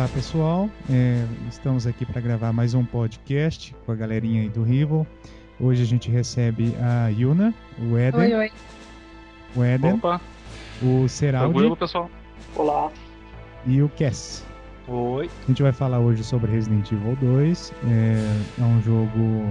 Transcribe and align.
Olá 0.00 0.08
pessoal, 0.08 0.70
É, 0.90 1.26
estamos 1.50 1.86
aqui 1.86 2.06
para 2.06 2.22
gravar 2.22 2.54
mais 2.54 2.72
um 2.72 2.82
podcast 2.82 3.76
com 3.84 3.92
a 3.92 3.94
galerinha 3.94 4.40
aí 4.40 4.48
do 4.48 4.62
Rival. 4.62 5.06
Hoje 5.60 5.82
a 5.82 5.84
gente 5.84 6.10
recebe 6.10 6.74
a 6.80 7.08
Yuna, 7.08 7.52
o 7.78 7.98
Eden, 7.98 8.18
Oi, 8.18 8.34
oi. 8.34 8.52
o 9.54 9.62
Eden, 9.62 9.92
Opa, 9.92 10.18
o 10.82 11.06
Seraldi 11.06 11.52
tranquilo, 11.52 11.76
pessoal? 11.76 12.10
Olá. 12.56 12.90
e 13.66 13.82
o 13.82 13.90
Cass. 13.90 14.42
Oi. 14.88 15.28
A 15.44 15.46
gente 15.48 15.62
vai 15.62 15.72
falar 15.72 15.98
hoje 15.98 16.24
sobre 16.24 16.50
Resident 16.50 16.90
Evil 16.90 17.14
2. 17.16 17.74
É, 17.86 18.62
é 18.62 18.64
um 18.64 18.80
jogo 18.80 19.44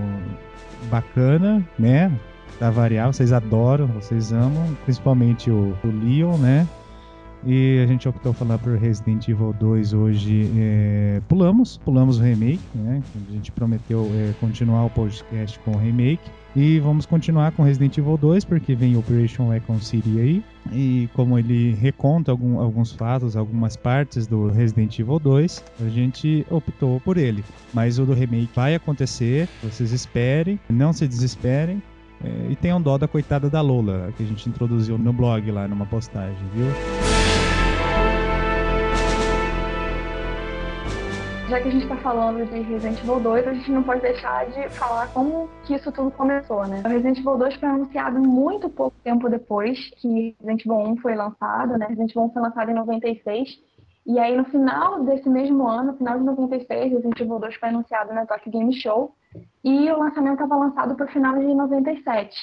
bacana, 0.89 1.63
né? 1.77 2.11
Pra 2.57 2.71
variar, 2.71 3.05
vocês 3.05 3.31
adoram, 3.31 3.85
vocês 3.85 4.33
amam, 4.33 4.75
principalmente 4.83 5.51
o, 5.51 5.77
o 5.83 5.87
Leon, 5.87 6.37
né? 6.37 6.67
E 7.45 7.79
a 7.81 7.87
gente 7.87 8.07
optou 8.07 8.33
falar 8.33 8.57
por 8.57 8.77
Resident 8.77 9.27
Evil 9.29 9.55
2 9.59 9.93
hoje. 9.93 10.51
é, 10.57 11.21
pulamos, 11.27 11.77
pulamos 11.77 12.19
o 12.19 12.21
remake, 12.21 12.59
né? 12.75 13.01
A 13.29 13.31
gente 13.31 13.51
prometeu 13.51 14.09
é, 14.13 14.33
continuar 14.41 14.85
o 14.85 14.89
podcast 14.89 15.57
com 15.59 15.71
o 15.71 15.77
remake. 15.77 16.19
E 16.55 16.79
vamos 16.79 17.05
continuar 17.05 17.51
com 17.51 17.63
Resident 17.63 17.97
Evil 17.97 18.17
2, 18.17 18.43
porque 18.43 18.73
vem 18.75 18.97
Operation 18.97 19.49
Recon 19.49 19.79
City 19.79 20.19
aí. 20.19 20.43
E 20.73 21.07
como 21.13 21.37
ele 21.39 21.73
reconta 21.75 22.31
algum- 22.31 22.59
alguns 22.59 22.91
fatos, 22.91 23.37
algumas 23.37 23.77
partes 23.77 24.27
do 24.27 24.49
Resident 24.49 24.97
Evil 24.99 25.19
2, 25.19 25.63
a 25.79 25.87
gente 25.89 26.45
optou 26.49 26.99
por 27.01 27.17
ele. 27.17 27.43
Mas 27.73 27.99
o 27.99 28.05
do 28.05 28.13
remake 28.13 28.49
vai 28.55 28.75
acontecer, 28.75 29.47
vocês 29.63 29.91
esperem, 29.93 30.59
não 30.69 30.91
se 30.91 31.07
desesperem. 31.07 31.81
é, 32.21 32.51
e 32.51 32.55
tenham 32.57 32.81
dó 32.81 32.97
da 32.97 33.07
coitada 33.07 33.49
da 33.49 33.61
Lola, 33.61 34.11
que 34.17 34.23
a 34.23 34.25
gente 34.25 34.49
introduziu 34.49 34.97
no 34.97 35.13
blog 35.13 35.49
lá 35.51 35.69
numa 35.69 35.85
postagem, 35.85 36.35
viu? 36.53 37.28
Já 41.49 41.59
que 41.59 41.67
a 41.67 41.71
gente 41.71 41.87
tá 41.87 41.97
falando 41.97 42.45
de 42.45 42.59
Resident 42.59 42.99
Evil 42.99 43.19
2, 43.21 43.47
a 43.47 43.53
gente 43.55 43.71
não 43.71 43.81
pode 43.81 44.01
deixar 44.01 44.45
de 44.45 44.69
falar 44.69 45.11
como 45.11 45.49
que 45.65 45.73
isso 45.73 45.91
tudo 45.91 46.11
começou, 46.11 46.67
né? 46.67 46.83
O 46.85 46.87
Resident 46.87 47.17
Evil 47.17 47.39
2 47.39 47.55
foi 47.55 47.69
anunciado 47.69 48.19
muito 48.19 48.69
pouco 48.69 48.95
tempo 49.03 49.27
depois 49.27 49.89
que 49.97 50.35
Resident 50.39 50.63
Evil 50.63 50.77
1 50.91 50.97
foi 50.97 51.15
lançado, 51.15 51.75
né? 51.75 51.87
Resident 51.87 52.11
Evil 52.11 52.25
1 52.25 52.29
foi 52.33 52.41
lançado 52.43 52.69
em 52.69 52.75
96. 52.75 53.49
E 54.05 54.19
aí, 54.19 54.37
no 54.37 54.45
final 54.45 55.03
desse 55.03 55.27
mesmo 55.27 55.67
ano, 55.67 55.97
final 55.97 56.19
de 56.19 56.23
96, 56.23 56.91
Resident 56.91 57.19
Evil 57.19 57.39
2 57.39 57.55
foi 57.55 57.69
anunciado 57.69 58.13
na 58.13 58.27
Tokyo 58.27 58.51
Game 58.51 58.73
Show. 58.73 59.15
E 59.63 59.89
o 59.89 59.97
lançamento 59.97 60.43
estava 60.43 60.55
lançado 60.55 60.93
para 60.93 61.07
o 61.07 61.09
final 61.09 61.35
de 61.35 61.51
97, 61.51 62.37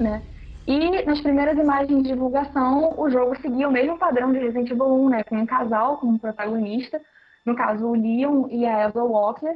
né? 0.00 0.22
E 0.66 1.04
nas 1.04 1.20
primeiras 1.20 1.58
imagens 1.58 2.02
de 2.02 2.08
divulgação, 2.08 2.94
o 2.96 3.10
jogo 3.10 3.36
seguia 3.42 3.68
o 3.68 3.72
mesmo 3.72 3.98
padrão 3.98 4.32
de 4.32 4.38
Resident 4.38 4.70
Evil 4.70 4.86
1, 4.86 5.08
né? 5.10 5.22
Com 5.22 5.36
um 5.36 5.44
casal 5.44 5.98
como 5.98 6.18
protagonista, 6.18 6.98
no 7.46 7.54
caso 7.54 7.86
o 7.86 7.94
Leon 7.94 8.48
e 8.50 8.66
a 8.66 8.84
Elsa 8.84 9.02
Walker. 9.02 9.54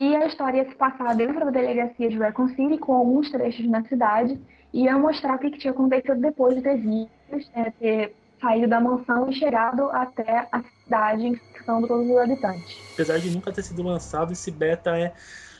E 0.00 0.16
a 0.16 0.26
história 0.26 0.62
ia 0.62 0.68
se 0.68 0.74
passar 0.74 1.14
dentro 1.14 1.44
da 1.44 1.50
delegacia 1.50 2.08
de 2.08 2.18
Recon 2.18 2.48
City, 2.48 2.78
com 2.78 2.94
alguns 2.94 3.30
trechos 3.30 3.68
na 3.68 3.84
cidade, 3.84 4.40
e 4.72 4.84
ia 4.84 4.96
mostrar 4.98 5.34
o 5.34 5.38
que 5.38 5.50
tinha 5.50 5.72
acontecido 5.72 6.18
depois 6.18 6.56
de 6.56 6.62
ter 6.62 6.78
visto, 6.78 7.10
é, 7.54 7.70
ter 7.70 8.16
saído 8.40 8.68
da 8.68 8.80
mansão 8.80 9.28
e 9.28 9.34
chegado 9.34 9.90
até 9.90 10.48
a 10.50 10.62
cidade, 10.82 11.26
infectando 11.26 11.86
todos 11.86 12.08
os 12.08 12.16
habitantes. 12.16 12.90
Apesar 12.94 13.18
de 13.18 13.30
nunca 13.30 13.52
ter 13.52 13.62
sido 13.62 13.82
lançado, 13.82 14.32
esse 14.32 14.50
beta 14.50 14.98
é 14.98 15.12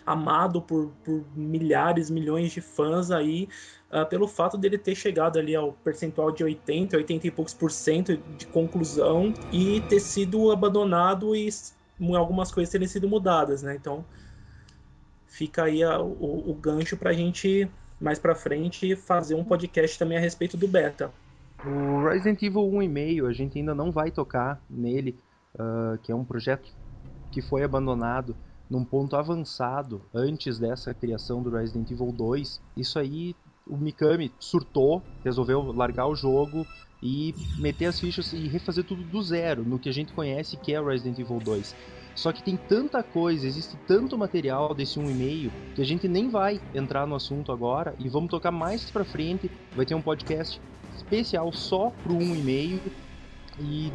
amado 0.06 0.62
por, 0.62 0.90
por 1.04 1.22
milhares, 1.36 2.08
milhões 2.10 2.50
de 2.50 2.62
fãs 2.62 3.10
aí, 3.10 3.46
ah, 3.90 4.04
pelo 4.04 4.28
fato 4.28 4.56
dele 4.56 4.78
ter 4.78 4.94
chegado 4.94 5.38
ali 5.38 5.54
ao 5.54 5.72
percentual 5.72 6.30
de 6.30 6.44
80, 6.44 6.96
80 6.96 7.26
e 7.26 7.30
poucos 7.30 7.52
por 7.54 7.70
cento 7.70 8.16
de 8.16 8.46
conclusão 8.46 9.34
e 9.52 9.80
ter 9.82 10.00
sido 10.00 10.50
abandonado 10.50 11.34
e 11.34 11.48
algumas 12.14 12.50
coisas 12.52 12.70
terem 12.70 12.86
sido 12.86 13.08
mudadas, 13.08 13.62
né? 13.62 13.74
Então 13.74 14.04
fica 15.26 15.64
aí 15.64 15.82
a- 15.82 16.00
o, 16.00 16.50
o 16.50 16.54
gancho 16.54 16.96
pra 16.96 17.12
gente 17.12 17.68
mais 18.00 18.18
pra 18.18 18.34
frente 18.34 18.96
fazer 18.96 19.34
um 19.34 19.44
podcast 19.44 19.98
também 19.98 20.16
a 20.16 20.20
respeito 20.20 20.56
do 20.56 20.66
beta. 20.66 21.10
O 21.64 22.08
Resident 22.08 22.42
Evil 22.42 22.62
1,5 22.62 23.26
a 23.26 23.32
gente 23.32 23.58
ainda 23.58 23.74
não 23.74 23.90
vai 23.90 24.10
tocar 24.10 24.62
nele, 24.68 25.18
ah, 25.58 25.98
que 26.02 26.10
é 26.10 26.14
um 26.14 26.24
projeto 26.24 26.70
que 27.30 27.42
foi 27.42 27.62
abandonado 27.62 28.34
num 28.68 28.84
ponto 28.84 29.16
avançado 29.16 30.00
antes 30.14 30.58
dessa 30.58 30.94
criação 30.94 31.42
do 31.42 31.50
Resident 31.50 31.90
Evil 31.90 32.12
2. 32.12 32.60
Isso 32.76 32.98
aí, 32.98 33.34
o 33.70 33.76
Mikami 33.76 34.32
surtou, 34.38 35.02
resolveu 35.24 35.72
largar 35.72 36.06
o 36.06 36.16
jogo 36.16 36.66
e 37.02 37.34
meter 37.56 37.86
as 37.86 37.98
fichas 37.98 38.32
e 38.32 38.48
refazer 38.48 38.84
tudo 38.84 39.02
do 39.02 39.22
zero, 39.22 39.62
no 39.62 39.78
que 39.78 39.88
a 39.88 39.92
gente 39.92 40.12
conhece 40.12 40.56
que 40.56 40.74
é 40.74 40.82
Resident 40.82 41.18
Evil 41.18 41.38
2. 41.38 41.74
Só 42.14 42.32
que 42.32 42.42
tem 42.42 42.56
tanta 42.56 43.02
coisa, 43.02 43.46
existe 43.46 43.76
tanto 43.86 44.18
material 44.18 44.74
desse 44.74 44.98
1,5 44.98 45.50
que 45.74 45.80
a 45.80 45.84
gente 45.84 46.08
nem 46.08 46.28
vai 46.28 46.60
entrar 46.74 47.06
no 47.06 47.14
assunto 47.14 47.52
agora 47.52 47.94
e 47.98 48.08
vamos 48.08 48.28
tocar 48.28 48.50
mais 48.50 48.90
pra 48.90 49.04
frente. 49.04 49.50
Vai 49.74 49.86
ter 49.86 49.94
um 49.94 50.02
podcast 50.02 50.60
especial 50.96 51.50
só 51.52 51.90
pro 52.02 52.14
1,5 52.14 52.80
e 53.60 53.92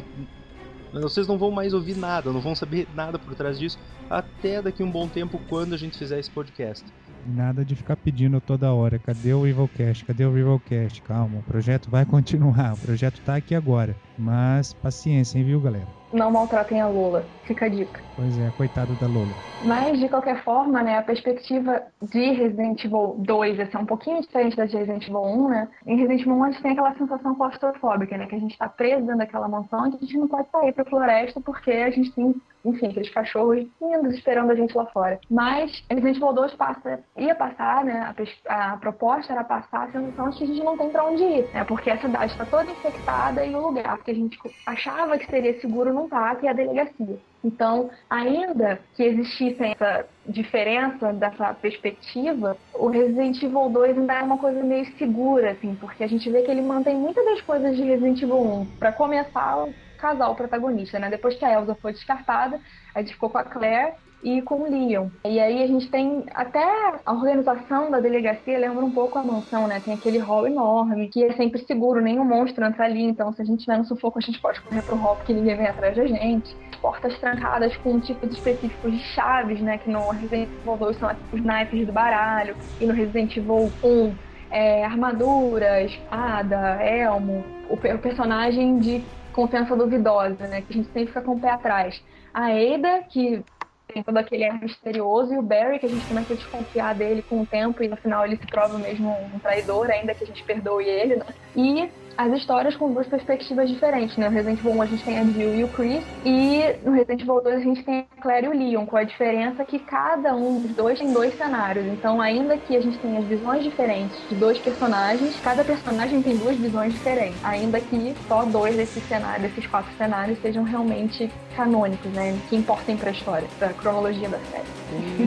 vocês 0.92 1.28
não 1.28 1.36
vão 1.36 1.50
mais 1.50 1.74
ouvir 1.74 1.96
nada, 1.96 2.32
não 2.32 2.40
vão 2.40 2.54
saber 2.54 2.88
nada 2.94 3.18
por 3.18 3.34
trás 3.34 3.58
disso 3.58 3.78
até 4.08 4.62
daqui 4.62 4.82
um 4.82 4.90
bom 4.90 5.06
tempo 5.06 5.40
quando 5.48 5.74
a 5.74 5.76
gente 5.76 5.98
fizer 5.98 6.18
esse 6.18 6.30
podcast. 6.30 6.84
Nada 7.28 7.64
de 7.64 7.74
ficar 7.74 7.96
pedindo 7.96 8.40
toda 8.40 8.72
hora. 8.72 8.98
Cadê 9.00 9.34
o 9.34 9.46
Evilcast? 9.46 10.04
Cadê 10.04 10.24
o 10.24 10.36
Evilcast? 10.38 11.02
Calma, 11.02 11.38
o 11.40 11.42
projeto 11.42 11.90
vai 11.90 12.06
continuar. 12.06 12.74
O 12.74 12.78
projeto 12.78 13.20
tá 13.20 13.36
aqui 13.36 13.54
agora. 13.54 14.00
Mas 14.18 14.72
paciência, 14.74 15.38
hein, 15.38 15.44
viu, 15.44 15.60
galera? 15.60 15.86
Não 16.12 16.30
maltratem 16.30 16.80
a 16.80 16.88
Lula, 16.88 17.24
fica 17.44 17.66
a 17.66 17.68
dica. 17.68 18.00
Pois 18.14 18.38
é, 18.38 18.50
coitado 18.56 18.94
da 18.94 19.06
Lola. 19.06 19.32
Mas, 19.64 19.98
de 19.98 20.08
qualquer 20.08 20.42
forma, 20.42 20.82
né, 20.82 20.98
a 20.98 21.02
perspectiva 21.02 21.82
de 22.00 22.32
Resident 22.32 22.84
Evil 22.84 23.16
2 23.18 23.58
é 23.58 23.66
ser 23.66 23.76
um 23.76 23.84
pouquinho 23.84 24.22
diferente 24.22 24.56
da 24.56 24.64
de 24.64 24.76
Resident 24.76 25.06
Evil 25.06 25.22
1, 25.22 25.48
né? 25.48 25.68
Em 25.86 25.96
Resident 25.96 26.20
Evil 26.22 26.34
1 26.34 26.44
a 26.44 26.50
gente 26.50 26.62
tem 26.62 26.72
aquela 26.72 26.94
sensação 26.94 27.34
claustrofóbica, 27.34 28.16
né? 28.16 28.26
Que 28.26 28.36
a 28.36 28.38
gente 28.38 28.56
tá 28.56 28.68
preso 28.68 29.02
dentro 29.02 29.18
daquela 29.18 29.48
mansão 29.48 29.86
e 29.86 29.96
a 29.96 29.98
gente 29.98 30.16
não 30.16 30.28
pode 30.28 30.48
sair 30.50 30.72
pra 30.72 30.84
floresta 30.84 31.40
porque 31.40 31.70
a 31.70 31.90
gente 31.90 32.12
tem, 32.12 32.34
enfim, 32.64 32.86
aqueles 32.86 33.10
cachorros 33.10 33.66
lindos 33.80 34.14
esperando 34.14 34.52
a 34.52 34.54
gente 34.54 34.76
lá 34.76 34.86
fora. 34.86 35.18
Mas 35.30 35.84
Resident 35.90 36.16
Evil 36.16 36.32
2 36.32 36.54
passa, 36.54 37.00
ia 37.16 37.34
passar, 37.34 37.84
né? 37.84 38.14
A, 38.48 38.72
a 38.72 38.76
proposta 38.76 39.32
era 39.32 39.44
passar 39.44 39.84
a 39.84 39.92
sensação 39.92 40.30
de 40.30 40.38
que 40.38 40.44
a 40.44 40.46
gente 40.46 40.64
não 40.64 40.78
tem 40.78 40.88
pra 40.90 41.04
onde 41.04 41.22
ir, 41.22 41.48
né? 41.52 41.64
Porque 41.64 41.90
a 41.90 41.98
cidade 41.98 42.32
está 42.32 42.46
toda 42.46 42.70
infectada 42.70 43.44
e 43.44 43.54
o 43.54 43.66
lugar 43.66 43.98
que 44.06 44.12
a 44.12 44.14
gente 44.14 44.38
achava 44.64 45.18
que 45.18 45.26
seria 45.26 45.60
seguro 45.60 45.92
não 45.92 46.08
tá, 46.08 46.34
que 46.36 46.46
é 46.46 46.50
a 46.50 46.54
delegacia. 46.54 47.18
Então, 47.44 47.90
ainda 48.08 48.80
que 48.94 49.02
existisse 49.02 49.62
essa 49.62 50.06
diferença 50.26 51.12
dessa 51.12 51.52
perspectiva, 51.54 52.56
o 52.72 52.86
Resident 52.86 53.42
Evil 53.42 53.68
2 53.68 53.98
ainda 53.98 54.14
é 54.14 54.22
uma 54.22 54.38
coisa 54.38 54.62
meio 54.62 54.86
segura, 54.96 55.50
assim, 55.50 55.74
porque 55.74 56.04
a 56.04 56.06
gente 56.06 56.30
vê 56.30 56.42
que 56.42 56.50
ele 56.50 56.62
mantém 56.62 56.96
muitas 56.96 57.24
das 57.24 57.40
coisas 57.42 57.76
de 57.76 57.82
Resident 57.82 58.22
Evil 58.22 58.40
1. 58.40 58.66
Pra 58.78 58.92
começar, 58.92 59.64
o 59.64 59.74
casal 59.98 60.34
protagonista, 60.36 60.98
né? 60.98 61.10
Depois 61.10 61.36
que 61.36 61.44
a 61.44 61.52
Elsa 61.52 61.74
foi 61.74 61.92
descartada, 61.92 62.60
a 62.94 63.00
gente 63.00 63.14
ficou 63.14 63.28
com 63.28 63.38
a 63.38 63.44
Claire 63.44 63.94
e 64.22 64.42
com 64.42 64.62
o 64.62 64.70
Leon. 64.70 65.08
E 65.24 65.38
aí 65.38 65.62
a 65.62 65.66
gente 65.66 65.88
tem 65.90 66.24
até 66.34 66.64
a 67.04 67.12
organização 67.12 67.90
da 67.90 68.00
delegacia 68.00 68.58
lembra 68.58 68.84
um 68.84 68.90
pouco 68.90 69.18
a 69.18 69.22
mansão, 69.22 69.66
né? 69.68 69.80
Tem 69.80 69.94
aquele 69.94 70.18
hall 70.18 70.46
enorme, 70.46 71.08
que 71.08 71.24
é 71.24 71.32
sempre 71.34 71.64
seguro, 71.64 72.00
nenhum 72.00 72.24
monstro 72.24 72.64
entra 72.64 72.84
ali, 72.84 73.02
então 73.02 73.32
se 73.32 73.42
a 73.42 73.44
gente 73.44 73.60
tiver 73.60 73.78
no 73.78 73.84
sufoco, 73.84 74.18
a 74.18 74.22
gente 74.22 74.40
pode 74.40 74.60
correr 74.62 74.82
pro 74.82 74.96
hall 74.96 75.16
porque 75.16 75.32
ninguém 75.32 75.56
vem 75.56 75.66
atrás 75.66 75.96
da 75.96 76.06
gente. 76.06 76.56
Portas 76.80 77.18
trancadas 77.18 77.76
com 77.78 78.00
tipos 78.00 78.30
específicos 78.32 78.92
de 78.92 78.98
chaves, 78.98 79.60
né? 79.60 79.78
Que 79.78 79.90
no 79.90 80.08
Resident 80.10 80.48
Evil 80.60 80.76
2 80.76 80.98
são 80.98 81.10
os 81.32 81.44
naipes 81.44 81.86
do 81.86 81.92
baralho, 81.92 82.56
e 82.80 82.86
no 82.86 82.92
Resident 82.92 83.36
Evil 83.36 83.72
1 83.82 84.14
é, 84.50 84.84
armadura, 84.84 85.82
espada, 85.82 86.82
elmo, 86.82 87.44
o, 87.68 87.74
o 87.74 87.98
personagem 87.98 88.78
de 88.78 89.04
confiança 89.32 89.76
duvidosa, 89.76 90.46
né? 90.46 90.62
Que 90.62 90.72
a 90.72 90.76
gente 90.76 90.86
sempre 90.86 91.06
fica 91.08 91.20
com 91.20 91.32
o 91.32 91.40
pé 91.40 91.50
atrás. 91.50 92.02
A 92.32 92.46
Ada, 92.46 93.02
que 93.08 93.44
tem 93.92 94.02
todo 94.02 94.16
aquele 94.16 94.44
ar 94.44 94.60
misterioso, 94.60 95.34
e 95.34 95.38
o 95.38 95.42
Barry, 95.42 95.78
que 95.78 95.86
a 95.86 95.88
gente 95.88 96.06
começa 96.06 96.32
a 96.32 96.36
desconfiar 96.36 96.94
dele 96.94 97.22
com 97.22 97.42
o 97.42 97.46
tempo, 97.46 97.82
e 97.82 97.88
no 97.88 97.96
final 97.96 98.24
ele 98.24 98.36
se 98.36 98.46
prova 98.46 98.78
mesmo 98.78 99.10
um 99.34 99.38
traidor, 99.38 99.90
ainda 99.90 100.14
que 100.14 100.24
a 100.24 100.26
gente 100.26 100.42
perdoe 100.44 100.84
ele, 100.84 101.16
né? 101.16 101.26
E 101.54 101.88
as 102.16 102.32
histórias 102.32 102.74
com 102.76 102.92
duas 102.92 103.06
perspectivas 103.06 103.68
diferentes, 103.68 104.16
né? 104.16 104.28
No 104.28 104.34
Resident 104.34 104.58
Evil 104.60 104.72
1 104.72 104.82
a 104.82 104.86
gente 104.86 105.04
tem 105.04 105.18
a 105.18 105.24
Jill 105.24 105.54
e 105.54 105.64
o 105.64 105.68
Chris, 105.68 106.04
e 106.24 106.60
no 106.84 106.92
Resident 106.92 107.20
Evil 107.22 107.42
2 107.42 107.56
a 107.56 107.60
gente 107.60 107.82
tem 107.84 108.06
a 108.16 108.22
Claire 108.22 108.46
e 108.46 108.48
o 108.48 108.52
Leon, 108.52 108.86
com 108.86 108.96
a 108.96 109.04
diferença 109.04 109.64
que 109.64 109.78
cada 109.78 110.34
um 110.34 110.60
dos 110.60 110.74
dois 110.74 110.98
tem 110.98 111.12
dois 111.12 111.36
cenários. 111.36 111.86
Então, 111.86 112.20
ainda 112.20 112.56
que 112.56 112.76
a 112.76 112.80
gente 112.80 112.98
tenha 112.98 113.18
as 113.18 113.24
visões 113.26 113.62
diferentes 113.62 114.16
de 114.28 114.34
dois 114.34 114.58
personagens, 114.58 115.38
cada 115.40 115.62
personagem 115.62 116.22
tem 116.22 116.36
duas 116.36 116.56
visões 116.56 116.92
diferentes. 116.92 117.42
Ainda 117.44 117.80
que 117.80 118.14
só 118.26 118.44
dois 118.44 118.76
desses 118.76 119.02
cenários, 119.04 119.42
desses 119.42 119.66
quatro 119.66 119.92
cenários, 119.96 120.38
sejam 120.40 120.64
realmente 120.64 121.30
canônicos, 121.54 122.10
né? 122.12 122.38
Que 122.48 122.56
importem 122.56 122.96
para 122.96 123.10
a 123.10 123.12
história, 123.12 123.48
para 123.58 123.68
a 123.68 123.74
cronologia 123.74 124.28
da 124.28 124.38
série. 124.38 124.64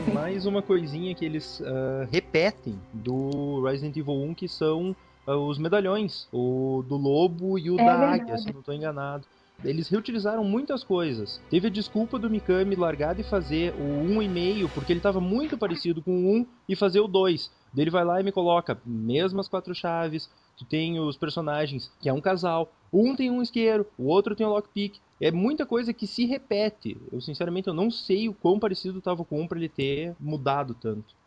Tem 0.02 0.14
mais 0.14 0.46
uma 0.46 0.62
coisinha 0.62 1.14
que 1.14 1.24
eles 1.24 1.60
uh, 1.60 2.08
repetem 2.10 2.78
do 2.92 3.62
Resident 3.64 3.96
Evil 3.96 4.14
1 4.14 4.34
que 4.34 4.48
são 4.48 4.94
os 5.36 5.58
medalhões, 5.58 6.28
o 6.32 6.84
do 6.88 6.96
lobo 6.96 7.58
e 7.58 7.70
o 7.70 7.78
é 7.78 7.84
da 7.84 7.96
verdade. 7.96 8.22
águia, 8.22 8.38
se 8.38 8.52
não 8.52 8.60
estou 8.60 8.74
enganado. 8.74 9.26
Eles 9.62 9.88
reutilizaram 9.88 10.42
muitas 10.42 10.82
coisas. 10.82 11.40
Teve 11.50 11.68
a 11.68 11.70
desculpa 11.70 12.18
do 12.18 12.30
Mikami 12.30 12.74
largar 12.74 13.14
de 13.14 13.22
fazer 13.22 13.74
o 13.74 14.08
1,5, 14.08 14.70
porque 14.72 14.92
ele 14.92 15.00
estava 15.00 15.20
muito 15.20 15.58
parecido 15.58 16.00
com 16.00 16.12
o 16.12 16.36
1 16.38 16.46
e 16.68 16.74
fazer 16.74 17.00
o 17.00 17.06
2. 17.06 17.50
Daí 17.74 17.84
ele 17.84 17.90
vai 17.90 18.04
lá 18.04 18.20
e 18.20 18.24
me 18.24 18.32
coloca 18.32 18.80
mesmas 18.84 19.48
quatro 19.48 19.74
chaves. 19.74 20.30
Tu 20.56 20.64
tem 20.64 20.98
os 20.98 21.16
personagens, 21.16 21.92
que 22.00 22.08
é 22.08 22.12
um 22.12 22.20
casal. 22.20 22.72
Um 22.90 23.14
tem 23.14 23.30
um 23.30 23.42
isqueiro, 23.42 23.86
o 23.98 24.06
outro 24.06 24.34
tem 24.34 24.46
um 24.46 24.50
lockpick. 24.50 24.98
É 25.20 25.30
muita 25.30 25.66
coisa 25.66 25.92
que 25.92 26.06
se 26.06 26.24
repete. 26.24 26.96
Eu, 27.12 27.20
sinceramente, 27.20 27.68
eu 27.68 27.74
não 27.74 27.90
sei 27.90 28.28
o 28.30 28.34
quão 28.34 28.58
parecido 28.58 28.98
estava 28.98 29.24
com 29.24 29.36
o 29.36 29.42
1 29.42 29.48
para 29.48 29.58
ele 29.58 29.68
ter 29.68 30.16
mudado 30.18 30.74
tanto 30.74 31.19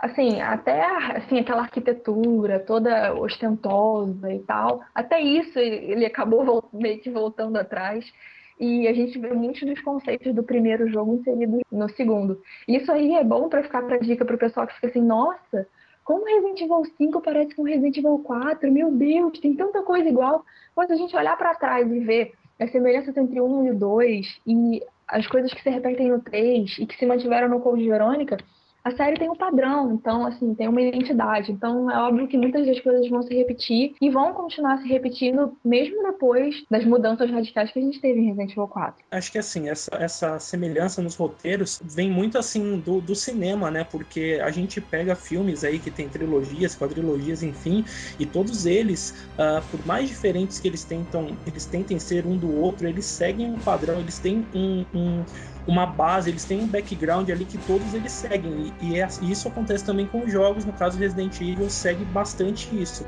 assim, 0.00 0.40
até 0.40 0.84
assim, 1.16 1.38
aquela 1.38 1.62
arquitetura 1.62 2.58
toda 2.60 3.14
ostentosa 3.14 4.32
e 4.32 4.40
tal, 4.40 4.80
até 4.94 5.20
isso 5.20 5.58
ele 5.58 6.06
acabou 6.06 6.68
meio 6.72 7.00
que 7.00 7.10
voltando 7.10 7.56
atrás. 7.56 8.10
E 8.58 8.86
a 8.86 8.92
gente 8.92 9.18
vê 9.18 9.32
muitos 9.32 9.62
dos 9.62 9.80
conceitos 9.80 10.34
do 10.34 10.42
primeiro 10.42 10.86
jogo 10.88 11.14
inseridos 11.14 11.60
no 11.72 11.88
segundo. 11.90 12.42
Isso 12.68 12.92
aí 12.92 13.14
é 13.14 13.24
bom 13.24 13.48
para 13.48 13.62
ficar 13.62 13.82
para 13.82 13.96
dica 13.96 14.24
para 14.24 14.36
o 14.36 14.38
pessoal 14.38 14.66
que 14.66 14.74
fica 14.74 14.88
assim, 14.88 15.00
nossa, 15.00 15.66
como 16.04 16.26
Resident 16.26 16.60
Evil 16.60 16.84
5 16.98 17.20
parece 17.22 17.54
com 17.54 17.62
Resident 17.62 17.96
Evil 17.96 18.18
4, 18.18 18.70
meu 18.70 18.90
Deus, 18.90 19.38
tem 19.38 19.54
tanta 19.54 19.82
coisa 19.82 20.08
igual. 20.08 20.44
Quando 20.74 20.92
a 20.92 20.96
gente 20.96 21.16
olhar 21.16 21.38
para 21.38 21.54
trás 21.54 21.90
e 21.90 22.00
ver 22.00 22.32
as 22.58 22.70
semelhanças 22.70 23.16
entre 23.16 23.40
1 23.40 23.66
e 23.66 23.70
o 23.70 23.78
2 23.78 24.40
e 24.46 24.82
as 25.08 25.26
coisas 25.26 25.52
que 25.54 25.62
se 25.62 25.70
repetem 25.70 26.08
no 26.08 26.20
3 26.20 26.78
e 26.80 26.86
que 26.86 26.96
se 26.96 27.06
mantiveram 27.06 27.48
no 27.48 27.60
Code 27.60 27.88
Verônica, 27.88 28.36
a 28.82 28.90
série 28.92 29.16
tem 29.16 29.30
um 29.30 29.36
padrão, 29.36 29.92
então, 29.92 30.26
assim, 30.26 30.54
tem 30.54 30.68
uma 30.68 30.80
identidade. 30.80 31.52
Então, 31.52 31.90
é 31.90 31.98
óbvio 31.98 32.26
que 32.26 32.36
muitas 32.36 32.66
das 32.66 32.80
coisas 32.80 33.08
vão 33.08 33.22
se 33.22 33.34
repetir 33.34 33.94
e 34.00 34.10
vão 34.10 34.32
continuar 34.32 34.78
se 34.78 34.88
repetindo 34.88 35.56
mesmo 35.64 36.02
depois 36.02 36.64
das 36.70 36.84
mudanças 36.84 37.30
radicais 37.30 37.70
que 37.70 37.78
a 37.78 37.82
gente 37.82 38.00
teve 38.00 38.20
em 38.20 38.26
Resident 38.26 38.52
Evil 38.52 38.68
4. 38.68 39.04
Acho 39.10 39.32
que, 39.32 39.38
assim, 39.38 39.68
essa, 39.68 39.90
essa 39.96 40.38
semelhança 40.38 41.02
nos 41.02 41.14
roteiros 41.14 41.80
vem 41.84 42.10
muito, 42.10 42.38
assim, 42.38 42.78
do, 42.78 43.00
do 43.00 43.14
cinema, 43.14 43.70
né? 43.70 43.84
Porque 43.84 44.40
a 44.42 44.50
gente 44.50 44.80
pega 44.80 45.14
filmes 45.14 45.62
aí 45.62 45.78
que 45.78 45.90
tem 45.90 46.08
trilogias, 46.08 46.76
quadrilogias, 46.76 47.42
enfim, 47.42 47.84
e 48.18 48.24
todos 48.24 48.66
eles, 48.66 49.28
uh, 49.34 49.62
por 49.70 49.84
mais 49.86 50.08
diferentes 50.08 50.58
que 50.58 50.68
eles 50.68 50.84
tentam, 50.84 51.36
eles 51.46 51.66
tentem 51.66 51.98
ser 51.98 52.26
um 52.26 52.36
do 52.36 52.54
outro, 52.60 52.88
eles 52.88 53.04
seguem 53.04 53.50
um 53.52 53.58
padrão, 53.58 54.00
eles 54.00 54.18
têm 54.18 54.46
um, 54.54 54.84
um 54.94 55.24
uma 55.70 55.86
base, 55.86 56.28
eles 56.28 56.44
têm 56.44 56.62
um 56.62 56.66
background 56.66 57.30
ali 57.30 57.44
que 57.44 57.56
todos 57.58 57.94
eles 57.94 58.10
seguem. 58.10 58.74
E, 58.82 58.88
e, 58.88 59.00
é, 59.00 59.06
e 59.22 59.30
isso 59.30 59.46
acontece 59.46 59.84
também 59.84 60.04
com 60.04 60.24
os 60.24 60.32
jogos, 60.32 60.64
no 60.64 60.72
caso 60.72 60.98
Resident 60.98 61.40
Evil 61.40 61.70
segue 61.70 62.04
bastante 62.06 62.68
isso. 62.76 63.06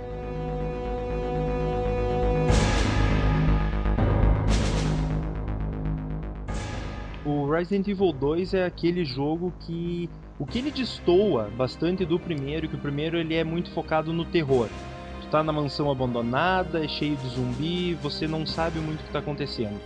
O 7.24 7.50
Resident 7.50 7.88
Evil 7.88 8.12
2 8.12 8.54
é 8.54 8.64
aquele 8.64 9.04
jogo 9.04 9.52
que 9.58 10.08
o 10.38 10.46
que 10.46 10.58
ele 10.58 10.70
destoa 10.70 11.50
bastante 11.56 12.04
do 12.04 12.18
primeiro, 12.18 12.68
que 12.68 12.76
o 12.76 12.78
primeiro 12.78 13.16
ele 13.16 13.34
é 13.34 13.42
muito 13.42 13.72
focado 13.72 14.12
no 14.12 14.24
terror. 14.24 14.68
Tu 15.20 15.26
tá 15.28 15.42
na 15.42 15.52
mansão 15.52 15.90
abandonada, 15.90 16.84
é 16.84 16.86
cheio 16.86 17.16
de 17.16 17.28
zumbi, 17.28 17.94
você 17.94 18.28
não 18.28 18.46
sabe 18.46 18.78
muito 18.78 19.00
o 19.00 19.02
que 19.02 19.08
está 19.08 19.18
acontecendo. 19.18 19.80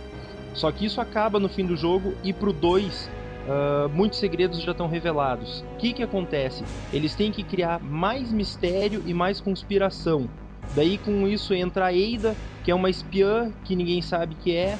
Só 0.57 0.71
que 0.71 0.85
isso 0.85 0.99
acaba 0.99 1.39
no 1.39 1.47
fim 1.47 1.65
do 1.65 1.77
jogo 1.77 2.13
e 2.23 2.33
pro 2.33 2.51
2 2.51 3.15
Uh, 3.47 3.87
muitos 3.95 4.19
segredos 4.19 4.61
já 4.61 4.73
estão 4.73 4.89
revelados. 4.89 5.63
O 5.75 5.77
que, 5.77 5.93
que 5.93 6.03
acontece? 6.03 6.65
Eles 6.91 7.15
têm 7.15 7.31
que 7.31 7.43
criar 7.43 7.81
mais 7.81 8.29
mistério 8.29 9.01
e 9.05 9.13
mais 9.13 9.39
conspiração. 9.39 10.29
Daí 10.75 10.97
com 10.97 11.25
isso 11.25 11.53
entra 11.53 11.85
a 11.85 11.93
Eida, 11.93 12.35
que 12.65 12.71
é 12.71 12.75
uma 12.75 12.89
espiã 12.89 13.49
que 13.63 13.73
ninguém 13.73 14.01
sabe 14.01 14.35
que 14.35 14.53
é. 14.53 14.77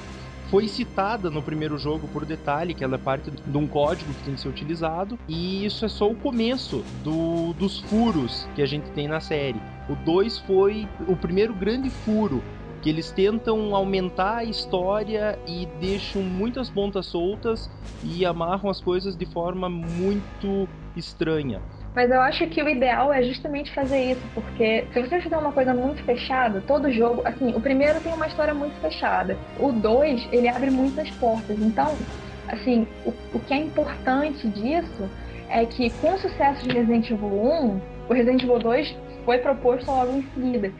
Foi 0.49 0.67
citada 0.67 1.29
no 1.29 1.41
primeiro 1.41 1.77
jogo 1.77 2.09
por 2.09 2.25
detalhe, 2.25 2.73
que 2.73 2.83
ela 2.83 2.95
é 2.95 2.97
parte 2.97 3.31
de 3.31 3.57
um 3.57 3.65
código 3.65 4.13
que 4.13 4.23
tem 4.23 4.33
que 4.33 4.41
ser 4.41 4.49
utilizado. 4.49 5.17
E 5.29 5.65
isso 5.65 5.85
é 5.85 5.87
só 5.87 6.09
o 6.09 6.15
começo 6.15 6.83
do, 7.05 7.53
dos 7.53 7.79
furos 7.79 8.49
que 8.53 8.61
a 8.61 8.65
gente 8.65 8.89
tem 8.91 9.07
na 9.07 9.21
série. 9.21 9.61
O 9.87 9.95
2 9.95 10.39
foi 10.39 10.89
o 11.07 11.15
primeiro 11.15 11.53
grande 11.53 11.89
furo 11.89 12.43
que 12.81 12.89
eles 12.89 13.11
tentam 13.11 13.75
aumentar 13.75 14.37
a 14.37 14.43
história 14.43 15.37
e 15.47 15.67
deixam 15.79 16.21
muitas 16.21 16.69
pontas 16.69 17.05
soltas 17.07 17.69
e 18.03 18.25
amarram 18.25 18.69
as 18.69 18.79
coisas 18.81 19.15
de 19.15 19.25
forma 19.25 19.69
muito 19.69 20.67
estranha. 20.95 21.61
Mas 21.95 22.11
eu 22.11 22.21
acho 22.21 22.45
que 22.47 22.61
o 22.61 22.69
ideal 22.69 23.11
é 23.11 23.23
justamente 23.23 23.73
fazer 23.73 24.11
isso, 24.11 24.21
porque 24.35 24.85
se 24.93 25.01
você 25.01 25.19
fizer 25.19 25.35
uma 25.35 25.51
coisa 25.51 25.73
muito 25.73 26.03
fechada, 26.03 26.61
todo 26.67 26.91
jogo, 26.91 27.23
assim, 27.25 27.55
o 27.55 27.59
primeiro 27.59 27.99
tem 28.01 28.13
uma 28.13 28.27
história 28.27 28.53
muito 28.53 28.79
fechada. 28.79 29.35
O 29.59 29.71
dois, 29.71 30.27
ele 30.31 30.47
abre 30.47 30.69
muitas 30.69 31.09
portas. 31.11 31.57
Então, 31.59 31.97
assim, 32.49 32.85
o, 33.03 33.11
o 33.33 33.39
que 33.39 33.53
é 33.53 33.57
importante 33.57 34.47
disso 34.49 35.09
é 35.49 35.65
que 35.65 35.89
com 35.89 36.13
o 36.13 36.17
sucesso 36.19 36.67
de 36.67 36.75
Resident 36.75 37.09
Evil 37.09 37.27
1, 37.27 37.81
o 38.09 38.13
Resident 38.13 38.43
Evil 38.43 38.59
2 38.59 38.95
foi 39.25 39.39
proposto 39.39 39.89
logo 39.89 40.11
em 40.17 40.21
seguida. 40.33 40.71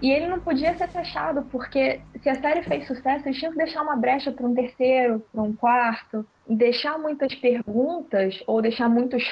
E 0.00 0.10
ele 0.10 0.26
não 0.26 0.40
podia 0.40 0.76
ser 0.76 0.88
fechado, 0.88 1.42
porque 1.50 2.00
se 2.22 2.28
a 2.28 2.34
série 2.34 2.62
fez 2.62 2.86
sucesso, 2.86 3.26
eles 3.26 3.38
tinham 3.38 3.52
que 3.52 3.58
deixar 3.58 3.82
uma 3.82 3.96
brecha 3.96 4.30
para 4.30 4.46
um 4.46 4.54
terceiro, 4.54 5.24
para 5.32 5.42
um 5.42 5.54
quarto, 5.54 6.26
deixar 6.48 6.98
muitas 6.98 7.34
perguntas 7.34 8.42
ou 8.46 8.60
deixar 8.60 8.88
muitos 8.88 9.24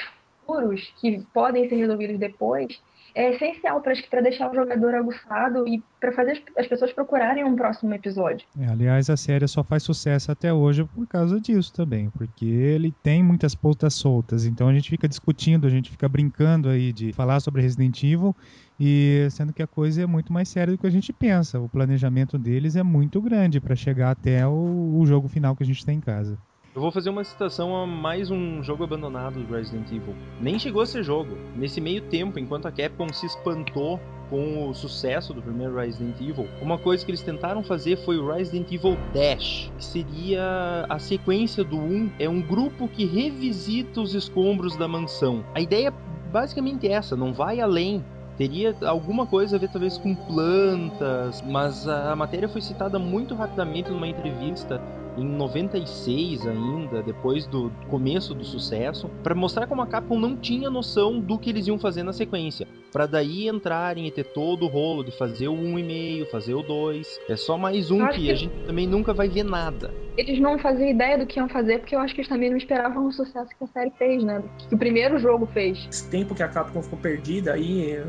furos 0.45 0.93
que 0.99 1.23
podem 1.33 1.69
ser 1.69 1.75
resolvidos 1.75 2.17
depois 2.17 2.81
é 3.15 3.33
essencial 3.33 3.81
para 3.81 4.21
deixar 4.21 4.51
o 4.51 4.53
jogador 4.53 4.93
aguçado 4.93 5.65
e 5.67 5.81
para 6.01 6.11
fazer 6.11 6.43
as 6.57 6.67
pessoas 6.67 6.91
procurarem 6.91 7.45
um 7.45 7.55
próximo 7.55 7.93
episódio. 7.93 8.45
É, 8.59 8.67
aliás, 8.67 9.09
a 9.09 9.15
série 9.15 9.47
só 9.47 9.63
faz 9.63 9.83
sucesso 9.83 10.31
até 10.31 10.53
hoje 10.53 10.83
por 10.83 11.07
causa 11.07 11.39
disso 11.39 11.73
também, 11.73 12.09
porque 12.09 12.45
ele 12.45 12.93
tem 13.01 13.23
muitas 13.23 13.55
pontas 13.55 13.93
soltas, 13.93 14.45
então 14.45 14.67
a 14.67 14.73
gente 14.73 14.89
fica 14.89 15.07
discutindo, 15.07 15.65
a 15.65 15.69
gente 15.69 15.89
fica 15.89 16.09
brincando 16.09 16.67
aí 16.67 16.91
de 16.91 17.13
falar 17.13 17.39
sobre 17.39 17.61
Resident 17.61 18.03
Evil 18.03 18.35
e 18.77 19.27
sendo 19.31 19.53
que 19.53 19.63
a 19.63 19.67
coisa 19.67 20.03
é 20.03 20.05
muito 20.05 20.33
mais 20.33 20.49
séria 20.49 20.73
do 20.73 20.77
que 20.77 20.85
a 20.85 20.91
gente 20.91 21.13
pensa. 21.13 21.57
O 21.57 21.69
planejamento 21.69 22.37
deles 22.37 22.75
é 22.75 22.83
muito 22.83 23.21
grande 23.21 23.61
para 23.61 23.75
chegar 23.75 24.11
até 24.11 24.45
o, 24.45 24.97
o 24.99 25.05
jogo 25.05 25.29
final 25.29 25.55
que 25.55 25.63
a 25.63 25.65
gente 25.65 25.85
tem 25.85 25.97
em 25.97 26.01
casa. 26.01 26.37
Eu 26.75 26.81
vou 26.81 26.91
fazer 26.91 27.09
uma 27.09 27.23
citação 27.23 27.73
a 27.73 27.87
mais 27.87 28.29
um 28.29 28.61
jogo 28.61 28.83
abandonado 28.83 29.39
do 29.41 29.55
Resident 29.55 29.89
Evil. 29.93 30.13
Nem 30.41 30.59
chegou 30.59 30.81
a 30.81 30.85
ser 30.85 31.03
jogo. 31.03 31.37
Nesse 31.55 31.79
meio 31.79 32.01
tempo, 32.01 32.37
enquanto 32.37 32.65
a 32.65 32.71
Capcom 32.71 33.07
se 33.13 33.25
espantou 33.25 33.97
com 34.29 34.67
o 34.67 34.73
sucesso 34.73 35.33
do 35.33 35.41
primeiro 35.41 35.73
Resident 35.73 36.19
Evil, 36.19 36.49
uma 36.61 36.77
coisa 36.77 37.05
que 37.05 37.11
eles 37.11 37.21
tentaram 37.21 37.63
fazer 37.63 37.95
foi 37.99 38.17
o 38.17 38.29
Resident 38.29 38.69
Evil 38.73 38.97
Dash, 39.13 39.71
que 39.77 39.85
seria 39.85 40.85
a 40.89 40.99
sequência 40.99 41.63
do 41.63 41.77
1, 41.77 42.11
é 42.19 42.27
um 42.27 42.41
grupo 42.41 42.89
que 42.89 43.05
revisita 43.05 44.01
os 44.01 44.13
escombros 44.13 44.75
da 44.75 44.85
mansão. 44.85 45.45
A 45.53 45.61
ideia 45.61 45.87
é 45.87 45.93
basicamente 46.29 46.89
essa, 46.89 47.15
não 47.15 47.33
vai 47.33 47.61
além 47.61 48.03
teria 48.37 48.75
alguma 48.85 49.25
coisa 49.25 49.55
a 49.55 49.59
ver 49.59 49.69
talvez 49.69 49.97
com 49.97 50.13
plantas, 50.13 51.41
mas 51.41 51.87
a 51.87 52.13
matéria 52.17 52.49
foi 52.49 52.59
citada 52.59 52.99
muito 52.99 53.33
rapidamente 53.33 53.89
numa 53.89 54.09
entrevista 54.09 54.81
em 55.17 55.25
96 55.25 56.45
ainda, 56.45 57.01
depois 57.01 57.47
do 57.47 57.71
começo 57.89 58.33
do 58.33 58.43
sucesso, 58.43 59.09
para 59.23 59.35
mostrar 59.35 59.67
como 59.67 59.81
a 59.81 59.87
Capcom 59.87 60.19
não 60.19 60.35
tinha 60.35 60.69
noção 60.69 61.19
do 61.19 61.37
que 61.37 61.49
eles 61.49 61.67
iam 61.67 61.79
fazer 61.79 62.03
na 62.03 62.13
sequência. 62.13 62.67
Para 62.95 63.07
daí 63.07 63.49
entrarem 63.49 64.07
e 64.07 64.11
ter 64.11 64.23
todo 64.23 64.63
o 64.63 64.67
rolo 64.69 65.03
de 65.03 65.11
fazer 65.11 65.49
o 65.49 65.53
1,5, 65.53 66.31
fazer 66.31 66.53
o 66.53 66.63
2. 66.63 67.19
É 67.27 67.35
só 67.35 67.57
mais 67.57 67.91
um 67.91 68.07
que, 68.07 68.21
que 68.21 68.31
a 68.31 68.35
gente 68.35 68.55
também 68.65 68.87
nunca 68.87 69.13
vai 69.13 69.27
ver 69.27 69.43
nada. 69.43 69.93
Eles 70.17 70.39
não 70.39 70.57
faziam 70.57 70.89
ideia 70.89 71.17
do 71.17 71.25
que 71.25 71.37
iam 71.37 71.49
fazer, 71.49 71.79
porque 71.79 71.93
eu 71.93 71.99
acho 71.99 72.15
que 72.15 72.21
eles 72.21 72.29
também 72.29 72.49
não 72.49 72.55
esperavam 72.55 73.05
o 73.05 73.11
sucesso 73.11 73.49
que 73.49 73.65
a 73.65 73.67
série 73.67 73.91
fez, 73.97 74.23
né? 74.23 74.41
Que 74.69 74.75
o 74.75 74.77
primeiro 74.77 75.19
jogo 75.19 75.45
fez. 75.47 75.85
Esse 75.91 76.09
tempo 76.09 76.33
que 76.33 76.41
a 76.41 76.47
Capcom 76.47 76.81
ficou 76.81 76.97
perdida 76.97 77.53
aí, 77.53 77.99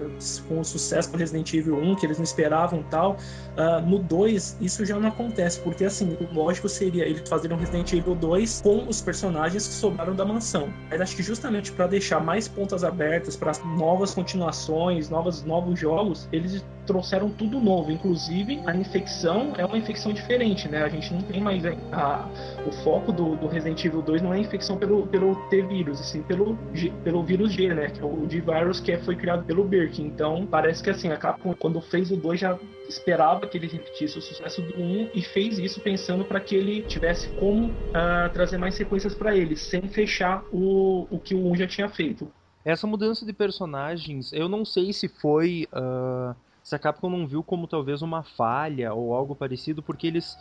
com 0.47 0.61
o 0.61 0.65
sucesso 0.65 1.11
do 1.11 1.19
Resident 1.19 1.53
Evil 1.53 1.77
1, 1.77 1.97
que 1.97 2.07
eles 2.07 2.19
não 2.19 2.25
esperavam 2.25 2.85
tal, 2.85 3.17
uh, 3.59 3.85
no 3.85 3.99
2 3.99 4.59
isso 4.61 4.87
já 4.87 5.01
não 5.01 5.09
acontece, 5.09 5.61
porque 5.63 5.85
assim, 5.85 6.17
o 6.21 6.33
lógico 6.33 6.69
seria 6.69 6.87
seria 6.87 7.05
eles 7.05 7.29
fazerem 7.29 7.57
um 7.57 7.61
Resident 7.61 7.93
Evil 7.93 8.15
2 8.15 8.61
com 8.63 8.89
os 8.89 9.01
personagens 9.01 9.67
que 9.67 9.75
sobraram 9.75 10.15
da 10.15 10.25
mansão. 10.25 10.69
Mas 10.89 11.01
acho 11.01 11.17
que 11.17 11.23
justamente 11.23 11.73
para 11.73 11.87
deixar 11.89 12.21
mais 12.21 12.47
pontas 12.49 12.85
abertas 12.85 13.37
para 13.37 13.53
novas 13.77 14.15
continuações, 14.15 14.76
novos, 15.11 15.45
novos 15.45 15.79
jogos, 15.79 16.29
eles 16.33 16.65
trouxeram 16.87 17.29
tudo 17.29 17.61
novo. 17.61 17.91
Inclusive, 17.91 18.61
a 18.65 18.75
infecção 18.75 19.53
é 19.59 19.65
uma 19.65 19.77
infecção 19.77 20.13
diferente, 20.13 20.69
né? 20.69 20.83
A 20.83 20.89
gente 20.89 21.13
não 21.13 21.21
tem 21.21 21.41
mais 21.41 21.65
a, 21.67 21.73
a, 21.93 22.29
o 22.67 22.73
foco 22.85 23.13
do, 23.13 23.37
do, 23.37 23.47
Resident 23.49 23.85
Evil 23.85 24.01
2 24.01 24.23
não 24.23 24.33
é 24.33 24.37
a 24.37 24.41
infecção 24.41 24.79
pelo, 24.79 25.07
pelo 25.09 25.35
T-vírus, 25.49 26.01
assim, 26.01 26.23
pelo, 26.23 26.57
pelo 27.03 27.23
vírus 27.25 27.53
G, 27.53 27.75
né? 27.75 27.91
Que 27.91 28.01
é 28.01 28.05
o 28.05 28.27
D-Virus 28.27 28.81
que 28.81 28.93
é, 28.93 28.99
foi 28.99 29.17
criado 29.17 29.45
pelo 29.45 29.65
Birkin. 29.65 30.07
Então, 30.07 30.47
parece 30.47 30.83
que 30.83 30.91
assim, 30.91 31.11
a 31.11 31.17
Capcom, 31.17 31.55
quando 31.55 31.81
fez 31.81 32.11
o 32.11 32.17
2, 32.17 32.41
já 32.41 32.59
esperava 32.89 33.47
que 33.47 33.59
ele 33.59 33.67
repetisse 33.67 34.17
o 34.19 34.23
sucesso 34.23 34.63
do 34.63 34.81
1 34.81 35.11
e 35.13 35.23
fez 35.23 35.59
isso 35.59 35.81
pensando 35.81 36.25
para 36.25 36.39
que 36.39 36.55
ele 36.55 36.83
tivesse 36.83 37.29
como 37.31 37.67
uh, 37.67 38.31
trazer 38.33 38.59
mais 38.59 38.75
sequências 38.75 39.15
para 39.15 39.37
ele, 39.37 39.57
sem 39.57 39.83
fechar 39.89 40.45
o, 40.53 41.07
o 41.11 41.19
que 41.19 41.35
o 41.35 41.51
1 41.51 41.57
já 41.57 41.67
tinha 41.67 41.89
feito. 41.89 42.31
Essa 42.67 42.85
mudança 42.85 43.25
de 43.25 43.33
personagens, 43.33 44.33
eu 44.33 44.49
não 44.49 44.65
sei 44.65 44.93
se 44.93 45.07
foi. 45.07 45.69
Uh, 45.73 46.35
se 46.65 46.75
a 46.75 46.79
Capcom 46.81 47.09
não 47.09 47.25
viu 47.25 47.41
como 47.41 47.69
talvez 47.69 48.03
uma 48.03 48.25
falha 48.25 48.93
ou 48.93 49.15
algo 49.15 49.37
parecido, 49.37 49.85
porque 49.85 50.09
eles 50.09 50.37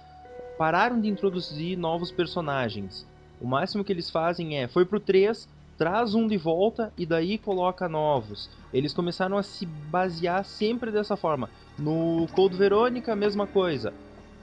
pararam 0.57 0.99
de 0.99 1.07
introduzir 1.07 1.77
novos 1.77 2.11
personagens. 2.11 3.05
O 3.39 3.45
máximo 3.45 3.83
que 3.83 3.93
eles 3.93 4.09
fazem 4.09 4.57
é: 4.57 4.67
foi 4.67 4.85
pro 4.85 4.99
3, 4.99 5.47
traz 5.77 6.15
um 6.15 6.25
de 6.25 6.35
volta 6.35 6.91
e 6.97 7.05
daí 7.05 7.37
coloca 7.37 7.87
novos. 7.87 8.49
Eles 8.73 8.91
começaram 8.91 9.37
a 9.37 9.43
se 9.43 9.67
basear 9.67 10.43
sempre 10.43 10.89
dessa 10.89 11.15
forma. 11.15 11.47
No 11.77 12.25
Code 12.33 12.57
Verônica, 12.57 13.15
mesma 13.15 13.45
coisa. 13.45 13.93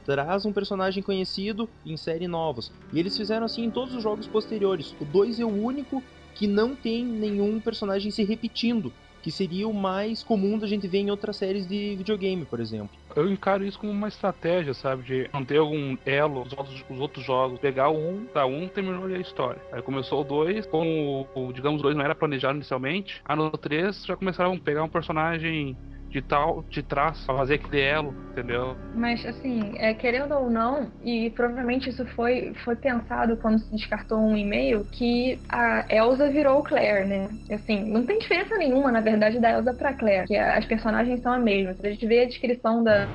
Traz 0.07 0.47
um 0.47 0.53
personagem 0.53 1.03
conhecido, 1.03 1.69
insere 1.85 2.29
novos. 2.29 2.71
E 2.93 3.01
eles 3.01 3.17
fizeram 3.17 3.47
assim 3.47 3.65
em 3.65 3.71
todos 3.73 3.93
os 3.93 4.05
jogos 4.05 4.29
posteriores. 4.29 4.95
O 5.01 5.05
2 5.05 5.41
é 5.41 5.45
o 5.45 5.49
único 5.49 6.01
que 6.35 6.47
não 6.47 6.75
tem 6.75 7.05
nenhum 7.05 7.61
personagem 7.61 8.11
se 8.11 8.25
repetindo 8.25 8.93
que 9.23 9.31
seria 9.31 9.69
o 9.69 9.73
mais 9.73 10.23
comum 10.23 10.59
da 10.59 10.67
gente 10.67 10.89
ver 10.89 10.99
em 10.99 11.11
outras 11.11 11.37
séries 11.37 11.67
de 11.67 11.95
videogame, 11.95 12.45
por 12.45 12.59
exemplo. 12.59 12.91
Eu 13.15 13.31
encaro 13.31 13.65
isso 13.65 13.79
como 13.79 13.93
uma 13.93 14.09
estratégia, 14.09 14.75
sabe, 14.75 15.05
de 15.05 15.31
manter 15.33 15.59
algum 15.59 15.97
elo, 16.05 16.43
os 16.43 16.53
outros, 16.53 16.85
os 16.91 17.01
outros 17.01 17.25
jogos, 17.25 17.61
pegar 17.61 17.89
um, 17.89 18.27
tá 18.27 18.45
um, 18.45 18.67
terminou 18.67 19.05
a 19.05 19.19
história. 19.19 19.62
Aí 19.71 19.81
começou 19.81 20.23
o 20.23 20.25
2, 20.25 20.67
como, 20.67 21.27
digamos, 21.55 21.81
o 21.81 21.85
2 21.85 21.97
não 21.97 22.05
era 22.05 22.15
planejado 22.15 22.57
inicialmente, 22.57 23.23
aí 23.25 23.37
no 23.37 23.51
3 23.51 24.05
já 24.05 24.17
começaram 24.17 24.55
a 24.55 24.59
pegar 24.59 24.83
um 24.83 24.89
personagem 24.89 25.77
de 26.12 26.21
tal, 26.21 26.64
de 26.69 26.83
traço, 26.83 27.25
pra 27.25 27.37
fazer 27.37 27.54
aquele 27.54 27.81
elo, 27.81 28.14
entendeu? 28.31 28.76
Mas 28.95 29.25
assim, 29.25 29.73
é, 29.78 29.95
querendo 29.95 30.35
ou 30.35 30.50
não, 30.50 30.92
e 31.02 31.31
provavelmente 31.31 31.88
isso 31.88 32.04
foi, 32.14 32.52
foi 32.64 32.76
pensado 32.76 33.37
quando 33.38 33.59
se 33.59 33.75
descartou 33.75 34.19
um 34.19 34.37
e-mail, 34.37 34.87
que 34.92 35.40
a 35.49 35.87
Elsa 35.88 36.28
virou 36.28 36.62
Claire, 36.62 37.09
né? 37.09 37.28
Assim, 37.50 37.90
não 37.90 38.04
tem 38.04 38.19
diferença 38.19 38.57
nenhuma, 38.59 38.92
na 38.92 39.00
verdade, 39.00 39.40
da 39.40 39.50
Elsa 39.50 39.73
pra 39.73 39.95
Claire, 39.95 40.26
que 40.26 40.37
as 40.37 40.64
personagens 40.66 41.21
são 41.23 41.33
as 41.33 41.42
mesmas. 41.42 41.83
A 41.83 41.88
gente 41.88 42.07
vê 42.07 42.21
a 42.21 42.28
descrição 42.28 42.85
da 42.85 43.09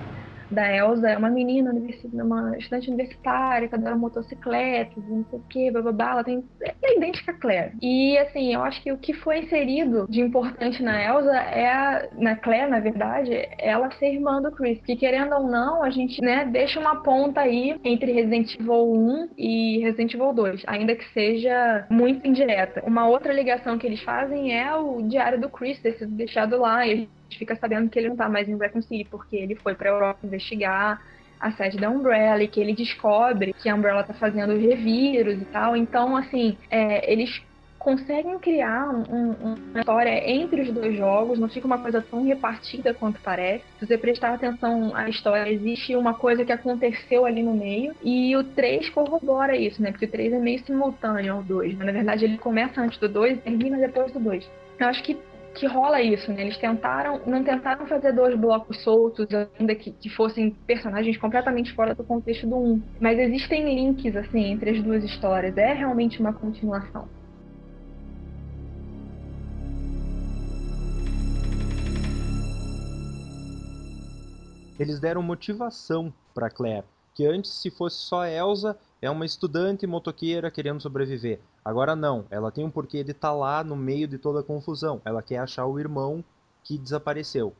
da 0.49 0.71
Elsa 0.73 1.09
é 1.09 1.17
uma 1.17 1.29
menina, 1.29 1.71
uma 2.13 2.57
estudante 2.57 2.89
universitária, 2.89 3.67
que 3.67 3.75
adora 3.75 3.95
motocicletas, 3.95 5.03
não 5.07 5.25
sei 5.29 5.39
o 5.39 5.43
que, 5.49 5.71
bababá, 5.71 6.11
ela 6.11 6.23
tem, 6.23 6.43
é 6.61 6.97
idêntica 6.97 7.31
a 7.31 7.35
Claire. 7.35 7.73
E 7.81 8.17
assim, 8.17 8.53
eu 8.53 8.63
acho 8.63 8.81
que 8.81 8.91
o 8.91 8.97
que 8.97 9.13
foi 9.13 9.39
inserido 9.39 10.05
de 10.09 10.21
importante 10.21 10.81
na 10.81 11.03
Elsa 11.03 11.35
é 11.35 11.67
a, 11.67 12.07
na 12.17 12.35
Claire, 12.35 12.69
na 12.69 12.79
verdade, 12.79 13.31
ela 13.57 13.91
ser 13.91 14.13
irmã 14.13 14.41
do 14.41 14.51
Chris. 14.51 14.79
Que 14.81 14.95
querendo 14.95 15.33
ou 15.35 15.47
não, 15.47 15.83
a 15.83 15.89
gente, 15.89 16.21
né, 16.21 16.45
deixa 16.45 16.79
uma 16.79 17.01
ponta 17.03 17.41
aí 17.41 17.79
entre 17.83 18.11
Resident 18.11 18.55
Evil 18.59 18.93
1 18.93 19.29
e 19.37 19.79
Resident 19.79 20.13
Evil 20.13 20.33
2, 20.33 20.63
ainda 20.67 20.95
que 20.95 21.05
seja 21.13 21.85
muito 21.89 22.27
indireta. 22.27 22.83
Uma 22.85 23.07
outra 23.07 23.33
ligação 23.33 23.77
que 23.77 23.87
eles 23.87 24.01
fazem 24.01 24.57
é 24.57 24.73
o 24.75 25.01
diário 25.01 25.39
do 25.39 25.49
Chris 25.49 25.79
ter 25.81 25.93
sido 25.93 26.11
deixado 26.11 26.57
lá 26.57 26.85
e 26.87 27.09
fica 27.35 27.55
sabendo 27.55 27.89
que 27.89 27.97
ele 27.97 28.09
não 28.09 28.15
tá 28.15 28.29
mais 28.29 28.47
em 28.47 28.57
Raccoon 28.57 28.81
City 28.81 29.07
porque 29.09 29.35
ele 29.35 29.55
foi 29.55 29.75
pra 29.75 29.89
Europa 29.89 30.25
investigar 30.25 31.01
a 31.39 31.51
sede 31.51 31.77
da 31.77 31.89
Umbrella 31.89 32.43
e 32.43 32.47
que 32.47 32.59
ele 32.59 32.73
descobre 32.73 33.53
que 33.53 33.69
a 33.69 33.75
Umbrella 33.75 34.03
tá 34.03 34.13
fazendo 34.13 34.57
revírus 34.57 35.41
e 35.41 35.45
tal. 35.45 35.75
Então, 35.75 36.15
assim, 36.15 36.57
é, 36.69 37.11
eles 37.11 37.41
conseguem 37.87 38.37
criar 38.39 38.89
um, 38.89 39.31
uma 39.31 39.79
história 39.79 40.29
entre 40.29 40.61
os 40.61 40.71
dois 40.73 40.97
jogos, 40.97 41.39
não 41.39 41.47
fica 41.47 41.65
uma 41.65 41.77
coisa 41.77 42.01
tão 42.01 42.21
repartida 42.25 42.93
quanto 42.93 43.21
parece. 43.21 43.63
Se 43.79 43.85
você 43.85 43.97
prestar 43.97 44.33
atenção 44.33 44.93
à 44.93 45.07
história, 45.07 45.49
existe 45.49 45.95
uma 45.95 46.13
coisa 46.13 46.43
que 46.43 46.51
aconteceu 46.51 47.25
ali 47.25 47.41
no 47.41 47.53
meio, 47.53 47.95
e 48.03 48.35
o 48.35 48.43
3 48.43 48.89
corrobora 48.89 49.55
isso, 49.55 49.81
né? 49.81 49.91
Porque 49.91 50.05
o 50.05 50.11
3 50.11 50.33
é 50.33 50.39
meio 50.39 50.59
simultâneo 50.65 51.35
ao 51.35 51.43
2, 51.43 51.75
mas 51.75 51.85
na 51.85 51.93
verdade 51.93 52.25
ele 52.25 52.37
começa 52.37 52.81
antes 52.81 52.97
do 52.99 53.07
2 53.07 53.37
e 53.37 53.41
termina 53.41 53.77
depois 53.77 54.11
do 54.11 54.19
2. 54.19 54.49
Eu 54.79 54.87
acho 54.87 55.01
que 55.01 55.17
que 55.57 55.65
rola 55.65 56.01
isso, 56.01 56.31
né? 56.31 56.41
Eles 56.41 56.57
tentaram, 56.57 57.19
não 57.25 57.43
tentaram 57.43 57.87
fazer 57.87 58.13
dois 58.13 58.37
blocos 58.39 58.81
soltos, 58.83 59.27
ainda 59.59 59.75
que, 59.75 59.91
que 59.91 60.09
fossem 60.09 60.51
personagens 60.65 61.17
completamente 61.17 61.73
fora 61.73 61.95
do 61.95 62.03
contexto 62.03 62.47
do 62.47 62.55
um. 62.55 62.81
Mas 62.99 63.17
existem 63.17 63.65
links, 63.65 64.15
assim, 64.15 64.45
entre 64.51 64.69
as 64.69 64.83
duas 64.83 65.03
histórias. 65.03 65.57
É 65.57 65.73
realmente 65.73 66.19
uma 66.19 66.31
continuação. 66.31 67.07
Eles 74.79 74.99
deram 74.99 75.23
motivação 75.23 76.13
para 76.35 76.51
Claire, 76.51 76.85
que 77.15 77.25
antes 77.25 77.49
se 77.49 77.71
fosse 77.71 77.97
só 77.97 78.27
Elsa, 78.27 78.77
é 79.01 79.09
uma 79.09 79.25
estudante 79.25 79.85
motoqueira 79.85 80.49
querendo 80.49 80.81
sobreviver. 80.81 81.39
Agora 81.63 81.95
não, 81.95 82.25
ela 82.29 82.51
tem 82.51 82.65
um 82.65 82.71
porquê 82.71 83.03
de 83.03 83.11
estar 83.11 83.29
tá 83.29 83.33
lá 83.33 83.63
no 83.63 83.75
meio 83.75 84.07
de 84.07 84.17
toda 84.17 84.39
a 84.39 84.43
confusão. 84.43 85.01
Ela 85.05 85.21
quer 85.21 85.37
achar 85.37 85.65
o 85.65 85.79
irmão 85.79 86.23
que 86.63 86.77
desapareceu. 86.77 87.53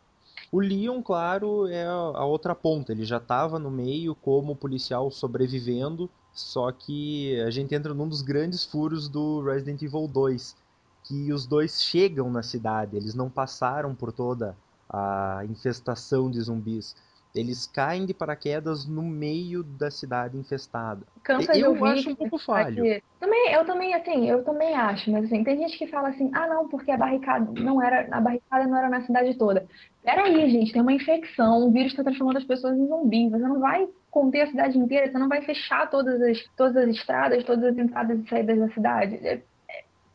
O 0.52 0.60
Leon, 0.60 1.02
claro, 1.02 1.68
é 1.68 1.86
a 1.86 2.24
outra 2.26 2.56
ponta. 2.56 2.92
Ele 2.92 3.06
já 3.06 3.18
estava 3.18 3.60
no 3.60 3.70
meio 3.70 4.16
como 4.16 4.56
policial 4.56 5.12
sobrevivendo, 5.12 6.10
só 6.34 6.72
que 6.72 7.40
a 7.42 7.50
gente 7.50 7.76
entra 7.76 7.94
num 7.94 8.08
dos 8.08 8.22
grandes 8.22 8.64
furos 8.64 9.10
do 9.10 9.42
Resident 9.42 9.82
Evil 9.82 10.08
2, 10.08 10.56
que 11.04 11.34
os 11.34 11.46
dois 11.46 11.82
chegam 11.82 12.30
na 12.30 12.44
cidade, 12.44 12.98
eles 12.98 13.14
não 13.14 13.30
passaram 13.30 13.96
por 13.96 14.12
toda 14.12 14.56
a 14.90 15.42
infestação 15.50 16.30
de 16.30 16.40
zumbis. 16.42 16.96
Eles 17.36 17.68
caem 17.68 18.06
de 18.06 18.14
paraquedas 18.14 18.88
no 18.88 19.04
meio 19.04 19.64
da 19.64 19.92
cidade 19.92 20.38
infestada. 20.38 21.06
Cansa 21.24 21.56
eu 21.58 21.76
de 21.76 21.84
acho 21.84 22.10
um 22.10 22.16
pouco 22.16 22.38
falho. 22.40 22.84
Também, 23.20 23.52
eu 23.52 23.66
também, 23.66 23.94
assim, 23.94 24.30
eu 24.30 24.44
também 24.44 24.74
acho, 24.74 25.12
mas 25.12 25.26
assim, 25.26 25.44
tem 25.44 25.58
gente 25.58 25.78
que 25.78 25.88
fala 25.88 26.10
assim, 26.10 26.32
ah 26.34 26.48
não, 26.48 26.68
porque 26.68 26.92
a 26.92 26.98
barricada 26.98 27.52
não 27.60 27.82
era, 27.82 28.08
a 28.12 28.22
barricada 28.22 28.66
não 28.66 28.78
era 28.78 28.90
na 28.90 29.02
cidade 29.02 29.36
toda. 29.36 29.68
Peraí, 30.04 30.50
gente, 30.50 30.72
tem 30.72 30.82
uma 30.82 30.94
infecção, 30.94 31.68
o 31.68 31.72
vírus 31.72 31.92
está 31.92 32.04
transformando 32.04 32.38
as 32.38 32.46
pessoas 32.46 32.78
em 32.78 32.88
zumbis, 32.88 33.32
você 33.32 33.44
não 33.44 33.60
vai 33.60 33.88
conter 34.10 34.42
a 34.42 34.48
cidade 34.48 34.78
inteira, 34.78 35.12
você 35.12 35.18
não 35.18 35.30
vai 35.30 35.42
fechar 35.42 35.90
todas 35.90 36.22
as, 36.22 36.44
todas 36.56 36.78
as 36.78 36.90
estradas, 36.96 37.44
todas 37.44 37.66
as 37.66 37.78
entradas 37.78 38.20
e 38.20 38.30
saídas 38.30 38.58
da 38.58 38.70
cidade. 38.70 39.16
É, 39.16 39.42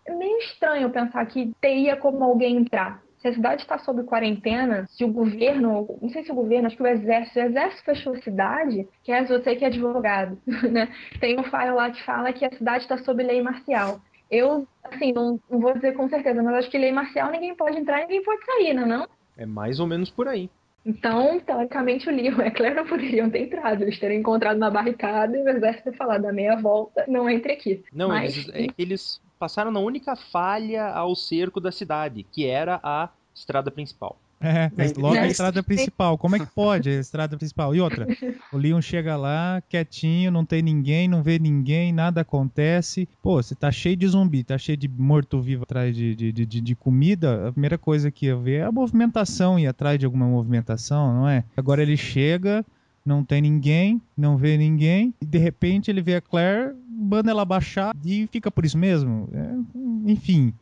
é 0.07 0.15
meio 0.15 0.39
estranho 0.39 0.91
pensar 0.91 1.25
que 1.27 1.53
teria 1.61 1.97
como 1.97 2.25
alguém 2.25 2.57
entrar 2.57 3.03
se 3.23 3.29
a 3.29 3.35
cidade 3.35 3.63
está 3.63 3.79
sob 3.79 4.03
quarentena, 4.03 4.85
se 4.89 5.05
o 5.05 5.09
governo, 5.09 5.97
não 6.03 6.09
sei 6.09 6.25
se 6.25 6.33
o 6.33 6.35
governo, 6.35 6.67
acho 6.67 6.77
que 6.77 6.83
o 6.83 6.87
exército, 6.87 7.39
o 7.39 7.43
exército 7.43 7.85
fechou 7.85 8.13
a 8.15 8.21
cidade, 8.21 8.89
que 9.05 9.13
é 9.13 9.25
você 9.25 9.55
que 9.55 9.65
é 9.65 9.69
advogado, 9.69 10.37
né? 10.69 10.93
Tem 11.21 11.39
um 11.39 11.45
file 11.45 11.71
lá 11.71 11.89
que 11.93 12.03
fala 12.03 12.33
que 12.33 12.45
a 12.45 12.51
cidade 12.51 12.83
está 12.83 12.99
sob 12.99 13.23
lei 13.23 13.41
marcial. 13.41 14.01
Eu, 14.29 14.67
assim, 14.83 15.13
não, 15.13 15.39
não, 15.49 15.61
vou 15.61 15.73
dizer 15.73 15.93
com 15.95 16.09
certeza, 16.09 16.43
mas 16.43 16.55
acho 16.57 16.71
que 16.71 16.79
lei 16.79 16.91
marcial 16.91 17.31
ninguém 17.31 17.55
pode 17.55 17.79
entrar 17.79 18.01
e 18.01 18.03
ninguém 18.03 18.25
pode 18.25 18.45
sair, 18.45 18.75
não 18.75 18.83
é 18.83 18.87
não? 18.87 19.09
É 19.37 19.47
mais 19.47 19.79
ou 19.79 19.87
menos 19.87 20.11
por 20.11 20.27
aí. 20.27 20.51
Então, 20.85 21.39
teoricamente, 21.39 22.09
o 22.09 22.13
Leon 22.13 22.41
e 22.41 22.49
a 22.49 22.51
Claire 22.51 22.75
não 22.75 22.87
poderiam 22.87 23.31
ter 23.31 23.43
entrado. 23.43 23.83
Eles 23.83 24.01
teriam 24.01 24.19
encontrado 24.19 24.57
uma 24.57 24.71
barricada 24.71 25.37
e 25.39 25.43
o 25.43 25.49
exército 25.49 25.91
ter 25.91 25.97
falado 25.97 26.23
da 26.23 26.33
meia 26.33 26.57
volta, 26.57 27.05
não 27.07 27.31
entre 27.31 27.53
aqui. 27.53 27.85
Não, 27.93 28.09
Mas, 28.09 28.37
eles, 28.37 28.49
é, 28.53 28.67
eles 28.77 29.21
passaram 29.43 29.73
na 29.73 29.81
única 29.81 30.15
falha 30.15 30.87
ao 30.91 31.17
cerco 31.17 31.61
da 31.61 31.73
cidade, 31.73 32.25
que 32.31 32.47
era 32.47 32.79
a 32.81 33.09
estrada 33.35 33.73
principal. 33.73 34.17
É, 34.41 34.71
logo 34.97 35.19
a 35.19 35.27
estrada 35.27 35.61
principal. 35.65 36.17
Como 36.17 36.37
é 36.37 36.39
que 36.39 36.47
pode 36.47 36.89
a 36.89 37.01
estrada 37.01 37.37
principal? 37.37 37.75
E 37.75 37.81
outra, 37.81 38.07
o 38.53 38.57
Leon 38.57 38.81
chega 38.81 39.17
lá, 39.17 39.61
quietinho, 39.69 40.31
não 40.31 40.45
tem 40.45 40.63
ninguém, 40.63 41.09
não 41.09 41.25
vê 41.25 41.41
ninguém, 41.41 41.93
nada 41.93 42.21
acontece. 42.21 43.09
Pô, 43.21 43.43
você 43.43 43.57
tá 43.57 43.73
cheio 43.73 43.97
de 43.97 44.07
zumbi, 44.07 44.45
tá 44.45 44.57
cheio 44.57 44.79
de 44.79 44.87
morto-vivo 44.87 45.65
atrás 45.65 45.95
de, 45.97 46.15
de, 46.15 46.31
de, 46.33 46.61
de, 46.61 46.75
comida. 46.77 47.49
A 47.49 47.53
primeira 47.53 47.77
coisa 47.77 48.13
que 48.13 48.27
eu 48.27 48.41
ver 48.41 48.61
é 48.61 48.63
a 48.63 48.71
movimentação, 48.71 49.59
ir 49.59 49.67
atrás 49.67 49.99
de 49.99 50.07
alguma 50.07 50.27
movimentação, 50.27 51.15
não 51.15 51.29
é? 51.29 51.43
Agora 51.57 51.83
ele 51.83 51.97
chega, 51.97 52.65
não 53.05 53.25
tem 53.25 53.41
ninguém, 53.41 54.01
não 54.17 54.37
vê 54.37 54.57
ninguém, 54.57 55.15
e 55.21 55.27
de 55.27 55.39
repente 55.39 55.91
ele 55.91 56.01
vê 56.01 56.17
a 56.17 56.21
Claire, 56.21 56.75
manda 56.89 57.31
ela 57.31 57.45
baixar 57.45 57.95
e 58.05 58.27
fica 58.29 58.51
por 58.51 58.65
isso 58.65 58.79
mesmo. 58.79 59.29
É, 59.33 60.11
enfim, 60.11 60.53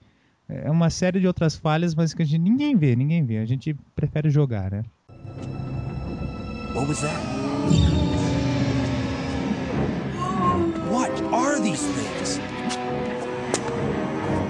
é 0.49 0.71
uma 0.71 0.91
série 0.91 1.21
de 1.21 1.27
outras 1.27 1.55
falhas, 1.55 1.95
mas 1.95 2.15
que 2.15 2.23
a 2.23 2.25
gente 2.25 2.43
ninguém 2.43 2.77
vê, 2.77 2.97
ninguém 2.97 3.25
vê. 3.25 3.39
A 3.39 3.45
gente 3.45 3.77
prefere 3.95 4.31
jogar, 4.31 4.71
né? 4.71 4.83
What 6.75 6.89
was 6.89 7.01
that? 7.01 7.17
What 10.91 11.11
are 11.33 11.61
these 11.61 11.83
things? 11.83 12.41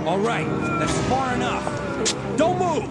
All 0.07 0.19
right, 0.19 0.47
that's 0.79 0.97
far 1.09 1.35
enough. 1.35 1.65
Don't 2.37 2.59
move. 2.59 2.89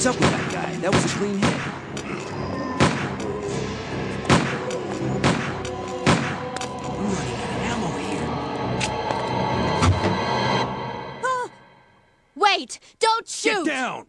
What's 0.00 0.06
up 0.06 0.14
with 0.20 0.30
that 0.30 0.52
guy? 0.52 0.76
That 0.76 0.94
was 0.94 1.04
a 1.04 1.08
clean 1.08 1.36
hit. 1.36 1.60
I'm 6.86 7.06
running 7.16 7.40
ammo 7.66 7.90
here. 7.98 8.28
Wait! 12.36 12.78
Don't 13.00 13.28
shoot! 13.28 13.64
Get 13.64 13.74
down! 13.74 14.06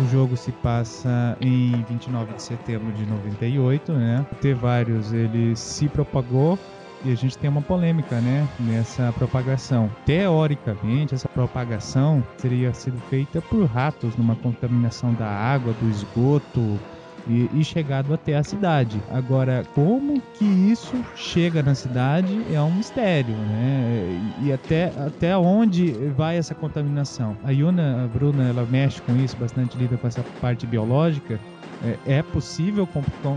O 0.00 0.08
jogo 0.08 0.34
se 0.34 0.50
passa 0.50 1.36
em 1.42 1.84
29 1.88 2.32
de 2.32 2.42
setembro 2.42 2.90
de 2.92 3.04
98, 3.04 3.92
né? 3.92 4.24
O 4.32 4.34
T-Vários 4.36 5.12
ele 5.12 5.54
se 5.54 5.88
propagou 5.88 6.58
e 7.04 7.12
a 7.12 7.14
gente 7.14 7.36
tem 7.36 7.50
uma 7.50 7.60
polêmica, 7.60 8.18
né, 8.20 8.48
nessa 8.58 9.12
propagação. 9.12 9.90
Teoricamente, 10.06 11.14
essa 11.14 11.28
propagação 11.28 12.22
teria 12.40 12.72
sido 12.72 12.98
feita 13.10 13.42
por 13.42 13.64
ratos 13.66 14.16
numa 14.16 14.36
contaminação 14.36 15.12
da 15.12 15.28
água, 15.28 15.74
do 15.74 15.88
esgoto, 15.90 16.78
e, 17.26 17.48
e, 17.52 17.64
chegado 17.64 18.12
até 18.14 18.36
a 18.36 18.42
cidade. 18.42 19.02
Agora, 19.10 19.64
como 19.74 20.20
que 20.34 20.44
isso 20.44 21.04
chega 21.14 21.62
na 21.62 21.74
cidade 21.74 22.44
é 22.52 22.60
um 22.60 22.72
mistério, 22.72 23.34
né? 23.34 24.34
E 24.42 24.52
até, 24.52 24.92
até 24.96 25.36
onde 25.36 25.92
vai 26.16 26.36
essa 26.36 26.54
contaminação? 26.54 27.36
A 27.44 27.50
Yuna, 27.50 28.04
a 28.04 28.08
Bruna, 28.08 28.48
ela 28.48 28.64
mexe 28.64 29.00
com 29.02 29.14
isso, 29.16 29.36
bastante 29.36 29.76
lida 29.76 29.96
com 29.96 30.06
essa 30.06 30.24
parte 30.40 30.66
biológica. 30.66 31.38
É, 31.82 32.18
é 32.18 32.22
possível 32.22 32.86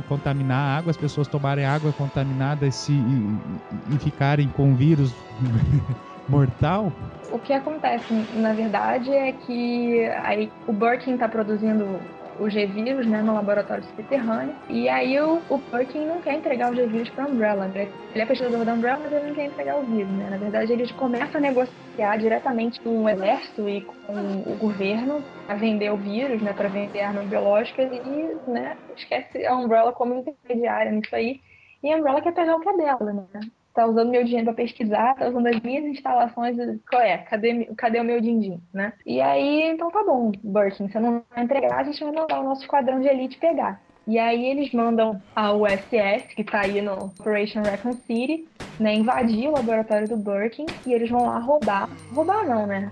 contaminar 0.10 0.58
a 0.58 0.78
água, 0.78 0.92
as 0.92 0.98
pessoas 0.98 1.28
tomarem 1.28 1.66
água 1.66 1.94
contaminada 1.94 2.66
e, 2.66 2.72
se, 2.72 2.92
e, 2.92 3.96
e 3.96 4.00
ficarem 4.00 4.50
com 4.50 4.76
vírus 4.76 5.14
mortal? 6.28 6.92
O 7.32 7.40
que 7.40 7.54
acontece, 7.54 8.14
na 8.36 8.54
verdade, 8.54 9.12
é 9.12 9.32
que 9.32 10.06
aí, 10.24 10.52
o 10.68 10.74
Birkin 10.74 11.14
está 11.14 11.28
produzindo 11.28 12.00
o 12.40 12.50
G-Vírus 12.50 13.06
né, 13.06 13.22
no 13.22 13.34
laboratório 13.34 13.84
subterrâneo. 13.84 14.56
E 14.70 14.90
aí 14.90 15.20
o, 15.20 15.42
o 15.50 15.60
Perkin 15.60 16.06
não 16.06 16.22
quer 16.22 16.36
entregar 16.36 16.72
o 16.72 16.76
G-Vírus 16.76 17.10
para 17.10 17.26
a 17.26 17.28
Umbrella. 17.28 17.72
Ele 17.74 17.90
é 18.16 18.26
pesquisador 18.26 18.66
da 18.66 18.74
Umbrella, 18.74 19.00
mas 19.04 19.14
ele 19.14 19.28
não 19.28 19.36
quer 19.36 19.46
entregar 19.46 19.78
o 19.78 19.84
vírus. 19.84 20.12
Né? 20.12 20.30
Na 20.30 20.38
verdade, 20.38 20.74
eles 20.74 20.92
começam 20.92 21.38
a 21.38 21.42
negociar 21.42 22.18
diretamente 22.18 22.80
com 22.82 23.04
o 23.04 23.10
exército 23.10 23.68
e 23.68 23.82
com 23.82 24.14
o 24.14 24.58
governo 24.58 25.24
a 25.48 25.56
vender 25.56 25.92
o 25.92 25.98
vírus, 25.98 26.42
né, 26.42 26.54
para 26.54 26.70
vender 26.70 27.02
armas 27.02 27.28
biológicas 27.28 27.92
e 27.92 28.50
né, 28.50 28.78
esquece 28.96 29.46
a 29.46 29.56
Umbrella 29.56 29.92
como 29.92 30.16
intermediária 30.16 30.92
nisso 30.92 31.16
aí. 31.16 31.40
E 31.84 31.92
a 31.92 31.98
Umbrella 31.98 32.22
quer 32.22 32.34
pegar 32.34 32.56
o 32.56 32.60
que 32.60 32.70
é 32.70 32.78
dela, 32.78 33.14
né? 33.14 33.26
Tá 33.74 33.86
usando 33.86 34.10
meu 34.10 34.24
dinheiro 34.24 34.46
para 34.46 34.64
pesquisar, 34.64 35.16
tá 35.16 35.28
usando 35.28 35.48
as 35.48 35.60
minhas 35.62 35.86
instalações, 35.86 36.56
qual 36.90 37.02
é? 37.02 37.18
Cadê, 37.20 37.66
cadê 37.76 38.00
o 38.00 38.04
meu 38.04 38.22
din-din, 38.22 38.62
né? 38.74 38.94
E 39.06 39.20
aí, 39.20 39.64
então 39.72 39.90
tá 39.90 40.04
bom, 40.04 40.32
Birkin, 40.44 40.88
você 40.88 41.00
não 41.00 41.24
vai 41.30 41.44
entregar, 41.44 41.80
a 41.80 41.84
gente 41.84 42.04
vai 42.04 42.14
mandar 42.14 42.40
o 42.40 42.44
nosso 42.44 42.62
esquadrão 42.62 43.00
de 43.00 43.08
elite 43.08 43.38
pegar. 43.38 43.82
E 44.06 44.20
aí 44.20 44.46
eles 44.46 44.72
mandam 44.74 45.22
a 45.36 45.54
USS, 45.54 46.36
que 46.36 46.44
tá 46.44 46.62
aí 46.62 46.82
no 46.82 47.06
Operation 47.06 47.62
Recon 47.62 47.94
City, 47.94 48.46
né, 48.80 48.94
invadir 48.96 49.48
o 49.48 49.54
laboratório 49.54 50.08
do 50.08 50.18
Birkin 50.18 50.66
e 50.86 50.94
eles 50.94 51.10
vão 51.10 51.26
lá 51.26 51.40
roubar, 51.40 51.90
roubar 52.14 52.46
não, 52.46 52.68
né? 52.68 52.92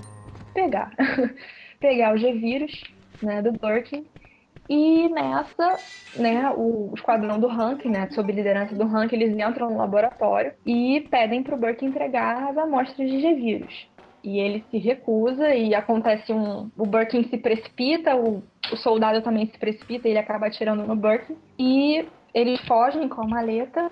Pegar. 0.54 0.92
Pegar 1.80 2.14
o 2.14 2.18
G-Vírus, 2.18 2.84
né, 3.22 3.42
do 3.42 3.52
Birkin 3.52 4.06
e 4.70 5.10
nessa, 5.10 5.78
né, 6.16 6.52
o 6.56 6.92
esquadrão 6.96 7.40
do 7.40 7.48
Hank, 7.48 7.88
né, 7.88 8.08
sob 8.12 8.32
liderança 8.32 8.76
do 8.76 8.84
Hank, 8.84 9.14
eles 9.14 9.38
entram 9.38 9.70
no 9.70 9.78
laboratório 9.78 10.54
e 10.66 11.06
pedem 11.10 11.44
para 11.44 11.56
o 11.56 11.58
Burke 11.58 11.86
entregar 11.86 12.50
as 12.50 12.58
amostras 12.58 13.10
de 13.10 13.20
G-vírus. 13.20 13.92
E 14.24 14.40
ele 14.40 14.64
se 14.70 14.78
recusa 14.78 15.54
e 15.56 15.74
acontece 15.74 16.32
um... 16.32 16.70
O 16.78 16.86
Birkin 16.86 17.24
se 17.24 17.38
precipita, 17.38 18.16
o, 18.16 18.44
o 18.72 18.78
soldado 18.78 19.22
também 19.22 19.48
se 19.48 19.58
precipita 19.58 20.08
ele 20.08 20.20
acaba 20.20 20.46
atirando 20.46 20.86
no 20.86 20.96
Birkin. 20.96 21.36
E 21.58 22.06
eles 22.34 22.62
fogem 22.62 23.10
com 23.10 23.22
a 23.22 23.28
maleta, 23.28 23.92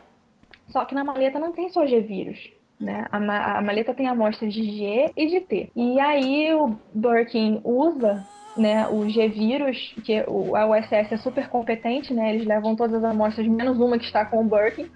só 0.68 0.86
que 0.86 0.94
na 0.94 1.04
maleta 1.04 1.40
não 1.40 1.52
tem 1.52 1.70
só 1.70 1.86
G-vírus. 1.86 2.52
Né? 2.80 3.06
A, 3.12 3.58
a 3.58 3.62
maleta 3.62 3.94
tem 3.94 4.08
amostras 4.08 4.54
de 4.54 4.64
G 4.64 5.12
e 5.18 5.28
de 5.28 5.42
T. 5.42 5.72
E 5.76 6.00
aí 6.00 6.54
o 6.54 6.78
Birkin 6.94 7.60
usa 7.64 8.26
né, 8.60 8.88
o 8.88 9.08
G-Vírus, 9.10 9.96
que 10.04 10.18
a 10.18 10.68
USS 10.68 11.14
é 11.14 11.18
super 11.18 11.48
competente, 11.50 12.14
né, 12.14 12.34
eles 12.34 12.46
levam 12.46 12.76
todas 12.76 13.04
as 13.04 13.12
amostras, 13.12 13.48
menos 13.48 13.80
uma 13.80 13.98
que 13.98 14.06
está 14.06 14.26
com 14.26 14.42
o 14.42 14.44
Birkin, 14.44 14.90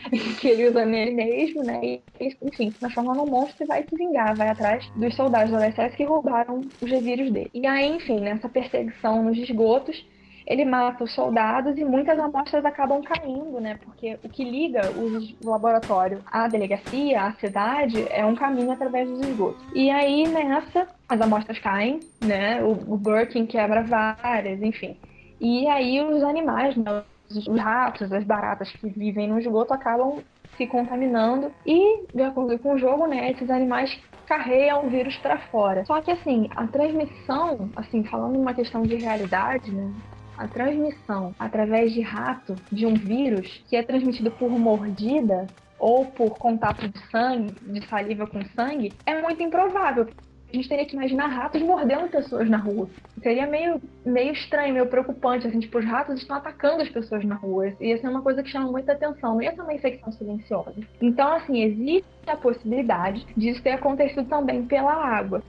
que 0.40 0.48
ele 0.48 0.68
usa 0.68 0.84
nele 0.84 1.12
mesmo, 1.12 1.62
né, 1.62 1.80
e, 1.82 2.02
enfim, 2.42 2.70
se 2.70 2.78
transforma 2.78 3.14
num 3.14 3.26
monstro 3.26 3.64
e 3.64 3.66
vai 3.66 3.82
se 3.82 3.96
vingar, 3.96 4.36
vai 4.36 4.48
atrás 4.48 4.86
dos 4.96 5.14
soldados 5.14 5.50
da 5.50 5.66
USS 5.68 5.96
que 5.96 6.04
roubaram 6.04 6.60
o 6.80 6.86
G-Vírus 6.86 7.30
dele. 7.30 7.50
E 7.54 7.66
aí, 7.66 7.96
enfim, 7.96 8.20
nessa 8.20 8.48
perseguição 8.48 9.22
nos 9.22 9.38
esgotos, 9.38 10.04
ele 10.46 10.64
mata 10.64 11.04
os 11.04 11.14
soldados 11.14 11.76
e 11.78 11.84
muitas 11.84 12.18
amostras 12.18 12.64
acabam 12.64 13.02
caindo, 13.02 13.60
né? 13.60 13.78
Porque 13.82 14.18
o 14.22 14.28
que 14.28 14.44
liga 14.44 14.82
o 14.94 15.48
laboratório 15.48 16.20
à 16.30 16.46
delegacia, 16.48 17.22
à 17.22 17.32
cidade, 17.34 18.06
é 18.10 18.24
um 18.24 18.34
caminho 18.34 18.70
através 18.70 19.08
dos 19.08 19.20
esgotos. 19.26 19.64
E 19.74 19.90
aí, 19.90 20.28
nessa, 20.28 20.86
as 21.14 21.20
amostras 21.20 21.58
caem, 21.58 22.00
né? 22.20 22.62
O, 22.62 22.94
o 22.94 22.96
Birkin 22.96 23.46
quebra 23.46 23.82
várias, 23.82 24.60
enfim. 24.62 24.96
E 25.40 25.66
aí 25.68 26.00
os 26.00 26.22
animais, 26.22 26.76
né? 26.76 27.02
os 27.30 27.46
ratos, 27.58 28.12
as 28.12 28.24
baratas 28.24 28.70
que 28.72 28.88
vivem 28.88 29.28
no 29.28 29.38
esgoto 29.38 29.72
acabam 29.72 30.22
se 30.56 30.66
contaminando 30.66 31.50
e, 31.66 32.06
de 32.14 32.22
acordo 32.22 32.58
com 32.58 32.74
o 32.74 32.78
jogo, 32.78 33.06
né, 33.06 33.30
esses 33.32 33.50
animais 33.50 33.98
carregam 34.26 34.86
o 34.86 34.90
vírus 34.90 35.16
para 35.18 35.38
fora. 35.48 35.84
Só 35.84 36.00
que 36.00 36.10
assim, 36.10 36.48
a 36.54 36.66
transmissão, 36.66 37.70
assim, 37.76 38.04
falando 38.04 38.38
uma 38.38 38.54
questão 38.54 38.82
de 38.82 38.94
realidade, 38.94 39.70
né, 39.72 39.92
a 40.38 40.46
transmissão 40.46 41.34
através 41.38 41.92
de 41.92 42.00
rato 42.00 42.54
de 42.70 42.86
um 42.86 42.94
vírus 42.94 43.62
que 43.68 43.76
é 43.76 43.82
transmitido 43.82 44.30
por 44.30 44.50
mordida 44.50 45.46
ou 45.78 46.06
por 46.06 46.38
contato 46.38 46.88
de 46.88 46.98
sangue, 47.10 47.54
de 47.62 47.86
saliva 47.88 48.26
com 48.26 48.44
sangue, 48.54 48.92
é 49.04 49.20
muito 49.20 49.42
improvável. 49.42 50.08
A 50.54 50.56
gente 50.56 50.68
teria 50.68 50.86
que 50.86 50.94
imaginar 50.94 51.26
ratos 51.26 51.60
mordendo 51.62 52.08
pessoas 52.08 52.48
na 52.48 52.58
rua. 52.58 52.88
Seria 53.20 53.44
meio, 53.44 53.82
meio 54.06 54.32
estranho, 54.32 54.72
meio 54.72 54.86
preocupante, 54.86 55.48
assim, 55.48 55.58
tipo, 55.58 55.78
os 55.78 55.84
ratos 55.84 56.20
estão 56.20 56.36
atacando 56.36 56.80
as 56.80 56.88
pessoas 56.88 57.24
na 57.24 57.34
rua. 57.34 57.74
Ia 57.80 57.98
ser 57.98 58.06
uma 58.06 58.22
coisa 58.22 58.40
que 58.40 58.48
chama 58.48 58.70
muita 58.70 58.92
atenção, 58.92 59.34
não 59.34 59.42
ia 59.42 59.52
ser 59.52 59.62
uma 59.62 59.74
infecção 59.74 60.12
silenciosa. 60.12 60.76
Então, 61.02 61.32
assim, 61.32 61.60
existe 61.60 62.06
a 62.28 62.36
possibilidade 62.36 63.26
disso 63.36 63.60
ter 63.64 63.72
acontecido 63.72 64.28
também 64.28 64.64
pela 64.64 64.92
água. 64.92 65.42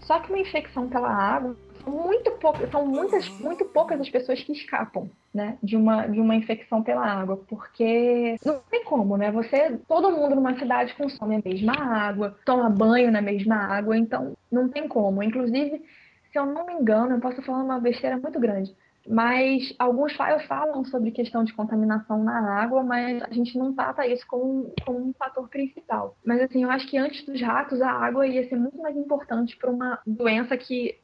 Só 0.00 0.18
que 0.18 0.30
uma 0.30 0.40
infecção 0.40 0.86
pela 0.86 1.08
água 1.08 1.56
muito 1.86 2.30
poucas, 2.32 2.70
são 2.70 2.86
muitas, 2.86 3.34
muito 3.38 3.64
poucas 3.64 4.00
as 4.00 4.08
pessoas 4.08 4.42
que 4.42 4.52
escapam, 4.52 5.10
né, 5.34 5.56
de 5.62 5.76
uma, 5.76 6.06
de 6.06 6.20
uma 6.20 6.34
infecção 6.34 6.82
pela 6.82 7.04
água, 7.04 7.36
porque 7.48 8.36
não 8.44 8.60
tem 8.70 8.84
como, 8.84 9.16
né? 9.16 9.30
Você, 9.32 9.78
todo 9.88 10.10
mundo 10.10 10.34
numa 10.34 10.58
cidade 10.58 10.94
consome 10.94 11.36
a 11.36 11.42
mesma 11.44 11.72
água, 11.72 12.36
toma 12.44 12.70
banho 12.70 13.10
na 13.10 13.20
mesma 13.20 13.56
água, 13.56 13.96
então 13.96 14.34
não 14.50 14.68
tem 14.68 14.86
como. 14.86 15.22
Inclusive, 15.22 15.82
se 16.30 16.38
eu 16.38 16.46
não 16.46 16.66
me 16.66 16.74
engano, 16.74 17.16
eu 17.16 17.20
posso 17.20 17.42
falar 17.42 17.62
uma 17.62 17.80
besteira 17.80 18.18
muito 18.18 18.38
grande, 18.38 18.74
mas 19.06 19.74
alguns 19.78 20.12
files 20.12 20.44
falam 20.44 20.84
sobre 20.84 21.10
questão 21.10 21.42
de 21.44 21.52
contaminação 21.52 22.22
na 22.22 22.62
água, 22.62 22.82
mas 22.82 23.22
a 23.22 23.32
gente 23.32 23.58
não 23.58 23.74
trata 23.74 24.06
isso 24.06 24.24
como, 24.26 24.72
como 24.84 25.08
um 25.08 25.12
fator 25.12 25.48
principal. 25.48 26.16
Mas 26.24 26.40
assim, 26.40 26.62
eu 26.62 26.70
acho 26.70 26.88
que 26.88 26.96
antes 26.96 27.24
dos 27.24 27.40
ratos, 27.40 27.82
a 27.82 27.90
água 27.90 28.26
ia 28.26 28.48
ser 28.48 28.56
muito 28.56 28.78
mais 28.78 28.96
importante 28.96 29.56
para 29.56 29.70
uma 29.70 29.98
doença 30.06 30.56
que 30.56 31.01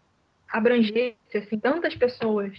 abrangesse 0.49 1.17
assim, 1.35 1.59
tantas 1.59 1.95
pessoas 1.95 2.53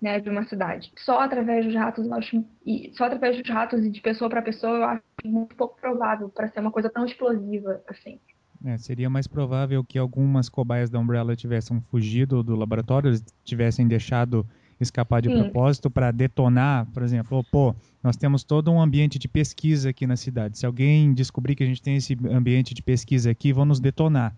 né, 0.00 0.18
de 0.18 0.28
uma 0.28 0.44
cidade. 0.44 0.92
Só 0.96 1.20
através 1.20 1.64
dos 1.64 1.74
ratos, 1.74 2.04
eu 2.04 2.14
acho, 2.14 2.44
e 2.66 2.92
só 2.96 3.04
através 3.04 3.38
dos 3.38 3.48
ratos 3.48 3.84
e 3.84 3.90
de 3.90 4.00
pessoa 4.00 4.28
para 4.28 4.42
pessoa, 4.42 4.76
eu 4.76 4.84
acho 4.84 5.02
muito 5.24 5.54
pouco 5.54 5.80
provável 5.80 6.28
para 6.28 6.48
ser 6.48 6.60
uma 6.60 6.72
coisa 6.72 6.90
tão 6.90 7.04
explosiva 7.04 7.80
assim. 7.88 8.18
É, 8.64 8.78
seria 8.78 9.10
mais 9.10 9.26
provável 9.26 9.82
que 9.82 9.98
algumas 9.98 10.48
cobaias 10.48 10.88
da 10.88 10.98
Umbrella 10.98 11.34
tivessem 11.34 11.80
fugido 11.90 12.42
do 12.42 12.54
laboratório, 12.54 13.12
tivessem 13.44 13.86
deixado 13.88 14.46
escapar 14.80 15.22
de 15.22 15.28
Sim. 15.28 15.42
propósito 15.42 15.90
para 15.90 16.10
detonar, 16.10 16.86
por 16.92 17.02
exemplo, 17.02 17.44
pô, 17.50 17.74
nós 18.02 18.16
temos 18.16 18.42
todo 18.42 18.70
um 18.70 18.80
ambiente 18.80 19.18
de 19.18 19.28
pesquisa 19.28 19.90
aqui 19.90 20.06
na 20.06 20.16
cidade. 20.16 20.58
Se 20.58 20.66
alguém 20.66 21.12
descobrir 21.14 21.54
que 21.54 21.62
a 21.62 21.66
gente 21.66 21.82
tem 21.82 21.96
esse 21.96 22.16
ambiente 22.30 22.74
de 22.74 22.82
pesquisa 22.82 23.30
aqui, 23.30 23.52
vão 23.52 23.64
nos 23.64 23.80
detonar. 23.80 24.34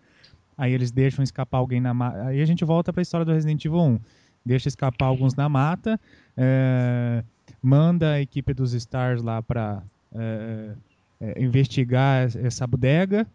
Aí 0.56 0.72
eles 0.72 0.90
deixam 0.90 1.22
escapar 1.22 1.58
alguém 1.58 1.80
na 1.80 1.92
mata. 1.92 2.26
Aí 2.26 2.40
a 2.40 2.44
gente 2.44 2.64
volta 2.64 2.92
para 2.92 3.00
a 3.00 3.02
história 3.02 3.24
do 3.24 3.32
Resident 3.32 3.64
Evil 3.64 3.80
1. 3.80 4.00
Deixa 4.44 4.68
escapar 4.68 5.06
alguns 5.06 5.34
na 5.34 5.48
mata, 5.48 5.98
é, 6.36 7.24
manda 7.62 8.12
a 8.12 8.20
equipe 8.20 8.52
dos 8.52 8.74
Stars 8.74 9.22
lá 9.22 9.40
para 9.40 9.82
é, 10.14 10.72
é, 11.20 11.42
investigar 11.42 12.28
essa 12.36 12.66
bodega, 12.66 13.26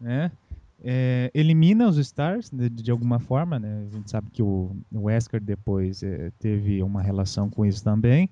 né? 0.00 0.30
Elimina 1.32 1.88
os 1.88 1.96
Stars 1.96 2.50
de, 2.50 2.68
de, 2.68 2.90
alguma 2.90 3.18
forma, 3.18 3.58
né? 3.58 3.86
A 3.90 3.94
gente 3.94 4.10
sabe 4.10 4.28
que 4.30 4.42
o, 4.42 4.70
Wesker 4.92 5.40
depois 5.40 6.02
teve 6.38 6.82
uma 6.82 7.00
relação 7.00 7.48
com 7.48 7.64
isso 7.64 7.82
também. 7.82 8.28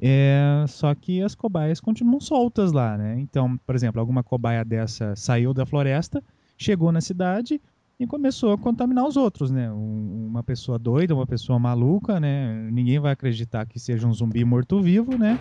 É, 0.00 0.64
só 0.68 0.94
que 0.94 1.22
as 1.22 1.34
cobaias 1.34 1.80
continuam 1.80 2.20
soltas 2.20 2.72
lá, 2.72 2.96
né? 2.96 3.18
Então, 3.18 3.58
por 3.66 3.74
exemplo, 3.74 4.00
alguma 4.00 4.22
cobaia 4.22 4.64
dessa 4.64 5.16
saiu 5.16 5.52
da 5.52 5.66
floresta, 5.66 6.22
chegou 6.58 6.90
na 6.92 7.00
cidade, 7.00 7.60
e 8.00 8.06
começou 8.06 8.52
a 8.52 8.58
contaminar 8.58 9.06
os 9.06 9.16
outros, 9.16 9.50
né? 9.50 9.72
Um- 9.72 10.26
uma 10.28 10.42
pessoa 10.42 10.78
doida, 10.78 11.14
uma 11.14 11.26
pessoa 11.26 11.58
maluca, 11.58 12.20
né? 12.20 12.68
Ninguém 12.70 12.98
vai 13.00 13.12
acreditar 13.12 13.66
que 13.66 13.78
seja 13.80 14.06
um 14.06 14.12
zumbi 14.12 14.44
morto-vivo, 14.44 15.18
né? 15.18 15.36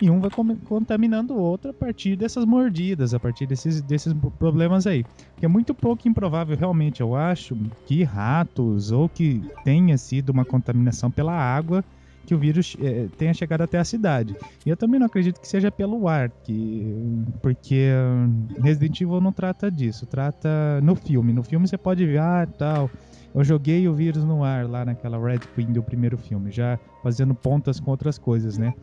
E 0.00 0.08
um 0.10 0.18
vai 0.18 0.30
contaminando 0.64 1.34
o 1.34 1.38
outro 1.38 1.72
a 1.72 1.74
partir 1.74 2.16
dessas 2.16 2.46
mordidas, 2.46 3.12
a 3.12 3.20
partir 3.20 3.46
desses, 3.46 3.82
desses 3.82 4.14
problemas 4.38 4.86
aí. 4.86 5.04
Que 5.38 5.44
é 5.44 5.48
muito 5.48 5.74
pouco 5.74 6.08
improvável, 6.08 6.56
realmente, 6.56 7.02
eu 7.02 7.14
acho, 7.14 7.54
que 7.84 8.02
ratos 8.02 8.90
ou 8.92 9.10
que 9.10 9.42
tenha 9.62 9.98
sido 9.98 10.30
uma 10.30 10.44
contaminação 10.44 11.10
pela 11.10 11.34
água 11.34 11.84
que 12.30 12.34
o 12.36 12.38
vírus 12.38 12.76
eh, 12.80 13.08
tenha 13.18 13.34
chegado 13.34 13.62
até 13.62 13.76
a 13.76 13.82
cidade. 13.82 14.36
E 14.64 14.70
eu 14.70 14.76
também 14.76 15.00
não 15.00 15.06
acredito 15.08 15.40
que 15.40 15.48
seja 15.48 15.68
pelo 15.68 16.06
ar, 16.06 16.30
que, 16.30 16.94
porque 17.42 17.90
hum, 17.92 18.46
Resident 18.62 19.00
Evil 19.00 19.20
não 19.20 19.32
trata 19.32 19.68
disso, 19.68 20.06
trata 20.06 20.80
no 20.80 20.94
filme. 20.94 21.32
No 21.32 21.42
filme 21.42 21.66
você 21.66 21.76
pode 21.76 22.06
ver, 22.06 22.20
ah, 22.20 22.46
tal, 22.46 22.88
eu 23.34 23.42
joguei 23.42 23.88
o 23.88 23.92
vírus 23.92 24.22
no 24.22 24.44
ar 24.44 24.64
lá 24.64 24.84
naquela 24.84 25.18
Red 25.18 25.40
Queen 25.56 25.72
do 25.72 25.82
primeiro 25.82 26.16
filme, 26.16 26.52
já 26.52 26.78
fazendo 27.02 27.34
pontas 27.34 27.80
com 27.80 27.90
outras 27.90 28.16
coisas, 28.16 28.56
né? 28.56 28.74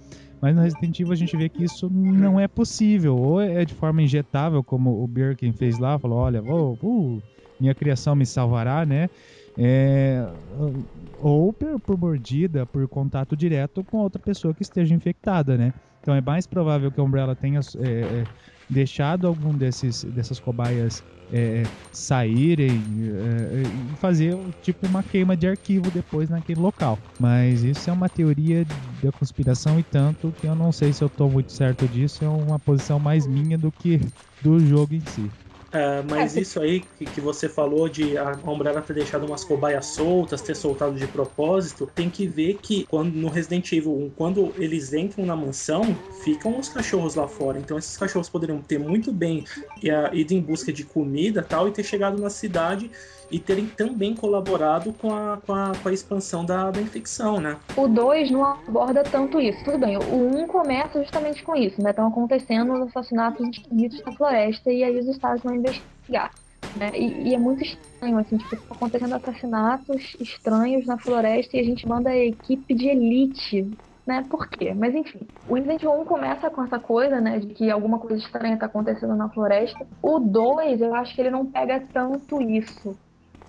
Mas 0.41 0.53
no 0.53 0.61
Resident 0.61 0.99
Evil 0.99 1.13
a 1.13 1.15
gente 1.15 1.37
vê 1.37 1.47
que 1.47 1.63
isso 1.63 1.89
não 1.89 2.37
é 2.37 2.49
possível. 2.49 3.15
Ou 3.15 3.39
é 3.39 3.63
de 3.63 3.73
forma 3.73 4.01
injetável, 4.01 4.61
como 4.61 5.01
o 5.01 5.07
Birkin 5.07 5.53
fez 5.53 5.79
lá, 5.79 5.97
falou, 5.97 6.17
olha, 6.17 6.41
vou, 6.41 6.77
uh, 6.83 7.23
minha 7.61 7.73
criação 7.73 8.13
me 8.13 8.25
salvará, 8.25 8.85
né? 8.85 9.09
É, 9.57 10.27
ou 11.19 11.51
por, 11.51 11.79
por 11.79 11.97
mordida, 11.97 12.65
por 12.65 12.87
contato 12.87 13.35
direto 13.35 13.83
com 13.83 13.97
outra 13.97 14.21
pessoa 14.21 14.53
que 14.53 14.61
esteja 14.61 14.93
infectada, 14.93 15.57
né? 15.57 15.73
Então 16.01 16.13
é 16.13 16.21
mais 16.21 16.45
provável 16.45 16.91
que 16.91 16.99
a 16.99 17.03
Umbrella 17.03 17.35
tenha 17.35 17.59
é, 17.59 17.87
é, 17.87 18.23
deixado 18.69 19.27
algum 19.27 19.53
desses 19.53 20.03
dessas 20.03 20.39
cobaias 20.39 21.03
é, 21.33 21.63
saírem 21.91 22.69
é, 22.71 23.63
e 23.63 23.95
fazer 23.97 24.37
tipo 24.61 24.87
uma 24.87 25.03
queima 25.03 25.35
de 25.35 25.47
arquivo 25.47 25.91
depois 25.91 26.29
naquele 26.29 26.61
local. 26.61 26.97
Mas 27.19 27.63
isso 27.63 27.89
é 27.89 27.93
uma 27.93 28.07
teoria 28.07 28.65
da 29.03 29.11
conspiração 29.11 29.79
e 29.79 29.83
tanto 29.83 30.33
que 30.39 30.47
eu 30.47 30.55
não 30.55 30.71
sei 30.71 30.93
se 30.93 31.03
eu 31.03 31.09
tô 31.09 31.27
muito 31.27 31.51
certo 31.51 31.87
disso. 31.87 32.23
É 32.23 32.29
uma 32.29 32.59
posição 32.59 32.99
mais 32.99 33.27
minha 33.27 33.57
do 33.57 33.71
que 33.71 33.99
do 34.41 34.59
jogo 34.59 34.93
em 34.93 35.01
si. 35.01 35.29
É, 35.77 36.01
mas 36.09 36.35
É, 36.35 36.41
isso 36.41 36.59
aí 36.59 36.79
que, 36.79 37.05
que 37.05 37.21
você 37.21 37.47
falou 37.47 37.87
de 37.87 38.17
a 38.17 38.31
Umbrella 38.45 38.81
ter 38.81 38.93
deixado 38.93 39.25
umas 39.27 39.43
cobaias 39.43 39.85
soltas, 39.85 40.41
ter 40.41 40.55
soltado 40.55 40.95
de 40.95 41.05
propósito, 41.07 41.87
tem 41.93 42.09
que 42.09 42.25
ver 42.25 42.55
que 42.55 42.85
quando 42.87 43.13
no 43.13 43.29
Resident 43.29 43.71
Evil 43.71 43.95
1, 43.95 44.09
quando 44.11 44.53
eles 44.57 44.91
entram 44.93 45.23
na 45.25 45.35
mansão, 45.35 45.83
ficam 46.23 46.57
os 46.57 46.67
cachorros 46.67 47.13
lá 47.13 47.27
fora. 47.27 47.59
Então 47.59 47.77
esses 47.77 47.95
cachorros 47.95 48.27
poderiam 48.27 48.59
ter 48.59 48.79
muito 48.79 49.11
bem 49.11 49.45
é, 49.83 50.15
ido 50.15 50.33
em 50.33 50.41
busca 50.41 50.73
de 50.73 50.83
comida 50.83 51.43
tal 51.43 51.67
e 51.67 51.71
ter 51.71 51.83
chegado 51.83 52.19
na 52.19 52.29
cidade 52.29 52.89
e 53.29 53.39
terem 53.39 53.67
também 53.67 54.15
colaborado 54.15 54.93
com 54.93 55.13
a, 55.13 55.37
com 55.45 55.53
a, 55.53 55.71
com 55.81 55.89
a 55.89 55.93
expansão 55.93 56.45
da, 56.45 56.71
da 56.71 56.81
infecção, 56.81 57.39
né? 57.39 57.57
O 57.75 57.87
2 57.87 58.31
não 58.31 58.43
aborda 58.43 59.03
tanto 59.03 59.39
isso. 59.39 59.63
Tudo 59.63 59.79
bem, 59.79 59.97
o 59.97 60.01
1 60.01 60.43
um 60.43 60.47
começa 60.47 61.01
justamente 61.01 61.43
com 61.43 61.55
isso, 61.55 61.81
né? 61.81 61.89
Estão 61.89 62.07
acontecendo 62.07 62.73
os 62.73 62.87
assassinatos 62.89 63.47
esquisitos 63.49 64.03
na 64.03 64.11
floresta 64.13 64.71
e 64.71 64.83
aí 64.83 64.99
os 64.99 65.07
estados 65.07 65.43
vão 65.43 65.55
investigar. 65.55 66.31
Né? 66.75 66.91
E, 66.93 67.29
e 67.29 67.35
é 67.35 67.37
muito 67.37 67.63
estranho, 67.63 68.17
assim, 68.17 68.37
tipo, 68.37 68.73
acontecendo 68.73 69.15
assassinatos 69.15 70.15
estranhos 70.19 70.85
na 70.85 70.97
floresta 70.97 71.57
e 71.57 71.59
a 71.59 71.63
gente 71.63 71.87
manda 71.87 72.09
a 72.09 72.17
equipe 72.17 72.73
de 72.73 72.87
elite. 72.87 73.69
Né? 74.05 74.25
Por 74.29 74.47
quê? 74.47 74.73
Mas 74.73 74.95
enfim, 74.95 75.19
o 75.49 75.55
Resident 75.55 75.81
Evil 75.81 76.01
1 76.01 76.05
começa 76.05 76.49
com 76.49 76.63
essa 76.63 76.79
coisa, 76.79 77.19
né, 77.19 77.39
de 77.39 77.47
que 77.47 77.69
alguma 77.69 77.99
coisa 77.99 78.15
estranha 78.15 78.53
está 78.53 78.65
acontecendo 78.65 79.15
na 79.15 79.27
floresta. 79.27 79.85
O 80.01 80.17
2, 80.17 80.81
eu 80.81 80.95
acho 80.95 81.13
que 81.13 81.19
ele 81.19 81.29
não 81.29 81.45
pega 81.45 81.83
tanto 81.91 82.41
isso. 82.41 82.95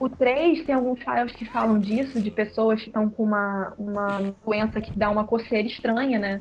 O 0.01 0.09
3 0.09 0.65
tem 0.65 0.75
alguns 0.75 1.01
files 1.01 1.33
que 1.33 1.45
falam 1.45 1.79
disso, 1.79 2.21
de 2.21 2.31
pessoas 2.31 2.81
que 2.81 2.89
estão 2.89 3.11
com 3.11 3.25
uma, 3.25 3.75
uma 3.79 4.35
doença 4.45 4.81
que 4.81 4.97
dá 4.97 5.11
uma 5.11 5.25
coceira 5.25 5.67
estranha, 5.67 6.19
né? 6.19 6.41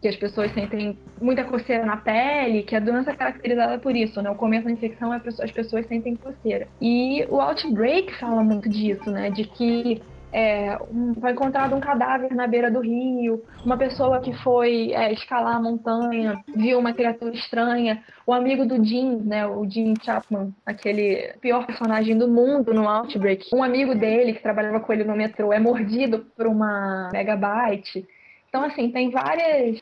Que 0.00 0.08
as 0.08 0.16
pessoas 0.16 0.52
sentem 0.52 0.98
muita 1.20 1.44
coceira 1.44 1.84
na 1.84 1.96
pele, 1.96 2.62
que 2.62 2.74
a 2.74 2.80
doença 2.80 3.10
é 3.10 3.14
caracterizada 3.14 3.78
por 3.78 3.94
isso, 3.94 4.20
né? 4.22 4.30
O 4.30 4.34
começo 4.34 4.64
da 4.64 4.72
infecção 4.72 5.12
é 5.12 5.20
as 5.42 5.50
pessoas 5.50 5.86
sentem 5.86 6.16
coceira. 6.16 6.66
E 6.80 7.26
o 7.28 7.40
Outbreak 7.40 8.14
fala 8.14 8.42
muito 8.42 8.68
disso, 8.68 9.10
né? 9.10 9.30
De 9.30 9.44
que 9.44 10.00
é, 10.34 10.76
um, 10.90 11.14
foi 11.14 11.30
encontrado 11.30 11.76
um 11.76 11.80
cadáver 11.80 12.34
na 12.34 12.48
beira 12.48 12.68
do 12.68 12.80
rio, 12.80 13.44
uma 13.64 13.78
pessoa 13.78 14.20
que 14.20 14.32
foi 14.42 14.92
é, 14.92 15.12
escalar 15.12 15.54
a 15.54 15.60
montanha, 15.60 16.42
viu 16.56 16.76
uma 16.76 16.92
criatura 16.92 17.32
estranha, 17.32 18.02
o 18.26 18.32
amigo 18.32 18.66
do 18.66 18.84
Jim, 18.84 19.18
né, 19.18 19.46
o 19.46 19.64
Jim 19.70 19.94
Chapman, 20.02 20.52
aquele 20.66 21.32
pior 21.40 21.64
personagem 21.64 22.18
do 22.18 22.26
mundo 22.26 22.74
no 22.74 22.88
Outbreak, 22.88 23.48
um 23.54 23.62
amigo 23.62 23.94
dele 23.94 24.32
que 24.32 24.42
trabalhava 24.42 24.80
com 24.80 24.92
ele 24.92 25.04
no 25.04 25.14
metrô 25.14 25.52
é 25.52 25.60
mordido 25.60 26.26
por 26.36 26.48
uma 26.48 27.10
megabyte. 27.12 28.04
Então, 28.48 28.64
assim, 28.64 28.90
tem 28.90 29.10
várias 29.10 29.80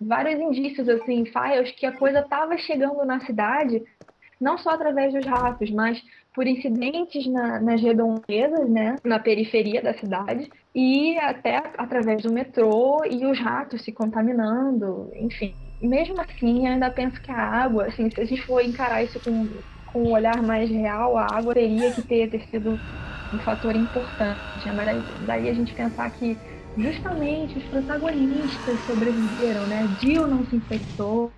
vários 0.00 0.40
indícios, 0.40 0.88
assim, 0.88 1.24
files 1.26 1.70
que 1.76 1.86
a 1.86 1.96
coisa 1.96 2.18
estava 2.18 2.58
chegando 2.58 3.04
na 3.04 3.20
cidade, 3.20 3.84
não 4.40 4.58
só 4.58 4.70
através 4.70 5.14
dos 5.14 5.24
ratos, 5.24 5.70
mas 5.70 6.02
por 6.34 6.46
incidentes 6.46 7.26
na- 7.26 7.60
nas 7.60 7.80
redondezas, 7.80 8.68
né, 8.70 8.96
na 9.04 9.18
periferia 9.18 9.82
da 9.82 9.94
cidade, 9.94 10.50
e 10.74 11.18
até 11.18 11.56
através 11.78 12.22
do 12.22 12.30
metrô 12.32 13.04
e 13.04 13.26
os 13.26 13.38
ratos 13.38 13.82
se 13.84 13.92
contaminando, 13.92 15.10
enfim. 15.14 15.56
Mesmo 15.80 16.20
assim, 16.20 16.66
ainda 16.66 16.90
penso 16.90 17.20
que 17.20 17.30
a 17.30 17.36
água, 17.36 17.86
assim, 17.86 18.08
se 18.10 18.20
a 18.20 18.24
gente 18.24 18.42
for 18.46 18.60
encarar 18.62 19.02
isso 19.02 19.20
com, 19.20 19.62
com 19.84 20.02
um 20.04 20.12
olhar 20.12 20.42
mais 20.42 20.70
real, 20.70 21.16
a 21.18 21.24
água 21.36 21.54
teria 21.54 21.92
que 21.92 22.02
ter, 22.02 22.30
ter 22.30 22.40
sido 22.48 22.80
um 23.32 23.38
fator 23.40 23.74
importante. 23.76 24.40
né? 24.66 24.72
Mas 24.72 24.86
daí, 24.86 25.06
daí 25.26 25.48
a 25.48 25.54
gente 25.54 25.74
pensar 25.74 26.10
que 26.12 26.40
justamente 26.76 27.58
os 27.58 27.68
protagonistas 27.68 28.84
sobreviveram, 28.84 29.66
né? 29.66 29.88
Jill 29.98 30.26
não 30.28 30.44
se 30.44 30.56
infectou, 30.56 31.34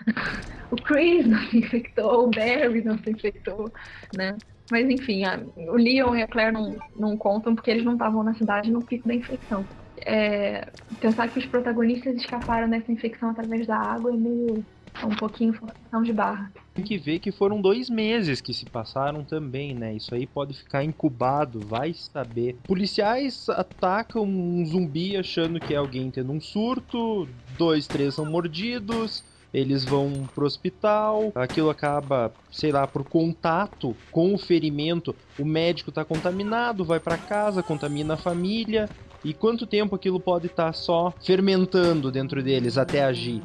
o 0.70 0.76
Chris 0.76 1.26
não 1.26 1.38
se 1.48 1.58
infectou, 1.58 2.26
o 2.26 2.30
Barry 2.30 2.82
não 2.84 2.98
se 2.98 3.10
infectou, 3.10 3.72
né? 4.12 4.36
Mas 4.70 4.88
enfim, 4.88 5.24
a- 5.24 5.44
o 5.56 5.76
Leon 5.76 6.14
e 6.16 6.22
a 6.22 6.28
Claire 6.28 6.52
não, 6.52 6.76
não 6.96 7.16
contam 7.16 7.54
porque 7.54 7.70
eles 7.70 7.84
não 7.84 7.92
estavam 7.94 8.22
na 8.22 8.34
cidade 8.34 8.70
no 8.70 8.82
pico 8.84 9.06
da 9.06 9.14
infecção. 9.14 9.68
É, 10.06 10.72
pensar 11.00 11.28
que 11.28 11.38
os 11.38 11.46
protagonistas 11.46 12.16
escaparam 12.16 12.68
dessa 12.68 12.90
infecção 12.90 13.30
através 13.30 13.66
da 13.66 13.76
água 13.76 14.12
é 14.12 14.16
meio 14.16 14.66
é 15.02 15.06
um 15.06 15.10
pouquinho 15.16 15.52
forçação 15.52 16.02
de 16.02 16.12
barra. 16.12 16.52
Tem 16.74 16.84
que 16.84 16.98
ver 16.98 17.18
que 17.20 17.30
foram 17.32 17.60
dois 17.60 17.88
meses 17.90 18.40
que 18.40 18.54
se 18.54 18.66
passaram 18.66 19.24
também, 19.24 19.74
né? 19.74 19.94
Isso 19.94 20.14
aí 20.14 20.26
pode 20.26 20.54
ficar 20.56 20.82
incubado, 20.84 21.60
vai 21.60 21.92
saber. 21.94 22.58
Policiais 22.66 23.48
atacam 23.48 24.24
um 24.24 24.64
zumbi 24.66 25.16
achando 25.16 25.60
que 25.60 25.72
é 25.74 25.76
alguém 25.76 26.10
tendo 26.10 26.32
um 26.32 26.40
surto, 26.40 27.26
dois, 27.58 27.86
três 27.88 28.14
são 28.14 28.24
mordidos. 28.26 29.22
Eles 29.54 29.84
vão 29.84 30.28
pro 30.34 30.44
hospital, 30.44 31.30
aquilo 31.32 31.70
acaba, 31.70 32.32
sei 32.50 32.72
lá, 32.72 32.88
por 32.88 33.04
contato 33.04 33.96
com 34.10 34.34
o 34.34 34.38
ferimento, 34.38 35.14
o 35.38 35.44
médico 35.44 35.92
tá 35.92 36.04
contaminado, 36.04 36.84
vai 36.84 36.98
para 36.98 37.16
casa, 37.16 37.62
contamina 37.62 38.14
a 38.14 38.16
família. 38.16 38.90
E 39.24 39.32
quanto 39.32 39.64
tempo 39.64 39.94
aquilo 39.94 40.18
pode 40.18 40.46
estar 40.46 40.72
só 40.74 41.14
fermentando 41.22 42.10
dentro 42.10 42.42
deles 42.42 42.76
até 42.76 43.04
agir? 43.04 43.40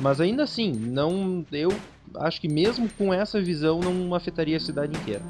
Mas 0.00 0.18
ainda 0.18 0.44
assim, 0.44 0.72
não, 0.72 1.44
eu 1.52 1.70
acho 2.16 2.40
que 2.40 2.48
mesmo 2.48 2.88
com 2.96 3.12
essa 3.12 3.38
visão 3.38 3.80
não 3.80 4.14
afetaria 4.14 4.56
a 4.56 4.60
cidade 4.60 4.96
inteira. 4.96 5.22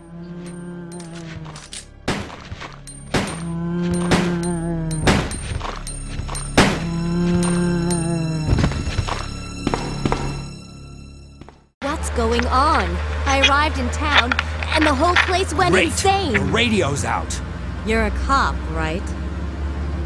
Going 12.21 12.45
on? 12.49 12.85
I 13.25 13.41
arrived 13.49 13.79
in 13.79 13.89
town 13.93 14.31
and 14.75 14.85
the 14.85 14.95
whole 14.95 15.15
place 15.25 15.55
went 15.55 15.73
Great. 15.73 15.87
insane. 15.87 16.35
The 16.35 16.41
radio's 16.41 17.07
out. 17.07 17.41
You're 17.87 18.05
a 18.05 18.11
cop, 18.11 18.55
right? 18.73 19.03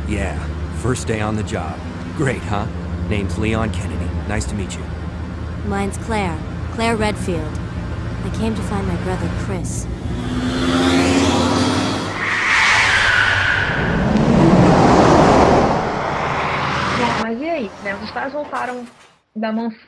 Yeah, 0.06 0.38
first 0.76 1.08
day 1.08 1.20
on 1.20 1.34
the 1.34 1.42
job. 1.42 1.76
Great, 2.16 2.42
huh? 2.42 2.66
Name's 3.08 3.36
Leon 3.36 3.72
Kennedy. 3.72 4.08
Nice 4.28 4.44
to 4.44 4.54
meet 4.54 4.76
you. 4.76 4.84
Mine's 5.64 5.96
Claire. 5.98 6.38
Claire 6.74 6.94
Redfield. 6.94 7.58
I 8.22 8.30
came 8.38 8.54
to 8.54 8.62
find 8.62 8.86
my 8.86 8.96
brother 9.02 9.28
Chris. 9.44 9.84
Bom, 16.96 17.22
mas 17.22 17.40
e 17.40 17.50
aí? 17.50 17.70
Né? 17.82 17.96
Os 17.96 18.10
caras 18.12 18.32
voltaram 18.32 18.86
da 19.34 19.50
mansão, 19.50 19.78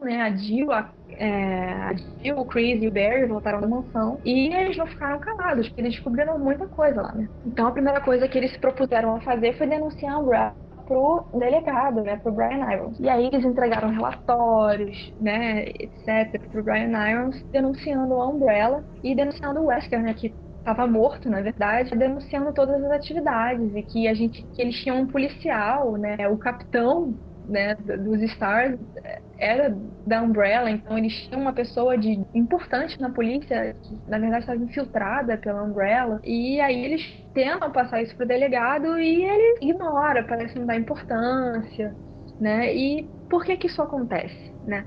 né? 0.00 0.22
A 0.22 0.30
Jill, 0.30 0.72
a, 0.72 0.90
é, 1.10 1.72
a 1.72 1.92
Jill, 1.94 2.38
o 2.38 2.44
Chris 2.44 2.82
e 2.82 2.88
o 2.88 2.92
Barry 2.92 3.26
voltaram 3.26 3.60
da 3.60 3.66
mansão. 3.66 4.18
E 4.24 4.54
eles 4.54 4.76
não 4.76 4.86
ficaram 4.86 5.18
calados, 5.18 5.68
porque 5.68 5.80
eles 5.80 5.94
descobriram 5.94 6.38
muita 6.38 6.66
coisa 6.66 7.02
lá, 7.02 7.12
né? 7.12 7.28
Então 7.46 7.66
a 7.66 7.72
primeira 7.72 8.00
coisa 8.00 8.28
que 8.28 8.38
eles 8.38 8.52
se 8.52 8.58
propuseram 8.58 9.16
a 9.16 9.20
fazer 9.20 9.56
foi 9.56 9.66
denunciar 9.66 10.14
a 10.14 10.18
Umbrella 10.18 10.54
pro 10.86 11.24
delegado, 11.32 12.02
né, 12.02 12.16
pro 12.16 12.32
Brian 12.32 12.70
Irons. 12.70 12.98
E 12.98 13.08
aí 13.08 13.26
eles 13.32 13.44
entregaram 13.44 13.90
relatórios, 13.90 15.12
né, 15.20 15.64
etc, 15.68 16.40
pro 16.50 16.62
Brian 16.62 16.92
Irons, 17.08 17.40
denunciando 17.52 18.14
a 18.14 18.28
Umbrella 18.28 18.84
e 19.02 19.14
denunciando 19.14 19.60
o 19.60 19.66
Wesker, 19.66 20.02
né, 20.02 20.12
que 20.12 20.34
estava 20.58 20.86
morto, 20.86 21.28
na 21.28 21.40
verdade, 21.40 21.96
denunciando 21.96 22.52
todas 22.52 22.82
as 22.84 22.90
atividades 22.90 23.74
e 23.74 23.82
que 23.82 24.06
a 24.06 24.14
gente, 24.14 24.42
que 24.54 24.62
eles 24.62 24.76
tinham 24.76 25.00
um 25.00 25.06
policial, 25.06 25.92
né, 25.92 26.28
o 26.28 26.36
capitão 26.36 27.14
né, 27.48 27.74
dos 27.74 28.22
Stars 28.22 28.78
era 29.42 29.76
da 30.06 30.22
Umbrella, 30.22 30.70
então 30.70 30.96
eles 30.96 31.12
tinham 31.26 31.40
uma 31.40 31.52
pessoa 31.52 31.98
de 31.98 32.24
importante 32.32 33.00
na 33.00 33.10
polícia 33.10 33.74
que 33.82 33.98
na 34.08 34.18
verdade 34.18 34.42
estava 34.42 34.62
infiltrada 34.62 35.36
pela 35.36 35.64
Umbrella 35.64 36.20
e 36.22 36.60
aí 36.60 36.84
eles 36.84 37.02
tentam 37.34 37.72
passar 37.72 38.00
isso 38.02 38.16
pro 38.16 38.26
delegado 38.26 38.98
e 38.98 39.24
ele 39.24 39.58
ignora, 39.60 40.24
parece 40.24 40.56
não 40.56 40.66
dar 40.66 40.76
importância, 40.76 41.92
né? 42.40 42.72
E 42.74 43.10
por 43.28 43.44
que 43.44 43.56
que 43.56 43.66
isso 43.66 43.82
acontece, 43.82 44.54
né? 44.64 44.86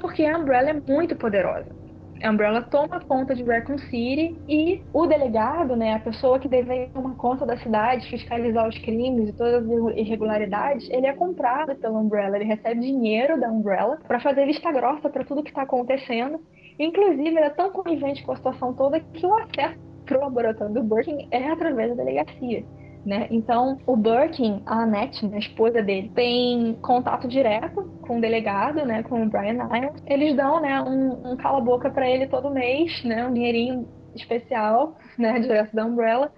Porque 0.00 0.24
a 0.24 0.38
Umbrella 0.38 0.70
é 0.70 0.92
muito 0.92 1.16
poderosa. 1.16 1.79
A 2.22 2.30
Umbrella 2.30 2.60
toma 2.60 3.00
conta 3.00 3.34
de 3.34 3.42
Raccoon 3.42 3.78
City 3.78 4.36
e 4.46 4.82
o 4.92 5.06
delegado, 5.06 5.74
né, 5.74 5.94
a 5.94 6.00
pessoa 6.00 6.38
que 6.38 6.48
deveria 6.48 6.88
tomar 6.88 7.14
conta 7.16 7.46
da 7.46 7.56
cidade, 7.56 8.10
fiscalizar 8.10 8.68
os 8.68 8.76
crimes 8.78 9.30
e 9.30 9.32
todas 9.32 9.64
as 9.64 9.96
irregularidades, 9.96 10.86
ele 10.90 11.06
é 11.06 11.14
comprado 11.14 11.74
pela 11.76 11.98
Umbrella, 11.98 12.36
ele 12.36 12.44
recebe 12.44 12.80
dinheiro 12.80 13.40
da 13.40 13.48
Umbrella 13.48 13.98
para 14.06 14.20
fazer 14.20 14.44
vista 14.44 14.70
grossa 14.70 15.08
para 15.08 15.24
tudo 15.24 15.42
que 15.42 15.48
está 15.48 15.62
acontecendo. 15.62 16.38
Inclusive, 16.78 17.28
ele 17.28 17.38
é 17.38 17.50
tão 17.50 17.70
conivente 17.70 18.22
com 18.22 18.32
a 18.32 18.36
situação 18.36 18.74
toda 18.74 19.00
que 19.00 19.24
o 19.24 19.34
acesso 19.38 19.78
pro 20.04 20.20
laboratório 20.20 20.74
do 20.74 20.82
Birkin 20.82 21.26
é 21.30 21.48
através 21.48 21.88
da 21.90 22.04
delegacia. 22.04 22.64
Né? 23.04 23.28
Então, 23.30 23.78
o 23.86 23.96
Birkin, 23.96 24.62
a 24.66 24.82
Annette, 24.82 25.26
né, 25.26 25.36
a 25.36 25.40
esposa 25.40 25.82
dele, 25.82 26.12
tem 26.14 26.74
contato 26.82 27.26
direto 27.26 27.82
com 28.02 28.18
o 28.18 28.20
delegado, 28.20 28.84
né, 28.84 29.02
com 29.02 29.22
o 29.22 29.28
Brian 29.28 29.68
Irons. 29.74 30.02
Eles 30.06 30.36
dão, 30.36 30.60
né, 30.60 30.82
um, 30.82 31.32
um 31.32 31.36
cala-boca 31.36 31.90
para 31.90 32.08
ele 32.08 32.26
todo 32.26 32.50
mês, 32.50 33.02
né, 33.02 33.26
um 33.26 33.32
dinheirinho 33.32 33.88
especial, 34.14 34.98
né, 35.18 35.40
direto 35.40 35.74
da 35.74 35.86
Umbrella, 35.86 36.30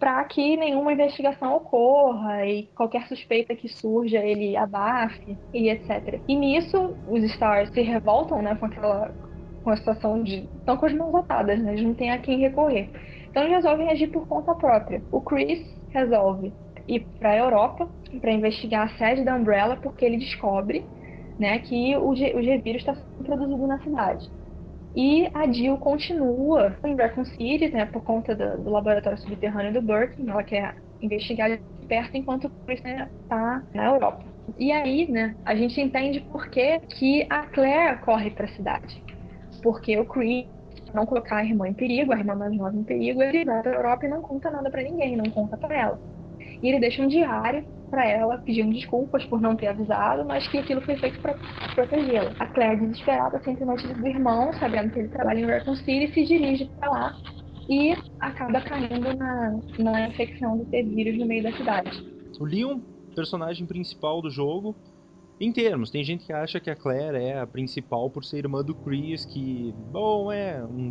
para 0.00 0.24
que 0.24 0.56
nenhuma 0.56 0.92
investigação 0.92 1.54
ocorra 1.54 2.44
e 2.44 2.64
qualquer 2.74 3.06
suspeita 3.06 3.54
que 3.54 3.68
surja 3.68 4.18
ele 4.18 4.56
abafe 4.56 5.38
e 5.54 5.68
etc. 5.68 6.20
E 6.26 6.34
nisso, 6.34 6.96
os 7.08 7.22
Stars 7.22 7.70
se 7.70 7.80
revoltam, 7.80 8.42
né, 8.42 8.56
com 8.56 8.66
aquela 8.66 9.14
com 9.62 9.70
a 9.70 9.76
situação 9.76 10.20
de 10.24 10.48
estão 10.58 10.76
com 10.76 10.86
as 10.86 10.92
mãos 10.92 11.14
atadas, 11.14 11.62
né, 11.62 11.70
eles 11.70 11.84
não 11.84 11.94
têm 11.94 12.10
a 12.10 12.18
quem 12.18 12.40
recorrer. 12.40 12.90
Então 13.30 13.44
eles 13.44 13.54
resolvem 13.54 13.88
agir 13.88 14.08
por 14.08 14.26
conta 14.26 14.52
própria. 14.56 15.00
O 15.12 15.20
Chris 15.20 15.64
resolve 15.92 16.52
ir 16.88 17.06
para 17.18 17.30
a 17.30 17.36
Europa 17.36 17.88
para 18.20 18.32
investigar 18.32 18.86
a 18.86 18.98
sede 18.98 19.24
da 19.24 19.34
Umbrella 19.34 19.76
porque 19.76 20.04
ele 20.04 20.18
descobre 20.18 20.84
né, 21.38 21.58
que 21.60 21.96
o, 21.96 22.14
G, 22.14 22.34
o 22.34 22.42
G-Vírus 22.42 22.82
está 22.82 22.94
sendo 22.94 23.24
produzido 23.24 23.66
na 23.66 23.78
cidade. 23.80 24.30
E 24.94 25.28
a 25.32 25.50
Jill 25.50 25.78
continua 25.78 26.76
em 26.84 26.94
Raccoon 26.94 27.24
City, 27.24 27.70
né, 27.70 27.86
por 27.86 28.02
conta 28.02 28.34
do, 28.34 28.62
do 28.62 28.70
laboratório 28.70 29.18
subterrâneo 29.18 29.72
do 29.72 29.80
Burke, 29.80 30.28
ela 30.28 30.42
quer 30.42 30.76
investigar 31.00 31.50
de 31.50 31.60
perto 31.88 32.16
enquanto 32.16 32.46
o 32.46 32.50
Chris 32.66 32.78
está 32.78 33.56
né, 33.56 33.62
na 33.74 33.84
Europa. 33.86 34.24
E 34.58 34.70
aí, 34.70 35.10
né, 35.10 35.34
a 35.44 35.54
gente 35.54 35.80
entende 35.80 36.20
por 36.20 36.48
que, 36.48 36.78
que 36.80 37.26
a 37.30 37.46
Claire 37.46 37.98
corre 38.00 38.30
para 38.30 38.44
a 38.44 38.48
cidade. 38.48 39.02
Porque 39.62 39.98
o 39.98 40.04
Chris 40.04 40.46
não 40.94 41.06
colocar 41.06 41.36
a 41.36 41.44
irmã 41.44 41.68
em 41.68 41.74
perigo, 41.74 42.12
a 42.12 42.18
irmã 42.18 42.34
mais 42.34 42.56
nova 42.56 42.76
em 42.76 42.84
perigo, 42.84 43.22
ele 43.22 43.44
vai 43.44 43.62
para 43.62 43.72
a 43.72 43.74
Europa 43.74 44.06
e 44.06 44.08
não 44.08 44.22
conta 44.22 44.50
nada 44.50 44.70
para 44.70 44.82
ninguém, 44.82 45.16
não 45.16 45.30
conta 45.30 45.56
para 45.56 45.74
ela. 45.74 46.00
E 46.62 46.68
ele 46.68 46.80
deixa 46.80 47.02
um 47.02 47.08
diário 47.08 47.64
para 47.90 48.06
ela, 48.06 48.38
pedindo 48.38 48.72
desculpas 48.72 49.24
por 49.26 49.40
não 49.40 49.54
ter 49.54 49.66
avisado, 49.66 50.24
mas 50.24 50.48
que 50.48 50.58
aquilo 50.58 50.80
foi 50.80 50.96
feito 50.96 51.20
para 51.20 51.36
protegê-la. 51.74 52.32
A 52.38 52.46
Claire, 52.46 52.80
desesperada, 52.80 53.38
sente 53.40 53.64
notícia 53.64 53.94
do 53.94 54.06
irmão, 54.06 54.52
sabendo 54.54 54.90
que 54.90 55.00
ele 55.00 55.08
trabalha 55.08 55.40
em 55.40 55.44
Raccoon 55.44 55.76
City, 55.76 56.12
se 56.12 56.24
dirige 56.24 56.70
para 56.78 56.90
lá 56.90 57.16
e 57.68 57.94
acaba 58.20 58.60
caindo 58.60 59.14
na, 59.16 59.60
na 59.78 60.08
infecção 60.08 60.58
do 60.58 60.64
T-vírus 60.66 61.18
no 61.18 61.26
meio 61.26 61.42
da 61.42 61.52
cidade. 61.52 61.90
O 62.40 62.44
Leon, 62.44 62.80
personagem 63.14 63.66
principal 63.66 64.20
do 64.22 64.30
jogo, 64.30 64.74
em 65.44 65.52
termos, 65.52 65.90
tem 65.90 66.04
gente 66.04 66.24
que 66.24 66.32
acha 66.32 66.60
que 66.60 66.70
a 66.70 66.76
Claire 66.76 67.16
é 67.16 67.40
a 67.40 67.46
principal 67.46 68.08
por 68.08 68.24
ser 68.24 68.38
irmã 68.38 68.62
do 68.62 68.74
Chris, 68.74 69.24
que, 69.24 69.74
bom, 69.90 70.30
é 70.30 70.62
um, 70.64 70.90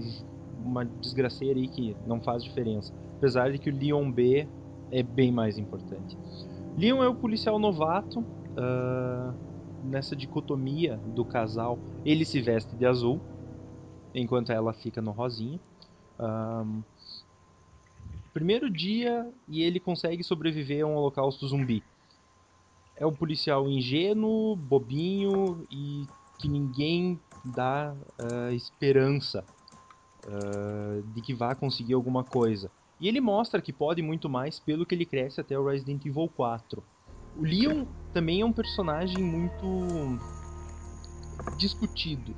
uma 0.65 0.83
desgraceira 0.83 1.57
aí 1.57 1.69
que 1.69 1.95
não 2.05 2.19
faz 2.19 2.43
diferença. 2.43 2.93
Apesar 3.17 3.49
de 3.51 3.57
que 3.57 3.69
o 3.69 3.73
Leon 3.73 4.11
B 4.11 4.45
é 4.91 5.01
bem 5.01 5.31
mais 5.31 5.57
importante. 5.57 6.17
Leon 6.77 7.01
é 7.01 7.07
o 7.07 7.15
policial 7.15 7.57
novato, 7.57 8.19
uh, 8.19 9.33
nessa 9.85 10.17
dicotomia 10.17 10.97
do 11.15 11.23
casal. 11.23 11.79
Ele 12.03 12.25
se 12.25 12.41
veste 12.41 12.75
de 12.75 12.85
azul, 12.85 13.21
enquanto 14.13 14.51
ela 14.51 14.73
fica 14.73 15.01
no 15.01 15.11
rosinha. 15.11 15.61
Um, 16.19 16.83
primeiro 18.33 18.69
dia 18.69 19.31
e 19.47 19.63
ele 19.63 19.79
consegue 19.79 20.23
sobreviver 20.23 20.83
a 20.83 20.87
um 20.87 20.95
holocausto 20.95 21.47
zumbi 21.47 21.83
é 23.01 23.05
um 23.05 23.11
policial 23.11 23.67
ingênuo, 23.67 24.55
bobinho 24.55 25.65
e 25.71 26.05
que 26.37 26.47
ninguém 26.47 27.19
dá 27.43 27.95
uh, 28.19 28.53
esperança 28.53 29.43
uh, 30.27 31.01
de 31.11 31.19
que 31.19 31.33
vá 31.33 31.55
conseguir 31.55 31.95
alguma 31.95 32.23
coisa. 32.23 32.69
E 32.99 33.07
ele 33.07 33.19
mostra 33.19 33.59
que 33.59 33.73
pode 33.73 34.03
muito 34.03 34.29
mais 34.29 34.59
pelo 34.59 34.85
que 34.85 34.93
ele 34.93 35.07
cresce 35.07 35.41
até 35.41 35.57
o 35.57 35.65
Resident 35.65 36.05
Evil 36.05 36.29
4. 36.35 36.83
O 37.37 37.41
Leon 37.41 37.85
também 38.13 38.41
é 38.41 38.45
um 38.45 38.53
personagem 38.53 39.23
muito 39.23 40.19
discutido. 41.57 42.35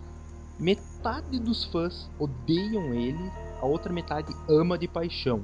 Metade 0.58 1.42
dos 1.42 1.66
fãs 1.66 2.10
odeiam 2.18 2.94
ele, 2.94 3.32
a 3.62 3.66
outra 3.66 3.92
metade 3.92 4.34
ama 4.48 4.78
de 4.78 4.88
paixão. 4.88 5.44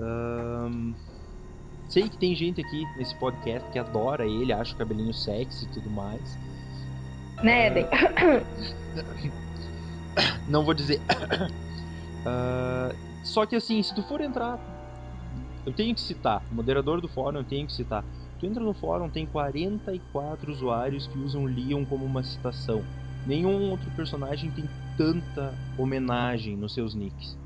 Um, 0.00 0.94
Sei 1.88 2.08
que 2.08 2.18
tem 2.18 2.34
gente 2.34 2.60
aqui 2.60 2.84
nesse 2.96 3.14
podcast 3.14 3.68
que 3.70 3.78
adora 3.78 4.26
ele, 4.26 4.52
acha 4.52 4.74
o 4.74 4.76
cabelinho 4.76 5.14
sexy 5.14 5.64
e 5.64 5.68
tudo 5.68 5.88
mais. 5.90 6.38
Né, 7.42 7.68
Eden? 7.68 7.86
Não 10.48 10.64
vou 10.64 10.74
dizer. 10.74 11.00
uh, 12.26 12.94
só 13.24 13.46
que 13.46 13.56
assim, 13.56 13.82
se 13.82 13.94
tu 13.94 14.02
for 14.02 14.20
entrar. 14.20 14.58
Eu 15.64 15.72
tenho 15.72 15.94
que 15.94 16.00
citar, 16.00 16.42
moderador 16.50 17.00
do 17.00 17.08
fórum 17.08 17.38
eu 17.38 17.44
tenho 17.44 17.66
que 17.66 17.72
citar. 17.72 18.04
Tu 18.38 18.46
entra 18.46 18.62
no 18.62 18.72
fórum, 18.72 19.10
tem 19.10 19.26
44 19.26 20.52
usuários 20.52 21.06
que 21.06 21.18
usam 21.18 21.44
Leon 21.44 21.84
como 21.84 22.04
uma 22.04 22.22
citação. 22.22 22.82
Nenhum 23.26 23.70
outro 23.70 23.90
personagem 23.90 24.50
tem 24.50 24.64
tanta 24.96 25.54
homenagem 25.76 26.56
nos 26.56 26.72
seus 26.72 26.94
nicks. 26.94 27.36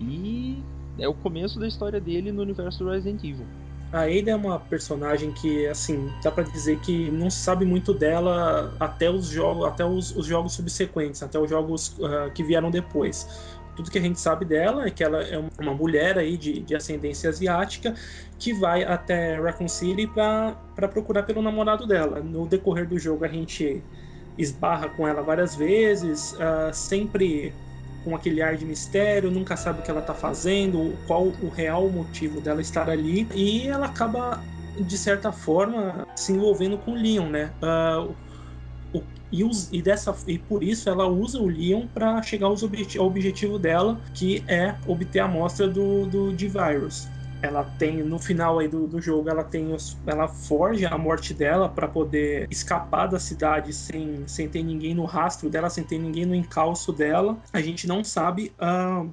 E 0.00 0.62
é 0.98 1.08
o 1.08 1.14
começo 1.14 1.58
da 1.58 1.66
história 1.66 2.00
dele 2.00 2.32
no 2.32 2.42
universo 2.42 2.84
do 2.84 2.90
Resident 2.90 3.22
Evil. 3.22 3.46
A 3.92 4.02
Ada 4.02 4.32
é 4.32 4.34
uma 4.34 4.58
personagem 4.58 5.30
que, 5.32 5.66
assim, 5.68 6.10
dá 6.22 6.30
para 6.30 6.44
dizer 6.44 6.80
que 6.80 7.10
não 7.10 7.30
se 7.30 7.38
sabe 7.38 7.64
muito 7.64 7.94
dela 7.94 8.74
até 8.80 9.08
os 9.08 9.28
jogos, 9.28 9.64
até 9.64 9.84
os, 9.84 10.14
os 10.16 10.26
jogos 10.26 10.54
subsequentes, 10.54 11.22
até 11.22 11.38
os 11.38 11.48
jogos 11.48 11.96
uh, 11.98 12.30
que 12.34 12.42
vieram 12.42 12.70
depois. 12.70 13.28
Tudo 13.76 13.90
que 13.90 13.98
a 13.98 14.00
gente 14.00 14.18
sabe 14.18 14.44
dela 14.44 14.86
é 14.86 14.90
que 14.90 15.04
ela 15.04 15.22
é 15.22 15.38
uma 15.60 15.74
mulher 15.74 16.18
aí 16.18 16.36
de, 16.36 16.60
de 16.60 16.74
ascendência 16.74 17.30
asiática 17.30 17.94
que 18.38 18.52
vai 18.54 18.82
até 18.82 19.38
Raccoon 19.38 19.68
City 19.68 20.06
para 20.06 20.88
procurar 20.88 21.22
pelo 21.22 21.40
namorado 21.40 21.86
dela. 21.86 22.20
No 22.20 22.46
decorrer 22.46 22.88
do 22.88 22.98
jogo 22.98 23.24
a 23.24 23.28
gente 23.28 23.82
esbarra 24.36 24.88
com 24.88 25.06
ela 25.06 25.22
várias 25.22 25.54
vezes, 25.54 26.32
uh, 26.32 26.72
sempre 26.72 27.52
com 28.06 28.14
aquele 28.14 28.40
ar 28.40 28.56
de 28.56 28.64
mistério, 28.64 29.32
nunca 29.32 29.56
sabe 29.56 29.80
o 29.80 29.82
que 29.82 29.90
ela 29.90 30.00
tá 30.00 30.14
fazendo, 30.14 30.96
qual 31.08 31.24
o 31.24 31.48
real 31.48 31.90
motivo 31.90 32.40
dela 32.40 32.60
estar 32.60 32.88
ali, 32.88 33.26
e 33.34 33.66
ela 33.66 33.86
acaba, 33.86 34.40
de 34.78 34.96
certa 34.96 35.32
forma, 35.32 36.06
se 36.14 36.32
envolvendo 36.32 36.78
com 36.78 36.92
o 36.92 36.94
Leon, 36.94 37.28
né? 37.28 37.50
Uh, 37.60 38.14
e, 39.32 39.42
e, 39.72 39.82
dessa, 39.82 40.16
e 40.28 40.38
por 40.38 40.62
isso 40.62 40.88
ela 40.88 41.08
usa 41.08 41.40
o 41.40 41.48
Leon 41.48 41.88
para 41.92 42.22
chegar 42.22 42.46
aos 42.46 42.62
ao 42.62 43.06
objetivo 43.06 43.58
dela, 43.58 44.00
que 44.14 44.44
é 44.46 44.76
obter 44.86 45.18
a 45.18 45.24
amostra 45.24 45.66
do, 45.66 46.06
do 46.06 46.32
D-Virus 46.32 47.08
ela 47.46 47.64
tem 47.64 48.02
no 48.02 48.18
final 48.18 48.58
aí 48.58 48.68
do, 48.68 48.86
do 48.86 49.00
jogo 49.00 49.28
ela 49.28 49.44
tem 49.44 49.72
os, 49.72 49.96
ela 50.06 50.28
forja 50.28 50.88
a 50.88 50.98
morte 50.98 51.32
dela 51.32 51.68
para 51.68 51.88
poder 51.88 52.46
escapar 52.50 53.06
da 53.06 53.18
cidade 53.18 53.72
sem, 53.72 54.26
sem 54.26 54.48
ter 54.48 54.62
ninguém 54.62 54.94
no 54.94 55.04
rastro 55.04 55.48
dela 55.48 55.70
sem 55.70 55.84
ter 55.84 55.98
ninguém 55.98 56.26
no 56.26 56.34
encalço 56.34 56.92
dela. 56.92 57.38
A 57.52 57.60
gente 57.60 57.86
não 57.86 58.02
sabe 58.02 58.52
uh, 58.60 59.10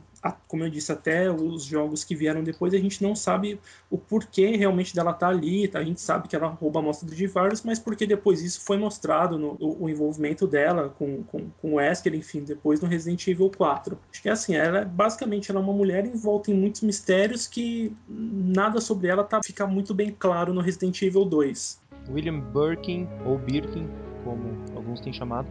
como 0.48 0.64
eu 0.64 0.70
disse, 0.70 0.92
até 0.92 1.30
os 1.30 1.66
jogos 1.66 2.04
que 2.04 2.16
vieram 2.16 2.44
depois, 2.44 2.74
a 2.74 2.78
gente 2.78 3.04
não 3.04 3.16
sabe 3.16 3.60
o 3.90 3.98
porquê 3.98 4.56
realmente 4.56 4.96
dela 4.96 5.12
tá 5.14 5.28
ali. 5.28 5.68
Tá? 5.68 5.80
A 5.80 5.84
gente 5.84 6.00
sabe 6.00 6.28
que 6.28 6.36
ela 6.36 6.48
rouba 6.48 6.80
a 6.80 6.82
amostra 6.82 7.08
do 7.08 7.14
G-Virus, 7.14 7.64
mas 7.64 7.80
porque 7.80 8.06
depois 8.06 8.42
isso 8.42 8.62
foi 8.62 8.78
mostrado 8.78 9.38
no 9.38 9.58
o, 9.60 9.84
o 9.84 9.90
envolvimento 9.90 10.48
dela 10.48 10.90
com, 10.90 11.24
com, 11.24 11.50
com 11.62 11.72
o 11.72 11.76
Wesker, 11.76 12.16
enfim, 12.16 12.42
depois 12.42 12.80
no 12.80 12.88
Resident 12.88 13.28
Evil 13.28 13.52
4. 13.56 13.98
Acho 14.12 14.22
que 14.22 14.30
é 14.30 14.32
assim, 14.32 14.56
ela 14.56 14.80
é, 14.80 14.86
basicamente 14.86 15.52
ela 15.52 15.60
é 15.60 15.64
uma 15.64 15.74
mulher 15.74 16.06
envolta 16.06 16.52
em 16.52 16.54
muitos 16.54 16.82
mistérios 16.82 17.48
que 17.48 17.96
nada 18.08 18.80
sobre 18.80 19.08
ela 19.08 19.24
tá, 19.24 19.42
fica 19.44 19.68
muito 19.68 19.94
bem 19.94 20.16
claro 20.18 20.54
no 20.54 20.62
Resident 20.62 21.02
Evil 21.02 21.26
2. 21.26 21.82
William 22.10 22.40
Birkin, 22.40 23.08
ou 23.26 23.38
Birkin, 23.38 23.90
como 24.24 24.44
alguns 24.76 25.02
têm 25.02 25.12
chamado, 25.12 25.48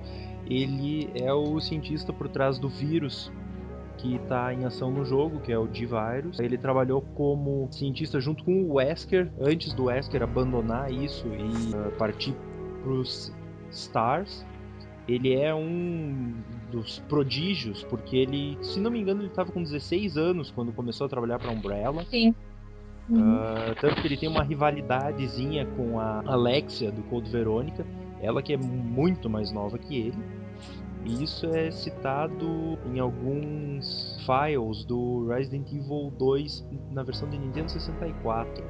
ele 0.46 1.10
é 1.14 1.32
o 1.32 1.60
cientista 1.60 2.12
por 2.12 2.28
trás 2.28 2.58
do 2.58 2.68
vírus 2.68 3.30
que 4.02 4.16
está 4.16 4.52
em 4.52 4.64
ação 4.64 4.90
no 4.90 5.04
jogo, 5.04 5.38
que 5.38 5.52
é 5.52 5.58
o 5.58 5.66
D-Virus. 5.68 6.40
Ele 6.40 6.58
trabalhou 6.58 7.00
como 7.14 7.68
cientista 7.70 8.20
junto 8.20 8.42
com 8.44 8.64
o 8.64 8.74
Wesker, 8.74 9.30
antes 9.40 9.72
do 9.72 9.84
Wesker 9.84 10.22
abandonar 10.22 10.90
isso 10.90 11.24
e 11.28 11.74
uh, 11.74 11.92
partir 11.92 12.34
para 12.82 12.92
os 12.92 13.32
Stars. 13.70 14.44
Ele 15.06 15.34
é 15.34 15.54
um 15.54 16.34
dos 16.70 16.98
prodígios, 17.08 17.84
porque 17.84 18.16
ele, 18.16 18.58
se 18.60 18.80
não 18.80 18.90
me 18.90 19.00
engano, 19.00 19.20
ele 19.20 19.28
estava 19.28 19.52
com 19.52 19.62
16 19.62 20.16
anos 20.16 20.50
quando 20.50 20.72
começou 20.72 21.06
a 21.06 21.08
trabalhar 21.08 21.38
para 21.38 21.50
Umbrella. 21.50 22.04
Sim. 22.10 22.34
Uhum. 23.08 23.36
Uh, 23.36 23.74
tanto 23.80 24.00
que 24.00 24.08
ele 24.08 24.16
tem 24.16 24.28
uma 24.28 24.42
rivalidadezinha 24.42 25.66
com 25.76 26.00
a 26.00 26.22
Alexia 26.26 26.90
do 26.90 27.02
Code 27.04 27.30
Verônica, 27.30 27.86
ela 28.20 28.42
que 28.42 28.52
é 28.52 28.56
muito 28.56 29.30
mais 29.30 29.52
nova 29.52 29.78
que 29.78 29.96
ele. 29.96 30.41
E 31.04 31.22
isso 31.22 31.46
é 31.46 31.70
citado 31.70 32.78
em 32.86 33.00
alguns 33.00 34.16
files 34.24 34.84
do 34.84 35.26
Resident 35.26 35.72
Evil 35.72 36.12
2 36.16 36.64
na 36.92 37.02
versão 37.02 37.28
de 37.28 37.36
Nintendo 37.38 37.72
64. 37.72 38.64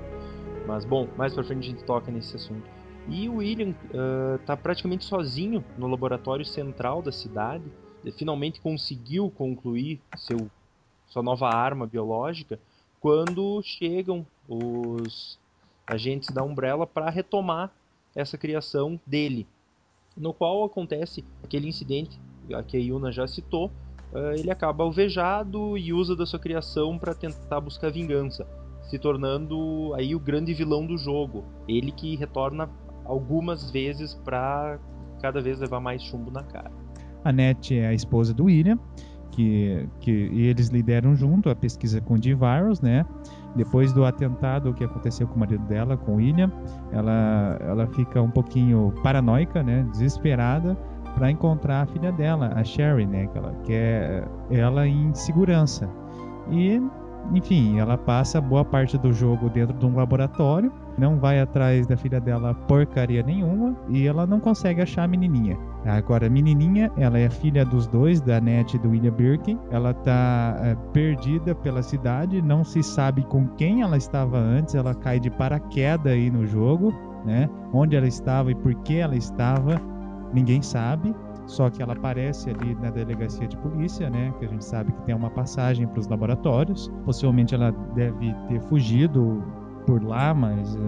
Mas 0.67 0.85
bom, 0.85 1.09
mais 1.17 1.35
pra 1.35 1.45
frente 1.45 1.69
a 1.69 1.71
gente 1.71 1.85
toca 1.85 2.11
nesse 2.11 2.37
assunto. 2.37 2.65
E 3.09 3.29
o 3.29 3.37
William 3.37 3.71
uh, 3.71 4.39
tá 4.47 4.57
praticamente 4.57 5.05
sozinho 5.05 5.63
no 5.77 5.87
laboratório 5.87 6.45
central 6.45 7.03
da 7.03 7.13
cidade. 7.13 7.65
Ele 8.03 8.13
finalmente 8.13 8.61
conseguiu 8.61 9.31
concluir 9.31 10.01
seu, 10.17 10.51
sua 11.09 11.23
nova 11.23 11.49
arma 11.49 11.87
biológica 11.87 12.59
quando 13.01 13.61
chegam 13.63 14.25
os 14.49 15.39
agentes 15.87 16.31
da 16.31 16.43
Umbrella 16.43 16.87
para 16.87 17.11
retomar 17.11 17.71
essa 18.15 18.39
criação 18.39 18.99
dele 19.07 19.47
no 20.17 20.33
qual 20.33 20.65
acontece 20.65 21.25
aquele 21.43 21.69
incidente 21.69 22.21
que 22.67 22.77
a 22.77 22.81
Yuna 22.81 23.11
já 23.13 23.27
citou. 23.27 23.71
Uh, 24.13 24.33
ele 24.37 24.51
acaba 24.51 24.85
alvejado 24.85 25.77
e 25.79 25.93
usa 25.93 26.15
da 26.15 26.27
sua 26.27 26.39
criação 26.39 26.99
para 26.99 27.15
tentar 27.15 27.61
buscar 27.61 27.91
vingança, 27.91 28.47
se 28.83 28.99
tornando 28.99 29.95
aí 29.95 30.15
o 30.15 30.21
grande 30.21 30.53
vilão 30.53 30.87
do 30.87 30.99
jogo. 30.99 31.45
Ele 31.67 31.91
que 31.91 32.15
retorna 32.17 32.69
algumas 33.05 33.71
vezes 33.71 34.15
para 34.15 34.79
cada 35.21 35.41
vez 35.41 35.59
levar 35.59 35.81
mais 35.81 36.03
chumbo 36.03 36.31
na 36.31 36.43
cara. 36.43 36.71
A 37.25 37.33
Net 37.33 37.79
é 37.79 37.87
a 37.87 37.95
esposa 37.95 38.35
do 38.35 38.45
William, 38.45 38.79
que, 39.31 39.89
que 40.01 40.11
eles 40.11 40.69
lideram 40.69 41.15
junto 41.15 41.49
a 41.49 41.55
pesquisa 41.55 42.01
com 42.01 42.15
o 42.15 42.19
D-Virus, 42.19 42.81
né? 42.81 43.07
Depois 43.55 43.93
do 43.93 44.05
atentado 44.05 44.73
que 44.73 44.85
aconteceu 44.85 45.27
com 45.27 45.37
o 45.37 45.39
marido 45.39 45.65
dela, 45.67 45.97
com 45.97 46.17
William, 46.17 46.51
ela, 46.91 47.59
ela 47.61 47.87
fica 47.89 48.21
um 48.21 48.31
pouquinho 48.31 48.95
paranoica, 49.03 49.63
né? 49.63 49.87
Desesperada 49.91 50.77
para 51.15 51.31
encontrar 51.31 51.83
a 51.83 51.87
filha 51.87 52.11
dela, 52.11 52.53
a 52.55 52.65
Sherry, 52.65 53.07
né? 53.07 53.27
Que 53.27 53.39
ela 53.39 53.55
quer 53.65 54.29
ela 54.51 54.87
em 54.87 55.13
segurança. 55.15 55.89
E, 56.51 56.81
enfim, 57.33 57.79
ela 57.79 57.99
passa 57.99 58.41
boa 58.41 58.65
parte 58.65 58.97
do 58.97 59.13
jogo 59.13 59.51
dentro 59.51 59.77
de 59.77 59.85
um 59.85 59.95
laboratório, 59.95 60.73
não 60.99 61.19
vai 61.19 61.41
atrás 61.41 61.87
da 61.87 61.97
filha 61.97 62.21
dela 62.21 62.55
porcaria 62.55 63.23
nenhuma 63.23 63.77
e 63.89 64.07
ela 64.07 64.27
não 64.27 64.41
consegue 64.41 64.83
achar 64.83 65.05
a 65.05 65.09
menininha. 65.09 65.57
Agora, 65.85 66.27
a 66.27 66.31
menininha, 66.31 66.93
ela 66.97 67.19
é 67.19 67.29
filha 67.29 67.65
dos 67.65 67.87
dois, 67.89 68.21
da 68.21 68.41
Nete 68.41 68.77
e 68.77 68.79
do 68.79 68.91
William 68.91 69.13
Birkin. 69.13 69.59
Ela 69.71 69.93
tá 69.93 70.57
é, 70.61 70.77
perdida 70.93 71.55
pela 71.55 71.83
cidade, 71.83 72.41
não 72.41 72.63
se 72.63 72.83
sabe 72.83 73.23
com 73.25 73.49
quem 73.49 73.83
ela 73.83 73.97
estava 73.97 74.39
antes. 74.39 74.75
Ela 74.75 74.95
cai 74.95 75.19
de 75.19 75.31
paraquedas 75.31 76.13
aí 76.13 76.31
no 76.31 76.47
jogo, 76.47 76.95
né? 77.25 77.49
Onde 77.73 77.97
ela 77.97 78.07
estava 78.07 78.53
e 78.53 78.55
por 78.55 78.75
que 78.83 78.99
ela 78.99 79.17
estava, 79.17 79.81
ninguém 80.33 80.63
sabe. 80.63 81.15
Só 81.47 81.69
que 81.69 81.83
ela 81.83 81.95
aparece 81.95 82.51
ali 82.51 82.77
na 82.77 82.91
delegacia 82.91 83.49
de 83.49 83.57
polícia, 83.57 84.09
né? 84.09 84.33
Que 84.39 84.45
a 84.45 84.49
gente 84.49 84.65
sabe 84.65 84.93
que 84.93 85.03
tem 85.03 85.15
uma 85.15 85.31
passagem 85.31 85.89
para 85.89 85.99
os 85.99 86.07
laboratórios. 86.07 86.89
Possivelmente 87.05 87.55
ela 87.55 87.73
deve 87.95 88.33
ter 88.49 88.61
fugido 88.63 89.43
por 89.87 90.03
lá, 90.03 90.33
mas 90.35 90.75
eh, 90.75 90.79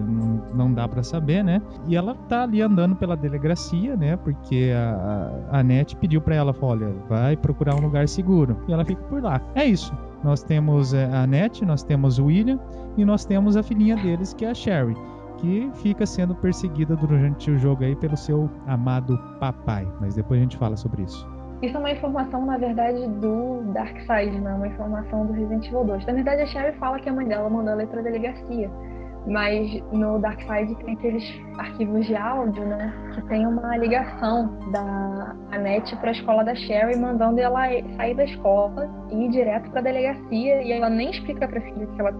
não, 0.54 0.72
dá 0.72 0.88
para 0.88 1.02
saber, 1.02 1.42
né? 1.42 1.60
E 1.86 1.96
ela 1.96 2.14
tá 2.28 2.42
ali 2.42 2.62
andando 2.62 2.96
pela 2.96 3.16
delegacia, 3.16 3.96
né? 3.96 4.16
Porque 4.16 4.72
a, 4.74 5.50
a, 5.52 5.60
a 5.60 5.62
NET 5.62 5.96
pediu 5.96 6.20
para 6.20 6.34
ela, 6.34 6.52
falou, 6.52 6.76
olha, 6.76 6.94
vai 7.08 7.36
procurar 7.36 7.74
um 7.74 7.80
lugar 7.80 8.08
seguro. 8.08 8.56
E 8.68 8.72
ela 8.72 8.84
fica 8.84 9.02
por 9.04 9.22
lá. 9.22 9.40
É 9.54 9.64
isso. 9.64 9.92
Nós 10.22 10.42
temos 10.42 10.94
eh, 10.94 11.10
a 11.12 11.26
NET, 11.26 11.64
nós 11.64 11.82
temos 11.82 12.18
o 12.18 12.26
William 12.26 12.58
e 12.96 13.04
nós 13.04 13.24
temos 13.24 13.56
a 13.56 13.62
filhinha 13.62 13.96
deles, 13.96 14.32
que 14.32 14.44
é 14.44 14.50
a 14.50 14.54
Sherry. 14.54 14.96
Que 15.38 15.68
fica 15.74 16.06
sendo 16.06 16.34
perseguida 16.34 16.96
durante 16.96 17.50
o 17.50 17.58
jogo 17.58 17.84
aí 17.84 17.94
pelo 17.96 18.16
seu 18.16 18.48
amado 18.66 19.18
papai. 19.40 19.86
Mas 20.00 20.14
depois 20.14 20.38
a 20.38 20.42
gente 20.42 20.56
fala 20.56 20.76
sobre 20.76 21.02
isso. 21.02 21.33
Isso 21.62 21.76
é 21.76 21.80
uma 21.80 21.90
informação, 21.90 22.44
na 22.44 22.58
verdade, 22.58 23.06
do 23.20 23.62
Darkseid, 23.72 24.38
não 24.40 24.50
é 24.50 24.54
uma 24.54 24.68
informação 24.68 25.26
do 25.26 25.32
Resident 25.32 25.66
Evil 25.66 25.84
2. 25.84 26.06
Na 26.06 26.12
verdade, 26.12 26.42
a 26.42 26.46
Sherry 26.46 26.76
fala 26.78 26.98
que 26.98 27.08
a 27.08 27.12
mãe 27.12 27.26
dela 27.26 27.48
mandou 27.48 27.72
ela 27.72 27.82
ir 27.82 27.86
pra 27.86 28.02
delegacia. 28.02 28.70
Mas 29.26 29.82
no 29.90 30.18
Darkseid 30.18 30.74
tem 30.84 30.94
aqueles 30.94 31.24
arquivos 31.56 32.04
de 32.04 32.14
áudio, 32.14 32.66
né? 32.66 32.92
Que 33.14 33.22
tem 33.28 33.46
uma 33.46 33.74
ligação 33.78 34.58
da 34.70 35.34
Annette 35.50 35.96
para 35.96 36.10
a 36.10 36.12
escola 36.12 36.44
da 36.44 36.54
Sherry, 36.54 36.98
mandando 36.98 37.40
ela 37.40 37.60
sair 37.96 38.14
da 38.14 38.24
escola 38.24 38.86
e 39.10 39.24
ir 39.24 39.30
direto 39.30 39.70
para 39.70 39.80
a 39.80 39.82
delegacia. 39.82 40.62
E 40.62 40.72
ela 40.72 40.90
nem 40.90 41.10
explica 41.10 41.48
para 41.48 41.58
a 41.58 41.62
filha 41.62 41.86
que 41.86 42.00
ela 42.00 42.12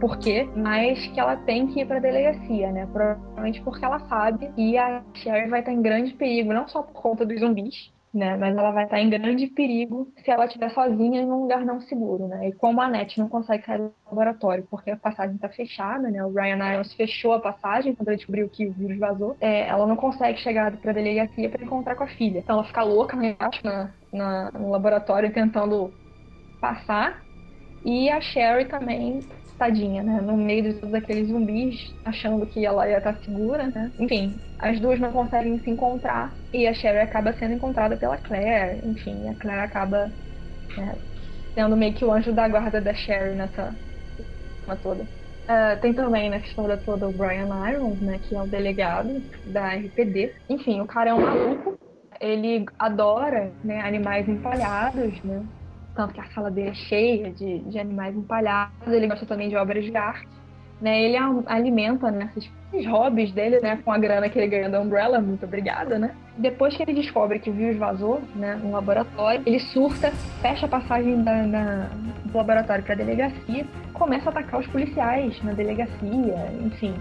por 0.00 0.18
quê, 0.18 0.48
mas 0.56 1.06
que 1.08 1.20
ela 1.20 1.36
tem 1.36 1.66
que 1.66 1.80
ir 1.80 1.86
para 1.86 1.98
a 1.98 2.00
delegacia, 2.00 2.72
né? 2.72 2.86
Provavelmente 2.92 3.62
porque 3.62 3.84
ela 3.84 4.00
sabe 4.00 4.50
que 4.54 4.76
a 4.76 5.02
Sherry 5.14 5.48
vai 5.48 5.60
estar 5.60 5.72
em 5.72 5.82
grande 5.82 6.14
perigo, 6.14 6.52
não 6.52 6.66
só 6.68 6.82
por 6.82 7.00
conta 7.00 7.24
dos 7.24 7.38
zumbis, 7.40 7.92
né? 8.12 8.36
Mas 8.36 8.56
ela 8.56 8.72
vai 8.72 8.84
estar 8.84 9.00
em 9.00 9.08
grande 9.08 9.46
perigo 9.46 10.12
se 10.24 10.30
ela 10.30 10.46
estiver 10.46 10.70
sozinha 10.70 11.22
em 11.22 11.26
um 11.26 11.42
lugar 11.42 11.64
não 11.64 11.80
seguro, 11.80 12.26
né? 12.26 12.48
E 12.48 12.52
como 12.52 12.80
a 12.80 12.88
Net 12.88 13.18
não 13.18 13.28
consegue 13.28 13.64
sair 13.64 13.78
do 13.78 13.92
laboratório 14.06 14.66
porque 14.68 14.90
a 14.90 14.96
passagem 14.96 15.36
está 15.36 15.48
fechada, 15.48 16.10
né? 16.10 16.24
O 16.24 16.32
Ryan 16.32 16.72
Irons 16.72 16.92
fechou 16.94 17.32
a 17.32 17.40
passagem 17.40 17.94
quando 17.94 18.08
ele 18.08 18.16
descobriu 18.16 18.48
que 18.48 18.66
o 18.66 18.72
vírus 18.72 18.98
vazou. 18.98 19.36
É, 19.40 19.68
ela 19.68 19.86
não 19.86 19.96
consegue 19.96 20.38
chegar 20.40 20.76
para 20.76 20.90
a 20.90 20.94
delegacia 20.94 21.48
para 21.48 21.64
encontrar 21.64 21.94
com 21.94 22.04
a 22.04 22.08
filha. 22.08 22.40
Então 22.40 22.56
ela 22.56 22.64
fica 22.64 22.82
louca 22.82 23.16
embaixo 23.16 23.60
na, 23.64 23.90
na, 24.12 24.50
no 24.52 24.70
laboratório 24.70 25.32
tentando 25.32 25.92
passar. 26.60 27.22
E 27.84 28.10
a 28.10 28.20
Sherry 28.20 28.66
também 28.66 29.20
tadinha, 29.60 30.02
né? 30.02 30.22
No 30.22 30.38
meio 30.38 30.62
de 30.62 30.72
todos 30.74 30.94
aqueles 30.94 31.28
zumbis, 31.28 31.94
achando 32.02 32.46
que 32.46 32.64
ela 32.64 32.88
ia 32.88 32.96
estar 32.96 33.14
segura, 33.18 33.66
né? 33.66 33.92
Enfim, 33.98 34.34
as 34.58 34.80
duas 34.80 34.98
não 34.98 35.12
conseguem 35.12 35.58
se 35.58 35.68
encontrar 35.68 36.32
e 36.52 36.66
a 36.66 36.72
Sherry 36.72 37.00
acaba 37.00 37.34
sendo 37.34 37.54
encontrada 37.54 37.94
pela 37.94 38.16
Claire. 38.16 38.80
Enfim, 38.82 39.28
a 39.28 39.34
Claire 39.34 39.60
acaba 39.60 40.10
né, 40.78 40.94
sendo 41.54 41.76
meio 41.76 41.92
que 41.92 42.04
o 42.06 42.10
anjo 42.10 42.32
da 42.32 42.48
guarda 42.48 42.80
da 42.80 42.94
Sherry 42.94 43.34
nessa 43.34 43.74
toda. 44.82 45.02
Uh, 45.02 45.80
tem 45.80 45.92
também 45.92 46.30
nessa 46.30 46.46
história 46.46 46.76
toda 46.78 47.08
o 47.08 47.12
Brian 47.12 47.48
Irons, 47.70 48.00
né? 48.00 48.18
Que 48.26 48.34
é 48.34 48.40
o 48.40 48.46
delegado 48.46 49.20
da 49.46 49.74
RPD. 49.74 50.32
Enfim, 50.48 50.80
o 50.80 50.86
cara 50.86 51.10
é 51.10 51.14
um 51.14 51.20
maluco. 51.20 51.78
Ele 52.18 52.64
adora 52.78 53.52
né, 53.62 53.80
animais 53.80 54.28
empalhados, 54.28 55.22
né? 55.22 55.42
Tanto 55.94 56.14
que 56.14 56.20
a 56.20 56.26
sala 56.26 56.50
dele 56.50 56.70
é 56.70 56.74
cheia 56.74 57.30
de, 57.30 57.60
de 57.60 57.78
animais 57.78 58.16
empalhados, 58.16 58.86
ele 58.86 59.06
gosta 59.06 59.26
também 59.26 59.48
de 59.48 59.56
obras 59.56 59.84
de 59.84 59.96
arte. 59.96 60.28
Né, 60.80 61.02
ele 61.02 61.16
alimenta 61.46 62.10
né, 62.10 62.30
esses, 62.34 62.50
hobbies 62.86 63.32
dele 63.32 63.60
né, 63.60 63.78
com 63.84 63.92
a 63.92 63.98
grana 63.98 64.30
que 64.30 64.38
ele 64.38 64.46
ganha 64.48 64.70
da 64.70 64.80
Umbrella, 64.80 65.20
muito 65.20 65.44
obrigada, 65.44 65.98
né? 65.98 66.14
Depois 66.38 66.74
que 66.74 66.82
ele 66.82 66.94
descobre 66.94 67.38
que 67.38 67.50
o 67.50 67.52
vírus 67.52 67.76
vazou 67.76 68.22
né, 68.34 68.54
no 68.54 68.70
laboratório, 68.70 69.42
ele 69.44 69.58
surta, 69.58 70.10
fecha 70.40 70.64
a 70.64 70.68
passagem 70.70 71.22
da 71.22 71.90
do 72.30 72.38
laboratório 72.38 72.82
para 72.82 72.94
a 72.94 72.96
delegacia, 72.96 73.66
começa 73.92 74.28
a 74.28 74.30
atacar 74.30 74.60
os 74.60 74.66
policiais 74.68 75.42
na 75.42 75.52
delegacia, 75.52 76.52
enfim. 76.64 76.94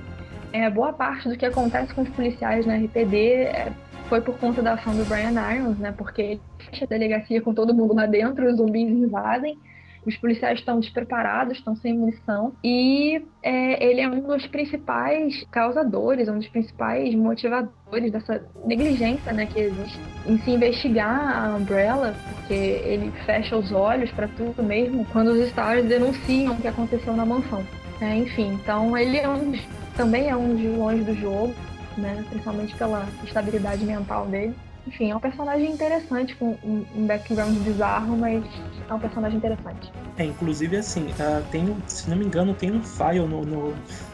É, 0.52 0.70
boa 0.70 0.92
parte 0.92 1.30
do 1.30 1.38
que 1.38 1.46
acontece 1.46 1.94
com 1.94 2.02
os 2.02 2.10
policiais 2.10 2.66
na 2.66 2.76
RPD 2.76 3.18
é 3.44 3.72
foi 4.10 4.20
por 4.20 4.38
conta 4.40 4.62
da 4.62 4.74
ação 4.74 4.96
do 4.96 5.06
Brian 5.06 5.32
Irons, 5.56 5.78
né? 5.78 5.94
Porque 5.96 6.22
ele 6.22 6.42
fecha 6.58 6.86
a 6.86 6.88
delegacia 6.88 7.42
com 7.42 7.54
todo 7.54 7.74
mundo 7.74 7.94
lá 7.94 8.08
dentro, 8.08 8.50
os 8.50 8.58
zumbis 8.58 8.90
invadem 8.90 9.58
Os 10.06 10.18
policiais 10.18 10.60
estão 10.60 10.80
despreparados, 10.80 11.58
estão 11.58 11.76
sem 11.76 11.94
munição. 11.94 12.54
E 12.64 13.22
é, 13.44 13.86
ele 13.86 14.02
é 14.02 14.10
um 14.10 14.22
dos 14.22 14.48
principais 14.48 15.46
causadores, 15.52 16.28
um 16.28 16.40
dos 16.40 16.48
principais 16.48 17.14
motivadores 17.14 18.12
dessa 18.12 18.44
negligência 18.66 19.32
né, 19.32 19.46
que 19.46 19.60
existe 19.60 20.00
em 20.26 20.38
se 20.40 20.52
investigar 20.52 21.46
a 21.46 21.56
Umbrella, 21.56 22.16
porque 22.34 22.54
ele 22.54 23.12
fecha 23.26 23.56
os 23.56 23.72
olhos 23.72 24.12
para 24.12 24.28
tudo 24.30 24.64
mesmo 24.64 25.06
quando 25.12 25.30
os 25.30 25.48
Stars 25.48 25.86
denunciam 25.86 26.54
o 26.54 26.62
que 26.62 26.68
aconteceu 26.68 27.16
na 27.16 27.26
mansão. 27.26 27.64
É, 28.02 28.16
enfim, 28.16 28.54
então 28.54 28.98
ele 28.98 29.18
é 29.18 29.28
um, 29.28 29.54
também 29.96 30.30
é 30.30 30.36
um 30.36 30.54
dos 30.54 30.62
vilões 30.62 31.06
do 31.06 31.14
jogo, 31.14 31.54
né, 32.00 32.26
principalmente 32.30 32.76
pela 32.76 33.08
estabilidade 33.24 33.84
mental 33.86 34.26
dele. 34.26 34.56
Enfim, 34.88 35.12
é 35.12 35.16
um 35.16 35.20
personagem 35.20 35.72
interessante, 35.72 36.36
com 36.36 36.58
um 36.64 37.06
background 37.06 37.56
bizarro, 37.60 38.18
mas 38.18 38.44
é 38.90 38.94
um 38.94 39.00
personagem 39.00 39.38
interessante. 39.38 39.92
É, 40.18 40.26
inclusive 40.26 40.78
assim, 40.78 41.06
uh, 41.12 41.44
tem, 41.52 41.76
se 41.86 42.10
não 42.10 42.18
me 42.18 42.26
engano, 42.26 42.54
tem 42.54 42.72
um 42.72 42.82
file 42.82 43.20
no, 43.20 43.46
no, 43.46 43.74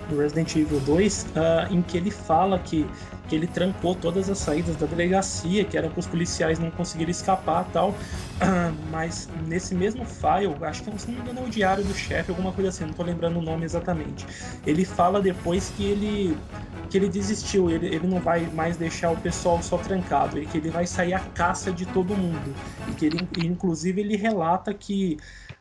no 0.09 0.17
Resident 0.17 0.55
Evil 0.55 0.79
2 0.81 1.23
uh, 1.23 1.27
ah, 1.35 1.67
em 1.71 1.81
que 1.81 1.97
ele 1.97 2.11
fala 2.11 2.59
que, 2.59 2.85
que 3.27 3.35
ele 3.35 3.47
trancou 3.47 3.95
todas 3.95 4.29
as 4.29 4.37
saídas 4.37 4.75
da 4.75 4.85
delegacia, 4.85 5.63
que 5.63 5.77
era 5.77 5.89
para 5.89 5.99
os 5.99 6.07
policiais 6.07 6.59
não 6.59 6.71
conseguirem 6.71 7.11
escapar 7.11 7.65
tal. 7.71 7.95
Mas 8.91 9.29
nesse 9.47 9.73
mesmo 9.73 10.05
file, 10.05 10.55
acho 10.61 10.83
que 10.83 10.99
se 10.99 11.07
não 11.07 11.15
me 11.15 11.21
engano 11.21 11.39
é 11.41 11.43
o 11.43 11.49
diário 11.49 11.83
do 11.83 11.93
chefe, 11.93 12.31
alguma 12.31 12.51
coisa 12.51 12.69
assim, 12.69 12.83
não 12.83 12.91
estou 12.91 13.05
lembrando 13.05 13.39
o 13.39 13.41
nome 13.41 13.65
exatamente. 13.65 14.25
Ele 14.65 14.85
fala 14.85 15.21
depois 15.21 15.71
que 15.75 15.85
ele 15.85 16.37
que 16.89 16.97
ele 16.97 17.09
desistiu, 17.09 17.69
ele, 17.69 17.87
ele 17.87 18.07
não 18.07 18.19
vai 18.19 18.45
mais 18.53 18.77
deixar 18.77 19.09
o 19.11 19.17
pessoal 19.17 19.61
só 19.61 19.77
trancado, 19.77 20.39
e 20.39 20.45
que 20.45 20.57
ele 20.57 20.69
vai 20.69 20.85
sair 20.85 21.13
à 21.13 21.19
caça 21.19 21.71
de 21.71 21.85
todo 21.85 22.15
mundo. 22.15 22.55
E 22.87 22.91
que 22.93 23.07
ele, 23.07 23.27
inclusive, 23.43 24.01
ele 24.01 24.15
relata 24.15 24.73
que 24.73 25.17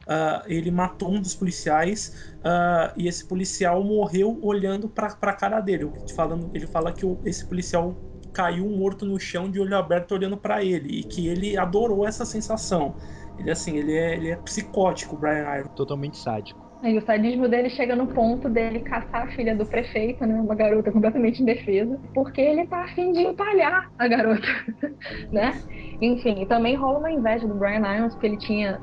uh, 0.07 0.43
ele 0.47 0.71
matou 0.71 1.11
um 1.11 1.21
dos 1.21 1.35
policiais 1.35 2.35
uh, 2.39 2.93
e 2.97 3.09
esse 3.09 3.27
policial 3.27 3.83
morreu 3.83 4.39
olhando 4.43 4.89
para 4.89 5.09
a 5.09 5.33
cara 5.33 5.61
dele. 5.61 5.91
Falando, 6.15 6.51
ele 6.55 6.67
fala 6.67 6.93
que 6.93 7.05
o, 7.05 7.19
esse 7.25 7.47
policial 7.47 7.97
caiu 8.33 8.69
morto 8.69 9.07
no 9.07 9.19
chão 9.19 9.51
de 9.51 9.61
olho 9.61 9.77
aberto 9.77 10.13
olhando 10.13 10.37
para 10.37 10.65
ele 10.65 11.01
e 11.01 11.05
que 11.05 11.29
ele 11.29 11.57
adorou 11.57 12.07
essa 12.07 12.25
sensação. 12.25 12.95
Ele 13.39 13.51
assim, 13.51 13.77
ele 13.77 13.93
é, 13.93 14.15
ele 14.15 14.31
é 14.31 14.37
psicótico, 14.37 15.17
Brian 15.17 15.59
Iron. 15.59 15.69
Totalmente 15.69 16.17
sádico. 16.17 16.65
E 16.85 16.99
o 16.99 17.07
sadismo 17.07 17.49
dele 17.49 17.71
chega 17.71 17.97
no 17.97 18.07
ponto 18.07 18.47
dele 18.47 18.81
caçar 18.81 19.23
a 19.23 19.27
filha 19.29 19.57
do 19.57 19.65
prefeito, 19.65 20.27
né? 20.27 20.35
Uma 20.35 20.55
garota 20.55 20.93
completamente 20.93 21.41
indefesa, 21.41 21.99
porque 22.13 22.43
ele 22.43 22.67
tá 22.67 22.85
afim 22.85 23.11
de 23.13 23.21
empalhar 23.21 23.91
a 23.99 24.07
garota, 24.07 24.47
né? 25.33 25.55
Enfim, 26.03 26.45
também 26.45 26.75
rola 26.75 26.99
uma 26.99 27.11
inveja 27.11 27.49
do 27.49 27.55
Brian 27.55 27.81
Irons, 27.91 28.13
porque 28.13 28.27
ele 28.27 28.37
tinha, 28.37 28.79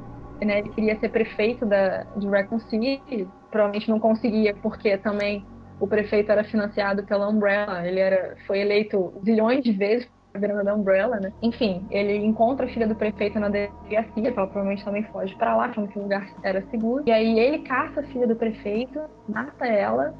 né? 0.45 0.59
Ele 0.59 0.69
queria 0.69 0.99
ser 0.99 1.09
prefeito 1.09 1.65
da, 1.65 2.03
de 2.15 2.27
Raccoon 2.27 2.59
City, 2.59 3.27
provavelmente 3.49 3.89
não 3.89 3.99
conseguia, 3.99 4.55
porque 4.55 4.97
também 4.97 5.45
o 5.79 5.87
prefeito 5.87 6.31
era 6.31 6.43
financiado 6.43 7.03
pela 7.03 7.27
Umbrella, 7.27 7.87
ele 7.87 7.99
era, 7.99 8.35
foi 8.45 8.59
eleito 8.59 9.13
zilhões 9.23 9.63
de 9.63 9.71
vezes 9.71 10.07
grana 10.39 10.63
da 10.63 10.73
Umbrella, 10.73 11.19
né? 11.19 11.33
Enfim, 11.41 11.85
ele 11.89 12.15
encontra 12.15 12.65
a 12.65 12.69
filha 12.69 12.87
do 12.87 12.95
prefeito 12.95 13.39
na 13.39 13.49
delegacia, 13.49 14.27
ela 14.27 14.33
provavelmente 14.33 14.85
também 14.85 15.03
foge 15.03 15.35
para 15.35 15.55
lá, 15.55 15.65
achando 15.65 15.87
que 15.89 15.99
o 15.99 16.03
lugar 16.03 16.25
era 16.43 16.61
seguro. 16.69 17.03
E 17.05 17.11
aí 17.11 17.37
ele 17.37 17.59
caça 17.59 17.99
a 17.99 18.03
filha 18.03 18.27
do 18.27 18.35
prefeito, 18.35 18.99
mata 19.27 19.65
ela, 19.65 20.13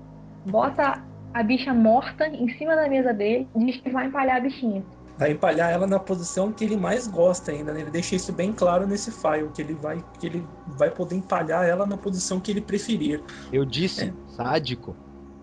bota 0.45 1.01
a 1.34 1.43
bicha 1.43 1.74
morta 1.74 2.28
em 2.28 2.49
cima 2.57 2.76
da 2.76 2.89
mesa 2.89 3.13
dele 3.13 3.47
e 3.55 3.65
diz 3.65 3.78
que 3.78 3.89
vai 3.89 4.07
empalhar 4.07 4.38
a 4.38 4.41
bichinha. 4.41 4.84
Vai 5.22 5.34
empalhar 5.34 5.72
ela 5.72 5.86
na 5.86 5.99
posição 5.99 6.51
que 6.51 6.65
ele 6.65 6.76
mais 6.76 7.07
gosta 7.07 7.51
ainda, 7.51 7.72
né? 7.72 7.82
Ele 7.82 7.91
deixa 7.91 8.15
isso 8.15 8.34
bem 8.34 8.51
claro 8.51 8.88
nesse 8.88 9.11
file, 9.11 9.49
que 9.53 9.61
ele 9.61 9.76
vai, 9.76 10.03
que 10.19 10.26
ele 10.26 10.47
vai 10.65 10.89
poder 10.89 11.15
empalhar 11.15 11.63
ela 11.63 11.86
na 11.86 11.95
posição 11.95 12.39
que 12.39 12.49
ele 12.49 12.59
preferir. 12.59 13.22
Eu 13.53 13.63
disse, 13.63 14.05
é. 14.05 14.13
sádico 14.36 14.95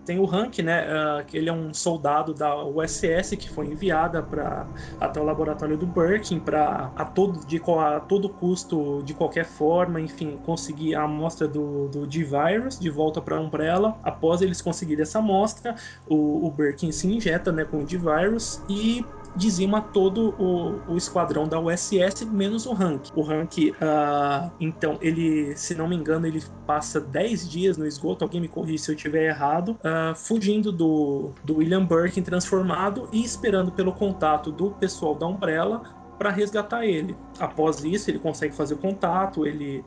tem 0.09 0.17
o 0.17 0.25
Hank, 0.25 0.63
né? 0.63 0.87
Uh, 0.87 1.25
que 1.25 1.37
ele 1.37 1.49
é 1.49 1.53
um 1.53 1.71
soldado 1.71 2.33
da 2.33 2.65
USS 2.65 3.35
que 3.37 3.47
foi 3.47 3.67
enviada 3.67 4.23
para 4.23 4.65
até 4.99 5.21
o 5.21 5.23
laboratório 5.23 5.77
do 5.77 5.85
Birkin 5.85 6.39
para 6.39 6.91
a 6.95 7.05
todo 7.05 7.45
de 7.45 7.61
a 7.77 7.99
todo 7.99 8.27
custo, 8.27 9.03
de 9.03 9.13
qualquer 9.13 9.45
forma, 9.45 10.01
enfim, 10.01 10.39
conseguir 10.43 10.95
a 10.95 11.03
amostra 11.03 11.47
do, 11.47 11.87
do 11.89 12.07
D-Virus 12.07 12.79
de 12.79 12.89
volta 12.89 13.21
para 13.21 13.37
a 13.37 13.39
Umbrella. 13.39 13.95
Após 14.03 14.41
eles 14.41 14.63
conseguirem 14.63 15.03
essa 15.03 15.19
amostra, 15.19 15.75
o, 16.07 16.47
o 16.47 16.49
Birkin 16.49 16.91
se 16.91 17.07
injeta, 17.07 17.51
né, 17.51 17.63
com 17.63 17.83
o 17.83 17.85
D-Virus 17.85 18.63
e 18.67 19.05
dizima 19.35 19.81
todo 19.81 20.35
o, 20.39 20.91
o 20.91 20.97
esquadrão 20.97 21.47
da 21.47 21.59
USS, 21.59 22.25
menos 22.25 22.65
o 22.65 22.73
Hank. 22.73 23.11
O 23.15 23.23
Hank, 23.23 23.71
uh, 23.71 24.51
então, 24.59 24.97
ele, 25.01 25.55
se 25.55 25.75
não 25.75 25.87
me 25.87 25.95
engano, 25.95 26.27
ele 26.27 26.43
passa 26.65 26.99
10 26.99 27.49
dias 27.49 27.77
no 27.77 27.85
esgoto, 27.85 28.23
alguém 28.23 28.41
me 28.41 28.47
corrija 28.47 28.83
se 28.85 28.91
eu 28.91 28.95
estiver 28.95 29.27
errado, 29.27 29.77
uh, 29.79 30.15
fugindo 30.15 30.71
do, 30.71 31.31
do 31.43 31.57
William 31.57 31.85
Birkin 31.85 32.21
transformado 32.21 33.07
e 33.11 33.23
esperando 33.23 33.71
pelo 33.71 33.93
contato 33.93 34.51
do 34.51 34.71
pessoal 34.71 35.15
da 35.15 35.27
Umbrella 35.27 35.81
para 36.17 36.29
resgatar 36.29 36.85
ele. 36.85 37.15
Após 37.39 37.83
isso, 37.83 38.09
ele 38.09 38.19
consegue 38.19 38.53
fazer 38.53 38.75
contato, 38.75 39.45
ele 39.45 39.83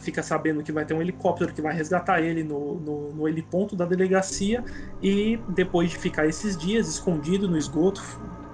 fica 0.00 0.22
sabendo 0.22 0.62
que 0.62 0.72
vai 0.72 0.84
ter 0.84 0.94
um 0.94 1.02
helicóptero 1.02 1.52
que 1.52 1.60
vai 1.60 1.74
resgatar 1.74 2.22
ele 2.22 2.42
no, 2.42 2.76
no, 2.76 3.12
no 3.12 3.28
heliponto 3.28 3.76
da 3.76 3.84
delegacia 3.84 4.64
e 5.02 5.38
depois 5.48 5.90
de 5.90 5.98
ficar 5.98 6.26
esses 6.26 6.56
dias 6.56 6.88
escondido 6.88 7.48
no 7.48 7.56
esgoto, 7.56 8.00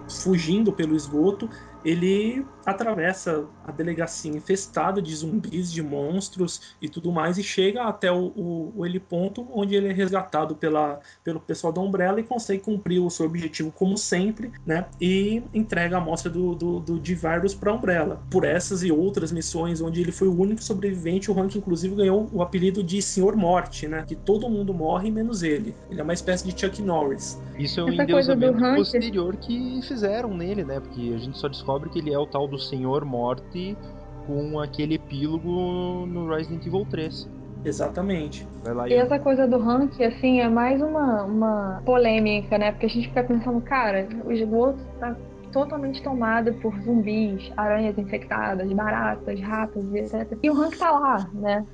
fugindo 0.09 0.73
pelo 0.73 0.95
esgoto, 0.95 1.49
ele 1.85 2.45
atravessa 2.65 3.47
a 3.67 3.73
delegacia 3.73 4.31
infestada 4.31 5.03
de 5.03 5.15
zumbis, 5.15 5.73
de 5.73 5.83
monstros 5.83 6.75
e 6.81 6.89
tudo 6.89 7.11
mais, 7.11 7.39
e 7.39 7.43
chega 7.43 7.85
até 7.85 8.11
o, 8.11 8.33
o, 8.37 8.73
o 8.77 8.87
heliponto, 8.87 9.47
onde 9.53 9.75
ele 9.75 9.89
é 9.89 9.93
resgatado 9.93 10.55
pela, 10.55 11.01
pelo 11.25 11.41
pessoal 11.41 11.73
da 11.73 11.81
Umbrella 11.81 12.21
e 12.21 12.23
consegue 12.23 12.63
cumprir 12.63 13.01
o 13.01 13.11
seu 13.11 13.27
objetivo 13.27 13.73
como 13.73 13.97
sempre, 13.97 14.53
né? 14.65 14.87
E 15.01 15.43
entrega 15.53 15.97
a 15.97 16.01
amostra 16.01 16.31
do, 16.31 16.55
do, 16.55 16.81
do 16.81 16.99
D-Virus 16.99 17.55
para 17.55 17.71
a 17.71 17.75
Umbrella. 17.75 18.21
Por 18.31 18.45
essas 18.45 18.83
e 18.83 18.93
outras 18.93 19.33
missões, 19.33 19.81
onde 19.81 20.01
ele 20.01 20.13
foi 20.13 20.29
o 20.29 20.39
único 20.39 20.63
sobrevivente, 20.63 21.31
o 21.31 21.39
Hank 21.39 21.57
inclusive 21.57 21.95
ganhou 21.95 22.29
o 22.33 22.43
apelido 22.43 22.83
de 22.83 23.01
Senhor 23.03 23.35
Morte, 23.37 23.89
né? 23.89 24.05
Que 24.07 24.15
todo 24.15 24.49
mundo 24.49 24.73
morre 24.73 25.11
menos 25.11 25.43
ele. 25.43 25.75
Ele 25.91 26.01
é 26.01 26.03
uma 26.03 26.13
espécie 26.13 26.47
de 26.47 26.59
Chuck 26.59 26.81
Norris. 26.83 27.41
Isso 27.59 27.81
é 27.81 27.85
um 27.85 27.93
endeusamento 27.93 28.59
posterior 28.59 29.37
que 29.37 29.81
fizeram 29.83 30.37
nele, 30.37 30.65
né? 30.65 30.81
Porque 30.81 31.13
a 31.15 31.19
gente 31.19 31.39
só 31.39 31.49
descobre 31.49 31.91
que 31.91 31.99
ele 31.99 32.13
é 32.13 32.19
o 32.19 32.27
tal 32.27 32.47
do 32.47 32.59
Senhor 32.59 33.05
Morte 33.05 33.43
com 34.27 34.59
aquele 34.61 34.97
epílogo 34.97 36.07
no 36.07 36.29
Resident 36.29 36.67
Evil 36.67 36.87
3. 36.91 37.29
Exatamente. 37.65 38.47
e 38.89 38.95
essa 38.95 39.19
coisa 39.19 39.47
do 39.47 39.57
Hank, 39.57 40.03
assim, 40.05 40.41
é 40.41 40.49
mais 40.49 40.81
uma, 40.81 41.25
uma 41.25 41.83
polêmica, 41.85 42.57
né? 42.57 42.71
Porque 42.71 42.87
a 42.87 42.89
gente 42.89 43.09
fica 43.09 43.25
pensando, 43.25 43.61
cara, 43.61 44.07
o 44.25 44.31
esgoto 44.31 44.79
tá 45.01 45.17
totalmente 45.51 46.01
tomado 46.03 46.53
por 46.55 46.79
zumbis, 46.81 47.51
aranhas 47.57 47.99
infectadas, 47.99 48.71
baratas, 48.73 49.41
ratos 49.41 49.85
e 49.93 49.99
etc. 49.99 50.39
E 50.43 50.51
o 50.51 50.55
Hank 50.55 50.79
tá 50.79 50.91
lá, 50.93 51.29
né? 51.33 51.67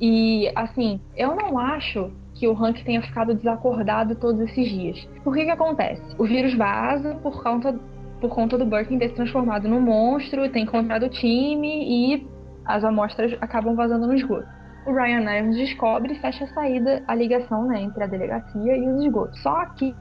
E, 0.00 0.50
assim, 0.54 1.00
eu 1.16 1.36
não 1.36 1.58
acho 1.58 2.10
que 2.34 2.46
o 2.46 2.52
Hank 2.52 2.84
tenha 2.84 3.00
ficado 3.02 3.34
desacordado 3.34 4.14
todos 4.16 4.40
esses 4.40 4.68
dias. 4.68 5.08
Por 5.22 5.34
que 5.34 5.44
que 5.44 5.50
acontece? 5.50 6.02
O 6.18 6.24
vírus 6.24 6.54
vaza 6.54 7.14
por 7.22 7.42
conta 7.42 7.78
por 8.20 8.30
conta 8.30 8.56
do 8.56 8.64
Birkin 8.64 8.98
ter 8.98 9.08
se 9.08 9.14
transformado 9.14 9.68
num 9.68 9.80
monstro, 9.80 10.48
ter 10.50 10.60
encontrado 10.60 11.04
o 11.04 11.08
time 11.08 12.14
e 12.14 12.26
as 12.64 12.84
amostras 12.84 13.36
acabam 13.40 13.74
vazando 13.74 14.06
no 14.06 14.14
esgoto. 14.14 14.46
O 14.86 14.92
Ryan 14.92 15.30
Irons 15.38 15.56
descobre 15.56 16.12
e 16.12 16.18
fecha 16.18 16.44
a 16.44 16.48
saída, 16.48 17.02
a 17.06 17.14
ligação 17.14 17.66
né, 17.66 17.82
entre 17.82 18.02
a 18.02 18.06
delegacia 18.06 18.76
e 18.76 18.88
os 18.88 19.04
esgotos. 19.04 19.40
Só 19.42 19.66
que, 19.76 19.94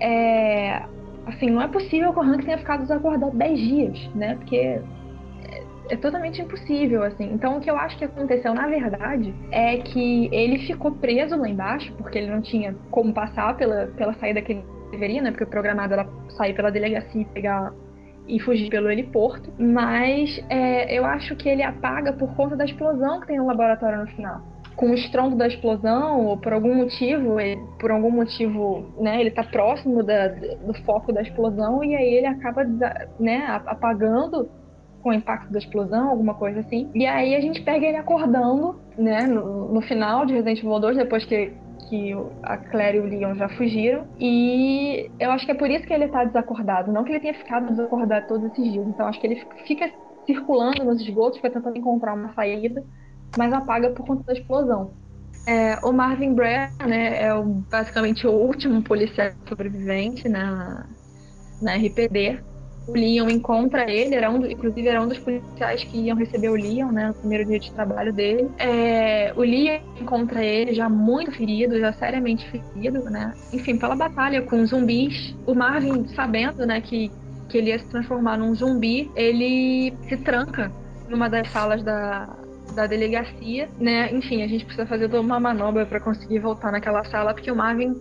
é, 0.00 0.82
assim, 1.26 1.50
não 1.50 1.62
é 1.62 1.68
possível 1.68 2.12
que 2.12 2.18
o 2.18 2.22
Hank 2.22 2.44
tenha 2.44 2.58
ficado 2.58 2.80
desacordado 2.80 3.36
10 3.36 3.58
dias, 3.58 4.14
né? 4.14 4.34
Porque 4.36 4.56
é, 4.56 4.82
é 5.90 5.96
totalmente 5.96 6.40
impossível, 6.40 7.02
assim. 7.02 7.30
Então, 7.34 7.58
o 7.58 7.60
que 7.60 7.70
eu 7.70 7.76
acho 7.76 7.98
que 7.98 8.04
aconteceu, 8.04 8.54
na 8.54 8.66
verdade, 8.66 9.34
é 9.50 9.76
que 9.76 10.30
ele 10.32 10.66
ficou 10.66 10.92
preso 10.92 11.36
lá 11.36 11.46
embaixo, 11.46 11.92
porque 11.98 12.16
ele 12.16 12.30
não 12.30 12.40
tinha 12.40 12.74
como 12.90 13.12
passar 13.12 13.58
pela, 13.58 13.88
pela 13.88 14.14
saída 14.14 14.40
que 14.40 14.52
ele 14.52 14.64
deveria, 14.90 15.22
né? 15.22 15.30
Porque 15.30 15.44
o 15.44 15.48
programado 15.48 15.94
era 15.94 16.08
sair 16.30 16.54
pela 16.54 16.70
delegacia 16.70 17.22
e 17.22 17.24
pegar 17.24 17.72
e 18.28 18.38
fugir 18.40 18.68
pelo 18.68 18.90
heliporto, 18.90 19.50
mas 19.58 20.38
é, 20.50 20.96
eu 20.96 21.04
acho 21.04 21.34
que 21.34 21.48
ele 21.48 21.62
apaga 21.62 22.12
por 22.12 22.34
conta 22.36 22.54
da 22.54 22.64
explosão 22.64 23.20
que 23.20 23.28
tem 23.28 23.38
no 23.38 23.46
laboratório 23.46 24.00
no 24.00 24.06
final. 24.08 24.42
Com 24.76 24.90
o 24.90 24.94
estrondo 24.94 25.34
da 25.34 25.48
explosão, 25.48 26.26
ou 26.26 26.36
por 26.36 26.52
algum 26.52 26.74
motivo, 26.74 27.40
ele, 27.40 27.60
por 27.80 27.90
algum 27.90 28.10
motivo, 28.10 28.86
né, 29.00 29.20
ele 29.20 29.30
tá 29.30 29.42
próximo 29.42 30.04
da, 30.04 30.28
do 30.28 30.74
foco 30.84 31.12
da 31.12 31.22
explosão 31.22 31.82
e 31.82 31.96
aí 31.96 32.14
ele 32.14 32.26
acaba, 32.26 32.64
né, 33.18 33.44
apagando 33.66 34.48
com 35.02 35.10
o 35.10 35.12
impacto 35.12 35.50
da 35.50 35.58
explosão, 35.58 36.10
alguma 36.10 36.34
coisa 36.34 36.60
assim. 36.60 36.90
E 36.94 37.06
aí 37.06 37.34
a 37.34 37.40
gente 37.40 37.62
pega 37.62 37.86
ele 37.86 37.96
acordando, 37.96 38.78
né, 38.96 39.22
no, 39.22 39.72
no 39.72 39.80
final 39.80 40.26
de 40.26 40.34
Resident 40.34 40.58
Evil 40.58 40.78
2, 40.78 40.96
depois 40.98 41.24
que 41.24 41.52
que 41.88 42.12
a 42.42 42.56
Claire 42.56 42.98
e 42.98 43.00
o 43.00 43.04
Leon 43.04 43.34
já 43.34 43.48
fugiram. 43.48 44.06
E 44.18 45.10
eu 45.18 45.30
acho 45.30 45.44
que 45.44 45.52
é 45.52 45.54
por 45.54 45.70
isso 45.70 45.86
que 45.86 45.92
ele 45.92 46.08
tá 46.08 46.24
desacordado. 46.24 46.92
Não 46.92 47.04
que 47.04 47.12
ele 47.12 47.20
tenha 47.20 47.34
ficado 47.34 47.68
desacordado 47.68 48.26
todos 48.26 48.50
esses 48.50 48.72
dias. 48.72 48.86
Então 48.86 49.06
acho 49.06 49.20
que 49.20 49.26
ele 49.26 49.46
fica 49.66 49.90
circulando 50.26 50.84
nos 50.84 51.00
esgotos, 51.00 51.38
fica 51.38 51.50
tentando 51.50 51.78
encontrar 51.78 52.14
uma 52.14 52.32
saída 52.34 52.84
mas 53.36 53.52
apaga 53.52 53.90
por 53.90 54.06
conta 54.06 54.22
da 54.24 54.32
explosão. 54.32 54.92
É, 55.46 55.78
o 55.82 55.92
Marvin 55.92 56.34
Brea, 56.34 56.70
né, 56.86 57.22
é 57.22 57.34
o, 57.34 57.44
basicamente 57.44 58.26
o 58.26 58.32
último 58.32 58.82
policial 58.82 59.32
sobrevivente 59.48 60.28
na, 60.28 60.86
na 61.60 61.74
RPD. 61.74 62.40
O 62.88 62.92
Leon 62.92 63.28
encontra 63.28 63.90
ele, 63.90 64.14
era 64.14 64.30
um, 64.30 64.44
inclusive 64.46 64.88
era 64.88 65.02
um 65.02 65.06
dos 65.06 65.18
policiais 65.18 65.84
que 65.84 65.98
iam 65.98 66.16
receber 66.16 66.48
o 66.48 66.54
Leon, 66.54 66.90
né, 66.90 67.08
no 67.08 67.14
primeiro 67.14 67.44
dia 67.44 67.58
de 67.58 67.70
trabalho 67.72 68.12
dele. 68.14 68.50
É, 68.58 69.32
o 69.36 69.42
Leon 69.42 69.80
encontra 70.00 70.42
ele 70.42 70.72
já 70.72 70.88
muito 70.88 71.30
ferido, 71.32 71.78
já 71.78 71.92
seriamente 71.92 72.48
ferido, 72.50 73.04
né. 73.04 73.34
Enfim, 73.52 73.76
pela 73.76 73.94
batalha 73.94 74.40
com 74.40 74.64
zumbis. 74.64 75.36
O 75.46 75.54
Marvin, 75.54 76.08
sabendo, 76.08 76.64
né, 76.64 76.80
que, 76.80 77.10
que 77.50 77.58
ele 77.58 77.68
ia 77.68 77.78
se 77.78 77.86
transformar 77.86 78.38
num 78.38 78.54
zumbi, 78.54 79.10
ele 79.14 79.92
se 80.08 80.16
tranca 80.16 80.72
numa 81.10 81.28
das 81.28 81.50
salas 81.50 81.82
da, 81.82 82.34
da 82.74 82.86
delegacia, 82.86 83.68
né? 83.78 84.12
Enfim, 84.12 84.42
a 84.42 84.46
gente 84.46 84.64
precisa 84.64 84.86
fazer 84.86 85.08
toda 85.08 85.20
uma 85.20 85.40
manobra 85.40 85.84
para 85.86 86.00
conseguir 86.00 86.38
voltar 86.38 86.70
naquela 86.70 87.04
sala, 87.04 87.34
porque 87.34 87.50
o 87.50 87.56
Marvin 87.56 87.94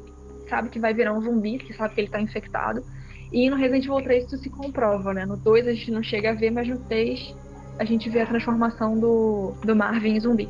sabe 0.50 0.70
que 0.70 0.80
vai 0.80 0.94
virar 0.94 1.14
um 1.14 1.22
zumbi, 1.22 1.58
que 1.58 1.74
sabe 1.74 1.94
que 1.94 2.02
ele 2.02 2.10
tá 2.10 2.22
infectado. 2.22 2.84
E 3.32 3.50
no 3.50 3.56
Resident 3.56 3.86
Evil 3.86 4.02
3 4.02 4.26
isso 4.26 4.38
se 4.38 4.50
comprova, 4.50 5.14
né? 5.14 5.26
No 5.26 5.38
2 5.38 5.68
a 5.68 5.74
gente 5.74 5.92
não 5.92 6.04
chega 6.04 6.32
a 6.32 6.34
ver, 6.34 6.52
mas 6.52 6.68
no 6.68 6.78
3 6.78 7.36
a 7.80 7.86
gente 7.86 8.10
vê 8.10 8.22
a 8.22 8.26
transformação 8.26 9.00
do, 9.00 9.54
do 9.64 9.76
Marvin 9.76 10.16
em 10.16 10.20
zumbi. 10.20 10.50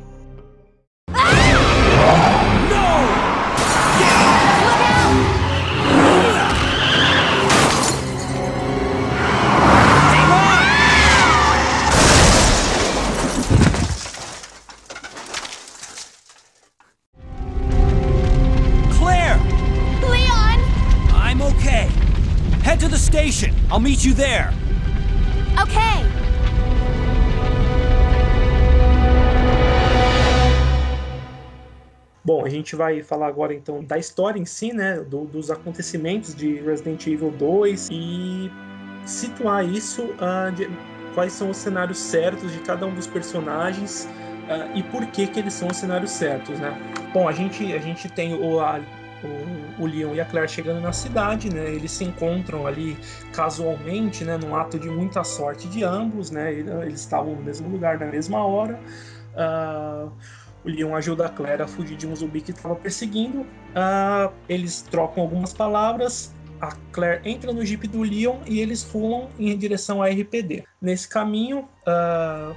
I'll 23.70 23.80
meet 23.80 24.04
you 24.04 24.14
there. 24.14 24.52
Okay. 25.60 26.04
Bom, 32.24 32.44
a 32.44 32.48
gente 32.48 32.76
vai 32.76 33.02
falar 33.02 33.26
agora 33.28 33.54
então 33.54 33.82
da 33.82 33.96
história 33.96 34.38
em 34.38 34.44
si, 34.44 34.72
né? 34.72 35.00
do- 35.00 35.24
dos 35.24 35.50
acontecimentos 35.50 36.34
de 36.34 36.54
Resident 36.60 37.06
Evil 37.06 37.30
2 37.30 37.88
e 37.90 38.50
situar 39.06 39.64
isso, 39.66 40.14
ah, 40.20 40.50
de- 40.54 40.68
quais 41.14 41.32
são 41.32 41.48
os 41.50 41.56
cenários 41.56 41.98
certos 41.98 42.52
de 42.52 42.58
cada 42.60 42.84
um 42.86 42.94
dos 42.94 43.06
personagens 43.06 44.06
ah, 44.50 44.68
e 44.74 44.82
por 44.82 45.06
que 45.06 45.26
que 45.26 45.38
eles 45.40 45.54
são 45.54 45.68
os 45.68 45.76
cenários 45.78 46.10
certos, 46.10 46.58
né? 46.58 46.76
Bom, 47.14 47.26
a 47.26 47.32
gente, 47.32 47.72
a 47.72 47.78
gente 47.78 48.08
tem 48.10 48.34
o, 48.34 48.60
a- 48.60 48.80
o, 49.22 49.82
o 49.82 49.86
Leon 49.86 50.14
e 50.14 50.20
a 50.20 50.24
Claire 50.24 50.48
chegando 50.48 50.80
na 50.80 50.92
cidade, 50.92 51.52
né? 51.52 51.68
Eles 51.70 51.92
se 51.92 52.04
encontram 52.04 52.66
ali 52.66 52.96
casualmente, 53.32 54.24
né? 54.24 54.36
Num 54.36 54.54
ato 54.54 54.78
de 54.78 54.88
muita 54.88 55.24
sorte 55.24 55.68
de 55.68 55.84
ambos, 55.84 56.30
né? 56.30 56.52
Eles 56.52 57.00
estavam 57.00 57.34
no 57.34 57.42
mesmo 57.42 57.68
lugar 57.68 57.98
na 57.98 58.06
mesma 58.06 58.44
hora. 58.44 58.78
Ah, 59.36 60.08
o 60.64 60.68
Leon 60.68 60.94
ajuda 60.94 61.26
a 61.26 61.28
Claire 61.28 61.62
a 61.62 61.68
fugir 61.68 61.96
de 61.96 62.06
um 62.06 62.14
zumbi 62.14 62.40
que 62.40 62.50
estava 62.50 62.74
perseguindo. 62.74 63.46
Ah, 63.74 64.30
eles 64.48 64.82
trocam 64.82 65.22
algumas 65.22 65.52
palavras. 65.52 66.34
A 66.60 66.72
Claire 66.92 67.20
entra 67.24 67.52
no 67.52 67.64
jeep 67.64 67.86
do 67.86 68.02
Leon 68.02 68.38
e 68.46 68.60
eles 68.60 68.82
rumam 68.82 69.28
em 69.38 69.56
direção 69.56 70.02
à 70.02 70.08
RPD. 70.08 70.64
Nesse 70.80 71.08
caminho, 71.08 71.68
ah, 71.86 72.52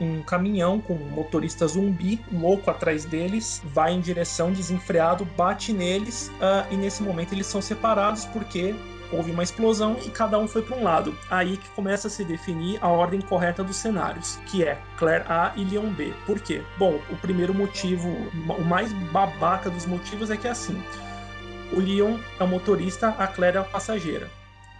um 0.00 0.22
caminhão 0.22 0.80
com 0.80 0.94
um 0.94 1.08
motorista 1.10 1.66
zumbi 1.66 2.20
louco 2.32 2.70
atrás 2.70 3.04
deles 3.04 3.62
vai 3.64 3.92
em 3.92 4.00
direção 4.00 4.52
desenfreado, 4.52 5.24
bate 5.36 5.72
neles 5.72 6.30
ah, 6.40 6.66
e 6.70 6.76
nesse 6.76 7.02
momento 7.02 7.32
eles 7.32 7.46
são 7.46 7.62
separados 7.62 8.24
porque 8.26 8.74
houve 9.12 9.30
uma 9.30 9.42
explosão 9.42 9.96
e 10.04 10.10
cada 10.10 10.38
um 10.38 10.48
foi 10.48 10.62
para 10.62 10.76
um 10.76 10.82
lado. 10.82 11.16
Aí 11.30 11.56
que 11.56 11.68
começa 11.70 12.08
a 12.08 12.10
se 12.10 12.24
definir 12.24 12.78
a 12.82 12.88
ordem 12.88 13.20
correta 13.20 13.62
dos 13.62 13.76
cenários, 13.76 14.36
que 14.46 14.64
é 14.64 14.78
Claire 14.96 15.24
A 15.28 15.52
e 15.56 15.64
Leon 15.64 15.90
B. 15.90 16.12
Por 16.26 16.40
quê? 16.40 16.62
Bom, 16.78 16.98
o 17.10 17.16
primeiro 17.16 17.54
motivo, 17.54 18.08
o 18.08 18.64
mais 18.64 18.92
babaca 19.12 19.70
dos 19.70 19.86
motivos 19.86 20.30
é 20.30 20.36
que 20.36 20.48
é 20.48 20.50
assim: 20.50 20.82
o 21.72 21.78
Leon 21.78 22.18
é 22.38 22.44
o 22.44 22.48
motorista, 22.48 23.08
a 23.10 23.26
Claire 23.26 23.58
é 23.58 23.60
a 23.60 23.64
passageira. 23.64 24.28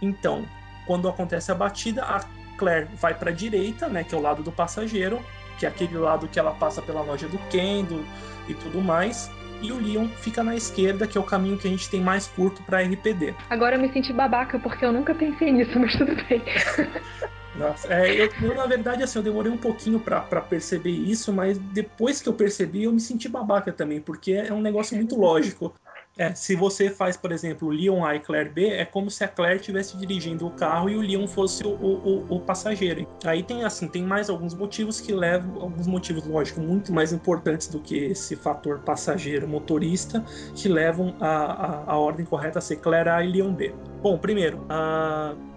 Então, 0.01 0.45
quando 0.85 1.07
acontece 1.07 1.51
a 1.51 1.55
batida, 1.55 2.03
a 2.03 2.21
Claire 2.57 2.87
vai 2.95 3.13
para 3.13 3.29
a 3.29 3.33
direita, 3.33 3.87
né, 3.87 4.03
que 4.03 4.13
é 4.13 4.17
o 4.17 4.21
lado 4.21 4.43
do 4.43 4.51
passageiro, 4.51 5.19
que 5.57 5.65
é 5.65 5.69
aquele 5.69 5.97
lado 5.97 6.27
que 6.27 6.39
ela 6.39 6.51
passa 6.51 6.81
pela 6.81 7.01
loja 7.01 7.27
do 7.27 7.37
Kendo 7.49 8.05
e 8.47 8.53
tudo 8.53 8.81
mais. 8.81 9.29
E 9.61 9.71
o 9.71 9.79
Leon 9.79 10.07
fica 10.09 10.43
na 10.43 10.55
esquerda, 10.55 11.07
que 11.07 11.17
é 11.17 11.21
o 11.21 11.23
caminho 11.23 11.57
que 11.57 11.67
a 11.67 11.71
gente 11.71 11.89
tem 11.89 12.01
mais 12.01 12.27
curto 12.27 12.61
para 12.63 12.81
RPD. 12.81 13.33
Agora 13.49 13.75
eu 13.75 13.81
me 13.81 13.91
senti 13.91 14.11
babaca 14.11 14.59
porque 14.59 14.85
eu 14.85 14.91
nunca 14.91 15.15
pensei 15.15 15.51
nisso, 15.51 15.77
mas 15.79 15.95
tudo 15.95 16.13
bem. 16.27 16.41
Nossa, 17.55 17.91
é, 17.91 18.11
eu, 18.19 18.29
eu, 18.41 18.53
na 18.53 18.65
verdade, 18.65 19.01
assim, 19.01 19.17
eu 19.17 19.23
demorei 19.23 19.49
um 19.51 19.57
pouquinho 19.57 19.97
pra 19.99 20.21
perceber 20.41 20.91
isso, 20.91 21.31
mas 21.31 21.57
depois 21.57 22.21
que 22.21 22.27
eu 22.27 22.33
percebi, 22.33 22.83
eu 22.83 22.91
me 22.91 22.99
senti 22.99 23.29
babaca 23.29 23.71
também, 23.71 24.01
porque 24.01 24.33
é 24.33 24.53
um 24.53 24.61
negócio 24.61 24.95
muito 24.97 25.17
lógico. 25.17 25.73
É, 26.17 26.33
se 26.33 26.55
você 26.55 26.89
faz, 26.89 27.17
por 27.17 27.29
exemplo, 27.33 27.69
Leon 27.69 28.05
A 28.05 28.15
e 28.15 28.21
Claire 28.21 28.49
B, 28.49 28.67
é 28.69 28.85
como 28.85 29.11
se 29.11 29.21
a 29.25 29.27
Claire 29.27 29.57
estivesse 29.57 29.97
dirigindo 29.97 30.47
o 30.47 30.51
carro 30.51 30.89
e 30.89 30.95
o 30.95 31.01
Leon 31.01 31.27
fosse 31.27 31.67
o, 31.67 31.71
o, 31.71 32.25
o, 32.29 32.39
passageiro. 32.39 33.05
Aí 33.25 33.43
tem 33.43 33.65
assim, 33.65 33.85
tem 33.85 34.01
mais 34.01 34.29
alguns 34.29 34.53
motivos 34.53 35.01
que 35.01 35.11
levam, 35.11 35.61
alguns 35.61 35.87
motivos, 35.87 36.25
lógico, 36.25 36.61
muito 36.61 36.93
mais 36.93 37.11
importantes 37.11 37.67
do 37.67 37.81
que 37.81 37.97
esse 37.97 38.33
fator 38.37 38.79
passageiro 38.79 39.45
motorista, 39.45 40.23
que 40.55 40.69
levam 40.69 41.13
a, 41.19 41.27
a, 41.27 41.91
a 41.91 41.97
ordem 41.97 42.25
correta 42.25 42.59
a 42.59 42.61
ser 42.61 42.77
Claire 42.77 43.09
A 43.09 43.21
e 43.21 43.29
Leon 43.29 43.53
B. 43.53 43.75
Bom, 44.01 44.17
primeiro, 44.17 44.65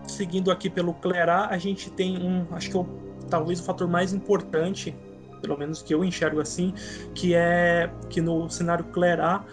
seguindo 0.09 0.51
aqui 0.51 0.69
pelo 0.69 0.93
Claire 0.95 1.31
A, 1.31 1.47
a 1.51 1.59
gente 1.59 1.89
tem 1.89 2.21
um, 2.21 2.45
acho 2.51 2.69
que 2.69 2.77
é 2.77 2.81
o, 2.81 2.87
talvez 3.31 3.61
o 3.61 3.63
fator 3.63 3.87
mais 3.87 4.13
importante, 4.13 4.93
pelo 5.41 5.57
menos 5.57 5.83
que 5.83 5.95
eu 5.95 6.03
enxergo 6.03 6.41
assim, 6.41 6.75
que 7.15 7.33
é 7.33 7.89
que 8.11 8.21
no 8.21 8.51
cenário 8.51 8.85
Claire 8.87 9.21
A 9.21 9.45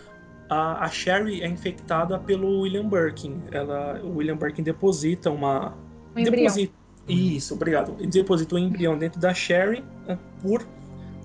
a, 0.50 0.86
a 0.86 0.90
Sherry 0.90 1.42
é 1.42 1.48
infectada 1.48 2.20
pelo 2.20 2.62
William 2.62 2.88
Birkin. 2.88 3.42
Ela, 3.52 4.00
o 4.04 4.18
William 4.18 4.38
Birkin 4.38 4.64
deposita 4.64 5.32
uma. 5.32 5.74
Um 6.16 6.20
embrião. 6.20 6.44
deposita, 6.44 6.74
isso, 7.08 7.54
obrigado. 7.54 7.96
Ele 8.00 8.08
deposita 8.08 8.56
um 8.56 8.58
embrião 8.58 8.98
dentro 8.98 9.20
da 9.20 9.34
Sherry 9.34 9.84
né, 10.08 10.18
por, 10.42 10.66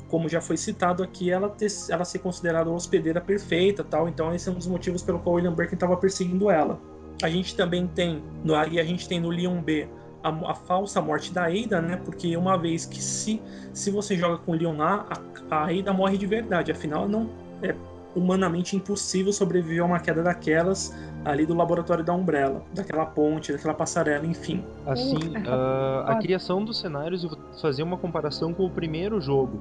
como 0.08 0.28
já 0.28 0.40
foi 0.40 0.56
citado 0.56 1.02
aqui, 1.02 1.30
ela, 1.30 1.48
ter, 1.48 1.68
ela 1.88 2.04
ser 2.04 2.18
considerada 2.18 2.68
uma 2.68 2.76
hospedeira 2.76 3.20
perfeita 3.20 3.84
tal. 3.84 4.08
Então, 4.08 4.34
esse 4.34 4.48
é 4.48 4.52
um 4.52 4.56
dos 4.56 4.66
motivos 4.66 5.02
pelo 5.02 5.18
qual 5.20 5.34
o 5.34 5.36
William 5.36 5.54
Birkin 5.54 5.74
estava 5.74 5.96
perseguindo 5.96 6.50
ela. 6.50 6.78
A 7.22 7.28
gente 7.28 7.54
também 7.54 7.86
tem, 7.86 8.22
no, 8.44 8.54
aí 8.54 8.80
a 8.80 8.84
gente 8.84 9.08
tem 9.08 9.20
no 9.20 9.28
Leon 9.28 9.62
B 9.62 9.88
a, 10.22 10.28
a, 10.50 10.54
falsa 10.54 11.00
morte 11.00 11.32
da 11.32 11.46
Ada, 11.46 11.80
né? 11.80 11.96
Porque 11.96 12.36
uma 12.36 12.56
vez 12.56 12.86
que 12.86 13.02
se, 13.02 13.40
se 13.72 13.90
você 13.90 14.16
joga 14.16 14.38
com 14.38 14.52
o 14.52 14.54
Leon 14.54 14.80
A, 14.80 15.06
a, 15.50 15.56
a 15.56 15.70
Ada 15.70 15.92
morre 15.92 16.18
de 16.18 16.26
verdade. 16.26 16.72
Afinal, 16.72 17.08
não 17.08 17.30
é 17.62 17.74
humanamente 18.14 18.76
impossível 18.76 19.32
sobreviver 19.32 19.82
a 19.82 19.86
uma 19.86 20.00
queda 20.00 20.22
daquelas 20.22 20.94
ali 21.24 21.44
do 21.44 21.54
laboratório 21.54 22.04
da 22.04 22.14
Umbrella, 22.14 22.62
daquela 22.74 23.06
ponte, 23.06 23.52
daquela 23.52 23.74
passarela, 23.74 24.26
enfim. 24.26 24.64
Assim, 24.86 25.16
uh, 25.16 26.06
a 26.06 26.16
criação 26.16 26.64
dos 26.64 26.78
cenários, 26.78 27.22
eu 27.22 27.30
vou 27.30 27.38
fazer 27.60 27.82
uma 27.82 27.96
comparação 27.96 28.52
com 28.54 28.64
o 28.64 28.70
primeiro 28.70 29.20
jogo. 29.20 29.60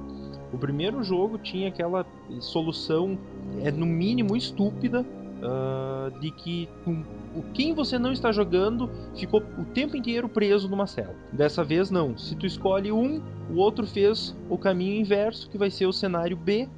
O 0.52 0.58
primeiro 0.58 1.02
jogo 1.04 1.38
tinha 1.38 1.68
aquela 1.68 2.04
solução, 2.40 3.18
é 3.62 3.70
no 3.70 3.86
mínimo 3.86 4.36
estúpida, 4.36 5.04
uh, 5.40 6.18
de 6.18 6.30
que 6.30 6.68
um, 6.86 7.04
quem 7.52 7.74
você 7.74 7.98
não 7.98 8.12
está 8.12 8.32
jogando 8.32 8.90
ficou 9.14 9.42
o 9.58 9.64
tempo 9.64 9.96
inteiro 9.96 10.28
preso 10.28 10.68
numa 10.68 10.86
cela. 10.86 11.14
Dessa 11.32 11.62
vez 11.62 11.90
não. 11.90 12.16
Se 12.16 12.34
tu 12.34 12.46
escolhe 12.46 12.90
um, 12.90 13.22
o 13.50 13.56
outro 13.56 13.86
fez 13.86 14.36
o 14.48 14.56
caminho 14.58 15.00
inverso, 15.00 15.48
que 15.50 15.58
vai 15.58 15.70
ser 15.70 15.86
o 15.86 15.92
cenário 15.92 16.36
B, 16.36 16.68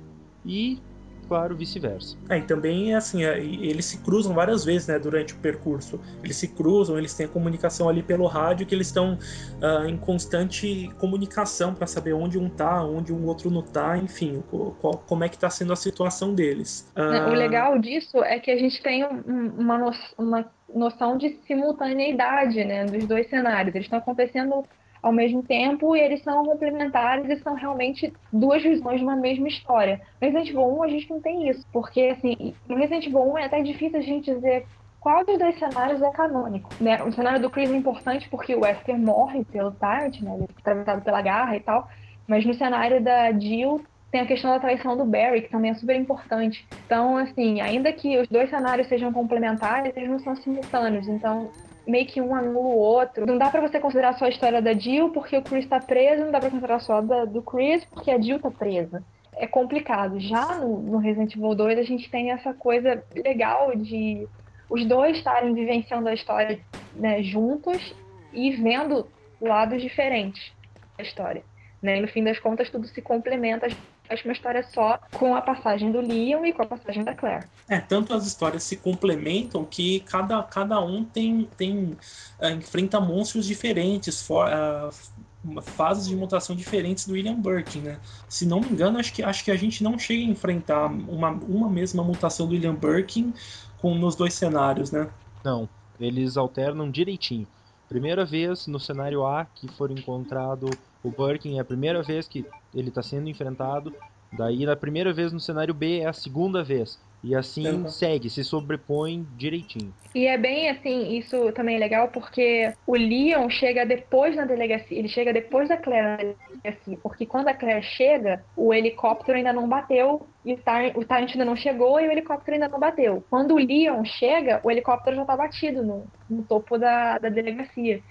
e 0.44 0.80
claro, 1.28 1.56
vice-versa. 1.56 2.16
É, 2.28 2.38
e 2.38 2.42
também, 2.42 2.94
assim, 2.94 3.24
é, 3.24 3.38
eles 3.38 3.86
se 3.86 3.98
cruzam 3.98 4.34
várias 4.34 4.64
vezes, 4.64 4.88
né, 4.88 4.98
durante 4.98 5.34
o 5.34 5.36
percurso. 5.38 6.00
Eles 6.22 6.36
se 6.36 6.48
cruzam, 6.48 6.98
eles 6.98 7.14
têm 7.14 7.26
a 7.26 7.28
comunicação 7.28 7.88
ali 7.88 8.02
pelo 8.02 8.26
rádio, 8.26 8.66
que 8.66 8.74
eles 8.74 8.88
estão 8.88 9.14
uh, 9.14 9.86
em 9.86 9.96
constante 9.96 10.90
comunicação 10.98 11.74
para 11.74 11.86
saber 11.86 12.12
onde 12.12 12.38
um 12.38 12.48
tá, 12.48 12.84
onde 12.84 13.12
um 13.12 13.26
outro 13.26 13.50
não 13.50 13.62
tá, 13.62 13.96
enfim, 13.96 14.42
qual, 14.80 15.02
como 15.06 15.24
é 15.24 15.28
que 15.28 15.38
tá 15.38 15.50
sendo 15.50 15.72
a 15.72 15.76
situação 15.76 16.34
deles. 16.34 16.90
Uh... 16.96 17.30
O 17.30 17.34
legal 17.34 17.78
disso 17.78 18.22
é 18.22 18.38
que 18.38 18.50
a 18.50 18.56
gente 18.56 18.82
tem 18.82 19.04
uma, 19.04 19.78
no, 19.78 19.90
uma 20.18 20.50
noção 20.74 21.16
de 21.16 21.30
simultaneidade, 21.46 22.64
né, 22.64 22.84
dos 22.84 23.06
dois 23.06 23.28
cenários. 23.28 23.74
Eles 23.74 23.86
estão 23.86 23.98
acontecendo 23.98 24.64
ao 25.02 25.12
mesmo 25.12 25.42
tempo 25.42 25.96
e 25.96 26.00
eles 26.00 26.22
são 26.22 26.44
complementares 26.44 27.28
e 27.28 27.42
são 27.42 27.54
realmente 27.54 28.12
duas 28.32 28.62
visões 28.62 28.98
de 28.98 29.04
uma 29.04 29.16
mesma 29.16 29.48
história. 29.48 30.00
No 30.20 30.28
Resident 30.28 30.48
Evil 30.50 30.78
1 30.78 30.82
a 30.82 30.88
gente 30.88 31.10
não 31.10 31.20
tem 31.20 31.48
isso, 31.48 31.66
porque 31.72 32.02
assim, 32.02 32.54
no 32.68 32.76
Resident 32.76 33.06
Evil 33.06 33.32
1 33.32 33.38
é 33.38 33.44
até 33.44 33.62
difícil 33.62 33.98
a 33.98 34.02
gente 34.02 34.32
dizer 34.32 34.64
qual 35.00 35.24
dos 35.26 35.36
dois 35.36 35.58
cenários 35.58 36.00
é 36.00 36.10
canônico. 36.12 36.70
Né? 36.80 37.02
O 37.02 37.10
cenário 37.10 37.40
do 37.40 37.50
Chris 37.50 37.70
é 37.70 37.76
importante 37.76 38.28
porque 38.28 38.54
o 38.54 38.60
Wesker 38.60 38.96
morre 38.96 39.44
pelo 39.44 39.72
Tyrant, 39.72 40.20
né? 40.20 40.34
ele 40.34 40.44
é 40.44 40.60
atravessado 40.60 41.02
pela 41.02 41.20
garra 41.20 41.56
e 41.56 41.60
tal, 41.60 41.88
mas 42.28 42.46
no 42.46 42.54
cenário 42.54 43.02
da 43.02 43.32
Jill 43.32 43.84
tem 44.12 44.20
a 44.20 44.26
questão 44.26 44.50
da 44.50 44.60
traição 44.60 44.94
do 44.94 45.06
Barry, 45.06 45.40
que 45.40 45.48
também 45.48 45.70
é 45.70 45.74
super 45.74 45.96
importante. 45.96 46.66
Então, 46.84 47.16
assim, 47.16 47.62
ainda 47.62 47.90
que 47.94 48.18
os 48.18 48.28
dois 48.28 48.50
cenários 48.50 48.86
sejam 48.86 49.10
complementares, 49.10 49.96
eles 49.96 50.10
não 50.10 50.18
são 50.18 50.36
simultâneos. 50.36 51.08
Então, 51.08 51.50
meio 51.86 52.06
que 52.06 52.20
um 52.20 52.34
anula 52.34 52.58
o 52.58 52.78
outro. 52.78 53.26
Não 53.26 53.38
dá 53.38 53.50
para 53.50 53.60
você 53.60 53.80
considerar 53.80 54.18
só 54.18 54.26
a 54.26 54.28
história 54.28 54.62
da 54.62 54.72
Jill 54.72 55.10
porque 55.10 55.36
o 55.36 55.42
Chris 55.42 55.66
tá 55.66 55.80
preso, 55.80 56.24
não 56.24 56.32
dá 56.32 56.40
pra 56.40 56.50
considerar 56.50 56.80
só 56.80 57.00
da, 57.00 57.24
do 57.24 57.42
Chris 57.42 57.84
porque 57.86 58.10
a 58.10 58.20
Jill 58.20 58.40
tá 58.40 58.50
presa. 58.50 59.02
É 59.34 59.46
complicado. 59.46 60.20
Já 60.20 60.56
no, 60.56 60.78
no 60.80 60.98
Resident 60.98 61.34
Evil 61.34 61.54
2 61.54 61.78
a 61.78 61.82
gente 61.82 62.10
tem 62.10 62.30
essa 62.30 62.52
coisa 62.52 63.02
legal 63.14 63.74
de 63.74 64.28
os 64.68 64.86
dois 64.86 65.18
estarem 65.18 65.52
vivenciando 65.52 66.08
a 66.08 66.14
história 66.14 66.58
né, 66.94 67.22
juntos 67.22 67.94
e 68.32 68.50
vendo 68.52 69.06
lados 69.40 69.82
diferentes 69.82 70.52
da 70.96 71.04
história. 71.04 71.42
Né? 71.82 71.98
E 71.98 72.00
no 72.00 72.08
fim 72.08 72.22
das 72.22 72.38
contas 72.38 72.70
tudo 72.70 72.86
se 72.86 73.02
complementa 73.02 73.68
acho 74.08 74.24
uma 74.24 74.32
história 74.32 74.62
só 74.62 74.98
com 75.12 75.34
a 75.34 75.40
passagem 75.40 75.90
do 75.90 76.00
Leon 76.00 76.44
e 76.44 76.52
com 76.52 76.62
a 76.62 76.66
passagem 76.66 77.04
da 77.04 77.14
Claire. 77.14 77.46
É, 77.68 77.80
tanto 77.80 78.14
as 78.14 78.26
histórias 78.26 78.62
se 78.62 78.76
complementam 78.76 79.64
que 79.64 80.00
cada, 80.00 80.42
cada 80.42 80.80
um 80.80 81.04
tem, 81.04 81.48
tem 81.56 81.96
uh, 82.40 82.48
enfrenta 82.48 83.00
monstros 83.00 83.46
diferentes, 83.46 84.22
for, 84.26 84.46
uh, 84.48 85.62
fases 85.62 86.06
de 86.06 86.16
mutação 86.16 86.54
diferentes 86.54 87.06
do 87.06 87.14
William 87.14 87.34
Birkin, 87.34 87.80
né? 87.80 87.98
Se 88.28 88.46
não 88.46 88.60
me 88.60 88.68
engano, 88.68 88.98
acho 88.98 89.12
que, 89.12 89.22
acho 89.22 89.44
que 89.44 89.50
a 89.50 89.56
gente 89.56 89.82
não 89.82 89.98
chega 89.98 90.22
a 90.22 90.26
enfrentar 90.26 90.86
uma, 90.86 91.30
uma 91.30 91.68
mesma 91.68 92.04
mutação 92.04 92.46
do 92.46 92.52
William 92.52 92.74
Birkin 92.74 93.32
com, 93.80 93.94
nos 93.94 94.14
dois 94.14 94.34
cenários, 94.34 94.90
né? 94.90 95.08
Não, 95.44 95.68
eles 95.98 96.36
alternam 96.36 96.90
direitinho. 96.90 97.46
Primeira 97.92 98.24
vez 98.24 98.66
no 98.66 98.80
cenário 98.80 99.22
A 99.26 99.44
que 99.44 99.68
for 99.68 99.90
encontrado 99.90 100.70
o 101.02 101.10
Birkin, 101.10 101.58
é 101.58 101.60
a 101.60 101.64
primeira 101.64 102.02
vez 102.02 102.26
que 102.26 102.46
ele 102.72 102.88
está 102.88 103.02
sendo 103.02 103.28
enfrentado. 103.28 103.94
Daí, 104.32 104.64
na 104.64 104.74
primeira 104.74 105.12
vez 105.12 105.30
no 105.30 105.38
cenário 105.38 105.74
B, 105.74 105.98
é 105.98 106.06
a 106.06 106.12
segunda 106.14 106.64
vez. 106.64 106.98
E 107.22 107.36
assim 107.36 107.66
uhum. 107.68 107.88
segue, 107.88 108.28
se 108.28 108.42
sobrepõe 108.42 109.26
direitinho. 109.36 109.94
E 110.14 110.26
é 110.26 110.36
bem 110.36 110.68
assim, 110.68 111.16
isso 111.16 111.52
também 111.52 111.76
é 111.76 111.78
legal 111.78 112.08
porque 112.08 112.72
o 112.86 112.94
Leon 112.94 113.48
chega 113.48 113.86
depois 113.86 114.36
na 114.36 114.44
delegacia, 114.44 114.98
ele 114.98 115.08
chega 115.08 115.32
depois 115.32 115.68
da 115.68 115.76
Claire 115.76 116.06
na 116.06 116.16
delegacia, 116.16 116.98
porque 117.02 117.24
quando 117.24 117.48
a 117.48 117.54
Claire 117.54 117.82
chega, 117.82 118.44
o 118.56 118.74
helicóptero 118.74 119.38
ainda 119.38 119.52
não 119.52 119.68
bateu 119.68 120.26
e 120.44 120.52
o 120.52 121.04
Tarant 121.04 121.30
ainda 121.30 121.44
não 121.44 121.56
chegou 121.56 122.00
e 122.00 122.08
o 122.08 122.12
helicóptero 122.12 122.54
ainda 122.54 122.68
não 122.68 122.80
bateu. 122.80 123.24
Quando 123.30 123.54
o 123.54 123.58
Leon 123.58 124.04
chega, 124.04 124.60
o 124.64 124.70
helicóptero 124.70 125.16
já 125.16 125.24
tá 125.24 125.36
batido 125.36 125.82
no, 125.82 126.04
no 126.28 126.42
topo 126.42 126.76
da, 126.76 127.18
da 127.18 127.28
delegacia. 127.28 128.02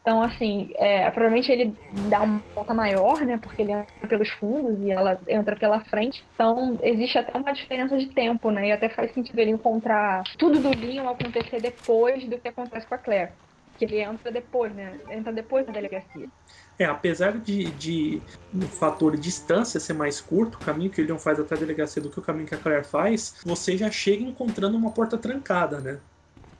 Então, 0.00 0.22
assim, 0.22 0.70
é, 0.76 1.10
provavelmente 1.10 1.52
ele 1.52 1.76
dá 2.08 2.22
uma 2.22 2.42
volta 2.54 2.72
maior, 2.72 3.20
né? 3.20 3.38
Porque 3.38 3.62
ele 3.62 3.72
entra 3.72 4.08
pelos 4.08 4.30
fundos 4.30 4.78
e 4.80 4.90
ela 4.90 5.20
entra 5.28 5.54
pela 5.56 5.80
frente. 5.80 6.24
Então, 6.34 6.78
existe 6.82 7.18
até 7.18 7.36
uma 7.38 7.52
diferença 7.52 7.96
de 7.98 8.06
tempo, 8.06 8.50
né? 8.50 8.68
E 8.68 8.72
até 8.72 8.88
faz 8.88 9.12
sentido 9.12 9.38
ele 9.38 9.50
encontrar 9.50 10.22
tudo 10.38 10.58
do 10.58 10.70
Leon 10.70 11.08
acontecer 11.08 11.60
depois 11.60 12.26
do 12.26 12.38
que 12.38 12.48
acontece 12.48 12.86
com 12.86 12.94
a 12.94 12.98
Claire. 12.98 13.32
Que 13.78 13.84
ele 13.84 14.00
entra 14.00 14.32
depois, 14.32 14.74
né? 14.74 14.98
Entra 15.10 15.32
depois 15.32 15.66
da 15.66 15.72
delegacia. 15.72 16.28
É, 16.78 16.86
apesar 16.86 17.38
de, 17.38 17.70
de 17.72 18.22
no 18.50 18.66
fator 18.66 19.14
distância 19.18 19.78
ser 19.78 19.92
mais 19.92 20.18
curto, 20.18 20.54
o 20.54 20.64
caminho 20.64 20.90
que 20.90 21.02
o 21.02 21.04
Leon 21.04 21.18
faz 21.18 21.38
até 21.38 21.54
a 21.54 21.58
delegacia 21.58 22.00
do 22.00 22.08
que 22.08 22.18
o 22.18 22.22
caminho 22.22 22.46
que 22.46 22.54
a 22.54 22.58
Claire 22.58 22.84
faz, 22.84 23.36
você 23.44 23.76
já 23.76 23.90
chega 23.90 24.22
encontrando 24.22 24.78
uma 24.78 24.90
porta 24.92 25.18
trancada, 25.18 25.78
né? 25.78 26.00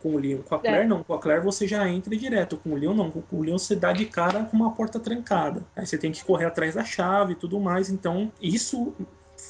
Com 0.00 0.14
o 0.14 0.18
Leon. 0.18 0.38
Com 0.38 0.54
a 0.54 0.58
Claire, 0.58 0.84
é. 0.84 0.86
não. 0.86 1.02
Com 1.02 1.14
a 1.14 1.18
Claire 1.18 1.44
você 1.44 1.68
já 1.68 1.88
entra 1.88 2.16
direto. 2.16 2.56
Com 2.56 2.70
o 2.70 2.76
Leon, 2.76 2.94
não. 2.94 3.10
Com 3.10 3.36
o 3.36 3.42
Leon 3.42 3.58
você 3.58 3.76
dá 3.76 3.92
de 3.92 4.06
cara 4.06 4.44
com 4.44 4.56
uma 4.56 4.72
porta 4.72 4.98
trancada. 4.98 5.62
Aí 5.76 5.86
você 5.86 5.98
tem 5.98 6.10
que 6.10 6.24
correr 6.24 6.46
atrás 6.46 6.74
da 6.74 6.84
chave 6.84 7.32
e 7.32 7.36
tudo 7.36 7.60
mais. 7.60 7.90
Então, 7.90 8.32
isso 8.40 8.94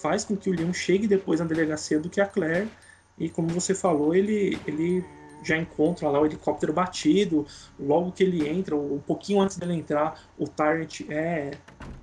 faz 0.03 0.25
com 0.25 0.37
que 0.37 0.51
o 0.51 0.53
Leon 0.53 0.73
chegue 0.73 1.07
depois 1.07 1.41
na 1.41 1.47
delegacia 1.47 1.99
do 1.99 2.11
que 2.11 2.21
a 2.21 2.27
Claire. 2.27 2.69
E 3.19 3.29
como 3.29 3.49
você 3.49 3.75
falou, 3.75 4.15
ele, 4.15 4.59
ele 4.67 5.05
já 5.43 5.57
encontra 5.57 6.09
lá 6.09 6.21
o 6.21 6.27
helicóptero 6.27 6.73
batido. 6.73 7.47
Logo 7.79 8.13
que 8.13 8.23
ele 8.23 8.49
entra, 8.49 8.77
um 8.77 8.99
pouquinho 8.99 9.41
antes 9.41 9.57
dele 9.57 9.75
entrar, 9.75 10.21
o 10.39 10.47
Tyrant 10.49 11.03
é, 11.09 11.51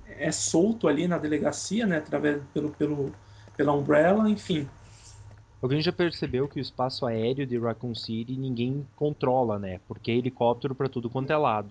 é 0.06 0.32
solto 0.32 0.88
ali 0.88 1.06
na 1.06 1.18
delegacia, 1.18 1.86
né? 1.86 1.98
Através 1.98 2.42
pelo, 2.54 2.70
pelo, 2.70 3.12
pela 3.56 3.72
Umbrella, 3.72 4.28
enfim. 4.28 4.68
Alguém 5.60 5.80
já 5.82 5.92
percebeu 5.92 6.46
que 6.46 6.58
o 6.58 6.62
espaço 6.62 7.04
aéreo 7.04 7.44
de 7.44 7.58
Raccoon 7.58 7.94
City 7.94 8.36
ninguém 8.36 8.86
controla, 8.94 9.58
né? 9.58 9.80
Porque 9.88 10.10
é 10.10 10.14
helicóptero 10.14 10.74
para 10.74 10.88
tudo 10.88 11.10
quanto 11.10 11.32
é 11.32 11.36
lado. 11.36 11.68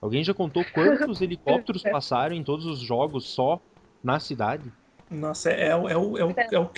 Alguém 0.00 0.22
já 0.22 0.32
contou 0.32 0.64
quantos 0.72 1.20
helicópteros 1.22 1.82
passaram 1.82 2.36
em 2.36 2.44
todos 2.44 2.66
os 2.66 2.78
jogos 2.78 3.24
só 3.24 3.60
na 4.02 4.20
cidade? 4.20 4.70
Nossa, 5.10 5.50
é, 5.50 5.68
é, 5.68 5.76
o, 5.76 5.88
é, 5.88 5.96
o, 5.96 6.18
é, 6.18 6.24
o, 6.24 6.34
é, 6.36 6.58
o, 6.58 6.70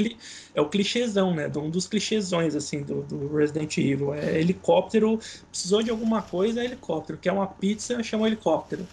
é 0.54 0.60
o 0.60 0.68
clichêzão, 0.68 1.34
né? 1.34 1.50
Um 1.56 1.70
dos 1.70 1.86
clichêsões, 1.86 2.54
assim, 2.54 2.82
do, 2.82 3.02
do 3.02 3.34
Resident 3.34 3.76
Evil. 3.78 4.14
É 4.14 4.38
helicóptero, 4.38 5.18
precisou 5.50 5.82
de 5.82 5.90
alguma 5.90 6.22
coisa, 6.22 6.60
é 6.60 6.64
helicóptero. 6.64 7.18
Quer 7.18 7.32
uma 7.32 7.46
pizza, 7.46 8.02
chama 8.02 8.26
helicóptero. 8.26 8.86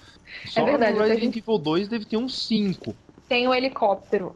Só 0.45 0.61
é 0.61 0.65
verdade, 0.65 0.97
no 0.97 1.03
Resident 1.03 1.35
Evil 1.35 1.57
2 1.57 1.87
deve 1.87 2.05
ter 2.05 2.17
uns 2.17 2.47
5. 2.47 2.95
Tem 3.27 3.47
o 3.47 3.53
helicóptero. 3.53 4.35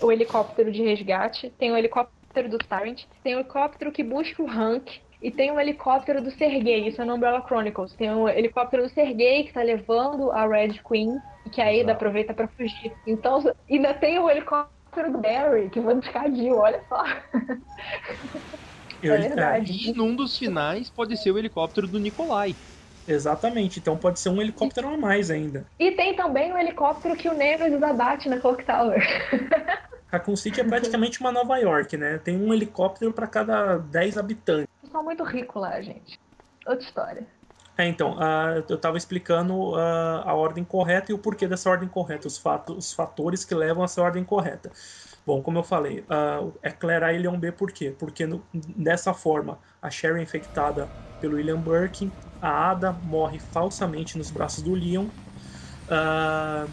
O 0.00 0.10
helicóptero 0.10 0.72
de 0.72 0.82
resgate, 0.82 1.52
tem 1.58 1.70
o 1.70 1.76
helicóptero 1.76 2.19
helicóptero 2.30 2.48
do 2.48 2.58
Tyrant, 2.58 3.02
tem 3.22 3.34
o 3.34 3.40
helicóptero 3.40 3.92
que 3.92 4.02
busca 4.02 4.42
o 4.42 4.48
Hank, 4.48 5.00
e 5.22 5.30
tem 5.30 5.50
um 5.50 5.60
helicóptero 5.60 6.22
do 6.22 6.30
Sergei, 6.30 6.88
isso 6.88 7.02
é 7.02 7.04
no 7.04 7.14
Umbrella 7.14 7.44
Chronicles. 7.46 7.92
Tem 7.92 8.10
um 8.10 8.26
helicóptero 8.26 8.84
do 8.84 8.88
Sergei 8.88 9.44
que 9.44 9.52
tá 9.52 9.62
levando 9.62 10.30
a 10.30 10.46
Red 10.46 10.80
Queen, 10.88 11.18
e 11.44 11.50
que 11.50 11.60
a 11.60 11.68
Ada 11.68 11.92
aproveita 11.92 12.32
para 12.32 12.48
fugir. 12.48 12.92
Então, 13.06 13.42
ainda 13.68 13.92
tem 13.92 14.18
o 14.18 14.30
helicóptero 14.30 15.12
do 15.12 15.18
Barry, 15.18 15.68
que 15.68 15.80
vai 15.80 15.94
buscar 15.94 16.24
a 16.24 16.30
Jill, 16.30 16.56
olha 16.56 16.82
só. 16.88 17.04
é 19.02 19.18
verdade. 19.18 19.90
E 19.90 19.92
num 19.92 20.16
dos 20.16 20.38
finais 20.38 20.88
pode 20.88 21.16
ser 21.18 21.32
o 21.32 21.38
helicóptero 21.38 21.86
do 21.86 21.98
Nikolai. 21.98 22.54
Exatamente, 23.06 23.78
então 23.80 23.96
pode 23.96 24.20
ser 24.20 24.28
um 24.28 24.40
helicóptero 24.40 24.88
a 24.88 24.96
mais 24.96 25.30
ainda. 25.30 25.66
E 25.78 25.90
tem 25.92 26.14
também 26.14 26.52
o 26.52 26.58
helicóptero 26.58 27.16
que 27.16 27.28
o 27.28 27.34
Nemesis 27.34 27.82
abate 27.82 28.28
na 28.28 28.38
Clock 28.38 28.64
Tower. 28.64 29.02
Raccoon 30.10 30.36
City 30.36 30.60
é 30.60 30.64
praticamente 30.64 31.20
uma 31.20 31.30
Nova 31.30 31.56
York, 31.58 31.96
né? 31.96 32.18
Tem 32.18 32.36
um 32.36 32.52
helicóptero 32.52 33.12
para 33.12 33.26
cada 33.26 33.78
10 33.78 34.18
habitantes. 34.18 34.68
São 34.90 35.02
muito 35.04 35.22
rico 35.22 35.58
lá, 35.58 35.80
gente. 35.80 36.18
Outra 36.66 36.84
história. 36.84 37.26
É, 37.78 37.86
então, 37.86 38.16
uh, 38.16 38.62
eu 38.68 38.76
estava 38.76 38.98
explicando 38.98 39.54
uh, 39.72 40.22
a 40.24 40.34
ordem 40.34 40.62
correta 40.64 41.12
e 41.12 41.14
o 41.14 41.18
porquê 41.18 41.48
dessa 41.48 41.70
ordem 41.70 41.88
correta, 41.88 42.26
os, 42.26 42.36
fatos, 42.36 42.76
os 42.76 42.92
fatores 42.92 43.44
que 43.44 43.54
levam 43.54 43.82
a 43.82 43.86
essa 43.86 44.02
ordem 44.02 44.22
correta. 44.22 44.70
Bom, 45.24 45.40
como 45.40 45.58
eu 45.58 45.62
falei, 45.62 46.00
uh, 46.00 46.52
é 46.62 46.70
Claire 46.70 47.04
A 47.04 47.12
e 47.12 47.18
Leon 47.18 47.38
B 47.38 47.52
por 47.52 47.70
quê? 47.72 47.94
Porque 47.98 48.26
no, 48.26 48.42
dessa 48.52 49.14
forma, 49.14 49.58
a 49.80 49.88
Sherry 49.90 50.18
é 50.18 50.22
infectada 50.22 50.88
pelo 51.20 51.36
William 51.36 51.58
Burke, 51.58 52.10
a 52.42 52.70
Ada 52.70 52.92
morre 52.92 53.38
falsamente 53.38 54.18
nos 54.18 54.30
braços 54.30 54.62
do 54.62 54.74
Leon, 54.74 55.06
uh, 55.86 56.68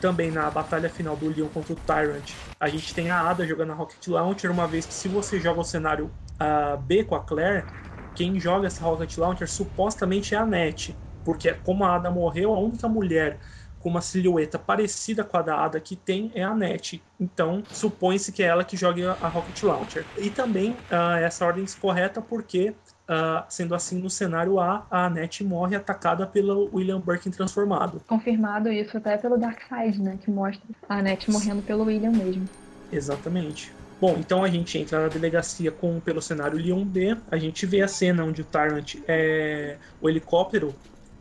também 0.00 0.30
na 0.30 0.50
batalha 0.50 0.88
final 0.90 1.16
do 1.16 1.28
Leon 1.28 1.48
contra 1.48 1.72
o 1.74 1.76
Tyrant, 1.76 2.36
a 2.58 2.68
gente 2.68 2.94
tem 2.94 3.10
a 3.10 3.20
Ada 3.28 3.46
jogando 3.46 3.72
a 3.72 3.74
Rocket 3.74 4.06
Launcher, 4.08 4.50
uma 4.50 4.68
vez 4.68 4.86
que 4.86 4.94
se 4.94 5.08
você 5.08 5.40
joga 5.40 5.60
o 5.60 5.64
cenário 5.64 6.14
uh, 6.40 6.76
B 6.80 7.04
com 7.04 7.14
a 7.14 7.20
Claire, 7.24 7.66
quem 8.14 8.38
joga 8.40 8.66
essa 8.66 8.84
Rocket 8.84 9.16
Launcher 9.18 9.48
supostamente 9.48 10.34
é 10.34 10.38
a 10.38 10.46
Net, 10.46 10.98
porque 11.22 11.52
como 11.54 11.84
a 11.84 11.96
Ada 11.96 12.10
morreu, 12.10 12.54
a 12.54 12.60
única 12.60 12.88
mulher 12.88 13.40
com 13.78 13.90
uma 13.90 14.00
silhueta 14.00 14.58
parecida 14.58 15.22
com 15.24 15.36
a 15.36 15.42
da 15.42 15.64
Ada 15.64 15.80
que 15.80 15.96
tem 15.96 16.32
é 16.34 16.42
a 16.42 16.54
Net. 16.54 17.06
Então, 17.20 17.66
supõe-se 17.70 18.32
que 18.32 18.42
é 18.42 18.46
ela 18.46 18.64
que 18.64 18.76
joga 18.76 19.12
a 19.20 19.28
Rocket 19.28 19.62
Launcher. 19.62 20.10
E 20.16 20.30
também 20.30 20.84
uh, 20.90 21.16
essa 21.20 21.44
ordem 21.46 21.64
é 21.64 21.80
correta 21.80 22.20
porque 22.22 22.76
Uh, 23.08 23.44
sendo 23.48 23.72
assim, 23.72 24.00
no 24.00 24.10
cenário 24.10 24.58
A, 24.58 24.84
a 24.90 25.06
Annette 25.06 25.44
morre 25.44 25.76
atacada 25.76 26.26
pelo 26.26 26.68
William 26.74 27.00
Birkin 27.00 27.30
transformado. 27.30 28.02
Confirmado 28.08 28.68
isso 28.68 28.96
até 28.96 29.16
pelo 29.16 29.36
Darkseid, 29.38 30.02
né? 30.02 30.18
Que 30.20 30.28
mostra 30.28 30.66
a 30.88 30.98
Annette 30.98 31.30
morrendo 31.30 31.62
pelo 31.62 31.84
William 31.84 32.10
mesmo. 32.10 32.48
Exatamente. 32.90 33.72
Bom, 34.00 34.16
então 34.18 34.42
a 34.42 34.48
gente 34.48 34.76
entra 34.76 35.02
na 35.02 35.08
delegacia 35.08 35.70
com 35.70 36.00
pelo 36.00 36.20
cenário 36.20 36.58
Leon 36.58 36.84
B. 36.84 37.16
A 37.30 37.36
gente 37.36 37.64
vê 37.64 37.80
a 37.80 37.88
cena 37.88 38.24
onde 38.24 38.42
o 38.42 38.44
Tyrant 38.44 38.96
é 39.06 39.76
o 40.00 40.08
helicóptero 40.08 40.74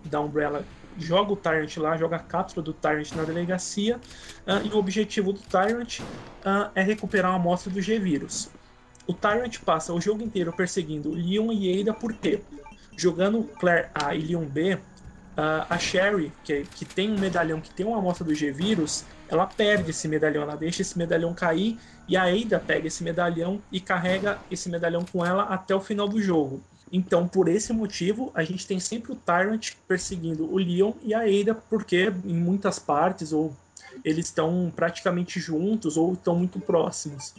da 0.03 0.19
Umbrella 0.19 0.65
joga 0.97 1.33
o 1.33 1.35
Tyrant 1.35 1.77
lá, 1.77 1.97
joga 1.97 2.15
a 2.17 2.19
cápsula 2.19 2.63
do 2.63 2.73
Tyrant 2.73 3.11
na 3.13 3.23
delegacia. 3.23 3.97
Uh, 4.45 4.65
e 4.65 4.69
o 4.69 4.77
objetivo 4.77 5.33
do 5.33 5.39
Tyrant 5.39 5.99
uh, 5.99 6.71
é 6.73 6.81
recuperar 6.81 7.31
uma 7.31 7.39
amostra 7.39 7.71
do 7.71 7.81
G-Vírus. 7.81 8.49
O 9.07 9.13
Tyrant 9.13 9.59
passa 9.59 9.93
o 9.93 10.01
jogo 10.01 10.23
inteiro 10.23 10.51
perseguindo 10.51 11.11
Leon 11.11 11.51
e 11.51 11.81
Ada 11.81 11.93
por 11.93 12.13
quê? 12.13 12.41
Jogando 12.97 13.43
Claire 13.59 13.89
A 13.93 14.15
e 14.15 14.21
Leon 14.21 14.45
B, 14.45 14.79
Uh, 15.35 15.67
a 15.69 15.77
Sherry, 15.77 16.31
que, 16.45 16.63
que 16.63 16.85
tem 16.85 17.11
um 17.11 17.19
medalhão 17.19 17.59
que 17.59 17.69
tem 17.69 17.85
uma 17.85 17.97
amostra 17.97 18.23
do 18.23 18.33
G-Vírus, 18.33 19.03
ela 19.27 19.45
perde 19.45 19.91
esse 19.91 20.07
medalhão, 20.07 20.43
ela 20.43 20.55
deixa 20.55 20.81
esse 20.81 20.97
medalhão 20.97 21.33
cair 21.33 21.77
e 22.07 22.15
a 22.15 22.23
Ada 22.23 22.57
pega 22.57 22.87
esse 22.87 23.03
medalhão 23.03 23.61
e 23.69 23.81
carrega 23.81 24.39
esse 24.49 24.69
medalhão 24.69 25.03
com 25.03 25.25
ela 25.25 25.43
até 25.43 25.75
o 25.75 25.81
final 25.81 26.07
do 26.07 26.21
jogo. 26.21 26.61
Então, 26.89 27.27
por 27.27 27.49
esse 27.49 27.73
motivo, 27.73 28.31
a 28.33 28.45
gente 28.45 28.65
tem 28.65 28.79
sempre 28.79 29.11
o 29.11 29.15
Tyrant 29.15 29.71
perseguindo 29.85 30.45
o 30.49 30.57
Leon 30.57 30.93
e 31.03 31.13
a 31.13 31.23
Ada, 31.23 31.53
porque 31.53 32.13
em 32.23 32.33
muitas 32.33 32.79
partes, 32.79 33.33
ou 33.33 33.53
eles 34.05 34.27
estão 34.27 34.71
praticamente 34.73 35.37
juntos 35.37 35.97
ou 35.97 36.13
estão 36.13 36.37
muito 36.37 36.61
próximos. 36.61 37.33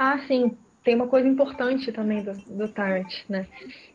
Ah, 0.00 0.18
sim. 0.26 0.56
Tem 0.86 0.94
uma 0.94 1.08
coisa 1.08 1.26
importante 1.26 1.90
também 1.90 2.22
do, 2.22 2.32
do 2.32 2.72
né? 3.28 3.44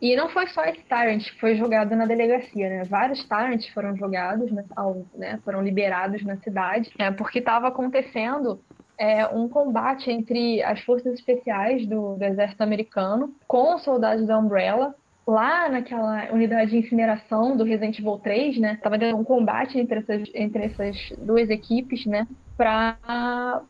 E 0.02 0.14
não 0.14 0.28
foi 0.28 0.46
só 0.48 0.62
esse 0.66 0.82
Tyrant 0.82 1.24
que 1.24 1.40
foi 1.40 1.56
jogado 1.56 1.96
na 1.96 2.06
delegacia, 2.06 2.70
né? 2.70 2.84
Vários 2.84 3.24
Tyrants 3.30 3.66
foram 3.70 3.96
jogados, 3.96 4.52
né? 4.52 4.66
Ao, 4.76 5.06
né? 5.16 5.40
Foram 5.46 5.64
liberados 5.64 6.22
na 6.26 6.36
cidade, 6.42 6.92
né? 7.00 7.10
Porque 7.12 7.40
estava 7.40 7.70
acontecendo 7.70 8.60
é, 8.98 9.26
um 9.26 9.48
combate 9.48 10.12
entre 10.12 10.62
as 10.64 10.82
forças 10.82 11.14
especiais 11.14 11.88
do, 11.88 12.18
do 12.18 12.26
exército 12.26 12.62
americano 12.62 13.34
com 13.48 13.76
os 13.76 13.86
soldados 13.86 14.28
da 14.28 14.38
Umbrella 14.38 14.94
lá 15.26 15.70
naquela 15.70 16.30
unidade 16.34 16.72
de 16.72 16.78
incineração 16.80 17.56
do 17.56 17.64
Resident 17.64 18.00
Evil 18.00 18.18
3, 18.18 18.60
né? 18.60 18.80
Tava 18.84 18.98
dando 18.98 19.16
um 19.16 19.24
combate 19.24 19.80
entre 19.80 20.00
essas, 20.00 20.30
entre 20.36 20.66
essas 20.66 20.98
duas 21.20 21.50
equipes, 21.50 22.06
né? 22.06 22.28
Pra 22.58 23.64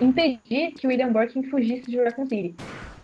impedir 0.00 0.72
que 0.72 0.86
William 0.86 1.12
Birkin 1.12 1.42
fugisse 1.44 1.90
de 1.90 2.02
Raccoon 2.02 2.26
City. 2.26 2.54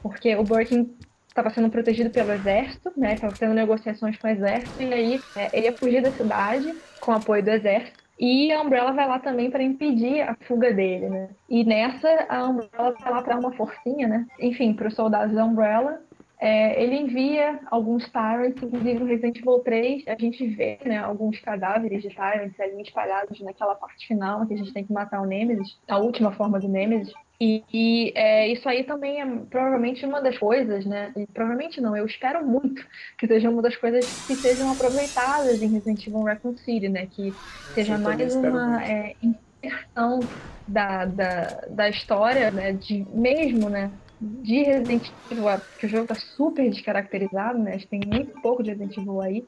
Porque 0.03 0.35
o 0.37 0.43
Birkin 0.43 0.91
estava 1.29 1.51
sendo 1.51 1.71
protegido 1.71 2.11
pelo 2.11 2.33
exército, 2.33 2.93
né? 2.97 3.15
Estava 3.15 3.35
tendo 3.35 3.55
negociações 3.55 4.17
com 4.19 4.27
o 4.27 4.31
exército, 4.31 4.83
e 4.83 4.93
aí 4.93 5.21
é, 5.37 5.51
ele 5.53 5.67
ia 5.67 5.73
fugir 5.73 6.03
da 6.03 6.11
cidade 6.13 6.75
com 7.01 7.13
apoio 7.13 7.43
do 7.43 7.51
exército. 7.51 8.03
E 8.19 8.53
a 8.53 8.61
Umbrella 8.61 8.93
vai 8.93 9.09
lá 9.09 9.19
também 9.19 9.51
para 9.51 9.63
impedir 9.63 10.21
a 10.21 10.37
fuga 10.47 10.73
dele, 10.73 11.09
né? 11.09 11.29
E 11.49 11.65
nessa, 11.65 12.09
a 12.29 12.45
Umbrella 12.45 12.95
vai 13.01 13.13
lá 13.13 13.23
para 13.23 13.39
uma 13.39 13.53
forcinha, 13.53 14.07
né? 14.07 14.27
Enfim, 14.39 14.75
para 14.75 14.89
os 14.89 14.95
soldados 14.95 15.35
da 15.35 15.45
Umbrella 15.45 16.01
é, 16.43 16.83
ele 16.83 16.97
envia 16.97 17.61
alguns 17.71 18.05
Tyrants, 18.11 18.61
inclusive 18.61 18.99
no 18.99 19.07
Resident 19.07 19.39
Evil 19.39 19.61
3, 19.61 20.03
a 20.09 20.17
gente 20.19 20.45
vê 20.49 20.77
né, 20.85 20.99
alguns 20.99 21.39
cadáveres 21.39 22.03
de 22.03 22.09
Tyrants 22.09 22.59
ali 22.59 22.83
espalhados 22.83 23.41
naquela 23.43 23.77
parte 23.77 24.09
final, 24.09 24.45
que 24.45 24.55
a 24.55 24.57
gente 24.57 24.73
tem 24.73 24.85
que 24.85 24.93
matar 24.93 25.23
o 25.23 25.25
Nemesis, 25.25 25.79
a 25.87 25.99
última 25.99 26.33
forma 26.33 26.59
do 26.59 26.67
Nemesis. 26.67 27.15
E, 27.41 27.63
e 27.73 28.13
é, 28.17 28.49
isso 28.49 28.69
aí 28.69 28.83
também 28.83 29.23
é 29.23 29.27
provavelmente 29.49 30.05
uma 30.05 30.21
das 30.21 30.37
coisas, 30.37 30.85
né? 30.85 31.13
E 31.17 31.29
provavelmente 31.29 31.81
não, 31.81 31.97
eu 31.97 32.07
espero 32.07 32.45
muito 32.45 32.85
que 33.17 33.29
seja 33.29 33.49
uma 33.49 33.63
das 33.63 33.77
coisas 33.77 34.05
que 34.27 34.35
sejam 34.35 34.73
aproveitadas 34.73 35.63
em 35.63 35.69
Resident 35.69 36.05
Evil 36.05 36.23
Raccoon 36.23 36.57
City, 36.57 36.89
né? 36.89 37.07
Que 37.07 37.33
seja 37.73 37.97
mais 37.97 38.35
uma 38.35 38.85
é, 38.85 39.15
inserção 39.23 40.19
da, 40.67 41.05
da, 41.05 41.45
da 41.71 41.89
história, 41.89 42.51
né? 42.51 42.73
De, 42.73 43.07
mesmo, 43.13 43.69
né? 43.69 43.93
De 44.23 44.63
Resident 44.63 45.11
Evil, 45.31 45.45
porque 45.71 45.87
o 45.87 45.89
jogo 45.89 46.07
tá 46.07 46.15
super 46.15 46.71
descaracterizado, 46.71 47.59
né? 47.59 47.79
Tem 47.91 48.01
muito 48.07 48.41
pouco 48.41 48.63
de 48.63 48.71
Resident 48.71 48.97
Evil 48.97 49.21
aí. 49.21 49.45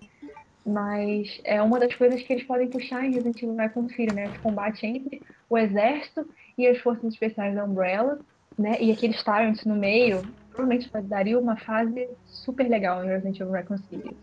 Mas 0.67 1.41
é 1.45 1.63
uma 1.63 1.79
das 1.79 1.95
coisas 1.95 2.23
que 2.23 2.33
eles 2.33 2.45
podem 2.45 2.69
puxar 2.69 3.05
em 3.05 3.13
Resident 3.13 3.41
Evil 3.43 3.55
vai 3.55 3.69
conferir, 3.69 4.13
né? 4.13 4.29
O 4.29 4.43
combate 4.43 4.85
entre 4.85 5.23
o 5.49 5.57
exército 5.57 6.29
e 6.59 6.67
as 6.67 6.79
forças 6.79 7.05
especiais 7.05 7.55
da 7.55 7.65
Umbrella, 7.65 8.19
né? 8.59 8.77
E 8.81 8.91
aqueles 8.91 9.23
Tyrants 9.23 9.65
no 9.65 9.77
meio, 9.77 10.23
provavelmente 10.51 10.91
daria 11.05 11.39
uma 11.39 11.57
fase 11.57 12.09
super 12.27 12.69
legal 12.69 13.05
em 13.05 13.09
Resident 13.09 13.39
Evil 13.39 13.53
Reconciliation. 13.53 14.17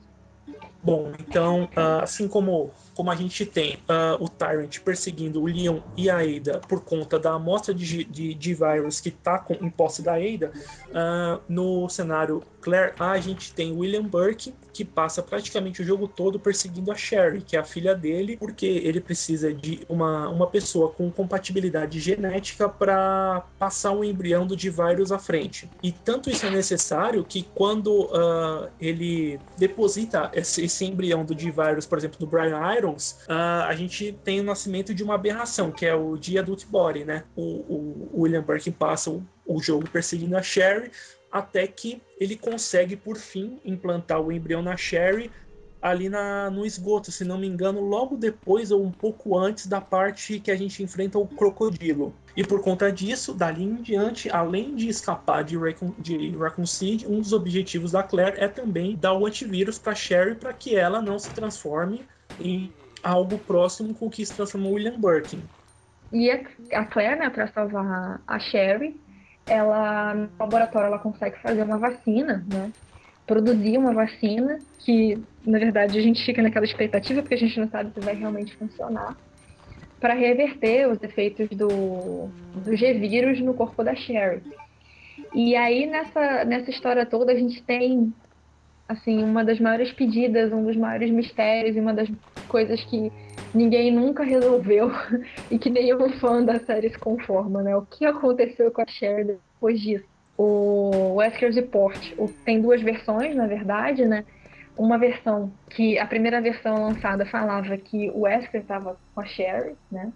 Bom, 0.83 1.11
então, 1.19 1.65
uh, 1.77 2.01
assim 2.01 2.27
como, 2.27 2.71
como 3.01 3.09
a 3.09 3.15
gente 3.15 3.47
tem 3.47 3.77
uh, 3.89 4.23
o 4.23 4.29
Tyrant 4.29 4.77
perseguindo 4.81 5.41
o 5.41 5.47
Leon 5.47 5.79
e 5.97 6.07
a 6.07 6.19
Ada 6.19 6.59
por 6.59 6.81
conta 6.81 7.17
da 7.17 7.33
amostra 7.33 7.73
de, 7.73 8.03
de, 8.03 8.35
de 8.35 8.53
vírus 8.53 9.01
que 9.01 9.09
está 9.09 9.43
em 9.59 9.71
posse 9.71 10.03
da 10.03 10.17
Ada, 10.17 10.51
uh, 10.89 11.41
no 11.49 11.89
cenário 11.89 12.43
Claire 12.61 12.93
A, 12.99 13.11
a 13.11 13.19
gente 13.19 13.53
tem 13.53 13.71
William 13.75 14.03
Burke, 14.03 14.53
que 14.71 14.85
passa 14.85 15.21
praticamente 15.21 15.81
o 15.81 15.85
jogo 15.85 16.07
todo 16.07 16.39
perseguindo 16.39 16.91
a 16.91 16.95
Sherry, 16.95 17.41
que 17.41 17.55
é 17.55 17.59
a 17.59 17.63
filha 17.63 17.93
dele, 17.93 18.37
porque 18.37 18.65
ele 18.65 19.01
precisa 19.01 19.53
de 19.53 19.81
uma, 19.89 20.29
uma 20.29 20.47
pessoa 20.47 20.89
com 20.89 21.11
compatibilidade 21.11 21.99
genética 21.99 22.69
para 22.69 23.45
passar 23.59 23.91
um 23.91 24.03
embrião 24.03 24.45
do 24.47 24.55
D-Virus 24.55 25.11
à 25.11 25.19
frente. 25.19 25.69
E 25.83 25.91
tanto 25.91 26.29
isso 26.29 26.45
é 26.45 26.49
necessário 26.49 27.23
que 27.23 27.43
quando 27.53 28.05
uh, 28.05 28.69
ele 28.79 29.39
deposita 29.57 30.31
esse, 30.33 30.63
esse 30.63 30.85
embrião 30.85 31.25
do 31.25 31.35
D-Virus, 31.35 31.85
por 31.85 31.97
exemplo, 31.97 32.19
do 32.19 32.27
Brian 32.27 32.59
Irons, 32.75 33.19
uh, 33.27 33.65
a 33.67 33.75
gente 33.75 34.17
tem 34.23 34.39
o 34.39 34.43
nascimento 34.43 34.93
de 34.93 35.03
uma 35.03 35.15
aberração, 35.15 35.71
que 35.71 35.85
é 35.85 35.93
o 35.93 36.15
D-Adult 36.15 36.65
Body, 36.67 37.03
né? 37.03 37.23
O, 37.35 37.41
o, 37.41 38.09
o 38.13 38.21
William 38.21 38.43
Burke 38.43 38.71
passa 38.71 39.09
o, 39.09 39.23
o 39.45 39.61
jogo 39.61 39.89
perseguindo 39.89 40.37
a 40.37 40.41
Sherry, 40.41 40.91
até 41.31 41.65
que 41.67 42.01
ele 42.19 42.35
consegue, 42.35 42.95
por 42.95 43.17
fim, 43.17 43.59
implantar 43.63 44.19
o 44.19 44.31
embrião 44.31 44.61
na 44.61 44.75
Sherry 44.75 45.31
ali 45.81 46.09
na, 46.09 46.49
no 46.51 46.65
esgoto, 46.65 47.11
se 47.11 47.25
não 47.25 47.39
me 47.39 47.47
engano, 47.47 47.81
logo 47.81 48.15
depois 48.15 48.71
ou 48.71 48.83
um 48.83 48.91
pouco 48.91 49.37
antes 49.37 49.65
da 49.65 49.81
parte 49.81 50.39
que 50.39 50.51
a 50.51 50.55
gente 50.55 50.83
enfrenta 50.83 51.17
o 51.17 51.25
crocodilo. 51.25 52.13
E 52.37 52.43
por 52.43 52.61
conta 52.61 52.91
disso, 52.91 53.33
dali 53.33 53.63
em 53.63 53.75
diante, 53.75 54.29
além 54.29 54.75
de 54.75 54.87
escapar 54.87 55.43
de, 55.43 55.57
Raccoon, 55.57 55.91
de 55.97 56.29
Raccoon 56.37 56.67
City, 56.67 57.07
um 57.07 57.19
dos 57.19 57.33
objetivos 57.33 57.93
da 57.93 58.03
Claire 58.03 58.39
é 58.39 58.47
também 58.47 58.95
dar 58.95 59.13
o 59.13 59.25
antivírus 59.25 59.79
para 59.79 59.95
Sherry 59.95 60.35
para 60.35 60.53
que 60.53 60.75
ela 60.75 61.01
não 61.01 61.17
se 61.17 61.31
transforme 61.31 62.05
em 62.39 62.71
algo 63.03 63.37
próximo 63.39 63.93
com 63.95 64.05
o 64.05 64.09
que 64.09 64.25
se 64.25 64.33
transformou 64.33 64.73
William 64.73 64.99
Birkin. 64.99 65.41
E 66.13 66.29
a 66.29 66.85
Claire, 66.85 67.19
né, 67.19 67.29
para 67.29 67.47
salvar 67.47 68.21
a 68.27 68.39
Sherry, 68.39 68.99
ela 69.51 70.13
no 70.13 70.29
laboratório 70.39 70.87
ela 70.87 70.99
consegue 70.99 71.37
fazer 71.39 71.63
uma 71.63 71.77
vacina, 71.77 72.45
né? 72.51 72.71
Produzir 73.27 73.77
uma 73.77 73.93
vacina 73.93 74.59
que, 74.79 75.21
na 75.45 75.59
verdade, 75.59 75.99
a 75.99 76.01
gente 76.01 76.23
fica 76.23 76.41
naquela 76.41 76.65
expectativa 76.65 77.21
porque 77.21 77.35
a 77.35 77.37
gente 77.37 77.59
não 77.59 77.69
sabe 77.69 77.91
se 77.93 77.99
vai 77.99 78.15
realmente 78.15 78.55
funcionar 78.55 79.15
para 79.99 80.13
reverter 80.13 80.87
os 80.89 81.01
efeitos 81.03 81.47
do, 81.49 82.29
do 82.55 82.75
G-vírus 82.75 83.39
no 83.41 83.53
corpo 83.53 83.83
da 83.83 83.93
Sherry. 83.93 84.41
E 85.33 85.55
aí 85.55 85.85
nessa 85.85 86.43
nessa 86.43 86.69
história 86.71 87.05
toda 87.05 87.31
a 87.31 87.35
gente 87.35 87.61
tem 87.61 88.11
assim 88.91 89.23
uma 89.23 89.43
das 89.43 89.59
maiores 89.59 89.91
pedidas, 89.91 90.51
um 90.51 90.63
dos 90.63 90.75
maiores 90.75 91.09
mistérios 91.09 91.75
e 91.75 91.79
uma 91.79 91.93
das 91.93 92.09
coisas 92.47 92.83
que 92.83 93.11
ninguém 93.53 93.91
nunca 93.91 94.23
resolveu 94.23 94.91
e 95.49 95.57
que 95.57 95.69
nenhum 95.69 96.09
fã 96.19 96.43
da 96.43 96.59
série 96.59 96.89
se 96.89 96.97
conforma, 96.97 97.61
né? 97.61 97.75
O 97.75 97.83
que 97.83 98.05
aconteceu 98.05 98.71
com 98.71 98.81
a 98.81 98.87
Cher 98.87 99.25
depois 99.25 99.79
disso? 99.79 100.05
O 100.37 101.15
Wesker's 101.15 101.55
Report 101.55 102.13
tem 102.45 102.61
duas 102.61 102.81
versões, 102.81 103.35
na 103.35 103.47
verdade, 103.47 104.05
né? 104.05 104.23
Uma 104.77 104.97
versão 104.97 105.51
que 105.69 105.99
a 105.99 106.07
primeira 106.07 106.41
versão 106.41 106.85
lançada 106.85 107.25
falava 107.25 107.77
que 107.77 108.09
o 108.11 108.21
Wesker 108.21 108.61
estava 108.61 108.97
com 109.13 109.21
a 109.21 109.25
Sherry, 109.25 109.75
né? 109.91 110.11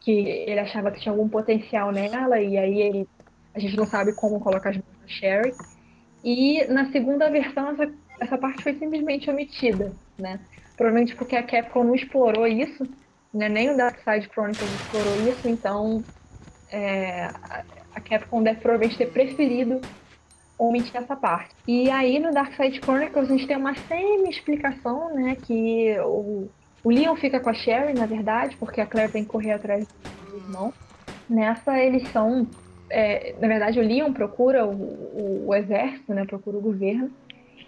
Que 0.00 0.12
ele 0.12 0.60
achava 0.60 0.90
que 0.90 1.00
tinha 1.00 1.12
algum 1.12 1.28
potencial 1.28 1.92
nela 1.92 2.40
e 2.40 2.56
aí 2.56 2.80
ele 2.80 3.08
a 3.52 3.58
gente 3.58 3.76
não 3.76 3.84
sabe 3.84 4.14
como 4.14 4.40
colocar 4.40 4.70
as 4.70 4.76
mãos 4.76 5.00
na 5.02 5.08
Sherry. 5.08 5.52
E 6.24 6.64
na 6.66 6.90
segunda 6.92 7.30
versão 7.30 7.70
essa, 7.70 7.92
essa 8.20 8.38
parte 8.38 8.62
foi 8.62 8.74
simplesmente 8.74 9.30
omitida, 9.30 9.92
né? 10.18 10.40
provavelmente 10.76 11.14
porque 11.14 11.36
a 11.36 11.42
Capcom 11.42 11.84
não 11.84 11.94
explorou 11.94 12.46
isso, 12.46 12.88
né? 13.32 13.48
nem 13.48 13.70
o 13.70 13.76
Dark 13.76 13.98
Side 13.98 14.28
Chronicles 14.32 14.70
explorou 14.72 15.28
isso, 15.28 15.48
então 15.48 16.02
é, 16.70 17.28
a 17.94 18.00
Capcom 18.00 18.42
deve 18.42 18.60
provavelmente 18.60 18.96
ter 18.96 19.10
preferido 19.10 19.80
omitir 20.58 20.96
essa 20.96 21.16
parte. 21.16 21.54
E 21.66 21.90
aí 21.90 22.18
no 22.18 22.32
Dark 22.32 22.54
Side 22.54 22.80
Chronicles 22.80 23.30
a 23.30 23.32
gente 23.32 23.46
tem 23.46 23.56
uma 23.56 23.74
semi-explicação, 23.74 25.14
né, 25.14 25.36
que 25.36 25.96
o, 26.00 26.48
o 26.82 26.90
Leon 26.90 27.16
fica 27.16 27.40
com 27.40 27.50
a 27.50 27.54
Sherry, 27.54 27.94
na 27.94 28.06
verdade, 28.06 28.56
porque 28.56 28.80
a 28.80 28.86
Claire 28.86 29.12
que 29.12 29.24
correr 29.24 29.52
atrás 29.52 29.86
do 30.30 30.36
irmão. 30.36 30.72
Nessa 31.28 31.78
eles 31.78 32.08
são, 32.08 32.46
é, 32.90 33.34
na 33.40 33.48
verdade 33.48 33.78
o 33.78 33.82
Leon 33.82 34.12
procura 34.12 34.66
o, 34.66 34.72
o, 34.72 35.46
o 35.48 35.54
exército, 35.54 36.12
né, 36.12 36.24
procura 36.26 36.58
o 36.58 36.60
governo, 36.60 37.10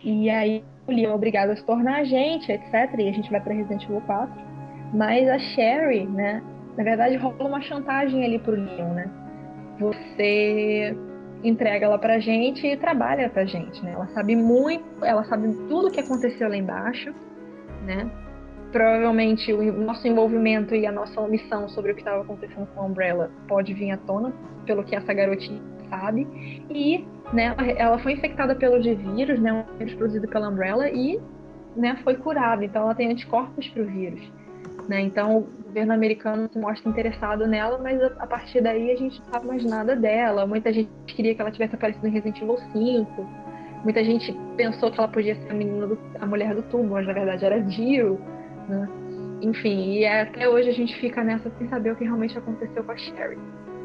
e 0.04 0.28
aí 0.28 0.64
o 0.86 0.92
Leon 0.92 1.12
é 1.12 1.14
obrigado 1.14 1.50
a 1.50 1.56
se 1.56 1.64
tornar 1.64 2.00
agente, 2.00 2.50
etc. 2.50 2.72
E 2.98 3.08
a 3.08 3.12
gente 3.12 3.30
vai 3.30 3.40
para 3.40 3.54
Resident 3.54 3.84
Evil 3.84 4.00
4. 4.02 4.32
Mas 4.92 5.28
a 5.28 5.38
Sherry, 5.38 6.06
né? 6.06 6.42
Na 6.76 6.84
verdade, 6.84 7.16
rola 7.16 7.48
uma 7.48 7.60
chantagem 7.60 8.24
ali 8.24 8.38
pro 8.38 8.52
Leon, 8.52 8.94
né? 8.94 9.10
Você 9.78 10.96
entrega 11.44 11.86
ela 11.86 11.98
pra 11.98 12.18
gente 12.18 12.66
e 12.66 12.76
trabalha 12.76 13.28
pra 13.28 13.44
gente, 13.44 13.82
né? 13.84 13.92
Ela 13.94 14.06
sabe 14.08 14.34
muito, 14.34 15.04
ela 15.04 15.24
sabe 15.24 15.52
tudo 15.68 15.88
o 15.88 15.90
que 15.90 16.00
aconteceu 16.00 16.48
lá 16.48 16.56
embaixo, 16.56 17.14
né? 17.84 18.10
Provavelmente 18.72 19.52
o 19.52 19.72
nosso 19.72 20.08
envolvimento 20.08 20.74
e 20.74 20.86
a 20.86 20.92
nossa 20.92 21.20
omissão 21.20 21.68
sobre 21.68 21.92
o 21.92 21.94
que 21.94 22.00
estava 22.00 22.22
acontecendo 22.22 22.66
com 22.74 22.80
a 22.80 22.86
Umbrella 22.86 23.30
pode 23.46 23.74
vir 23.74 23.90
à 23.90 23.98
tona, 23.98 24.32
pelo 24.64 24.82
que 24.82 24.96
essa 24.96 25.12
garotinha 25.12 25.60
sabe. 25.90 26.26
E 26.70 27.06
né, 27.34 27.54
ela 27.76 27.98
foi 27.98 28.12
infectada 28.12 28.54
pelo 28.54 28.82
G-vírus, 28.82 29.38
né, 29.38 29.52
um 29.52 29.78
vírus 29.78 29.94
produzido 29.94 30.26
pela 30.26 30.48
Umbrella, 30.48 30.88
e 30.88 31.20
né, 31.76 31.98
foi 32.02 32.14
curada. 32.14 32.64
Então 32.64 32.82
ela 32.82 32.94
tem 32.94 33.10
anticorpos 33.10 33.68
para 33.68 33.82
o 33.82 33.86
vírus. 33.86 34.22
Né? 34.88 35.02
Então 35.02 35.38
o 35.38 35.62
governo 35.64 35.92
americano 35.92 36.48
se 36.50 36.58
mostra 36.58 36.88
interessado 36.88 37.46
nela, 37.46 37.78
mas 37.78 38.02
a, 38.02 38.06
a, 38.18 38.26
partir 38.26 38.60
daí 38.60 38.90
a 38.90 38.96
gente 38.96 39.20
não 39.20 39.32
sabe 39.32 39.46
mais 39.46 39.64
nada 39.64 39.94
dela. 39.94 40.46
Muita 40.46 40.72
gente 40.72 40.90
queria 41.06 41.34
que 41.34 41.40
ela 41.40 41.50
tivesse 41.50 41.74
aparecido 41.74 42.06
em 42.06 42.10
Resident 42.10 42.40
Evil 42.40 42.56
5. 42.72 43.26
Muita 43.84 44.02
gente 44.04 44.32
pensou 44.56 44.90
que 44.90 44.98
ela 44.98 45.08
podia 45.08 45.34
ser 45.34 45.50
a 45.50 45.54
menina 45.54 45.86
do, 45.86 45.98
a 46.20 46.26
mulher 46.26 46.54
do 46.54 46.62
tubo, 46.62 46.84
mas 46.84 47.06
na 47.06 47.12
verdade 47.12 47.44
era 47.44 47.60
Jill. 47.68 48.18
Né? 48.68 48.88
enfim, 49.42 49.98
e 49.98 50.06
até 50.06 50.48
hoje 50.48 50.70
a 50.70 50.72
gente 50.72 50.94
fica 51.00 51.22
nessa 51.22 51.50
sem 51.58 51.68
saber 51.68 51.92
o 51.92 51.96
que 51.96 52.04
realmente 52.04 52.38
aconteceu 52.38 52.82
com 52.84 52.92
a 52.92 52.96
Sherry. 52.96 53.38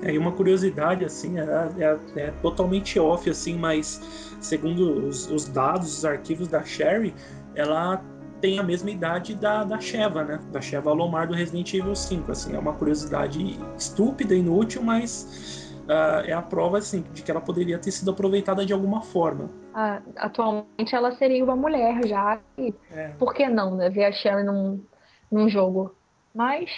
É, 0.04 0.14
e 0.14 0.18
uma 0.18 0.32
curiosidade, 0.32 1.04
assim, 1.04 1.40
é, 1.40 1.44
é, 1.80 1.98
é, 2.16 2.32
totalmente 2.42 3.00
off, 3.00 3.28
assim, 3.28 3.58
mas 3.58 4.38
segundo 4.40 5.08
os, 5.08 5.30
os, 5.32 5.46
dados, 5.46 5.98
os 5.98 6.06
arquivos 6.06 6.48
da 6.48 6.64
Sherry, 6.64 7.16
ela 7.56 8.04
tem 8.40 8.60
a 8.60 8.64
mesma 8.64 8.92
idade 8.92 9.34
da, 9.34 9.64
da 9.64 9.80
Sheva, 9.80 10.24
né? 10.24 10.40
Da 10.52 10.62
Sheva 10.62 10.92
Alomar 10.92 11.28
do 11.28 11.34
Resident 11.34 11.74
Evil 11.74 11.96
5, 11.96 12.32
assim, 12.32 12.56
é 12.56 12.60
uma 12.60 12.74
curiosidade 12.74 13.60
estúpida, 13.76 14.36
inútil, 14.36 14.84
mas 14.84 15.67
uh, 15.88 16.26
é 16.26 16.34
a 16.34 16.42
prova, 16.42 16.78
assim, 16.78 17.04
de 17.14 17.24
que 17.24 17.32
ela 17.32 17.42
poderia 17.42 17.80
ter 17.80 17.92
sido 17.92 18.12
aproveitada 18.12 18.66
de 18.66 18.74
alguma 18.74 19.02
forma. 19.02 19.50
Ah, 19.74 20.02
atualmente 20.18 20.94
ela 20.94 21.12
seria 21.16 21.44
uma 21.44 21.56
mulher 21.56 22.06
já, 22.06 22.40
e 22.58 22.74
é. 22.92 23.10
por 23.20 23.34
que 23.34 23.48
não, 23.48 23.76
né? 23.76 23.90
Ver 23.90 24.06
a 24.06 24.12
Sherry 24.12 24.44
num, 24.44 24.84
num 25.32 25.50
jogo. 25.50 25.96
Mas 26.34 26.70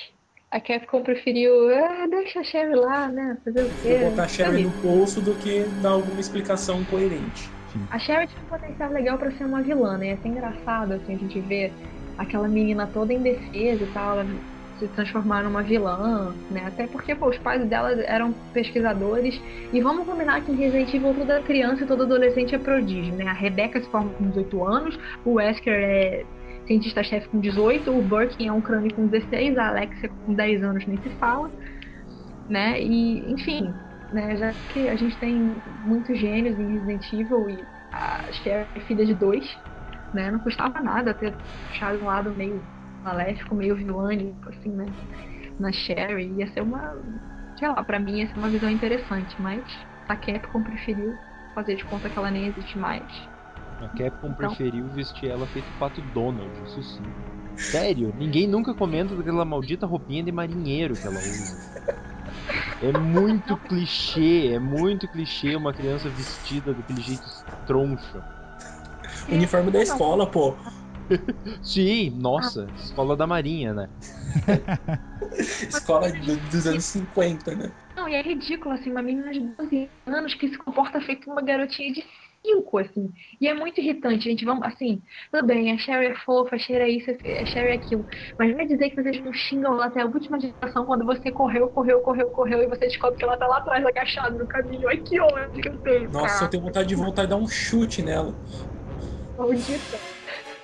a 0.52 0.60
Capcom 0.60 1.04
preferiu, 1.04 1.52
ah, 1.76 2.08
deixa 2.08 2.40
a 2.40 2.44
Sherry 2.44 2.76
lá, 2.76 3.08
né? 3.08 3.38
Fazer 3.44 3.64
o 3.64 3.70
quê? 3.82 4.10
botar 4.10 4.24
a 4.24 4.28
Sherry 4.28 4.64
no 4.64 4.70
bolso 4.82 5.22
do 5.22 5.34
que 5.36 5.64
dar 5.82 5.92
alguma 5.92 6.20
explicação 6.20 6.84
coerente. 6.86 7.50
A 7.92 8.00
Sherry 8.00 8.28
tinha 8.28 8.42
um 8.42 8.46
potencial 8.46 8.92
legal 8.92 9.18
para 9.18 9.32
ser 9.32 9.46
uma 9.46 9.62
vilã, 9.62 9.98
né? 9.98 10.08
Ia 10.08 10.18
ser 10.18 10.30
engraçado, 10.30 10.94
assim, 10.94 11.16
a 11.16 11.18
gente 11.18 11.40
ver 11.42 11.72
aquela 12.18 12.48
menina 12.48 12.88
toda 12.88 13.14
indefesa 13.14 13.84
e 13.84 13.92
tal, 13.94 14.20
ela 14.20 14.26
se 14.80 14.88
transformar 14.90 15.44
numa 15.44 15.62
vilã, 15.62 16.34
né? 16.50 16.64
Até 16.66 16.88
porque, 16.88 17.14
pô, 17.14 17.30
os 17.30 17.38
pais 17.38 17.64
dela 17.68 17.92
eram 18.04 18.34
pesquisadores. 18.54 19.40
E 19.72 19.82
vamos 19.82 20.06
combinar 20.06 20.42
que 20.42 20.52
em 20.52 20.56
Resident 20.56 20.94
Evil 20.94 21.14
toda 21.14 21.42
criança 21.42 21.84
e 21.84 21.88
todo 21.88 22.04
adolescente 22.04 22.56
é 22.56 22.58
prodígio, 22.58 23.14
né? 23.16 23.28
A 23.28 23.34
Rebecca 23.34 23.82
se 23.82 23.90
forma 23.90 24.12
com 24.14 24.30
18 24.30 24.66
anos, 24.66 25.00
o 25.26 25.34
Wesker 25.34 25.74
é 25.74 26.26
cientista-chefe 26.66 27.28
com 27.30 27.40
18, 27.40 27.92
o 27.92 28.02
Birkin 28.02 28.48
é 28.48 28.52
um 28.52 28.62
crânio 28.62 28.94
com 28.94 29.08
16, 29.08 29.58
a 29.58 29.70
Alexia 29.70 30.10
com 30.26 30.34
10 30.34 30.64
anos 30.64 30.86
nem 30.86 30.98
se 30.98 31.10
fala, 31.20 31.52
né? 32.48 32.80
E, 32.80 33.32
enfim, 33.32 33.74
né, 34.14 34.38
já 34.38 34.54
que 34.72 34.88
a 34.88 34.96
gente 34.96 35.18
tem 35.18 35.56
muitos 35.84 36.18
gênios 36.18 36.60
em 36.60 36.74
Resident 36.74 37.14
Evil 37.14 37.50
e 37.50 37.60
a 37.92 38.32
Cher 38.32 38.68
é 38.76 38.80
filha 38.82 39.06
de 39.06 39.16
dois, 39.16 39.58
né? 40.14 40.30
Não 40.32 40.40
custava 40.40 40.80
nada 40.80 41.14
ter 41.14 41.34
puxado 41.68 42.00
um 42.00 42.06
lado 42.06 42.32
meio 42.32 42.62
maléfico, 43.04 43.56
meio 43.56 43.76
vilânico, 43.76 44.50
assim, 44.50 44.70
né? 44.70 44.86
Na 45.60 45.72
Sherry. 45.72 46.34
Ia 46.38 46.52
ser 46.52 46.62
uma. 46.62 46.98
Sei 47.58 47.68
lá, 47.68 47.84
pra 47.84 48.00
mim 48.00 48.20
ia 48.20 48.28
ser 48.28 48.38
uma 48.38 48.50
visão 48.50 48.70
interessante, 48.70 49.36
mas 49.42 49.64
a 50.08 50.16
Capcom 50.16 50.64
preferiu 50.64 51.18
fazer 51.54 51.76
de 51.76 51.84
conta 51.86 52.10
que 52.10 52.18
ela 52.18 52.32
nem 52.32 52.48
existe 52.48 52.78
mais. 52.78 53.04
A 53.82 53.88
Capcom 53.90 54.30
então... 54.30 54.34
preferiu 54.34 54.88
vestir 54.88 55.30
ela 55.30 55.46
feito 55.48 55.68
pato 55.78 56.02
Donald, 56.02 56.52
isso 56.66 56.84
sim. 56.84 57.04
Sério, 57.56 58.14
ninguém 58.18 58.48
nunca 58.48 58.74
comenta 58.74 59.16
daquela 59.16 59.44
maldita 59.44 59.86
roupinha 59.86 60.24
de 60.24 60.32
marinheiro 60.32 60.96
que 60.96 61.06
ela 61.06 61.18
usa. 61.18 61.58
É 62.82 62.98
muito 62.98 63.58
clichê, 63.58 64.54
é 64.54 64.60
muito 64.60 65.08
clichê 65.10 65.56
uma 65.56 65.74
criança 65.74 66.10
vestida 66.10 66.74
daquele 66.74 67.02
jeito 67.02 67.24
troncho. 67.68 68.24
Uniforme 69.28 69.72
da 69.72 69.82
escola, 69.82 70.26
pô. 70.26 70.56
Sim, 71.64 72.12
nossa, 72.20 72.68
escola 72.76 73.16
da 73.16 73.28
Marinha, 73.28 73.74
né? 73.74 73.90
escola 75.38 76.12
dos 76.12 76.68
anos 76.68 76.86
50, 76.86 77.56
né? 77.56 77.72
Não, 77.96 78.08
e 78.08 78.16
é 78.16 78.22
ridículo, 78.22 78.76
assim, 78.76 78.92
uma 78.92 79.02
menina 79.02 79.32
de 79.32 79.40
12 79.40 79.90
anos 80.08 80.34
que 80.34 80.50
se 80.50 80.58
comporta 80.58 81.02
feito 81.02 81.30
uma 81.30 81.42
garotinha 81.42 81.92
de 81.94 82.04
cinco, 82.46 82.78
assim. 82.78 83.12
E 83.40 83.48
é 83.48 83.54
muito 83.54 83.80
irritante, 83.80 84.24
gente. 84.24 84.46
Vamos, 84.46 84.66
assim, 84.66 85.02
tudo 85.32 85.46
bem, 85.46 85.72
a 85.72 85.78
Sherry 85.78 86.08
é 86.08 86.16
fofa, 86.16 86.56
a 86.56 86.60
Sherry 86.60 86.84
é 86.84 86.90
isso, 86.90 87.12
a 87.12 87.46
Sherry 87.46 87.70
é 87.70 87.74
aquilo. 87.74 88.06
Mas 88.38 88.52
não 88.52 88.60
é 88.62 88.66
dizer 88.66 88.90
que 88.90 89.02
vocês 89.02 89.24
não 89.24 89.34
xingam 89.34 89.74
ela 89.74 89.86
até 89.86 90.02
a 90.02 90.06
última 90.06 90.40
geração 90.40 90.86
quando 90.86 91.06
você 91.06 91.32
correu, 91.32 91.68
correu, 91.70 92.00
correu, 92.02 92.30
correu 92.30 92.64
e 92.64 92.68
você 92.68 92.88
descobre 92.88 93.18
que 93.18 93.26
ela 93.26 93.38
tá 93.38 93.48
lá 93.48 93.58
atrás, 93.58 93.86
agachada 93.86 94.38
no 94.38 94.48
caminho. 94.48 94.88
Ai, 94.88 94.98
que 94.98 95.20
ódio 95.20 95.62
que 95.62 95.70
eu 95.70 95.78
tenho. 95.80 96.10
Nossa, 96.10 96.46
eu 96.46 96.50
tenho 96.50 96.64
vontade 96.64 96.88
de 96.88 96.96
voltar 96.96 97.24
e 97.24 97.28
dar 97.28 97.38
um 97.38 97.48
chute 97.48 98.02
nela. 98.02 98.34
Maldita. 99.38 100.19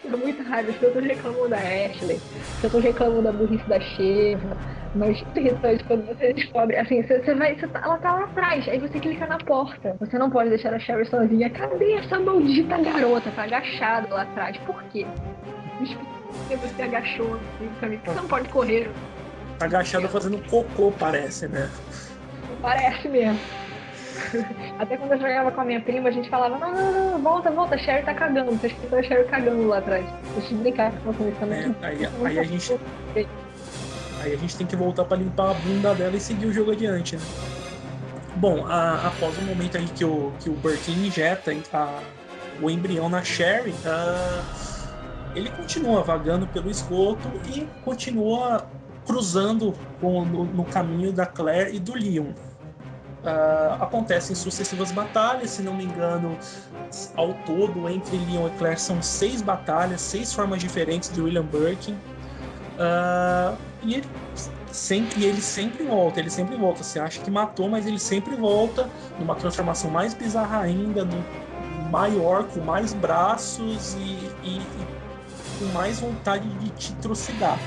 Tô 0.10 0.18
muito 0.18 0.44
raiva, 0.44 0.72
eu 0.82 0.94
tô 0.94 1.00
reclamando 1.00 1.50
da 1.50 1.58
Ashley, 1.58 2.20
eu 2.64 2.70
tô 2.70 2.80
reclamando 2.80 3.24
da 3.24 3.32
burrice 3.32 3.68
da 3.68 3.80
Sheva 3.80 4.58
mas 4.96 5.22
irritante 5.36 5.84
quando 5.84 6.06
você 6.06 6.34
descobre, 6.34 6.78
assim, 6.78 7.04
você, 7.04 7.20
você 7.20 7.36
vai, 7.36 7.54
você 7.56 7.68
tá, 7.68 7.82
ela 7.84 7.98
tá 7.98 8.14
lá 8.14 8.24
atrás, 8.24 8.68
aí 8.70 8.80
você 8.80 8.98
clica 8.98 9.28
na 9.28 9.38
porta. 9.38 9.96
Você 10.00 10.18
não 10.18 10.30
pode 10.30 10.50
deixar 10.50 10.74
a 10.74 10.80
Sherry 10.80 11.06
sozinha. 11.06 11.50
Cadê 11.50 11.94
essa 11.94 12.18
maldita 12.20 12.78
garota? 12.78 13.30
Tá 13.32 13.44
agachada 13.44 14.08
lá 14.14 14.22
atrás. 14.22 14.58
Por 14.60 14.82
quê? 14.86 15.06
Porque 15.78 16.56
você 16.56 16.82
agachou 16.82 17.36
assim? 17.36 18.00
Você 18.06 18.14
não 18.16 18.28
pode 18.28 18.48
correr. 18.50 18.90
Tá 19.60 19.66
agachada 19.66 20.08
fazendo 20.08 20.42
cocô, 20.50 20.92
parece, 20.98 21.48
né? 21.50 21.70
Parece 22.62 23.10
mesmo. 23.10 23.40
Até 24.80 24.98
quando 24.98 25.14
eu 25.14 25.20
jogava 25.20 25.52
com 25.52 25.62
a 25.62 25.66
minha 25.66 25.82
prima, 25.82 26.10
a 26.10 26.12
gente 26.12 26.30
falava, 26.30 26.58
não, 26.58 26.74
não, 26.74 27.12
não, 27.12 27.22
volta, 27.22 27.52
volta, 27.52 27.76
a 27.76 27.78
Sherry 27.78 28.04
tá 28.04 28.14
cagando. 28.14 28.52
Você 28.52 28.68
escutou 28.68 29.00
a 29.00 29.04
Sherry 29.04 29.26
cagando 29.26 29.68
lá 29.68 29.78
atrás. 29.78 30.06
Deixa 30.36 30.54
eu 30.54 30.58
brincar 30.60 30.92
com 30.92 31.12
vocês 31.12 31.38
também. 31.38 31.76
É, 31.82 31.86
aí, 31.86 32.10
aí 32.26 32.40
a 32.40 32.44
gente 32.44 32.80
Aí 34.22 34.34
a 34.34 34.38
gente 34.38 34.58
tem 34.58 34.66
que 34.66 34.76
voltar 34.76 35.06
para 35.06 35.18
limpar 35.18 35.52
a 35.52 35.54
bunda 35.54 35.94
dela 35.94 36.16
e 36.16 36.20
seguir 36.20 36.48
o 36.48 36.54
jogo 36.54 36.72
adiante, 36.72 37.16
né? 37.16 37.22
Bom, 38.38 38.66
a, 38.66 39.08
após 39.08 39.38
o 39.38 39.42
momento 39.44 39.78
aí 39.78 39.86
que 39.86 40.04
o, 40.04 40.34
que 40.40 40.50
o 40.50 40.54
Birkin 40.54 41.06
injeta 41.06 41.56
a, 41.72 42.00
o 42.62 42.70
embrião 42.70 43.08
na 43.08 43.24
Sherry, 43.24 43.72
uh, 43.72 44.44
ele 45.36 45.50
continua 45.52 46.02
vagando 46.02 46.48
pelo 46.48 46.70
esgoto 46.70 47.30
e 47.54 47.68
continua 47.84 48.68
cruzando 49.06 49.74
com, 50.02 50.26
no, 50.26 50.44
no, 50.46 50.66
caminho 50.66 51.14
da 51.14 51.26
Claire 51.26 51.76
e 51.76 51.80
do 51.80 51.94
Leon. 51.94 52.34
Uh, 53.26 53.82
acontecem 53.82 54.36
sucessivas 54.36 54.92
batalhas, 54.92 55.50
se 55.50 55.64
não 55.64 55.74
me 55.74 55.84
engano, 55.84 56.38
ao 57.16 57.34
todo 57.46 57.90
entre 57.90 58.18
Leon 58.18 58.48
e 58.48 58.52
Claire 58.52 58.80
são 58.80 59.02
seis 59.02 59.42
batalhas, 59.42 60.00
seis 60.02 60.32
formas 60.32 60.60
diferentes 60.60 61.12
de 61.12 61.20
William 61.20 61.46
Birkin. 61.46 61.94
Uh, 61.94 63.58
e 63.82 63.96
ele 63.96 64.08
sempre, 64.72 65.24
ele 65.24 65.42
sempre 65.42 65.84
volta, 65.86 66.20
ele 66.20 66.30
sempre 66.30 66.56
volta. 66.56 66.84
Você 66.84 67.00
acha 67.00 67.20
que 67.20 67.32
matou, 67.32 67.68
mas 67.68 67.88
ele 67.88 67.98
sempre 67.98 68.36
volta 68.36 68.88
numa 69.20 69.34
transformação 69.34 69.90
mais 69.90 70.14
bizarra 70.14 70.60
ainda, 70.60 71.04
no 71.04 71.26
maior, 71.90 72.44
com 72.44 72.60
mais 72.60 72.94
braços 72.94 73.96
e, 73.96 74.30
e, 74.44 74.58
e 74.60 74.88
com 75.58 75.66
mais 75.74 76.00
vontade 76.00 76.48
de 76.60 76.70
te 76.70 76.94
trucidar. 76.98 77.58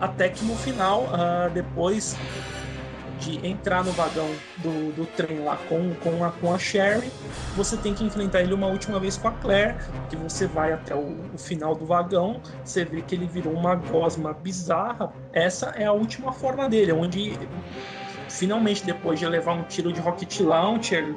Até 0.00 0.28
que 0.28 0.44
no 0.44 0.54
final, 0.54 1.06
uh, 1.06 1.50
depois 1.52 2.16
de 3.20 3.46
entrar 3.46 3.84
no 3.84 3.92
vagão 3.92 4.28
do, 4.56 4.92
do 4.92 5.06
trem 5.06 5.40
lá 5.40 5.56
com, 5.68 5.94
com, 5.96 6.24
a, 6.24 6.30
com 6.32 6.52
a 6.52 6.58
Sherry, 6.58 7.10
você 7.54 7.76
tem 7.76 7.94
que 7.94 8.02
enfrentar 8.02 8.40
ele 8.40 8.54
uma 8.54 8.66
última 8.66 8.98
vez 8.98 9.16
com 9.16 9.28
a 9.28 9.32
Claire, 9.32 9.76
que 10.08 10.16
você 10.16 10.46
vai 10.46 10.72
até 10.72 10.94
o, 10.94 11.16
o 11.34 11.38
final 11.38 11.74
do 11.74 11.84
vagão, 11.84 12.40
você 12.64 12.84
vê 12.84 13.02
que 13.02 13.14
ele 13.14 13.26
virou 13.26 13.52
uma 13.52 13.74
gosma 13.74 14.32
bizarra. 14.32 15.12
Essa 15.32 15.66
é 15.76 15.84
a 15.84 15.92
última 15.92 16.32
forma 16.32 16.68
dele, 16.68 16.92
onde 16.92 17.38
finalmente, 18.28 18.84
depois 18.84 19.18
de 19.18 19.26
levar 19.26 19.52
um 19.52 19.62
tiro 19.64 19.92
de 19.92 20.00
rocket 20.00 20.40
launcher, 20.40 21.14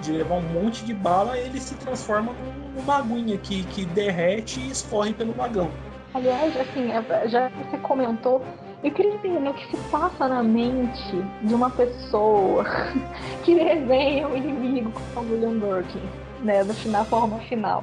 de 0.00 0.12
levar 0.12 0.36
um 0.36 0.48
monte 0.52 0.84
de 0.84 0.94
bala, 0.94 1.36
ele 1.36 1.60
se 1.60 1.74
transforma 1.74 2.32
numa 2.74 2.98
aguinha 2.98 3.36
que, 3.36 3.64
que 3.64 3.84
derrete 3.84 4.60
e 4.60 4.70
escorre 4.70 5.12
pelo 5.12 5.32
vagão. 5.32 5.70
Aliás, 6.14 6.56
assim, 6.56 6.90
é, 6.90 7.28
já 7.28 7.48
você 7.48 7.76
comentou 7.78 8.42
eu 8.82 8.92
queria 8.92 9.14
entender 9.14 9.48
o 9.48 9.54
que 9.54 9.76
se 9.76 9.90
passa 9.90 10.28
na 10.28 10.42
mente 10.42 11.12
de 11.42 11.54
uma 11.54 11.70
pessoa 11.70 12.64
que 13.44 13.54
desenha 13.54 14.28
o 14.28 14.36
inimigo 14.36 14.92
com 15.12 15.20
o 15.20 15.22
William 15.24 15.58
Birkin, 15.58 16.00
né, 16.42 16.60
na 16.86 17.04
forma 17.04 17.40
final. 17.40 17.82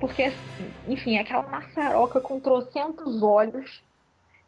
Porque, 0.00 0.24
assim, 0.24 0.72
enfim, 0.88 1.16
aquela 1.16 1.44
maçaroca 1.44 2.20
com 2.20 2.40
trocentos 2.40 3.22
olhos, 3.22 3.84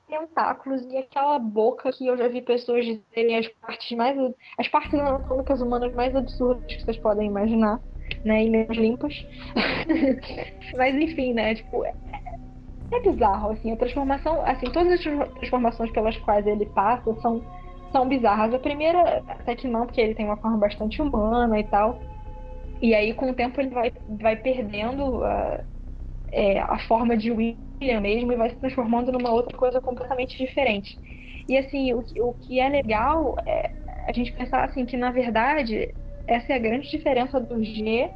tentáculos 0.09 0.82
e 0.90 0.97
aquela 0.97 1.38
boca 1.38 1.92
que 1.92 2.07
eu 2.07 2.16
já 2.16 2.26
vi 2.26 2.42
pessoas 2.42 2.84
dizerem 2.84 3.38
as 3.38 3.49
partes 3.49 3.97
mais. 3.97 4.18
as 4.59 4.66
partes 4.66 4.95
anatômicas 4.99 5.61
humanas 5.61 5.95
mais 5.95 6.14
absurdas 6.14 6.64
que 6.66 6.82
vocês 6.82 6.99
podem 6.99 7.28
imaginar, 7.28 7.80
né? 8.24 8.45
E 8.45 8.51
menos 8.51 8.76
limpas. 8.76 9.14
Mas 10.76 10.95
enfim, 10.97 11.34
né? 11.34 11.55
Tipo, 11.55 11.84
é 12.97 13.01
bizarro, 13.01 13.51
assim, 13.51 13.72
a 13.72 13.76
transformação, 13.76 14.40
assim, 14.45 14.66
todas 14.70 14.92
as 14.92 15.30
transformações 15.34 15.90
pelas 15.90 16.16
quais 16.18 16.47
ele 16.47 16.66
passa 16.66 17.14
são, 17.20 17.42
são 17.92 18.09
bizarras. 18.09 18.55
A 18.55 18.59
primeira, 18.59 19.22
até 19.28 19.55
que 19.55 19.68
não, 19.68 19.86
porque 19.86 20.01
ele 20.01 20.14
tem 20.14 20.26
uma 20.26 20.36
forma 20.36 20.59
bastante 20.59 21.01
humana 21.01 21.59
e 21.59 21.64
tal. 21.64 21.99
E 22.80 22.95
aí, 22.95 23.14
com 23.14 23.30
o 23.30 23.34
tempo, 23.34 23.61
ele 23.61 23.70
vai, 23.70 23.92
vai 24.20 24.36
perdendo 24.36 25.24
a, 25.24 25.61
é, 26.32 26.61
a 26.61 26.78
forma 26.80 27.16
de 27.16 27.30
William 27.30 28.01
mesmo 28.01 28.32
e 28.32 28.36
vai 28.36 28.51
se 28.51 28.57
transformando 28.57 29.12
numa 29.12 29.30
outra 29.30 29.57
coisa 29.57 29.80
completamente 29.80 30.36
diferente. 30.36 30.99
E 31.49 31.57
assim, 31.57 31.92
o, 31.92 32.03
o 32.20 32.34
que 32.34 32.59
é 32.61 32.68
legal 32.68 33.36
é 33.47 33.70
a 34.07 34.12
gente 34.12 34.32
pensar 34.32 34.64
assim 34.64 34.84
que, 34.84 34.97
na 34.97 35.11
verdade, 35.11 35.95
essa 36.26 36.53
é 36.53 36.57
a 36.57 36.59
grande 36.59 36.90
diferença 36.90 37.40
do 37.40 37.62
G 37.62 38.11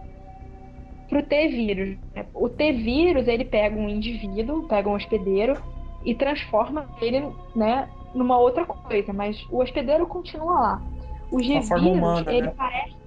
para 1.08 1.20
o 1.20 1.22
T-vírus. 1.22 1.96
Né? 2.14 2.26
O 2.34 2.48
T-vírus 2.48 3.26
ele 3.26 3.44
pega 3.44 3.76
um 3.76 3.88
indivíduo, 3.88 4.68
pega 4.68 4.88
um 4.88 4.94
hospedeiro 4.94 5.54
e 6.04 6.14
transforma 6.14 6.88
ele, 7.00 7.26
né, 7.56 7.88
numa 8.14 8.38
outra 8.38 8.64
coisa, 8.64 9.12
mas 9.12 9.42
o 9.50 9.58
hospedeiro 9.58 10.06
continua 10.06 10.60
lá. 10.60 10.82
O 11.30 11.42
G-Vírus, 11.42 12.26
ele 12.26 12.42
né? 12.42 12.54
parece 12.56 12.98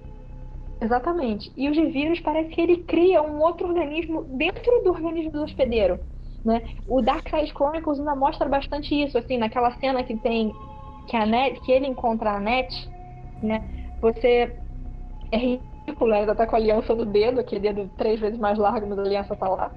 Exatamente. 0.82 1.52
E 1.56 1.70
o 1.70 1.74
G-Vírus 1.74 2.18
parece 2.18 2.50
que 2.50 2.60
ele 2.60 2.78
cria 2.78 3.22
um 3.22 3.40
outro 3.40 3.68
organismo 3.68 4.24
dentro 4.24 4.82
do 4.82 4.90
organismo 4.90 5.30
do 5.30 5.44
hospedeiro. 5.44 6.00
Né? 6.44 6.60
O 6.88 7.00
Dark 7.00 7.28
Side 7.28 7.52
Chronicles 7.54 8.00
ainda 8.00 8.16
mostra 8.16 8.48
bastante 8.48 9.00
isso, 9.00 9.16
assim, 9.16 9.38
naquela 9.38 9.70
cena 9.78 10.02
que 10.02 10.16
tem 10.16 10.52
que 11.06 11.16
a 11.16 11.24
Net, 11.24 11.60
que 11.60 11.70
ele 11.70 11.86
encontra 11.86 12.32
a 12.32 12.40
Net, 12.40 12.88
né? 13.40 13.62
Você 14.00 14.52
é 15.30 15.58
ridículo, 15.86 16.10
né? 16.10 16.20
ainda 16.20 16.34
tá 16.34 16.46
com 16.46 16.56
a 16.56 16.58
aliança 16.58 16.94
no 16.94 17.04
dedo, 17.04 17.40
aquele 17.40 17.60
dedo 17.60 17.90
três 17.96 18.20
vezes 18.20 18.38
mais 18.38 18.58
largo, 18.58 18.86
mas 18.86 18.98
a 18.98 19.02
aliança 19.02 19.36
tá 19.36 19.48
lá. 19.48 19.72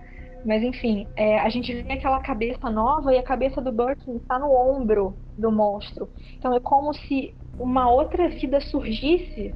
Mas 0.45 0.61
enfim, 0.61 1.07
é, 1.15 1.39
a 1.39 1.49
gente 1.49 1.73
vê 1.73 1.93
aquela 1.93 2.19
cabeça 2.19 2.69
nova 2.69 3.13
e 3.13 3.17
a 3.17 3.23
cabeça 3.23 3.59
do 3.59 3.71
Birkin 3.71 4.17
está 4.17 4.37
no 4.37 4.51
ombro 4.51 5.15
do 5.37 5.51
monstro. 5.51 6.07
Então 6.37 6.55
é 6.55 6.59
como 6.59 6.93
se 6.93 7.33
uma 7.59 7.89
outra 7.89 8.29
vida 8.29 8.61
surgisse, 8.61 9.53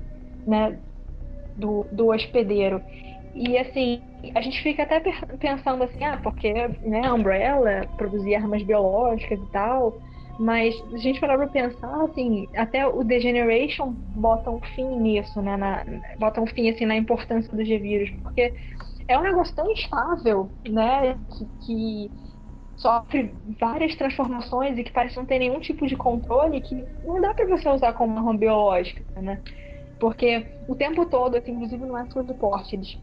né, 0.47 0.79
do, 1.55 1.85
do 1.91 2.07
hospedeiro. 2.07 2.81
E 3.35 3.57
assim, 3.57 4.01
a 4.33 4.41
gente 4.41 4.61
fica 4.63 4.83
até 4.83 4.99
pensando 5.39 5.83
assim, 5.83 6.03
ah, 6.03 6.19
porque 6.23 6.51
né, 6.81 7.05
a 7.05 7.13
Umbrella 7.13 7.87
produzia 7.95 8.39
armas 8.39 8.63
biológicas 8.63 9.39
e 9.39 9.51
tal, 9.51 9.99
mas 10.39 10.73
a 10.93 10.97
gente 10.97 11.19
parar 11.19 11.37
pra 11.37 11.47
pensar, 11.47 12.01
assim, 12.05 12.47
até 12.55 12.87
o 12.87 13.03
Degeneration 13.03 13.93
bota 14.15 14.49
um 14.49 14.61
fim 14.73 14.87
nisso, 14.97 15.41
né? 15.41 15.57
Na, 15.57 15.83
bota 16.17 16.39
um 16.39 16.47
fim 16.47 16.69
assim 16.69 16.85
na 16.85 16.95
importância 16.95 17.51
do 17.55 17.63
G-Vírus, 17.63 18.09
porque 18.23 18.53
é 19.07 19.17
um 19.17 19.23
negócio 19.23 19.53
tão 19.53 19.69
instável, 19.69 20.49
né? 20.65 21.17
Que, 21.37 21.45
que, 21.65 22.11
sofre 22.77 23.35
várias 23.59 23.93
transformações 23.95 24.77
e 24.77 24.83
que 24.85 24.93
parece 24.93 25.17
não 25.17 25.25
ter 25.25 25.39
nenhum 25.39 25.59
tipo 25.59 25.85
de 25.85 25.97
controle 25.97 26.61
que 26.61 26.81
não 27.03 27.19
dá 27.19 27.33
para 27.33 27.45
você 27.45 27.67
usar 27.67 27.91
como 27.91 28.13
uma 28.13 28.21
arma 28.21 28.37
biológica, 28.37 29.03
né? 29.21 29.41
Porque 29.99 30.47
o 30.65 30.75
tempo 30.75 31.05
todo, 31.05 31.35
assim, 31.35 31.51
inclusive 31.51 31.85
no 31.85 31.97
Astro 31.97 32.23
do 32.23 32.33
Porte, 32.33 32.77
eles 32.77 32.97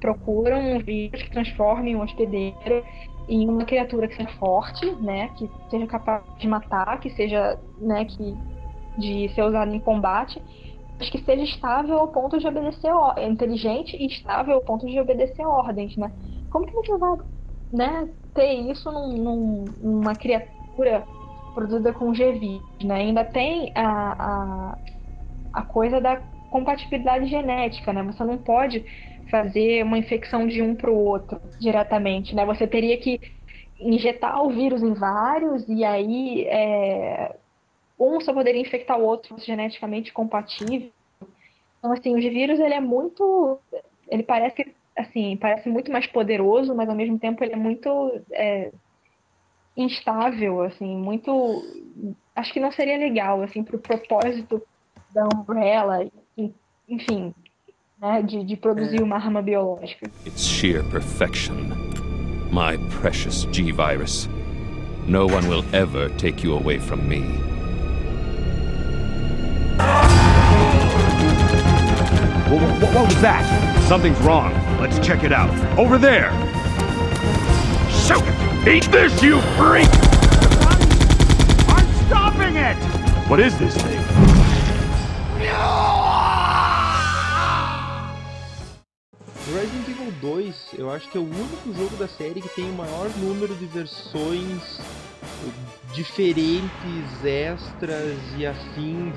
procuram 0.00 0.58
um 0.58 0.78
vírus 0.78 1.22
que 1.22 1.30
transforme 1.30 1.94
um 1.94 2.00
hospedeiro 2.00 2.82
em 3.28 3.48
uma 3.48 3.64
criatura 3.64 4.08
que 4.08 4.16
seja 4.16 4.28
forte, 4.38 4.90
né, 4.96 5.28
que 5.36 5.50
seja 5.70 5.86
capaz 5.86 6.22
de 6.38 6.46
matar, 6.46 7.00
que 7.00 7.10
seja, 7.10 7.58
né, 7.78 8.04
que 8.04 8.34
de 8.98 9.28
ser 9.34 9.42
usado 9.42 9.74
em 9.74 9.80
combate, 9.80 10.40
mas 10.98 11.10
que 11.10 11.18
seja 11.18 11.42
estável 11.42 11.98
ao 11.98 12.08
ponto 12.08 12.38
de 12.38 12.46
obedecer, 12.46 12.92
inteligente 13.26 13.96
e 13.96 14.06
estável 14.06 14.54
ao 14.54 14.60
ponto 14.60 14.86
de 14.86 15.00
obedecer 15.00 15.44
ordens, 15.44 15.96
né? 15.96 16.12
Como 16.50 16.66
que 16.66 16.72
você 16.72 16.96
vai, 16.96 17.16
né, 17.72 18.08
ter 18.34 18.52
isso 18.52 18.90
num, 18.92 19.16
num, 19.16 19.64
numa 19.80 20.14
criatura 20.14 21.04
produzida 21.54 21.92
com 21.92 22.12
GV, 22.12 22.60
né? 22.84 22.94
Ainda 22.96 23.24
tem 23.24 23.72
a, 23.74 24.12
a, 24.12 24.78
a 25.52 25.62
coisa 25.62 26.00
da 26.00 26.20
compatibilidade 26.54 27.26
genética, 27.26 27.92
né? 27.92 28.00
Você 28.04 28.22
não 28.22 28.38
pode 28.38 28.86
fazer 29.28 29.82
uma 29.82 29.98
infecção 29.98 30.46
de 30.46 30.62
um 30.62 30.76
para 30.76 30.88
o 30.88 30.96
outro 30.96 31.40
diretamente, 31.58 32.32
né? 32.32 32.46
Você 32.46 32.64
teria 32.64 32.96
que 32.96 33.20
injetar 33.80 34.40
o 34.40 34.50
vírus 34.50 34.80
em 34.80 34.94
vários 34.94 35.68
e 35.68 35.82
aí 35.82 36.44
é, 36.46 37.34
um 37.98 38.20
só 38.20 38.32
poderia 38.32 38.60
infectar 38.60 38.96
o 38.96 39.02
outro 39.02 39.36
geneticamente 39.40 40.12
compatível. 40.12 40.92
Então, 41.80 41.90
assim, 41.90 42.14
o 42.14 42.20
vírus 42.20 42.60
ele 42.60 42.74
é 42.74 42.80
muito, 42.80 43.58
ele 44.08 44.22
parece 44.22 44.72
assim, 44.96 45.36
parece 45.36 45.68
muito 45.68 45.90
mais 45.90 46.06
poderoso, 46.06 46.72
mas 46.72 46.88
ao 46.88 46.94
mesmo 46.94 47.18
tempo 47.18 47.42
ele 47.42 47.54
é 47.54 47.56
muito 47.56 48.22
é, 48.30 48.70
instável, 49.76 50.62
assim, 50.62 50.96
muito, 50.96 51.64
acho 52.36 52.52
que 52.52 52.60
não 52.60 52.70
seria 52.70 52.96
legal, 52.96 53.42
assim, 53.42 53.64
para 53.64 53.74
o 53.74 53.80
propósito 53.80 54.62
da 55.12 55.26
Umbrella, 55.34 56.04
enfim, 56.88 57.34
né, 58.00 58.22
de, 58.22 58.44
de 58.44 58.56
produzir 58.56 59.02
uma 59.02 59.16
arma 59.16 59.42
biológica. 59.42 60.10
It's 60.26 60.44
sheer 60.44 60.82
perfection. 60.84 61.72
My 62.50 62.76
precious 63.00 63.46
G-Virus. 63.50 64.28
No 65.06 65.26
one 65.26 65.48
will 65.48 65.64
ever 65.72 66.08
take 66.16 66.44
you 66.44 66.54
away 66.54 66.78
from 66.78 67.08
me. 67.08 67.22
What, 72.48 72.94
what 72.94 73.06
was 73.06 73.20
that? 73.20 73.44
Something's 73.88 74.18
wrong. 74.20 74.52
Let's 74.80 74.98
check 75.04 75.24
it 75.24 75.32
out. 75.32 75.50
Over 75.78 75.98
there! 75.98 76.30
Shoot! 77.90 78.22
Eat 78.68 78.84
this, 78.90 79.22
you 79.22 79.40
freak! 79.56 79.88
I'm 81.68 82.06
stopping 82.06 82.56
it! 82.56 82.76
What 83.28 83.40
is 83.40 83.58
this 83.58 83.76
thing? 83.76 84.00
Resident 89.54 89.88
Evil 89.88 90.12
2, 90.20 90.74
eu 90.78 90.90
acho 90.90 91.08
que 91.08 91.16
é 91.16 91.20
o 91.20 91.24
único 91.24 91.72
jogo 91.72 91.96
da 91.96 92.08
série 92.08 92.40
que 92.40 92.48
tem 92.48 92.68
o 92.68 92.74
maior 92.74 93.08
número 93.18 93.54
de 93.54 93.66
versões 93.66 94.80
diferentes, 95.92 97.24
extras 97.24 98.18
e 98.36 98.44
afins. 98.44 99.14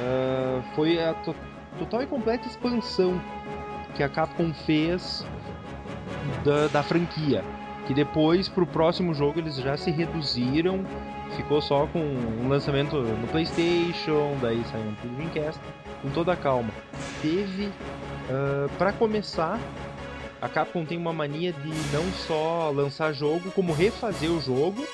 Uh, 0.00 0.62
foi 0.74 1.04
a 1.04 1.12
to 1.12 1.34
total 1.78 2.02
e 2.02 2.06
completa 2.06 2.48
expansão 2.48 3.20
que 3.94 4.02
a 4.02 4.08
Capcom 4.08 4.54
fez 4.64 5.22
da, 6.42 6.68
da 6.68 6.82
franquia. 6.82 7.44
Que 7.86 7.92
depois, 7.92 8.48
pro 8.48 8.66
próximo 8.66 9.12
jogo, 9.12 9.38
eles 9.38 9.56
já 9.56 9.76
se 9.76 9.90
reduziram. 9.90 10.82
Ficou 11.36 11.60
só 11.60 11.86
com 11.88 11.98
um 11.98 12.48
lançamento 12.48 12.96
no 12.96 13.28
PlayStation, 13.28 14.34
daí 14.40 14.62
saiu 14.70 14.94
pro 14.98 15.10
Dreamcast, 15.10 15.60
com 16.00 16.08
toda 16.10 16.32
a 16.32 16.36
calma. 16.36 16.70
Teve 17.20 17.70
Uh, 18.28 18.68
para 18.78 18.92
começar, 18.92 19.58
a 20.40 20.48
Capcom 20.48 20.84
tem 20.84 20.98
uma 20.98 21.12
mania 21.12 21.52
de 21.52 21.68
não 21.92 22.04
só 22.26 22.70
lançar 22.70 23.12
jogo, 23.12 23.50
como 23.52 23.72
refazer 23.72 24.30
o 24.30 24.40
jogo 24.40 24.86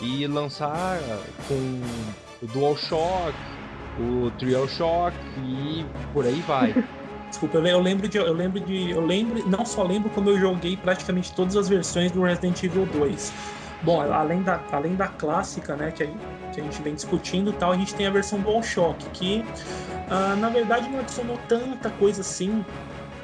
e 0.00 0.26
lançar 0.26 0.98
com 1.48 1.80
o 2.42 2.46
DualShock, 2.48 3.34
o 3.98 4.30
TrialShock 4.38 5.16
e 5.38 5.84
por 6.12 6.24
aí 6.24 6.42
vai. 6.46 6.74
Desculpa, 7.28 7.58
eu 7.58 7.80
lembro 7.80 8.08
de. 8.08 8.18
Eu 8.18 8.32
lembro 8.32 8.60
de. 8.60 8.90
Eu 8.90 9.04
lembro. 9.04 9.48
Não 9.48 9.64
só 9.64 9.82
lembro 9.82 10.08
como 10.10 10.30
eu 10.30 10.38
joguei 10.38 10.76
praticamente 10.76 11.34
todas 11.34 11.56
as 11.56 11.68
versões 11.68 12.12
do 12.12 12.22
Resident 12.22 12.62
Evil 12.62 12.86
2. 12.86 13.32
Bom, 13.86 14.00
além 14.00 14.42
da, 14.42 14.60
além 14.72 14.96
da 14.96 15.06
clássica, 15.06 15.76
né, 15.76 15.92
que 15.92 16.02
a, 16.02 16.06
que 16.52 16.60
a 16.60 16.64
gente 16.64 16.82
vem 16.82 16.96
discutindo 16.96 17.52
tal, 17.52 17.70
a 17.70 17.76
gente 17.76 17.94
tem 17.94 18.04
a 18.04 18.10
versão 18.10 18.40
DualShock, 18.40 19.08
que 19.10 19.44
uh, 20.10 20.36
na 20.40 20.48
verdade 20.48 20.88
não 20.88 20.98
adicionou 20.98 21.38
tanta 21.48 21.88
coisa 21.90 22.20
assim 22.20 22.64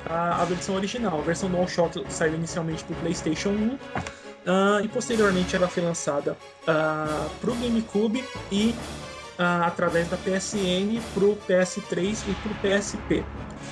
à, 0.09 0.45
versão 0.45 0.77
original. 0.77 1.19
A 1.19 1.23
versão 1.23 1.51
DualShock 1.51 2.05
saiu 2.09 2.37
inicialmente 2.37 2.85
para 2.85 2.95
o 2.95 3.01
PlayStation 3.01 3.49
1 3.49 3.53
uh, 3.53 3.79
ah, 4.47 4.81
e 4.85 4.87
posteriormente 4.87 5.57
ela 5.57 5.67
foi 5.67 5.83
lançada 5.83 6.39
uh, 6.63 7.29
para 7.41 7.51
o 7.51 7.55
GameCube 7.57 8.25
e 8.53 8.73
através 9.67 10.09
da 10.09 10.17
PSN 10.17 11.01
para 11.13 11.25
o 11.25 11.37
PS3 11.49 12.23
e 12.29 12.35
para 12.35 12.53
o 12.53 12.79
PSP. 12.79 13.25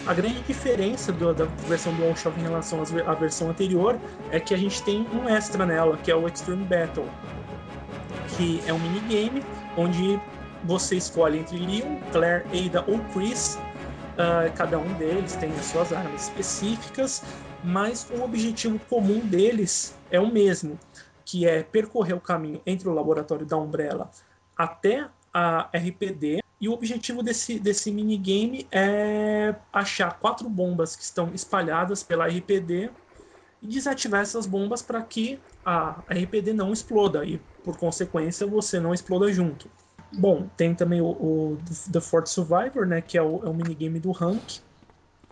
A 0.06 0.14
grande 0.14 0.40
diferença 0.42 1.12
do, 1.12 1.34
da 1.34 1.44
versão 1.68 1.92
do 1.94 2.02
DualShock 2.02 2.38
em 2.38 2.42
relação 2.42 2.82
à 3.06 3.14
versão 3.14 3.50
anterior 3.50 3.98
é 4.30 4.40
que 4.40 4.54
a 4.54 4.56
gente 4.56 4.82
tem 4.82 5.06
um 5.12 5.28
extra 5.28 5.66
nela, 5.66 5.96
que 5.98 6.10
é 6.10 6.16
o 6.16 6.26
Extreme 6.26 6.64
Battle, 6.64 7.06
que 8.36 8.62
é 8.66 8.72
um 8.72 8.78
minigame 8.78 9.44
onde 9.76 10.18
você 10.64 10.96
escolhe 10.96 11.38
entre 11.38 11.58
Leon, 11.58 11.96
Claire, 12.12 12.44
Ada 12.46 12.84
ou 12.88 12.98
Chris. 13.12 13.58
Uh, 14.14 14.52
cada 14.54 14.78
um 14.78 14.92
deles 14.94 15.36
tem 15.36 15.50
as 15.52 15.66
suas 15.66 15.92
armas 15.92 16.24
específicas, 16.24 17.22
mas 17.62 18.08
o 18.10 18.22
objetivo 18.22 18.78
comum 18.90 19.20
deles 19.20 19.94
é 20.10 20.18
o 20.18 20.30
mesmo, 20.30 20.78
que 21.24 21.46
é 21.46 21.62
percorrer 21.62 22.14
o 22.14 22.20
caminho 22.20 22.60
entre 22.66 22.88
o 22.88 22.92
laboratório 22.92 23.46
da 23.46 23.56
Umbrella 23.56 24.10
até 24.56 25.06
a 25.32 25.68
RPD 25.74 26.40
e 26.60 26.68
o 26.68 26.72
objetivo 26.72 27.22
desse, 27.22 27.58
desse 27.58 27.90
minigame 27.90 28.66
é 28.70 29.54
achar 29.72 30.18
quatro 30.18 30.48
bombas 30.48 30.94
que 30.94 31.02
estão 31.02 31.32
espalhadas 31.32 32.02
pela 32.02 32.26
RPD 32.26 32.90
e 33.62 33.66
desativar 33.66 34.20
essas 34.20 34.46
bombas 34.46 34.82
para 34.82 35.00
que 35.02 35.40
a 35.64 36.02
RPD 36.10 36.52
não 36.52 36.72
exploda 36.72 37.24
e, 37.24 37.38
por 37.64 37.76
consequência, 37.78 38.46
você 38.46 38.78
não 38.78 38.92
exploda 38.92 39.32
junto. 39.32 39.70
Bom, 40.12 40.48
tem 40.56 40.74
também 40.74 41.00
o, 41.00 41.06
o 41.06 41.58
The 41.90 42.00
Fort 42.00 42.26
Survivor, 42.26 42.84
né, 42.86 43.00
que 43.00 43.16
é 43.16 43.22
o, 43.22 43.44
é 43.44 43.48
o 43.48 43.54
minigame 43.54 43.98
do 43.98 44.10
rank, 44.10 44.58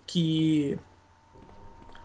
que 0.07 0.79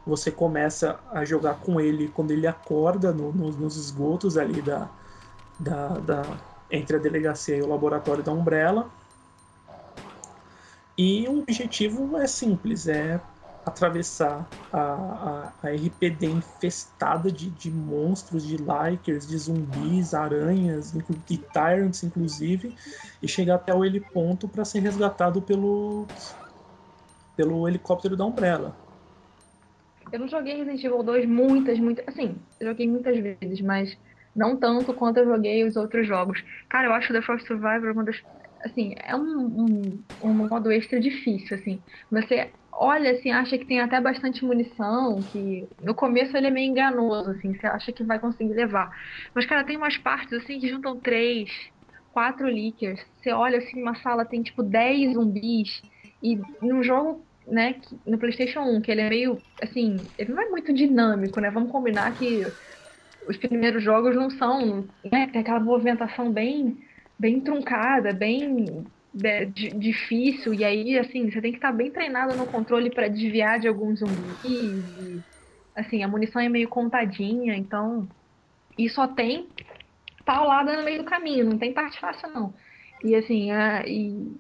você 0.06 0.32
começa 0.32 1.00
a 1.12 1.24
jogar 1.24 1.60
com 1.62 1.80
ele 1.80 2.10
quando 2.10 2.32
ele 2.32 2.46
acorda 2.46 3.14
no, 3.14 3.32
no, 3.32 3.52
nos 3.52 3.78
esgotos 3.78 4.38
ali 4.38 4.62
da, 4.62 4.90
da, 5.60 5.88
da, 6.00 6.22
entre 6.74 6.98
a 6.98 7.00
delegacia 7.00 7.56
e 7.56 7.62
o 7.62 7.68
laboratório 7.68 8.24
da 8.24 8.32
Umbrella. 8.32 8.90
E 10.98 11.28
o 11.28 11.40
objetivo 11.40 12.18
é 12.18 12.26
simples, 12.26 12.88
é 12.88 13.22
atravessar 13.64 14.48
a, 14.72 14.80
a, 14.80 15.54
a 15.64 15.70
RPD 15.70 16.26
infestada 16.26 17.32
de, 17.32 17.50
de 17.50 17.72
monstros, 17.72 18.46
de 18.46 18.58
likers, 18.58 19.28
de 19.28 19.38
zumbis, 19.38 20.14
aranhas, 20.14 20.94
e 21.30 21.38
tyrants, 21.38 22.04
inclusive, 22.04 22.76
e 23.22 23.28
chegar 23.28 23.56
até 23.56 23.74
o 23.74 23.86
heliponto 23.86 24.48
para 24.48 24.66
ser 24.66 24.80
resgatado 24.80 25.42
pelo, 25.42 26.08
pelo 27.38 27.68
helicóptero 27.68 28.18
da 28.18 28.26
Umbrella. 28.26 28.76
Eu 30.12 30.20
não 30.20 30.28
joguei 30.28 30.56
Resident 30.58 30.84
Evil 30.84 31.04
2 31.04 31.26
muitas, 31.28 31.80
muitas. 31.80 32.08
Assim, 32.08 32.36
joguei 32.62 32.88
muitas 32.88 33.18
vezes, 33.18 33.62
mas 33.62 33.98
não 34.36 34.58
tanto 34.60 34.94
quanto 34.94 35.18
eu 35.18 35.26
joguei 35.26 35.64
os 35.66 35.76
outros 35.76 36.08
jogos. 36.08 36.42
Cara, 36.70 36.88
eu 36.88 36.94
acho 36.94 37.14
The 37.14 37.22
First 37.22 37.48
Survivor 37.48 37.92
uma 37.92 38.04
das. 38.06 38.18
Assim, 38.66 38.94
é 39.04 39.16
um, 39.16 39.22
um, 39.22 40.06
um 40.22 40.34
modo 40.50 40.72
extra 40.72 41.00
difícil, 41.00 41.58
assim. 41.58 41.84
Você 42.10 42.54
olha, 42.76 43.12
assim, 43.12 43.32
acha 43.32 43.58
que 43.58 43.66
tem 43.66 43.80
até 43.82 44.00
bastante 44.02 44.44
munição, 44.44 45.24
que 45.24 45.68
no 45.80 45.94
começo 45.94 46.36
ele 46.36 46.48
é 46.48 46.50
meio 46.50 46.70
enganoso, 46.72 47.30
assim, 47.32 47.54
você 47.54 47.68
acha 47.68 47.92
que 47.94 48.04
vai 48.04 48.20
conseguir 48.20 48.54
levar. 48.54 48.90
Mas, 49.36 49.46
cara, 49.46 49.64
tem 49.66 49.78
umas 49.78 49.98
partes, 49.98 50.34
assim, 50.34 50.60
que 50.60 50.68
juntam 50.70 51.00
três, 51.00 51.50
quatro 52.12 52.48
leakers. 52.48 53.00
Você 53.22 53.32
olha, 53.32 53.58
assim, 53.60 53.82
uma 53.82 53.96
sala 53.96 54.26
tem, 54.26 54.42
tipo, 54.44 54.64
dez 54.64 55.14
zumbis. 55.14 55.70
E 56.22 56.38
num 56.62 56.82
jogo, 56.84 57.28
né, 57.48 57.80
no 58.06 58.18
PlayStation 58.18 58.62
1, 58.62 58.82
que 58.82 58.92
ele 58.92 59.02
é 59.02 59.10
meio, 59.10 59.44
assim, 59.62 60.12
ele 60.18 60.32
não 60.34 60.42
é 60.42 60.50
muito 60.50 60.74
dinâmico, 60.74 61.40
né? 61.40 61.52
Vamos 61.52 61.72
combinar 61.72 62.12
que 62.14 62.44
os 63.28 63.38
primeiros 63.38 63.84
jogos 63.84 64.16
não 64.16 64.30
são, 64.30 64.88
né, 65.12 65.28
tem 65.28 65.42
aquela 65.42 65.60
movimentação 65.60 66.32
bem, 66.32 66.78
bem 67.18 67.42
truncada, 67.42 68.14
bem 68.14 68.86
difícil, 69.54 70.54
e 70.54 70.64
aí, 70.64 70.98
assim, 70.98 71.30
você 71.30 71.40
tem 71.40 71.52
que 71.52 71.58
estar 71.58 71.72
bem 71.72 71.92
treinado 71.92 72.36
no 72.36 72.48
controle 72.48 72.90
para 72.90 73.08
desviar 73.08 73.60
de 73.60 73.68
alguns 73.68 74.00
zumbis. 74.00 74.40
E, 74.44 75.22
assim, 75.76 76.04
a 76.04 76.08
munição 76.08 76.42
é 76.42 76.50
meio 76.50 76.68
contadinha, 76.68 77.56
então. 77.56 78.08
E 78.78 78.90
só 78.90 79.08
tem 79.08 79.48
paulada 80.26 80.76
no 80.76 80.84
meio 80.84 81.04
do 81.04 81.10
caminho, 81.10 81.46
não 81.46 81.60
tem 81.60 81.74
parte 81.74 82.00
fácil, 82.00 82.30
não. 82.32 82.54
E, 83.04 83.16
assim, 83.16 83.52
a, 83.52 83.84
e 83.86 84.36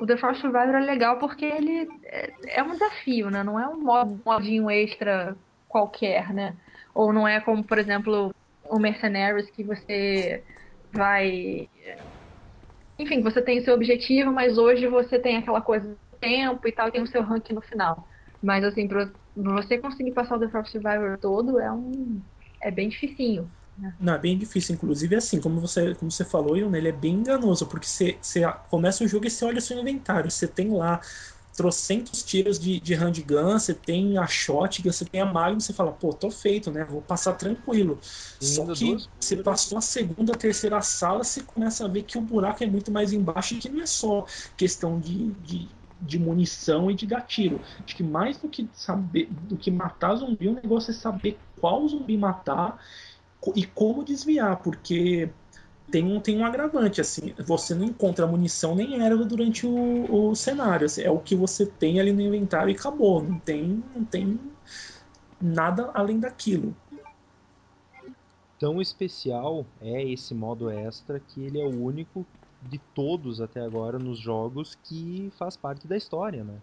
o 0.00 0.06
The 0.06 0.16
Force 0.16 0.40
Survivor 0.40 0.76
é 0.76 0.80
legal 0.80 1.18
porque 1.18 1.44
ele 1.44 1.86
é, 2.04 2.58
é 2.58 2.62
um 2.62 2.72
desafio, 2.72 3.28
né? 3.28 3.42
Não 3.42 3.60
é 3.60 3.68
um 3.68 3.82
modinho 4.24 4.70
extra 4.70 5.36
qualquer, 5.68 6.32
né? 6.32 6.56
Ou 7.00 7.14
não 7.14 7.26
é 7.26 7.40
como, 7.40 7.64
por 7.64 7.78
exemplo, 7.78 8.30
o 8.68 8.78
Mercenaries 8.78 9.50
que 9.50 9.64
você 9.64 10.44
vai 10.92 11.66
enfim, 12.98 13.22
você 13.22 13.40
tem 13.40 13.58
o 13.58 13.64
seu 13.64 13.74
objetivo, 13.74 14.30
mas 14.30 14.58
hoje 14.58 14.86
você 14.86 15.18
tem 15.18 15.38
aquela 15.38 15.62
coisa 15.62 15.88
do 15.88 16.18
tempo 16.20 16.68
e 16.68 16.72
tal, 16.72 16.90
tem 16.90 17.00
o 17.02 17.06
seu 17.06 17.22
ranking 17.22 17.54
no 17.54 17.62
final. 17.62 18.06
Mas 18.42 18.62
assim, 18.62 18.86
pra 18.86 19.10
você 19.34 19.78
conseguir 19.78 20.12
passar 20.12 20.36
o 20.36 20.40
The 20.40 20.50
Force 20.50 20.70
Survivor 20.70 21.18
todo 21.18 21.58
é 21.58 21.72
um. 21.72 22.22
é 22.62 22.70
bem 22.70 22.90
dificinho. 22.90 23.50
Né? 23.78 23.96
Não, 23.98 24.12
é 24.12 24.18
bem 24.18 24.36
difícil, 24.36 24.74
inclusive 24.74 25.16
assim, 25.16 25.40
como 25.40 25.58
você, 25.58 25.94
como 25.94 26.10
você 26.10 26.26
falou, 26.26 26.54
ele 26.54 26.88
é 26.88 26.92
bem 26.92 27.14
enganoso, 27.14 27.66
porque 27.66 27.86
você, 27.86 28.18
você 28.20 28.42
começa 28.68 29.02
o 29.02 29.08
jogo 29.08 29.26
e 29.26 29.30
você 29.30 29.46
olha 29.46 29.58
o 29.58 29.62
seu 29.62 29.78
inventário, 29.78 30.30
você 30.30 30.46
tem 30.46 30.70
lá 30.70 31.00
trocentos 31.60 32.22
tiros 32.22 32.58
de, 32.58 32.80
de 32.80 32.94
handgun, 32.94 33.52
você 33.58 33.74
tem 33.74 34.16
a 34.16 34.26
shotgun, 34.26 34.90
você 34.90 35.04
tem 35.04 35.20
a 35.20 35.26
magnum, 35.26 35.60
você 35.60 35.74
fala, 35.74 35.92
pô, 35.92 36.10
tô 36.14 36.30
feito, 36.30 36.70
né? 36.70 36.86
Vou 36.86 37.02
passar 37.02 37.34
tranquilo. 37.34 37.98
Só 38.40 38.66
que 38.66 39.02
você 39.20 39.36
passou 39.36 39.76
a 39.76 39.82
segunda, 39.82 40.32
a 40.32 40.36
terceira 40.38 40.80
sala, 40.80 41.22
você 41.22 41.42
começa 41.42 41.84
a 41.84 41.88
ver 41.88 42.04
que 42.04 42.16
o 42.16 42.22
buraco 42.22 42.64
é 42.64 42.66
muito 42.66 42.90
mais 42.90 43.12
embaixo 43.12 43.52
e 43.54 43.58
que 43.58 43.68
não 43.68 43.82
é 43.82 43.86
só 43.86 44.24
questão 44.56 44.98
de, 44.98 45.32
de, 45.34 45.68
de 46.00 46.18
munição 46.18 46.90
e 46.90 46.94
de 46.94 47.04
gatilho. 47.04 47.60
Acho 47.84 47.94
que 47.94 48.02
mais 48.02 48.38
do 48.38 48.48
que 48.48 48.66
saber 48.72 49.28
do 49.30 49.58
que 49.58 49.70
matar 49.70 50.16
zumbi, 50.16 50.48
o 50.48 50.54
negócio 50.54 50.92
é 50.92 50.94
saber 50.94 51.38
qual 51.60 51.86
zumbi 51.86 52.16
matar 52.16 52.82
e 53.54 53.66
como 53.66 54.02
desviar, 54.02 54.62
porque 54.62 55.28
tem 55.90 56.04
um, 56.04 56.20
tem 56.20 56.38
um 56.38 56.44
agravante, 56.44 57.00
assim, 57.00 57.34
você 57.38 57.74
não 57.74 57.84
encontra 57.84 58.26
munição 58.26 58.74
nem 58.74 59.02
erva 59.02 59.24
durante 59.24 59.66
o, 59.66 60.30
o 60.30 60.34
cenário, 60.34 60.86
assim, 60.86 61.02
é 61.02 61.10
o 61.10 61.18
que 61.18 61.34
você 61.34 61.66
tem 61.66 62.00
ali 62.00 62.12
no 62.12 62.20
inventário 62.20 62.70
e 62.70 62.76
acabou, 62.76 63.22
não 63.22 63.38
tem, 63.38 63.82
não 63.94 64.04
tem 64.04 64.38
nada 65.40 65.90
além 65.94 66.20
daquilo. 66.20 66.74
Tão 68.58 68.80
especial 68.80 69.66
é 69.80 70.04
esse 70.04 70.34
modo 70.34 70.70
extra 70.70 71.18
que 71.18 71.42
ele 71.42 71.60
é 71.60 71.64
o 71.64 71.82
único 71.82 72.26
de 72.62 72.78
todos 72.94 73.40
até 73.40 73.60
agora 73.60 73.98
nos 73.98 74.18
jogos 74.18 74.76
que 74.84 75.32
faz 75.38 75.56
parte 75.56 75.88
da 75.88 75.96
história, 75.96 76.44
né? 76.44 76.58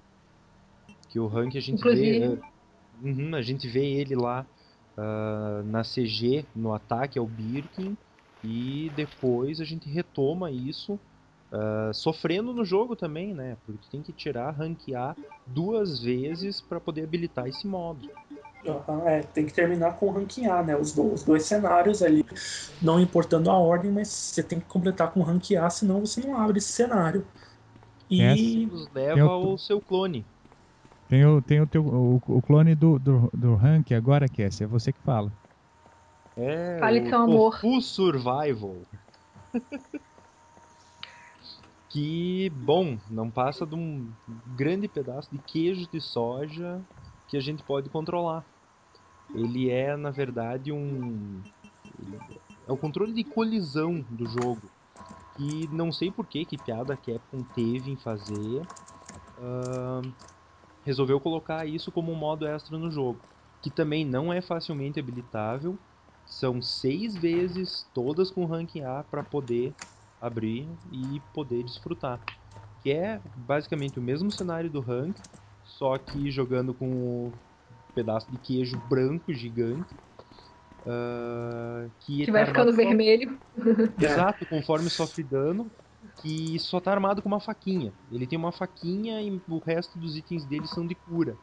Que 1.09 1.19
o 1.19 1.27
rank 1.27 1.55
a 1.55 1.59
gente 1.59 1.79
Inclusive... 1.79 2.19
vê, 2.19 2.27
uh, 2.27 2.41
uhum, 3.01 3.35
a 3.35 3.41
gente 3.41 3.67
vê 3.67 3.83
ele 3.83 4.15
lá 4.15 4.45
uh, 4.95 5.63
na 5.63 5.81
CG, 5.81 6.45
no 6.55 6.71
ataque 6.73 7.17
ao 7.17 7.25
Birkin, 7.25 7.97
e 8.47 8.89
depois 8.95 9.59
a 9.59 9.65
gente 9.65 9.89
retoma 9.89 10.49
isso 10.49 10.93
uh, 10.93 11.93
sofrendo 11.93 12.53
no 12.53 12.63
jogo 12.63 12.95
também, 12.95 13.33
né? 13.33 13.57
Porque 13.65 13.85
tem 13.91 14.01
que 14.01 14.13
tirar, 14.13 14.51
ranquear 14.51 15.17
duas 15.45 16.01
vezes 16.01 16.61
para 16.61 16.79
poder 16.79 17.03
habilitar 17.03 17.45
esse 17.47 17.67
modo. 17.67 18.09
Uhum, 18.65 19.07
é, 19.07 19.21
tem 19.21 19.45
que 19.45 19.53
terminar 19.53 19.97
com 19.97 20.11
ranquear, 20.11 20.65
né? 20.65 20.77
Os, 20.77 20.93
do, 20.93 21.13
os, 21.13 21.23
dois 21.23 21.43
cenários 21.43 22.01
ali, 22.01 22.25
não 22.81 23.01
importando 23.01 23.51
a 23.51 23.57
ordem, 23.57 23.91
mas 23.91 24.07
você 24.07 24.41
tem 24.41 24.61
que 24.61 24.65
completar 24.65 25.11
com 25.11 25.21
ranquear, 25.21 25.69
senão 25.69 26.05
você 26.05 26.25
não 26.25 26.37
abre 26.39 26.59
esse 26.59 26.71
cenário. 26.71 27.25
E 28.09 28.65
nos 28.65 28.89
leva 28.93 29.23
ao 29.23 29.57
seu 29.57 29.81
clone. 29.81 30.25
Tem 31.09 31.25
o, 31.25 31.41
tem 31.41 31.59
o, 31.59 31.67
teu, 31.67 31.85
o, 31.85 32.21
o 32.25 32.41
clone 32.41 32.75
do, 32.75 32.97
do, 32.97 33.29
do 33.33 33.55
rank 33.55 33.91
agora, 33.91 34.29
Cassie, 34.29 34.63
é 34.63 34.67
você 34.67 34.93
que 34.93 34.99
fala. 34.99 35.31
É, 36.37 36.77
Fale 36.79 36.99
de 36.99 37.09
seu 37.09 37.17
amor. 37.17 37.59
Full 37.59 37.81
Survival. 37.81 38.85
que, 41.89 42.49
bom, 42.51 42.99
não 43.09 43.31
passa 43.31 43.65
de 43.65 43.73
um 43.73 44.13
grande 44.55 44.87
pedaço 44.87 45.31
de 45.31 45.39
queijo 45.39 45.89
de 45.89 45.99
soja 45.99 46.85
que 47.27 47.35
a 47.35 47.39
gente 47.39 47.63
pode 47.63 47.89
controlar. 47.89 48.45
Ele 49.33 49.71
é, 49.71 49.97
na 49.97 50.11
verdade, 50.11 50.71
um. 50.71 51.41
É 52.67 52.71
o 52.71 52.77
controle 52.77 53.13
de 53.13 53.23
colisão 53.23 54.01
do 54.01 54.27
jogo. 54.27 54.69
E 55.39 55.67
não 55.71 55.91
sei 55.91 56.11
por 56.11 56.27
que, 56.27 56.45
que 56.45 56.57
piada 56.57 56.93
a 56.93 56.97
Capcom 56.97 57.43
teve 57.43 57.89
em 57.89 57.97
fazer. 57.97 58.61
Uh, 59.37 60.13
resolveu 60.85 61.19
colocar 61.19 61.65
isso 61.65 61.91
como 61.91 62.11
um 62.11 62.15
modo 62.15 62.45
extra 62.47 62.77
no 62.77 62.91
jogo. 62.91 63.19
Que 63.61 63.71
também 63.71 64.05
não 64.05 64.31
é 64.31 64.39
facilmente 64.41 64.99
habilitável 64.99 65.79
são 66.27 66.61
seis 66.61 67.15
vezes, 67.15 67.85
todas 67.93 68.29
com 68.29 68.45
ranking 68.45 68.81
A, 68.81 69.03
para 69.03 69.23
poder 69.23 69.73
abrir 70.21 70.67
e 70.91 71.21
poder 71.33 71.63
desfrutar. 71.63 72.19
Que 72.83 72.91
é 72.91 73.21
basicamente 73.35 73.97
o 73.97 74.01
mesmo 74.01 74.31
cenário 74.31 74.69
do 74.69 74.81
rank, 74.81 75.17
só 75.63 75.97
que 75.97 76.29
jogando 76.29 76.73
com 76.73 76.87
um 76.87 77.33
pedaço 77.95 78.29
de 78.29 78.37
queijo 78.37 78.77
branco 78.89 79.33
gigante. 79.33 79.95
Uh, 80.85 81.89
que, 81.99 82.25
que 82.25 82.31
vai 82.31 82.43
tá 82.43 82.47
ficando 82.47 82.73
vermelho. 82.73 83.37
Exato, 83.99 84.45
conforme 84.45 84.89
sofre 84.89 85.23
dano. 85.23 85.71
Que 86.21 86.57
só 86.59 86.79
tá 86.79 86.91
armado 86.91 87.21
com 87.21 87.27
uma 87.27 87.39
faquinha. 87.39 87.93
Ele 88.11 88.25
tem 88.25 88.37
uma 88.37 88.51
faquinha 88.51 89.21
e 89.21 89.41
o 89.47 89.59
resto 89.59 89.97
dos 89.99 90.15
itens 90.17 90.45
dele 90.45 90.67
são 90.67 90.85
de 90.85 90.95
cura. 90.95 91.37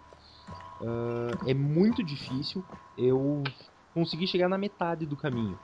Uh, 0.80 1.48
é 1.48 1.54
muito 1.54 2.02
difícil. 2.02 2.64
Eu 2.96 3.42
consegui 3.94 4.26
chegar 4.26 4.48
na 4.48 4.58
metade 4.58 5.06
do 5.06 5.16
caminho. 5.16 5.58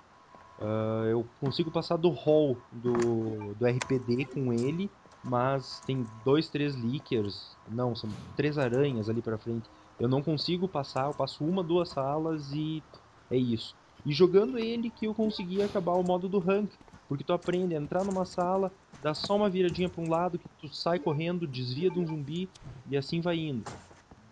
Uh, 0.58 1.04
eu 1.10 1.24
consigo 1.40 1.70
passar 1.70 1.96
do 1.96 2.10
hall 2.10 2.56
do, 2.70 3.54
do 3.54 3.66
RPD 3.66 4.26
com 4.26 4.52
ele, 4.52 4.90
mas 5.22 5.80
tem 5.80 6.04
dois, 6.24 6.50
três 6.50 6.76
leakers, 6.76 7.58
não, 7.66 7.94
são 7.96 8.14
três 8.36 8.58
aranhas 8.58 9.08
ali 9.08 9.22
pra 9.22 9.38
frente. 9.38 9.70
Eu 9.98 10.08
não 10.08 10.22
consigo 10.22 10.68
passar, 10.68 11.06
eu 11.06 11.14
passo 11.14 11.44
uma, 11.44 11.62
duas 11.64 11.90
salas 11.90 12.52
e 12.52 12.82
é 13.30 13.36
isso. 13.36 13.74
E 14.04 14.12
jogando 14.12 14.58
ele 14.58 14.90
que 14.90 15.06
eu 15.06 15.14
consegui 15.14 15.62
acabar 15.62 15.94
o 15.94 16.02
modo 16.02 16.28
do 16.28 16.38
rank, 16.38 16.74
porque 17.08 17.24
tu 17.24 17.32
aprende 17.32 17.74
a 17.74 17.78
entrar 17.80 18.04
numa 18.04 18.24
sala, 18.24 18.72
dá 19.02 19.14
só 19.14 19.36
uma 19.36 19.50
viradinha 19.50 19.88
para 19.88 20.02
um 20.02 20.08
lado, 20.08 20.38
que 20.38 20.48
tu 20.58 20.68
sai 20.68 20.98
correndo, 20.98 21.46
desvia 21.46 21.90
de 21.90 21.98
um 21.98 22.06
zumbi 22.06 22.50
e 22.86 22.96
assim 22.96 23.20
vai 23.20 23.38
indo. 23.38 23.66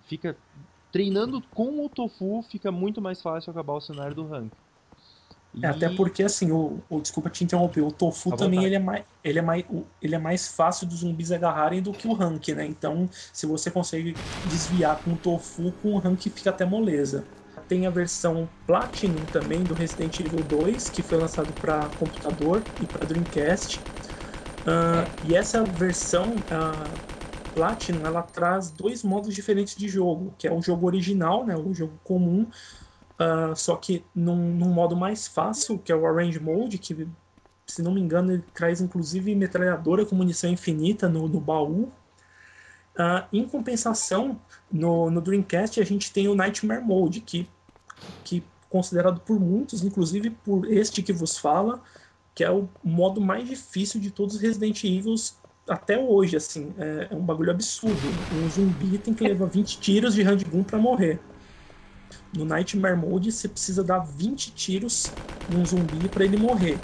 Fica 0.02 0.38
treinando 0.93 1.43
com 1.55 1.85
o 1.85 1.89
Tofu 1.89 2.43
fica 2.43 2.70
muito 2.70 3.01
mais 3.01 3.20
fácil 3.20 3.51
acabar 3.51 3.74
o 3.74 3.81
cenário 3.81 4.15
do 4.15 4.27
rank. 4.27 4.52
E... 5.55 5.65
É, 5.65 5.69
até 5.69 5.89
porque 5.89 6.23
assim, 6.23 6.51
o, 6.52 6.78
o, 6.89 7.01
desculpa 7.01 7.31
te 7.31 7.44
interromper, 7.44 7.81
o 7.81 7.90
Tofu 7.90 8.36
também 8.36 8.65
ele 8.65 8.74
é, 8.74 8.78
mais, 8.78 9.05
ele, 9.24 9.39
é 9.39 9.43
mais, 9.43 9.65
ele 10.01 10.15
é 10.15 10.19
mais 10.19 10.48
fácil 10.48 10.86
dos 10.86 11.01
zumbis 11.01 11.32
agarrarem 11.32 11.82
do 11.82 11.93
que 11.93 12.06
o 12.06 12.12
rank, 12.12 12.48
né? 12.48 12.66
Então, 12.66 13.09
se 13.32 13.47
você 13.47 13.70
consegue 13.70 14.15
desviar 14.44 15.02
com 15.02 15.12
o 15.12 15.16
Tofu, 15.16 15.73
com 15.82 15.94
o 15.94 15.98
rank 15.98 16.20
fica 16.20 16.51
até 16.51 16.65
moleza. 16.65 17.24
Tem 17.66 17.86
a 17.86 17.90
versão 17.90 18.48
Platinum 18.66 19.27
também 19.27 19.62
do 19.62 19.74
Resident 19.74 20.20
Evil 20.20 20.43
2, 20.43 20.89
que 20.89 21.02
foi 21.02 21.19
lançado 21.19 21.52
para 21.60 21.89
computador 21.98 22.62
e 22.81 22.86
para 22.86 23.05
Dreamcast. 23.05 23.78
Uh, 23.78 25.09
e 25.27 25.35
essa 25.35 25.65
versão 25.65 26.35
uh, 26.51 27.17
Platinum 27.54 28.06
ela 28.06 28.22
traz 28.22 28.70
dois 28.70 29.02
modos 29.02 29.34
diferentes 29.34 29.76
de 29.76 29.88
jogo, 29.88 30.34
que 30.38 30.46
é 30.46 30.52
o 30.52 30.62
jogo 30.62 30.86
original, 30.86 31.44
né, 31.44 31.56
o 31.56 31.72
jogo 31.74 31.98
comum, 32.04 32.46
uh, 33.18 33.54
só 33.56 33.76
que 33.76 34.04
num, 34.14 34.36
num, 34.36 34.70
modo 34.70 34.96
mais 34.96 35.26
fácil, 35.26 35.78
que 35.78 35.92
é 35.92 35.96
o 35.96 36.06
Arrange 36.06 36.40
Mode, 36.40 36.78
que 36.78 37.08
se 37.66 37.82
não 37.82 37.92
me 37.92 38.00
engano 38.00 38.32
ele 38.32 38.44
traz 38.54 38.80
inclusive 38.80 39.34
metralhadora 39.34 40.04
com 40.04 40.14
munição 40.14 40.50
infinita 40.50 41.08
no, 41.08 41.28
no 41.28 41.40
baú. 41.40 41.92
Uh, 42.94 43.22
em 43.32 43.46
compensação, 43.46 44.40
no, 44.70 45.10
no 45.10 45.20
Dreamcast 45.20 45.80
a 45.80 45.84
gente 45.84 46.12
tem 46.12 46.26
o 46.26 46.34
Nightmare 46.34 46.82
Mode, 46.82 47.20
que, 47.20 47.48
que 48.24 48.42
considerado 48.68 49.20
por 49.20 49.38
muitos, 49.38 49.84
inclusive 49.84 50.30
por 50.30 50.70
este 50.70 51.02
que 51.02 51.12
vos 51.12 51.38
fala, 51.38 51.80
que 52.34 52.44
é 52.44 52.50
o 52.50 52.68
modo 52.82 53.20
mais 53.20 53.48
difícil 53.48 54.00
de 54.00 54.10
todos 54.10 54.36
os 54.36 54.40
Resident 54.40 54.82
Evil 54.84 55.14
até 55.68 55.98
hoje, 55.98 56.36
assim, 56.36 56.72
é, 56.78 57.08
é, 57.10 57.14
um 57.14 57.20
bagulho 57.20 57.50
absurdo. 57.50 58.00
Um 58.32 58.48
zumbi 58.48 58.98
tem 58.98 59.14
que 59.14 59.24
levar 59.24 59.46
20 59.46 59.80
tiros 59.80 60.14
de 60.14 60.22
handgun 60.22 60.62
para 60.62 60.78
morrer. 60.78 61.20
No 62.34 62.44
Nightmare 62.44 62.96
Mode, 62.96 63.32
você 63.32 63.48
precisa 63.48 63.82
dar 63.84 64.00
20 64.00 64.52
tiros 64.52 65.12
num 65.48 65.64
zumbi 65.64 66.08
para 66.08 66.24
ele 66.24 66.36
morrer. 66.36 66.78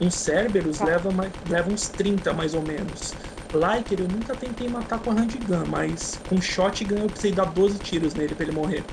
Um 0.00 0.10
Cerberus 0.10 0.78
tá. 0.78 0.84
leva, 0.84 1.10
leva 1.48 1.70
uns 1.70 1.88
30, 1.88 2.32
mais 2.32 2.54
ou 2.54 2.62
menos. 2.62 3.14
Liker, 3.52 4.00
eu 4.00 4.08
nunca 4.08 4.36
tentei 4.36 4.68
matar 4.68 4.98
com 4.98 5.10
a 5.10 5.14
handgun, 5.14 5.66
mas 5.66 6.20
com 6.28 6.40
shotgun 6.40 6.98
eu 7.02 7.08
precisei 7.08 7.32
dar 7.32 7.46
12 7.46 7.78
tiros 7.80 8.14
nele 8.14 8.34
para 8.34 8.44
ele 8.44 8.52
morrer. 8.52 8.84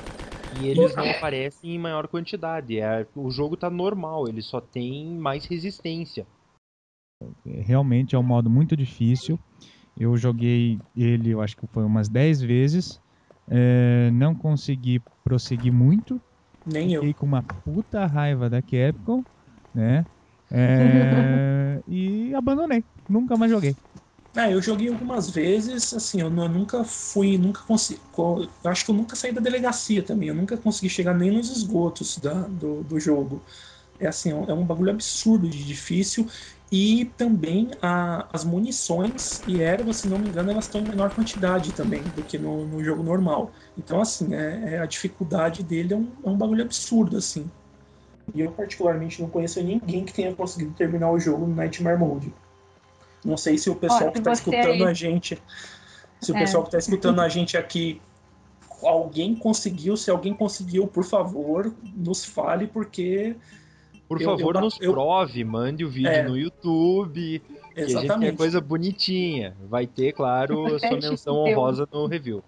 E 0.58 0.68
eles 0.68 0.96
não 0.96 1.10
aparecem 1.10 1.76
em 1.76 1.80
maior 1.80 2.08
quantidade. 2.08 2.80
É, 2.80 3.06
o 3.16 3.30
jogo 3.30 3.58
tá 3.58 3.70
normal, 3.70 4.28
ele 4.28 4.42
só 4.42 4.62
tem 4.62 5.06
mais 5.06 5.46
resistência. 5.46 6.26
Realmente 7.46 8.16
é 8.16 8.20
um 8.20 8.24
modo 8.24 8.50
muito 8.50 8.76
difícil. 8.76 9.40
Eu 9.96 10.18
joguei 10.18 10.80
ele, 10.96 11.32
eu 11.32 11.42
acho 11.42 11.56
que 11.56 11.68
foi 11.68 11.84
umas 11.84 12.10
10 12.10 12.42
vezes. 12.42 13.02
É, 13.48 14.10
não 14.12 14.36
consegui 14.36 15.02
prosseguir 15.24 15.72
muito. 15.72 16.22
Nem 16.66 16.94
Fiquei 16.94 17.10
eu. 17.10 17.16
com 17.16 17.26
uma 17.26 17.44
puta 17.64 18.06
raiva 18.06 18.50
da 18.50 18.62
Capcom, 18.62 19.24
né? 19.74 20.06
É, 20.52 21.82
e 21.88 22.34
abandonei. 22.36 22.84
Nunca 23.08 23.38
mais 23.38 23.52
joguei. 23.52 23.76
É, 24.36 24.54
eu 24.54 24.62
joguei 24.62 24.90
algumas 24.90 25.30
vezes, 25.30 25.94
assim, 25.94 26.20
eu, 26.20 26.28
eu 26.28 26.50
nunca 26.50 26.84
fui, 26.84 27.38
nunca 27.38 27.62
consegui. 27.62 28.02
Acho 28.66 28.84
que 28.84 28.92
eu 28.92 28.96
nunca 28.96 29.16
saí 29.16 29.32
da 29.32 29.40
delegacia 29.40 30.04
também, 30.04 30.28
eu 30.28 30.36
nunca 30.36 30.58
consegui 30.58 30.90
chegar 30.90 31.14
nem 31.14 31.32
nos 31.32 31.50
esgotos 31.50 32.18
da, 32.18 32.34
do, 32.48 32.84
do 32.84 33.00
jogo. 33.00 33.42
É 33.98 34.08
assim, 34.08 34.32
é 34.32 34.54
um 34.54 34.66
bagulho 34.66 34.92
absurdo 34.92 35.48
de 35.48 35.64
difícil. 35.64 36.28
E 36.72 37.06
também 37.18 37.72
a, 37.82 38.28
as 38.34 38.44
munições 38.44 39.44
e 39.46 39.62
ervas, 39.62 39.98
se 39.98 40.08
não 40.08 40.18
me 40.18 40.30
engano, 40.30 40.52
elas 40.52 40.66
estão 40.66 40.82
em 40.82 40.86
menor 40.86 41.12
quantidade 41.12 41.74
também 41.74 42.04
do 42.04 42.24
que 42.24 42.38
no, 42.38 42.66
no 42.66 42.84
jogo 42.84 43.04
normal. 43.04 43.52
Então, 43.78 44.02
assim, 44.02 44.34
é, 44.34 44.76
é 44.76 44.80
a 44.80 44.86
dificuldade 44.86 45.64
dele 45.64 45.94
é 45.94 45.98
um, 45.98 46.12
é 46.24 46.30
um 46.30 46.38
bagulho 46.38 46.64
absurdo, 46.64 47.18
assim. 47.18 47.50
E 48.34 48.42
eu, 48.42 48.52
particularmente, 48.52 49.22
não 49.22 49.30
conheço 49.30 49.62
ninguém 49.62 50.04
que 50.04 50.14
tenha 50.14 50.34
conseguido 50.34 50.72
terminar 50.74 51.12
o 51.12 51.20
jogo 51.20 51.46
no 51.46 51.56
Nightmare 51.56 52.00
Mode. 52.00 52.34
Não 53.24 53.38
sei 53.38 53.58
se 53.58 53.70
o 53.70 53.76
pessoal 53.76 54.12
que 54.12 54.18
está 54.20 54.32
escutando 54.32 54.84
aí... 54.84 54.84
a 54.84 54.94
gente, 54.94 55.42
se 56.22 56.32
o 56.32 56.36
é. 56.36 56.40
pessoal 56.40 56.64
que 56.64 56.70
está 56.70 56.80
escutando 56.80 57.22
a 57.22 57.30
gente 57.30 57.58
aqui, 57.58 58.02
alguém 58.84 59.36
conseguiu, 59.36 59.96
se 59.96 60.10
alguém 60.10 60.34
conseguiu, 60.34 60.88
por 60.88 61.04
favor, 61.04 61.74
nos 61.96 62.26
fale, 62.26 62.68
porque. 62.68 63.36
Por 64.08 64.22
eu, 64.22 64.26
favor, 64.26 64.56
eu, 64.56 64.62
nos 64.62 64.80
eu, 64.80 64.92
prove, 64.94 65.44
mande 65.44 65.84
o 65.84 65.90
vídeo 65.90 66.10
é, 66.10 66.24
no 66.24 66.38
YouTube. 66.38 67.42
Exatamente. 67.76 67.76
Que 67.76 67.82
a 67.82 68.00
gente 68.00 68.20
quer 68.20 68.38
coisa 68.38 68.62
bonitinha. 68.62 69.56
Vai 69.68 69.88
ter, 69.88 70.14
claro, 70.14 70.68
sua 70.80 71.00
menção 71.00 71.36
honrosa 71.38 71.88
no 71.92 72.06
review. 72.06 72.44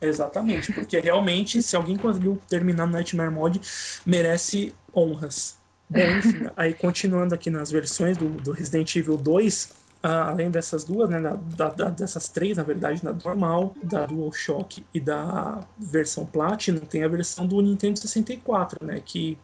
Exatamente, 0.00 0.72
porque 0.72 0.98
realmente, 0.98 1.62
se 1.62 1.76
alguém 1.76 1.96
conseguiu 1.96 2.40
terminar 2.48 2.86
no 2.86 2.92
Nightmare 2.92 3.30
Mod, 3.30 3.60
merece 4.06 4.72
honras. 4.94 5.58
Bom, 5.90 6.00
enfim, 6.18 6.46
aí 6.56 6.72
continuando 6.72 7.34
aqui 7.34 7.50
nas 7.50 7.70
versões 7.70 8.16
do, 8.16 8.28
do 8.28 8.52
Resident 8.52 8.96
Evil 8.96 9.18
2, 9.18 9.80
Uh, 10.02 10.32
além 10.32 10.50
dessas 10.50 10.82
duas, 10.82 11.10
né, 11.10 11.20
da, 11.20 11.68
da, 11.68 11.90
dessas 11.90 12.26
três, 12.26 12.56
na 12.56 12.62
verdade, 12.62 13.02
da 13.02 13.12
normal, 13.12 13.74
da 13.82 14.06
DualShock 14.06 14.82
e 14.94 14.98
da 14.98 15.62
versão 15.78 16.24
Platinum, 16.24 16.80
tem 16.80 17.04
a 17.04 17.08
versão 17.08 17.46
do 17.46 17.60
Nintendo 17.60 17.98
64, 17.98 18.82
né, 18.82 19.02
que 19.04 19.36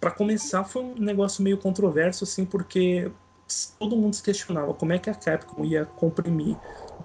para 0.00 0.10
começar 0.10 0.64
foi 0.64 0.82
um 0.82 0.94
negócio 0.94 1.42
meio 1.42 1.58
controverso, 1.58 2.24
assim, 2.24 2.44
porque 2.44 3.10
todo 3.78 3.96
mundo 3.96 4.14
se 4.14 4.22
questionava 4.22 4.74
como 4.74 4.92
é 4.92 4.98
que 4.98 5.10
a 5.10 5.14
Capcom 5.14 5.64
ia 5.64 5.84
comprimir 5.84 6.56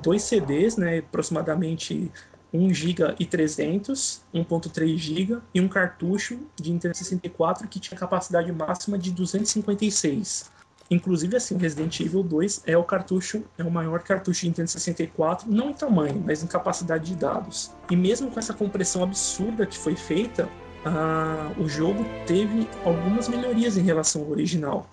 dois 0.01 0.23
CDs, 0.23 0.77
né, 0.77 0.99
aproximadamente 0.99 2.11
1 2.53 2.73
GB 2.73 3.15
e 3.19 3.25
300, 3.25 4.21
1.3 4.33 4.97
GB 4.97 5.41
e 5.53 5.59
um 5.59 5.67
cartucho 5.67 6.39
de 6.55 6.71
Nintendo 6.71 6.95
64 6.95 7.67
que 7.67 7.79
tinha 7.79 7.97
capacidade 7.97 8.51
máxima 8.51 8.97
de 8.97 9.11
256. 9.11 10.51
Inclusive, 10.91 11.37
assim, 11.37 11.57
Resident 11.57 11.99
Evil 12.01 12.21
2 12.21 12.63
é 12.67 12.77
o 12.77 12.83
cartucho, 12.83 13.43
é 13.57 13.63
o 13.63 13.71
maior 13.71 14.03
cartucho 14.03 14.41
de 14.41 14.47
Nintendo 14.47 14.69
64, 14.69 15.49
não 15.51 15.71
em 15.71 15.73
tamanho, 15.73 16.21
mas 16.23 16.43
em 16.43 16.47
capacidade 16.47 17.05
de 17.05 17.15
dados. 17.15 17.71
E 17.89 17.95
mesmo 17.95 18.29
com 18.29 18.37
essa 18.37 18.53
compressão 18.53 19.01
absurda 19.01 19.65
que 19.65 19.77
foi 19.77 19.95
feita, 19.95 20.47
uh, 20.85 21.61
o 21.61 21.67
jogo 21.67 22.05
teve 22.25 22.67
algumas 22.85 23.27
melhorias 23.27 23.77
em 23.77 23.83
relação 23.83 24.21
ao 24.21 24.29
original. 24.29 24.89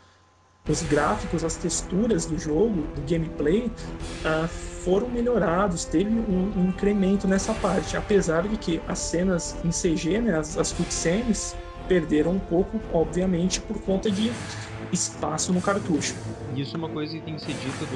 Os 0.69 0.83
gráficos, 0.83 1.43
as 1.43 1.57
texturas 1.57 2.27
do 2.27 2.39
jogo, 2.39 2.83
do 2.95 3.01
gameplay, 3.09 3.67
uh, 3.67 4.49
foram 4.49 5.09
melhorados, 5.09 5.85
teve 5.85 6.11
um, 6.11 6.69
incremento 6.69 7.27
nessa 7.27 7.53
parte, 7.55 7.97
apesar 7.97 8.47
de 8.47 8.57
que 8.57 8.81
as 8.89 8.99
cenas 8.99 9.57
em 9.65 9.71
CG, 9.71 10.21
né, 10.21 10.39
as, 10.39 10.57
as 10.57 10.73
cutscenes, 10.73 11.57
perderam 11.89 12.33
um 12.33 12.39
pouco, 12.39 12.81
obviamente, 12.93 13.61
por 13.61 13.81
conta 13.83 14.11
de 14.11 14.31
espaço 14.93 15.53
no 15.53 15.61
cartucho. 15.61 16.15
Isso 16.55 16.77
é 16.77 16.79
uma 16.79 16.89
coisa 16.89 17.13
que 17.15 17.21
tem 17.21 17.35
que 17.35 17.41
ser 17.41 17.55
dita 17.55 17.87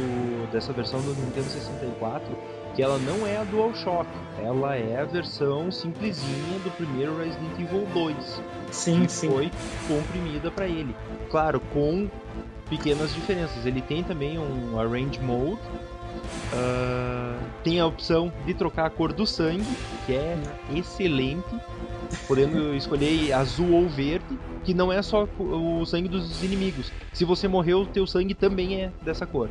dessa 0.52 0.72
versão 0.72 1.00
do 1.00 1.14
Nintendo 1.14 1.46
64, 1.46 2.36
que 2.74 2.82
ela 2.82 2.98
não 2.98 3.26
é 3.26 3.36
a 3.36 3.44
DualShock, 3.44 4.08
ela 4.42 4.76
é 4.76 5.00
a 5.00 5.04
versão 5.04 5.70
simplesinha 5.70 6.58
do 6.64 6.70
primeiro 6.72 7.16
Resident 7.16 7.58
Evil 7.58 7.86
2. 7.92 8.42
Sim, 8.70 9.06
que 9.06 9.12
sim. 9.12 9.28
Foi 9.30 9.50
comprimida 9.86 10.50
para 10.50 10.66
ele. 10.66 10.94
Claro, 11.30 11.60
com 11.72 12.08
pequenas 12.68 13.14
diferenças. 13.14 13.64
Ele 13.64 13.80
tem 13.80 14.02
também 14.02 14.38
um 14.38 14.78
Arrange 14.78 15.20
Mode, 15.20 15.60
Uh, 16.52 17.38
tem 17.62 17.80
a 17.80 17.86
opção 17.86 18.32
de 18.46 18.54
trocar 18.54 18.86
a 18.86 18.90
cor 18.90 19.12
do 19.12 19.26
sangue, 19.26 19.66
que 20.06 20.14
é 20.14 20.38
excelente, 20.74 21.54
podendo 22.28 22.74
escolher 22.74 23.32
azul 23.32 23.72
ou 23.72 23.88
verde, 23.88 24.38
que 24.62 24.72
não 24.72 24.92
é 24.92 25.02
só 25.02 25.28
o 25.38 25.84
sangue 25.84 26.08
dos 26.08 26.42
inimigos. 26.42 26.92
Se 27.12 27.24
você 27.24 27.48
morreu, 27.48 27.80
o 27.80 27.86
teu 27.86 28.06
sangue 28.06 28.34
também 28.34 28.82
é 28.82 28.92
dessa 29.02 29.26
cor. 29.26 29.48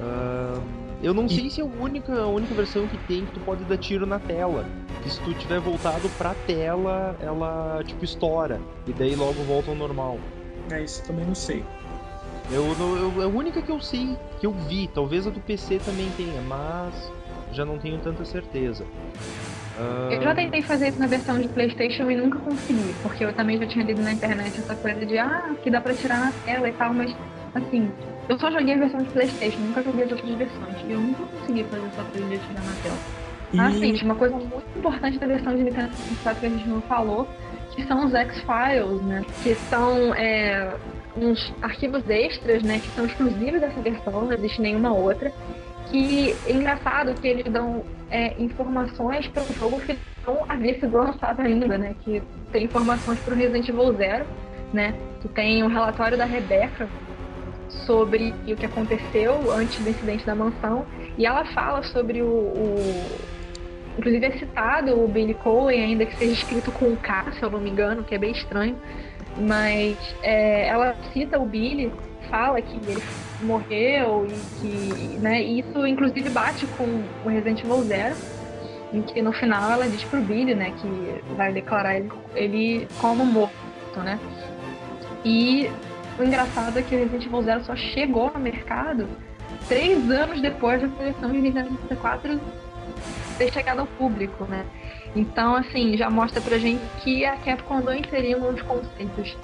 Uh, 0.00 0.89
eu 1.02 1.14
não 1.14 1.26
e... 1.26 1.30
sei 1.30 1.50
se 1.50 1.60
é 1.60 1.64
a 1.64 1.66
única, 1.66 2.12
a 2.12 2.26
única 2.26 2.54
versão 2.54 2.86
que 2.86 2.98
tem 3.06 3.24
que 3.24 3.32
tu 3.32 3.40
pode 3.40 3.64
dar 3.64 3.78
tiro 3.78 4.06
na 4.06 4.18
tela. 4.18 4.66
Que 5.02 5.10
se 5.10 5.20
tu 5.20 5.32
tiver 5.34 5.60
voltado 5.60 6.08
pra 6.18 6.34
tela, 6.46 7.16
ela 7.20 7.82
tipo 7.84 8.04
estoura. 8.04 8.60
E 8.86 8.92
daí 8.92 9.14
logo 9.14 9.42
volta 9.44 9.70
ao 9.70 9.76
normal. 9.76 10.18
É, 10.70 10.82
isso 10.82 11.02
também 11.04 11.24
não 11.24 11.34
sei. 11.34 11.64
Eu, 12.50 12.64
eu, 12.64 13.22
é 13.22 13.24
a 13.24 13.28
única 13.28 13.62
que 13.62 13.70
eu 13.70 13.80
sei, 13.80 14.16
que 14.40 14.46
eu 14.46 14.52
vi. 14.52 14.88
Talvez 14.88 15.26
a 15.26 15.30
do 15.30 15.40
PC 15.40 15.78
também 15.84 16.10
tenha, 16.16 16.42
mas 16.42 17.10
já 17.52 17.64
não 17.64 17.78
tenho 17.78 17.98
tanta 17.98 18.24
certeza. 18.24 18.84
Uh... 19.78 20.12
Eu 20.12 20.20
já 20.20 20.34
tentei 20.34 20.60
fazer 20.60 20.88
isso 20.88 20.98
na 20.98 21.06
versão 21.06 21.40
de 21.40 21.48
PlayStation 21.48 22.10
e 22.10 22.16
nunca 22.16 22.38
consegui, 22.40 22.94
porque 23.02 23.24
eu 23.24 23.32
também 23.32 23.58
já 23.58 23.66
tinha 23.66 23.84
lido 23.84 24.02
na 24.02 24.12
internet 24.12 24.58
essa 24.58 24.74
coisa 24.74 25.06
de 25.06 25.16
ah, 25.16 25.54
que 25.62 25.70
dá 25.70 25.80
pra 25.80 25.94
tirar 25.94 26.20
na 26.20 26.32
tela 26.44 26.68
e 26.68 26.72
tal, 26.72 26.92
mas 26.92 27.14
assim, 27.54 27.90
eu 28.30 28.38
só 28.38 28.48
joguei 28.48 28.74
a 28.74 28.78
versão 28.78 29.02
de 29.02 29.10
PlayStation, 29.10 29.58
nunca 29.58 29.82
joguei 29.82 30.04
as 30.04 30.12
outras 30.12 30.34
versões 30.36 30.76
e 30.86 30.92
eu 30.92 31.00
nunca 31.00 31.24
consegui 31.24 31.64
fazer 31.64 31.86
essa 31.86 32.04
coisa 32.04 32.28
de 32.28 32.38
tirar 32.38 32.64
na 32.64 32.72
tela. 32.80 32.98
E... 33.52 33.58
Ah, 33.58 33.70
sim, 33.72 34.04
uma 34.04 34.14
coisa 34.14 34.36
muito 34.36 34.78
importante 34.78 35.18
da 35.18 35.26
versão 35.26 35.56
de 35.56 35.64
Nintendo 35.64 35.92
64 35.96 36.40
que 36.40 36.46
a 36.46 36.50
gente 36.50 36.68
não 36.68 36.80
falou, 36.82 37.28
que 37.74 37.84
são 37.88 38.06
os 38.06 38.14
X-Files, 38.14 39.02
né? 39.02 39.24
Que 39.42 39.56
são 39.56 40.14
é, 40.14 40.72
uns 41.16 41.52
arquivos 41.60 42.08
extras, 42.08 42.62
né, 42.62 42.78
que 42.78 42.88
são 42.90 43.04
exclusivos 43.04 43.60
dessa 43.60 43.80
versão, 43.80 44.12
não 44.12 44.32
existe 44.32 44.62
nenhuma 44.62 44.92
outra. 44.92 45.32
Que 45.90 46.36
é 46.46 46.52
engraçado 46.52 47.12
que 47.20 47.26
eles 47.26 47.52
dão 47.52 47.82
é, 48.12 48.40
informações 48.40 49.26
para 49.26 49.42
o 49.42 49.52
jogo 49.54 49.80
que 49.80 49.98
não 50.24 50.44
havia 50.48 50.78
sido 50.78 50.96
lançado 50.96 51.40
ainda, 51.40 51.76
né? 51.76 51.96
Que 52.04 52.22
tem 52.52 52.62
informações 52.66 53.18
para 53.18 53.34
o 53.34 53.36
Resident 53.36 53.68
Evil 53.68 53.92
Zero, 53.94 54.24
né? 54.72 54.94
Que 55.20 55.26
tem 55.26 55.64
um 55.64 55.66
relatório 55.66 56.16
da 56.16 56.24
Rebecca 56.24 56.88
sobre 57.86 58.34
o 58.46 58.56
que 58.56 58.66
aconteceu 58.66 59.50
antes 59.52 59.78
do 59.82 59.88
incidente 59.88 60.24
da 60.26 60.34
mansão 60.34 60.86
e 61.16 61.26
ela 61.26 61.44
fala 61.46 61.82
sobre 61.84 62.22
o, 62.22 62.26
o 62.26 63.06
inclusive 63.98 64.26
é 64.26 64.32
citado 64.38 65.02
o 65.02 65.08
Billy 65.08 65.34
Cohen 65.34 65.82
ainda 65.82 66.06
que 66.06 66.16
seja 66.16 66.32
escrito 66.32 66.72
com 66.72 66.96
K, 66.96 67.32
se 67.32 67.42
eu 67.42 67.50
não 67.50 67.60
me 67.60 67.70
engano, 67.70 68.02
que 68.04 68.14
é 68.14 68.18
bem 68.18 68.32
estranho 68.32 68.76
mas 69.36 69.96
é, 70.22 70.68
ela 70.68 70.96
cita 71.12 71.38
o 71.38 71.46
Billy 71.46 71.92
fala 72.28 72.60
que 72.60 72.76
ele 72.76 73.02
morreu 73.42 74.26
e 74.26 74.60
que, 74.60 75.18
né, 75.18 75.42
isso 75.42 75.86
inclusive 75.86 76.28
bate 76.30 76.66
com 76.78 77.02
o 77.24 77.28
Resident 77.28 77.60
Evil 77.60 77.82
Zero, 77.82 78.16
em 78.92 79.02
que 79.02 79.22
no 79.22 79.32
final 79.32 79.70
ela 79.70 79.88
diz 79.88 80.04
pro 80.04 80.20
Billy, 80.20 80.54
né, 80.54 80.72
que 80.80 81.34
vai 81.34 81.52
declarar 81.52 81.96
ele, 81.96 82.10
ele 82.34 82.88
como 83.00 83.24
morto, 83.24 83.54
né? 83.96 84.18
E 85.24 85.70
o 86.20 86.24
engraçado 86.24 86.78
é 86.78 86.82
que 86.82 86.94
o 86.94 86.98
Resident 86.98 87.26
Evil 87.26 87.42
Zero 87.42 87.64
só 87.64 87.74
chegou 87.74 88.30
no 88.32 88.38
mercado 88.38 89.08
três 89.68 90.10
anos 90.10 90.40
depois 90.40 90.80
da 90.80 90.88
coleção 90.88 91.32
de 91.32 91.38
Nintendo 91.38 91.70
64 91.70 92.40
ter 93.38 93.52
chegado 93.52 93.80
ao 93.80 93.86
público, 93.86 94.44
né? 94.44 94.66
Então, 95.16 95.54
assim, 95.54 95.96
já 95.96 96.10
mostra 96.10 96.40
pra 96.40 96.58
gente 96.58 96.82
que 97.02 97.24
a 97.24 97.36
Capcom 97.36 97.78
andou 97.78 97.94
inserindo 97.94 98.46
uns 98.46 98.60
conceitos 98.62 99.36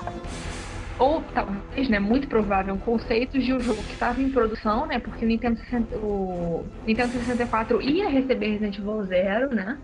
ou 0.99 1.23
talvez, 1.35 1.89
né, 1.89 1.99
muito 1.99 2.27
provável, 2.27 2.77
conceitos 2.79 3.45
de 3.45 3.53
um 3.53 3.61
jogo 3.61 3.83
que 3.83 3.93
estava 3.93 4.21
em 4.21 4.31
produção, 4.31 4.87
né, 4.87 4.99
porque 4.99 5.25
o 5.27 5.29
Nintendo, 5.29 5.59
60, 5.59 5.97
o 5.97 6.65
Nintendo 6.87 7.13
64 7.13 7.83
ia 7.83 8.09
receber 8.09 8.49
Resident 8.49 8.79
Evil 8.79 9.05
Zero, 9.05 9.55
né, 9.55 9.79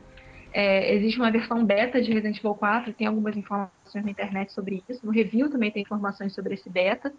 é, 0.54 0.94
existe 0.94 1.18
uma 1.18 1.30
versão 1.30 1.64
beta 1.64 2.00
de 2.00 2.12
Resident 2.12 2.38
Evil 2.38 2.54
4, 2.54 2.94
tem 2.94 3.06
algumas 3.06 3.36
informações 3.36 3.81
na 4.00 4.10
internet 4.10 4.52
sobre 4.52 4.82
isso, 4.88 5.04
no 5.04 5.12
review 5.12 5.50
também 5.50 5.70
tem 5.70 5.82
informações 5.82 6.32
sobre 6.34 6.54
esse 6.54 6.70
beta, 6.70 7.12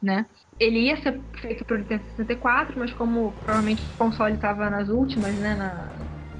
né, 0.00 0.26
ele 0.58 0.80
ia 0.80 0.96
ser 1.00 1.20
feito 1.40 1.64
para 1.64 1.76
o 1.76 1.78
Nintendo 1.78 2.02
64, 2.16 2.78
mas 2.78 2.92
como 2.92 3.32
provavelmente 3.44 3.82
o 3.82 3.96
console 3.96 4.34
estava 4.34 4.68
nas 4.68 4.88
últimas, 4.88 5.34
né, 5.36 5.54
na, 5.54 5.88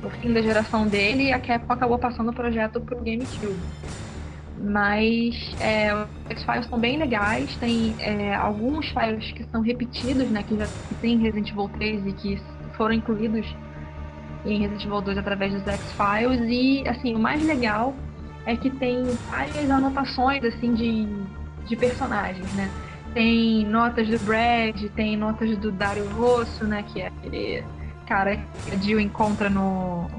no 0.03 0.11
fim 0.11 0.33
da 0.33 0.43
geração 0.43 0.87
dele, 0.87 1.33
a 1.33 1.39
Capcom 1.39 1.73
acabou 1.73 1.99
passando 1.99 2.31
o 2.31 2.35
projeto 2.35 2.81
para 2.81 2.99
o 2.99 2.99
GameCube. 2.99 3.57
Mas 4.59 5.55
é, 5.61 5.93
os 5.95 6.09
X-Files 6.31 6.67
são 6.67 6.79
bem 6.79 6.99
legais, 6.99 7.57
tem 7.57 7.95
é, 7.99 8.35
alguns 8.35 8.89
files 8.91 9.33
que 9.33 9.45
são 9.45 9.61
repetidos, 9.61 10.29
né, 10.31 10.43
que 10.43 10.57
já 10.57 10.67
tem 11.01 11.19
Resident 11.19 11.51
Evil 11.51 11.69
3 11.69 12.07
e 12.07 12.13
que 12.13 12.43
foram 12.77 12.95
incluídos 12.95 13.47
em 14.45 14.59
Resident 14.61 14.85
Evil 14.85 15.01
2 15.01 15.19
através 15.19 15.53
dos 15.53 15.67
X-Files 15.67 16.41
e 16.49 16.89
assim, 16.89 17.15
o 17.15 17.19
mais 17.19 17.45
legal 17.45 17.95
é 18.47 18.57
que 18.57 18.71
tem 18.71 19.05
várias 19.31 19.71
anotações 19.71 20.43
assim 20.45 20.75
de, 20.75 21.07
de 21.67 21.77
personagens, 21.77 22.53
né? 22.55 22.71
Tem 23.15 23.67
notas 23.67 24.09
do 24.09 24.19
Brad, 24.21 24.83
tem 24.97 25.17
notas 25.17 25.57
do 25.59 25.71
Dario 25.71 26.09
Rosso, 26.11 26.65
né, 26.65 26.83
que 26.83 27.03
é 27.03 27.09
aquele 27.09 27.65
cara 28.07 28.37
que 28.37 28.75
a 28.75 28.77
Jill 28.77 29.01
encontra 29.01 29.51
no 29.51 30.11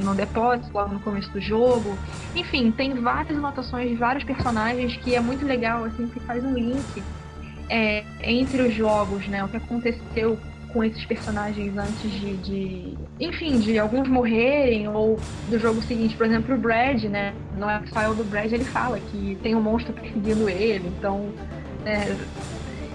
no 0.00 0.14
depósito, 0.14 0.70
logo 0.72 0.94
no 0.94 1.00
começo 1.00 1.30
do 1.30 1.40
jogo. 1.40 1.96
Enfim, 2.34 2.70
tem 2.70 2.94
várias 2.94 3.36
anotações 3.36 3.90
de 3.90 3.94
vários 3.94 4.24
personagens 4.24 4.96
que 4.96 5.14
é 5.14 5.20
muito 5.20 5.44
legal, 5.44 5.84
assim, 5.84 6.08
que 6.08 6.18
faz 6.20 6.42
um 6.42 6.54
link 6.54 7.02
é, 7.68 8.02
entre 8.22 8.62
os 8.62 8.74
jogos, 8.74 9.28
né? 9.28 9.44
O 9.44 9.48
que 9.48 9.58
aconteceu 9.58 10.38
com 10.72 10.82
esses 10.82 11.04
personagens 11.04 11.76
antes 11.76 12.10
de, 12.10 12.36
de, 12.38 12.98
enfim, 13.20 13.58
de 13.58 13.78
alguns 13.78 14.08
morrerem 14.08 14.88
ou 14.88 15.18
do 15.48 15.58
jogo 15.58 15.82
seguinte, 15.82 16.16
por 16.16 16.26
exemplo, 16.26 16.54
o 16.54 16.58
Brad, 16.58 17.02
né? 17.04 17.34
No 17.56 17.68
X-File 17.68 18.14
do 18.14 18.24
Brad 18.24 18.52
ele 18.52 18.64
fala 18.64 18.98
que 18.98 19.38
tem 19.42 19.54
um 19.54 19.60
monstro 19.60 19.92
perseguindo 19.92 20.48
ele, 20.48 20.88
então 20.98 21.32
é, 21.84 22.16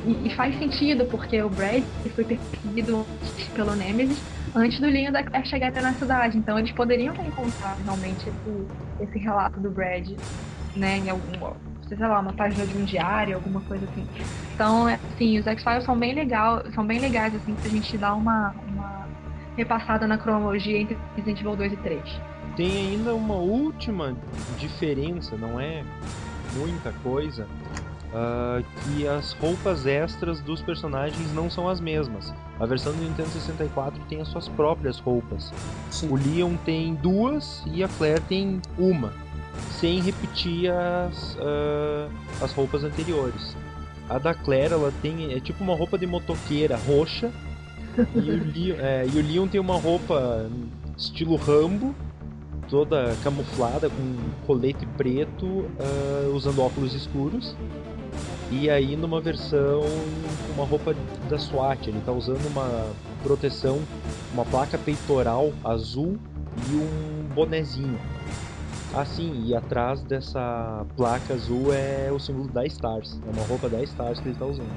e, 0.05 0.27
e, 0.27 0.35
faz 0.35 0.57
sentido 0.57 1.05
porque 1.05 1.41
o 1.41 1.49
Brad 1.49 1.83
foi 2.15 2.23
perseguido 2.23 3.05
pelo 3.53 3.75
Nemesis 3.75 4.21
antes 4.55 4.79
do 4.79 4.87
Leon 4.87 5.11
da 5.11 5.23
Claire 5.23 5.47
chegar 5.47 5.67
até 5.67 5.81
na 5.81 5.93
cidade. 5.93 6.37
Então 6.37 6.57
eles 6.57 6.71
poderiam 6.71 7.13
ter 7.13 7.25
encontrado 7.25 7.83
realmente 7.83 8.29
esse, 8.29 9.03
esse 9.03 9.19
relato 9.19 9.59
do 9.59 9.69
Brad, 9.69 10.07
né, 10.75 10.97
em 10.97 11.09
algum, 11.09 11.53
sei 11.95 12.07
lá, 12.07 12.19
uma 12.19 12.33
página 12.33 12.65
de 12.65 12.77
um 12.77 12.83
diário, 12.83 13.35
alguma 13.35 13.61
coisa 13.61 13.85
assim. 13.85 14.05
Então, 14.53 14.87
assim, 14.87 15.39
os 15.39 15.47
X-Files 15.47 15.83
são 15.83 15.97
bem 15.97 16.13
legal, 16.13 16.63
são 16.73 16.85
bem 16.85 16.99
legais 16.99 17.33
assim 17.35 17.53
pra 17.53 17.69
gente 17.69 17.97
dar 17.97 18.13
uma, 18.13 18.53
uma 18.67 19.07
repassada 19.55 20.07
na 20.07 20.17
cronologia 20.17 20.77
entre 20.77 20.97
Resident 21.15 21.39
Evil 21.39 21.55
2 21.55 21.73
e 21.73 21.77
3. 21.77 22.21
Tem 22.55 22.89
ainda 22.91 23.13
uma 23.13 23.35
última 23.35 24.15
diferença, 24.57 25.35
não 25.37 25.59
é 25.59 25.83
muita 26.55 26.91
coisa, 27.03 27.47
uh, 28.07 28.63
que 28.83 29.07
as 29.07 29.33
roupas 29.33 29.85
extras 29.85 30.41
dos 30.41 30.61
personagens 30.61 31.33
não 31.33 31.49
são 31.49 31.67
as 31.69 31.79
mesmas. 31.79 32.33
A 32.59 32.65
versão 32.65 32.93
do 32.93 33.03
Nintendo 33.03 33.29
64 33.29 33.99
tem 34.09 34.21
as 34.21 34.27
suas 34.29 34.47
próprias 34.47 34.99
roupas. 34.99 35.53
Sim. 35.91 36.09
O 36.09 36.15
Leon 36.15 36.55
tem 36.65 36.95
duas 36.95 37.63
e 37.67 37.83
a 37.83 37.87
Claire 37.87 38.21
tem 38.21 38.59
uma, 38.77 39.13
sem 39.79 39.99
repetir 40.01 40.71
as, 40.71 41.35
uh, 41.35 42.11
as 42.41 42.51
roupas 42.53 42.83
anteriores. 42.83 43.55
A 44.09 44.17
da 44.17 44.33
Claire 44.33 44.73
ela 44.73 44.93
tem 45.01 45.33
é 45.33 45.39
tipo 45.39 45.63
uma 45.63 45.75
roupa 45.75 45.97
de 45.97 46.07
motoqueira 46.07 46.77
roxa 46.77 47.31
e 48.15 48.31
o, 48.31 48.43
Leon, 48.55 48.75
é, 48.79 49.05
e 49.05 49.17
o 49.17 49.21
Leon 49.21 49.47
tem 49.47 49.59
uma 49.59 49.77
roupa 49.77 50.49
estilo 50.97 51.35
Rambo 51.35 51.93
toda 52.69 53.15
camuflada 53.23 53.89
com 53.89 54.15
colete 54.45 54.85
preto, 54.97 55.45
uh, 55.45 56.33
usando 56.33 56.61
óculos 56.61 56.93
escuros. 56.93 57.55
E 58.49 58.69
aí 58.69 58.95
numa 58.95 59.19
versão 59.19 59.81
com 59.81 60.53
uma 60.53 60.65
roupa 60.65 60.95
da 61.29 61.37
SWAT, 61.37 61.87
ele 61.87 62.01
tá 62.05 62.11
usando 62.11 62.45
uma 62.47 62.87
proteção, 63.21 63.81
uma 64.33 64.45
placa 64.45 64.77
peitoral 64.77 65.51
azul 65.63 66.17
e 66.69 66.75
um 66.75 67.33
bonezinho. 67.33 67.99
Assim, 68.93 69.43
e 69.45 69.53
atrás 69.53 70.01
dessa 70.03 70.85
placa 70.95 71.33
azul 71.33 71.73
é 71.73 72.09
o 72.11 72.17
símbolo 72.17 72.47
da 72.47 72.65
Stars. 72.65 73.19
É 73.27 73.31
uma 73.37 73.45
roupa 73.45 73.67
da 73.67 73.81
Stars 73.83 74.19
que 74.19 74.29
ele 74.29 74.37
tá 74.37 74.45
usando. 74.45 74.69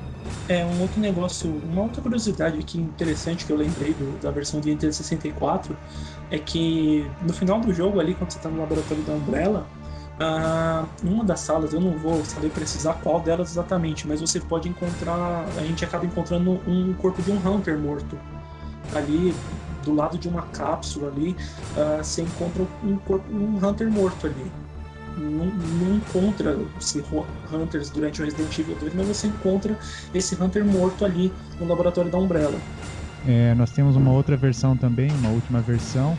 É, 0.48 0.64
um 0.64 0.82
outro 0.82 1.00
negócio, 1.00 1.48
uma 1.70 1.82
outra 1.82 2.02
curiosidade 2.02 2.58
aqui 2.58 2.78
interessante 2.78 3.46
que 3.46 3.52
eu 3.52 3.56
lembrei 3.56 3.94
do, 3.94 4.20
da 4.20 4.30
versão 4.30 4.60
de 4.60 4.68
Nintendo 4.70 4.92
64 4.92 5.76
é 6.30 6.38
que 6.38 7.08
no 7.22 7.32
final 7.32 7.60
do 7.60 7.72
jogo 7.72 8.00
ali, 8.00 8.14
quando 8.14 8.32
você 8.32 8.40
tá 8.40 8.48
no 8.48 8.58
laboratório 8.58 9.02
da 9.04 9.12
Umbrella, 9.12 9.66
Uh, 10.20 10.86
uma 11.02 11.24
das 11.24 11.40
salas, 11.40 11.72
eu 11.72 11.80
não 11.80 11.92
vou 11.96 12.22
saber 12.26 12.50
precisar 12.50 12.92
qual 13.02 13.20
delas 13.20 13.52
exatamente, 13.52 14.06
mas 14.06 14.20
você 14.20 14.38
pode 14.38 14.68
encontrar. 14.68 15.46
A 15.56 15.62
gente 15.62 15.82
acaba 15.82 16.04
encontrando 16.04 16.60
um 16.68 16.92
corpo 16.92 17.22
de 17.22 17.32
um 17.32 17.36
Hunter 17.36 17.78
morto. 17.78 18.18
Ali, 18.94 19.34
do 19.84 19.94
lado 19.94 20.18
de 20.18 20.28
uma 20.28 20.42
cápsula 20.42 21.08
ali, 21.08 21.36
uh, 21.76 22.02
você 22.02 22.22
encontra 22.22 22.64
um, 22.84 22.96
corpo, 22.98 23.24
um 23.32 23.56
Hunter 23.64 23.90
morto 23.90 24.26
ali. 24.26 24.50
Não, 25.18 25.46
não 25.46 25.96
encontra 25.96 26.56
esse 26.80 27.04
Hunters 27.52 27.90
durante 27.90 28.22
o 28.22 28.24
Resident 28.24 28.58
Evil 28.58 28.76
2, 28.80 28.94
mas 28.94 29.08
você 29.08 29.26
encontra 29.26 29.76
esse 30.14 30.40
Hunter 30.40 30.64
morto 30.64 31.04
ali 31.04 31.32
no 31.58 31.66
laboratório 31.66 32.10
da 32.10 32.18
Umbrella. 32.18 32.58
É, 33.26 33.54
nós 33.54 33.70
temos 33.70 33.96
uma 33.96 34.12
outra 34.12 34.36
versão 34.36 34.76
também, 34.76 35.10
uma 35.10 35.28
última 35.30 35.60
versão, 35.60 36.16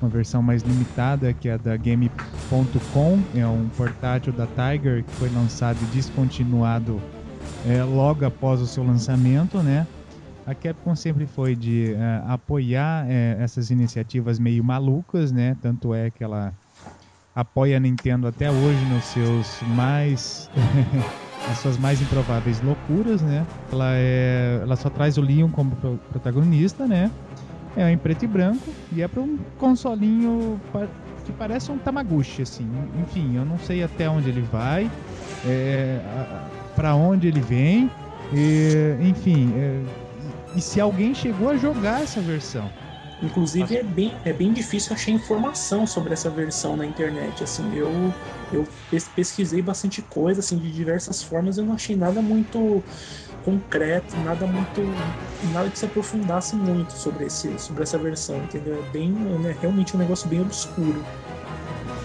uma 0.00 0.08
versão 0.08 0.42
mais 0.42 0.62
limitada 0.62 1.32
que 1.32 1.48
é 1.48 1.56
da 1.56 1.76
Game.com, 1.76 3.22
é 3.34 3.46
um 3.46 3.68
portátil 3.76 4.32
da 4.32 4.46
Tiger 4.46 5.04
que 5.04 5.12
foi 5.12 5.28
lançado 5.28 5.78
e 5.80 5.84
descontinuado 5.94 7.00
é, 7.66 7.82
logo 7.84 8.24
após 8.24 8.60
o 8.60 8.66
seu 8.66 8.84
lançamento, 8.84 9.58
né? 9.58 9.86
A 10.44 10.54
Capcom 10.54 10.96
sempre 10.96 11.26
foi 11.26 11.54
de 11.54 11.94
é, 11.94 12.22
apoiar 12.26 13.06
é, 13.08 13.36
essas 13.38 13.70
iniciativas 13.70 14.38
meio 14.38 14.64
malucas, 14.64 15.30
né? 15.30 15.56
Tanto 15.60 15.94
é 15.94 16.10
que 16.10 16.24
ela 16.24 16.52
apoia 17.34 17.76
a 17.76 17.80
Nintendo 17.80 18.26
até 18.26 18.50
hoje 18.50 18.84
nos 18.86 19.04
seus 19.04 19.62
mais 19.76 20.50
as 21.50 21.58
suas 21.58 21.78
mais 21.78 22.00
improváveis 22.02 22.60
loucuras, 22.60 23.22
né? 23.22 23.46
Ela 23.70 23.92
é, 23.94 24.58
ela 24.62 24.74
só 24.74 24.90
traz 24.90 25.16
o 25.16 25.22
Leon 25.22 25.48
como 25.48 25.76
protagonista, 26.10 26.86
né? 26.88 27.10
É 27.76 27.90
em 27.90 27.96
preto 27.96 28.24
e 28.24 28.28
branco 28.28 28.74
e 28.90 29.00
é 29.00 29.08
para 29.08 29.22
um 29.22 29.38
consolinho 29.58 30.60
que 31.24 31.32
parece 31.32 31.70
um 31.70 31.78
Tamaguchi, 31.78 32.42
assim. 32.42 32.68
Enfim, 33.00 33.36
eu 33.36 33.44
não 33.44 33.58
sei 33.58 33.82
até 33.82 34.10
onde 34.10 34.28
ele 34.28 34.42
vai, 34.42 34.90
é, 35.46 36.00
para 36.74 36.94
onde 36.96 37.28
ele 37.28 37.40
vem, 37.40 37.88
e, 38.32 38.96
enfim. 39.00 39.52
É, 39.56 40.01
e 40.54 40.60
se 40.60 40.80
alguém 40.80 41.14
chegou 41.14 41.50
a 41.50 41.56
jogar 41.56 42.02
essa 42.02 42.20
versão? 42.20 42.70
Inclusive 43.22 43.76
é 43.76 43.82
bem, 43.84 44.12
é 44.24 44.32
bem 44.32 44.52
difícil 44.52 44.94
achar 44.94 45.12
informação 45.12 45.86
sobre 45.86 46.12
essa 46.12 46.28
versão 46.28 46.76
na 46.76 46.84
internet. 46.84 47.44
Assim, 47.44 47.72
eu, 47.74 47.88
eu 48.52 48.66
pesquisei 49.14 49.62
bastante 49.62 50.02
coisa 50.02 50.40
assim, 50.40 50.58
de 50.58 50.72
diversas 50.72 51.22
formas, 51.22 51.56
eu 51.56 51.64
não 51.64 51.74
achei 51.74 51.94
nada 51.94 52.20
muito 52.20 52.82
concreto, 53.44 54.16
nada 54.18 54.44
muito. 54.44 54.80
nada 55.52 55.70
que 55.70 55.78
se 55.78 55.84
aprofundasse 55.84 56.56
muito 56.56 56.92
sobre, 56.92 57.26
esse, 57.26 57.56
sobre 57.60 57.84
essa 57.84 57.96
versão, 57.96 58.38
entendeu? 58.38 58.82
É 58.84 58.90
bem. 58.90 59.14
É 59.46 59.56
realmente 59.60 59.94
um 59.96 60.00
negócio 60.00 60.28
bem 60.28 60.40
obscuro. 60.40 61.04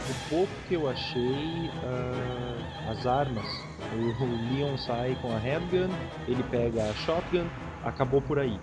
O 0.10 0.30
pouco 0.30 0.54
que 0.68 0.76
eu 0.76 0.88
achei, 0.88 1.70
uh, 1.84 2.92
as 2.92 3.08
armas. 3.08 3.46
O, 3.94 4.24
o 4.24 4.54
Leon 4.54 4.78
sai 4.78 5.18
com 5.22 5.32
a 5.32 5.40
handgun, 5.40 5.90
ele 6.28 6.44
pega 6.52 6.84
a 6.84 6.94
shotgun, 6.94 7.48
acabou 7.88 8.22
por 8.22 8.40
aí. 8.40 8.60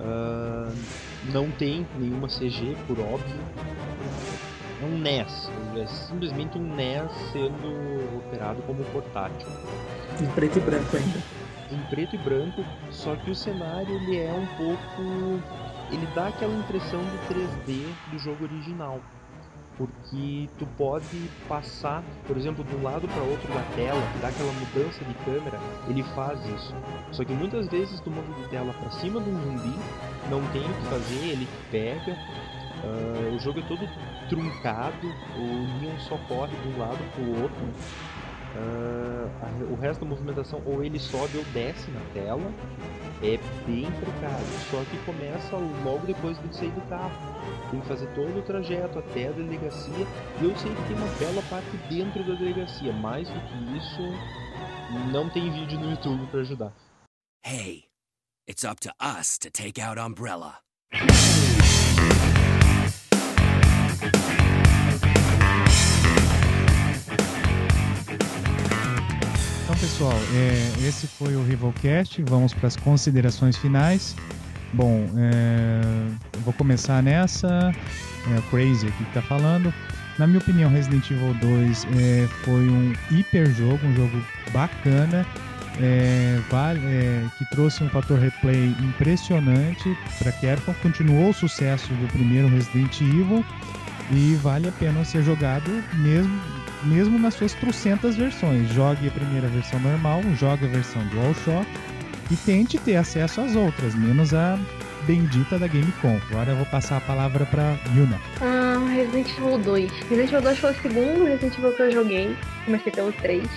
Uh, 0.00 0.74
não 1.32 1.50
tem 1.50 1.86
nenhuma 1.98 2.28
CG, 2.28 2.76
por 2.86 2.98
óbvio. 2.98 3.40
É 4.80 4.84
um 4.84 4.98
NES, 4.98 5.50
é 5.76 5.86
simplesmente 5.86 6.58
um 6.58 6.74
NES 6.74 7.10
sendo 7.32 8.18
operado 8.18 8.62
como 8.62 8.82
portátil. 8.86 9.48
Em 10.20 10.26
preto 10.34 10.58
e 10.58 10.60
branco 10.60 10.96
ainda 10.96 11.42
em 11.72 11.82
preto 11.88 12.14
e 12.14 12.18
branco, 12.18 12.64
só 12.90 13.16
que 13.16 13.30
o 13.30 13.34
cenário 13.34 13.94
ele 13.94 14.18
é 14.18 14.32
um 14.32 14.46
pouco. 14.56 15.42
Ele 15.90 16.06
dá 16.14 16.28
aquela 16.28 16.54
impressão 16.54 17.00
do 17.00 17.34
3D 17.34 17.86
do 18.10 18.18
jogo 18.18 18.44
original. 18.44 19.00
Porque 19.76 20.48
tu 20.58 20.66
pode 20.76 21.30
passar, 21.48 22.02
por 22.26 22.36
exemplo, 22.36 22.62
de 22.62 22.76
um 22.76 22.82
lado 22.82 23.08
para 23.08 23.22
outro 23.22 23.48
da 23.52 23.62
tela, 23.74 24.00
dá 24.20 24.28
aquela 24.28 24.52
mudança 24.52 25.04
de 25.04 25.14
câmera, 25.24 25.58
ele 25.88 26.02
faz 26.14 26.38
isso. 26.46 26.74
Só 27.10 27.24
que 27.24 27.32
muitas 27.32 27.68
vezes 27.68 27.98
tu 28.00 28.10
muda 28.10 28.32
de 28.42 28.48
tela 28.50 28.72
para 28.74 28.90
cima 28.90 29.20
de 29.20 29.30
um 29.30 29.40
zumbi, 29.40 29.78
não 30.30 30.42
tem 30.52 30.62
o 30.62 30.74
que 30.74 30.82
fazer, 30.88 31.26
ele 31.26 31.48
pega. 31.70 32.16
Uh, 32.84 33.36
o 33.36 33.38
jogo 33.38 33.60
é 33.60 33.62
todo 33.62 33.88
truncado, 34.28 35.06
o 35.36 35.80
Leon 35.80 35.96
só 36.00 36.18
corre 36.28 36.54
de 36.56 36.68
um 36.68 36.78
lado 36.78 36.98
para 37.14 37.22
o 37.22 37.42
outro. 37.42 37.64
Uh, 38.54 39.72
o 39.72 39.76
resto 39.76 40.00
da 40.00 40.06
movimentação 40.06 40.62
ou 40.66 40.84
ele 40.84 40.98
sobe 40.98 41.38
ou 41.38 41.44
desce 41.46 41.90
na 41.90 42.00
tela. 42.12 42.52
É 43.22 43.38
bem 43.66 43.86
precário. 43.92 44.46
Só 44.70 44.82
que 44.84 44.98
começa 45.04 45.56
logo 45.84 46.06
depois 46.06 46.38
de 46.42 46.56
sair 46.56 46.70
do 46.70 46.80
carro. 46.88 47.12
Tem 47.70 47.80
que 47.80 47.86
fazer 47.86 48.06
todo 48.14 48.38
o 48.38 48.42
trajeto 48.42 48.98
até 48.98 49.28
a 49.28 49.32
delegacia. 49.32 50.06
E 50.40 50.44
eu 50.44 50.56
sei 50.56 50.74
que 50.74 50.82
tem 50.88 50.96
uma 50.96 51.06
bela 51.18 51.42
parte 51.48 51.76
dentro 51.88 52.24
da 52.24 52.34
delegacia. 52.34 52.92
Mais 52.92 53.28
do 53.28 53.40
que 53.40 53.76
isso, 53.78 54.02
não 55.12 55.30
tem 55.30 55.50
vídeo 55.52 55.78
no 55.78 55.90
YouTube 55.90 56.26
para 56.26 56.40
ajudar. 56.40 56.72
Hey, 57.44 57.84
it's 58.46 58.64
up 58.64 58.80
to 58.80 58.90
us 59.00 59.38
to 59.38 59.50
take 59.50 59.80
out 59.80 59.98
Umbrella. 59.98 60.58
Pessoal, 69.82 70.14
é, 70.32 70.86
esse 70.86 71.08
foi 71.08 71.34
o 71.34 71.42
Rivalcast. 71.42 72.22
Vamos 72.28 72.54
para 72.54 72.68
as 72.68 72.76
considerações 72.76 73.56
finais. 73.56 74.14
Bom, 74.72 75.10
é, 75.16 75.80
vou 76.44 76.52
começar 76.52 77.02
nessa. 77.02 77.72
É 78.30 78.40
Crazy 78.48 78.86
aqui 78.86 79.02
que 79.02 79.10
está 79.10 79.22
falando. 79.22 79.74
Na 80.20 80.26
minha 80.28 80.38
opinião, 80.38 80.70
Resident 80.70 81.10
Evil 81.10 81.34
2 81.34 81.86
é, 81.98 82.28
foi 82.44 82.68
um 82.68 82.92
hiper 83.10 83.52
jogo, 83.52 83.84
um 83.84 83.96
jogo 83.96 84.24
bacana, 84.52 85.26
é, 85.80 86.38
vale, 86.48 86.78
é, 86.84 87.24
que 87.36 87.44
trouxe 87.50 87.82
um 87.82 87.88
fator 87.88 88.20
replay 88.20 88.76
impressionante 88.80 89.98
para 90.20 90.30
Capcom. 90.30 90.74
Continuou 90.80 91.30
o 91.30 91.34
sucesso 91.34 91.92
do 91.94 92.06
primeiro 92.12 92.46
Resident 92.46 93.00
Evil 93.00 93.44
e 94.12 94.36
vale 94.36 94.68
a 94.68 94.72
pena 94.72 95.04
ser 95.04 95.24
jogado 95.24 95.68
mesmo 95.94 96.61
mesmo 96.84 97.18
nas 97.18 97.34
suas 97.34 97.54
trocentas 97.54 98.16
versões. 98.16 98.68
Jogue 98.70 99.08
a 99.08 99.10
primeira 99.10 99.48
versão 99.48 99.78
normal, 99.80 100.22
jogue 100.38 100.66
a 100.66 100.68
versão 100.68 101.04
DualShock 101.08 101.66
e 102.30 102.36
tente 102.36 102.78
ter 102.78 102.96
acesso 102.96 103.40
às 103.40 103.56
outras, 103.56 103.94
menos 103.94 104.32
a 104.32 104.58
bendita 105.06 105.58
da 105.58 105.66
Gamecom. 105.66 106.20
Agora 106.30 106.52
eu 106.52 106.56
vou 106.56 106.66
passar 106.66 106.98
a 106.98 107.00
palavra 107.00 107.44
para 107.46 107.76
Yuna. 107.94 108.20
Ah, 108.40 108.78
Resident 108.94 109.28
Evil 109.36 109.58
2. 109.58 109.92
Resident 109.92 110.28
Evil 110.28 110.42
2 110.42 110.58
foi 110.58 110.70
o 110.70 110.82
segundo 110.82 111.24
Resident 111.24 111.58
Evil 111.58 111.72
que 111.72 111.82
eu 111.82 111.92
joguei. 111.92 112.36
Comecei 112.64 112.92
pelo 112.92 113.12
3. 113.12 113.48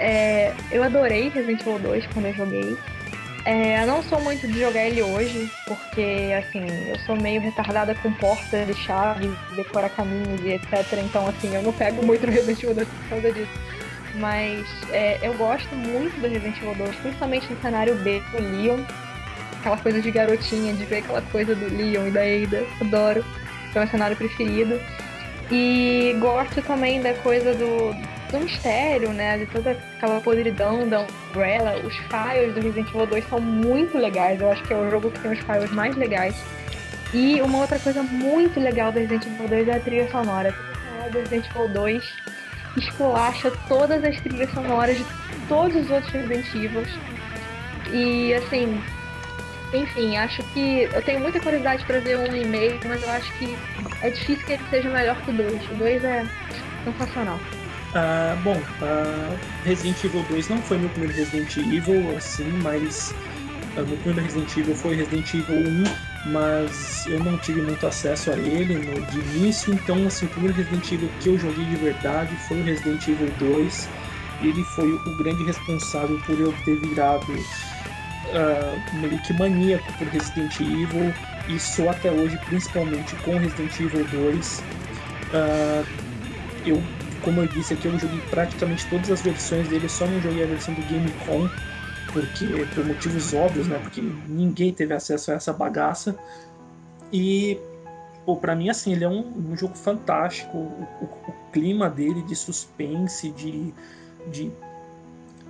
É, 0.00 0.52
eu 0.72 0.82
adorei 0.82 1.28
Resident 1.28 1.60
Evil 1.60 1.78
2 1.78 2.06
quando 2.08 2.26
eu 2.26 2.34
joguei. 2.34 2.76
É, 3.44 3.82
eu 3.82 3.86
não 3.86 4.02
sou 4.02 4.20
muito 4.22 4.48
de 4.48 4.58
jogar 4.58 4.86
ele 4.86 5.02
hoje, 5.02 5.50
porque 5.66 6.32
assim, 6.38 6.64
eu 6.88 6.98
sou 7.00 7.14
meio 7.14 7.42
retardada 7.42 7.94
com 7.96 8.10
portas 8.14 8.66
de 8.66 8.74
chave, 8.74 9.30
decorar 9.54 9.90
caminhos 9.90 10.40
e 10.42 10.52
etc. 10.52 10.98
Então 11.04 11.28
assim, 11.28 11.54
eu 11.54 11.62
não 11.62 11.72
pego 11.72 12.04
muito 12.04 12.26
no 12.26 12.32
Resident 12.32 12.62
Evil 12.62 12.74
2 12.74 12.88
por 12.88 13.08
causa 13.10 13.32
disso. 13.32 13.52
Mas 14.14 14.66
é, 14.90 15.18
eu 15.22 15.34
gosto 15.34 15.74
muito 15.74 16.18
do 16.20 16.28
Resident 16.28 16.56
Evil 16.56 16.74
2, 16.74 16.96
principalmente 16.96 17.52
no 17.52 17.60
cenário 17.60 17.94
B 17.96 18.22
do 18.32 18.42
Leon. 18.42 18.80
Aquela 19.60 19.76
coisa 19.76 20.00
de 20.00 20.10
garotinha, 20.10 20.72
de 20.72 20.84
ver 20.84 20.98
aquela 20.98 21.22
coisa 21.22 21.54
do 21.54 21.66
Leon 21.66 22.06
e 22.06 22.10
da 22.10 22.20
Ada. 22.20 22.66
Adoro. 22.80 23.24
É 23.74 23.78
o 23.78 23.80
meu 23.80 23.88
cenário 23.88 24.16
preferido. 24.16 24.80
E 25.50 26.16
gosto 26.18 26.62
também 26.62 27.02
da 27.02 27.12
coisa 27.14 27.52
do, 27.54 27.94
do 28.34 28.40
mistério, 28.40 29.12
né? 29.12 29.38
De 29.38 29.46
toda 29.46 29.70
aquela 29.70 30.20
podridão 30.20 30.88
da 30.88 31.06
Umbrella. 31.30 31.76
Os 31.84 31.96
files 31.96 32.54
do 32.54 32.60
Resident 32.60 32.88
Evil 32.88 33.06
2 33.06 33.28
são 33.28 33.40
muito 33.40 33.96
legais. 33.96 34.40
Eu 34.40 34.50
acho 34.50 34.62
que 34.64 34.72
é 34.72 34.76
o 34.76 34.90
jogo 34.90 35.10
que 35.10 35.20
tem 35.20 35.32
os 35.32 35.38
files 35.38 35.70
mais 35.70 35.96
legais. 35.96 36.34
E 37.12 37.40
uma 37.40 37.58
outra 37.58 37.78
coisa 37.78 38.02
muito 38.02 38.58
legal 38.58 38.90
do 38.90 38.98
Resident 38.98 39.26
Evil 39.26 39.48
2 39.48 39.68
é 39.68 39.76
a 39.76 39.80
trilha 39.80 40.10
sonora. 40.10 40.52
Sonora 40.52 41.10
do 41.10 41.18
Resident 41.18 41.46
Evil 41.50 41.68
2 41.68 42.12
esculacha 42.76 43.52
todas 43.68 44.02
as 44.02 44.20
trilhas 44.20 44.50
sonoras 44.50 44.96
de 44.98 45.04
todos 45.48 45.76
os 45.76 45.90
outros 45.90 46.12
Resident 46.12 46.46
Evil. 46.54 46.82
E 47.92 48.34
assim, 48.34 48.82
enfim, 49.72 50.16
acho 50.16 50.42
que 50.52 50.88
eu 50.92 51.02
tenho 51.02 51.20
muita 51.20 51.38
curiosidade 51.38 51.84
para 51.84 52.00
ver 52.00 52.18
um 52.18 52.34
e-mail, 52.34 52.80
mas 52.84 53.00
eu 53.00 53.10
acho 53.10 53.32
que 53.38 53.56
é 54.02 54.10
difícil 54.10 54.44
que 54.44 54.52
ele 54.54 54.62
seja 54.70 54.90
melhor 54.90 55.16
que 55.22 55.30
o 55.30 55.34
2. 55.34 55.70
O 55.70 55.74
2 55.74 56.04
é 56.04 56.26
sensacional. 56.84 57.38
Uh, 57.94 58.36
bom, 58.42 58.56
uh, 58.56 59.38
Resident 59.64 60.02
Evil 60.02 60.24
2 60.28 60.48
não 60.48 60.60
foi 60.62 60.78
meu 60.78 60.88
primeiro 60.88 61.14
Resident 61.16 61.56
Evil, 61.56 62.16
assim, 62.16 62.50
mas 62.60 63.14
uh, 63.76 63.86
meu 63.86 63.96
primeiro 63.98 64.22
Resident 64.22 64.56
Evil 64.56 64.74
foi 64.74 64.96
Resident 64.96 65.32
Evil 65.32 65.84
1, 66.26 66.30
mas 66.32 67.06
eu 67.06 67.22
não 67.22 67.38
tive 67.38 67.62
muito 67.62 67.86
acesso 67.86 68.32
a 68.32 68.36
ele 68.36 68.74
no, 68.74 69.00
de 69.06 69.20
início, 69.36 69.72
então 69.72 70.08
assim, 70.08 70.26
o 70.26 70.28
primeiro 70.30 70.56
Resident 70.56 70.90
Evil 70.90 71.08
que 71.20 71.28
eu 71.28 71.38
joguei 71.38 71.64
de 71.66 71.76
verdade 71.76 72.34
foi 72.48 72.60
o 72.60 72.64
Resident 72.64 73.06
Evil 73.06 73.30
2. 73.38 73.88
Ele 74.42 74.64
foi 74.64 74.90
o 74.90 75.16
grande 75.16 75.44
responsável 75.44 76.20
por 76.26 76.36
eu 76.36 76.52
ter 76.64 76.76
virado 76.80 77.32
uh, 77.32 78.96
meio 78.96 79.22
que 79.22 79.32
maníaco 79.34 79.92
por 79.92 80.08
Resident 80.08 80.58
Evil 80.58 81.14
e 81.48 81.60
sou 81.60 81.88
até 81.88 82.10
hoje, 82.10 82.36
principalmente 82.46 83.14
com 83.16 83.38
Resident 83.38 83.78
Evil 83.78 84.04
2. 84.10 84.62
Uh, 85.32 85.86
eu 86.66 86.82
como 87.24 87.40
eu 87.40 87.46
disse 87.46 87.72
aqui, 87.72 87.88
eu 87.88 87.98
joguei 87.98 88.20
praticamente 88.30 88.86
todas 88.88 89.10
as 89.10 89.22
versões 89.22 89.66
dele, 89.68 89.88
só 89.88 90.06
não 90.06 90.20
joguei 90.20 90.44
a 90.44 90.46
versão 90.46 90.74
do 90.74 90.82
Gamecom, 90.82 91.48
porque 92.12 92.46
por 92.74 92.84
motivos 92.84 93.32
óbvios, 93.32 93.66
né? 93.66 93.78
Porque 93.78 94.02
ninguém 94.28 94.72
teve 94.72 94.92
acesso 94.92 95.32
a 95.32 95.34
essa 95.34 95.52
bagaça. 95.52 96.14
E 97.10 97.58
pô, 98.26 98.36
para 98.36 98.54
mim 98.54 98.68
assim, 98.68 98.92
ele 98.92 99.04
é 99.04 99.08
um, 99.08 99.50
um 99.50 99.56
jogo 99.56 99.74
fantástico. 99.74 100.56
O, 100.56 100.86
o, 101.00 101.04
o, 101.04 101.34
clima 101.50 101.88
dele 101.88 102.20
de 102.22 102.34
suspense, 102.34 103.30
de, 103.30 103.72
de 104.28 104.50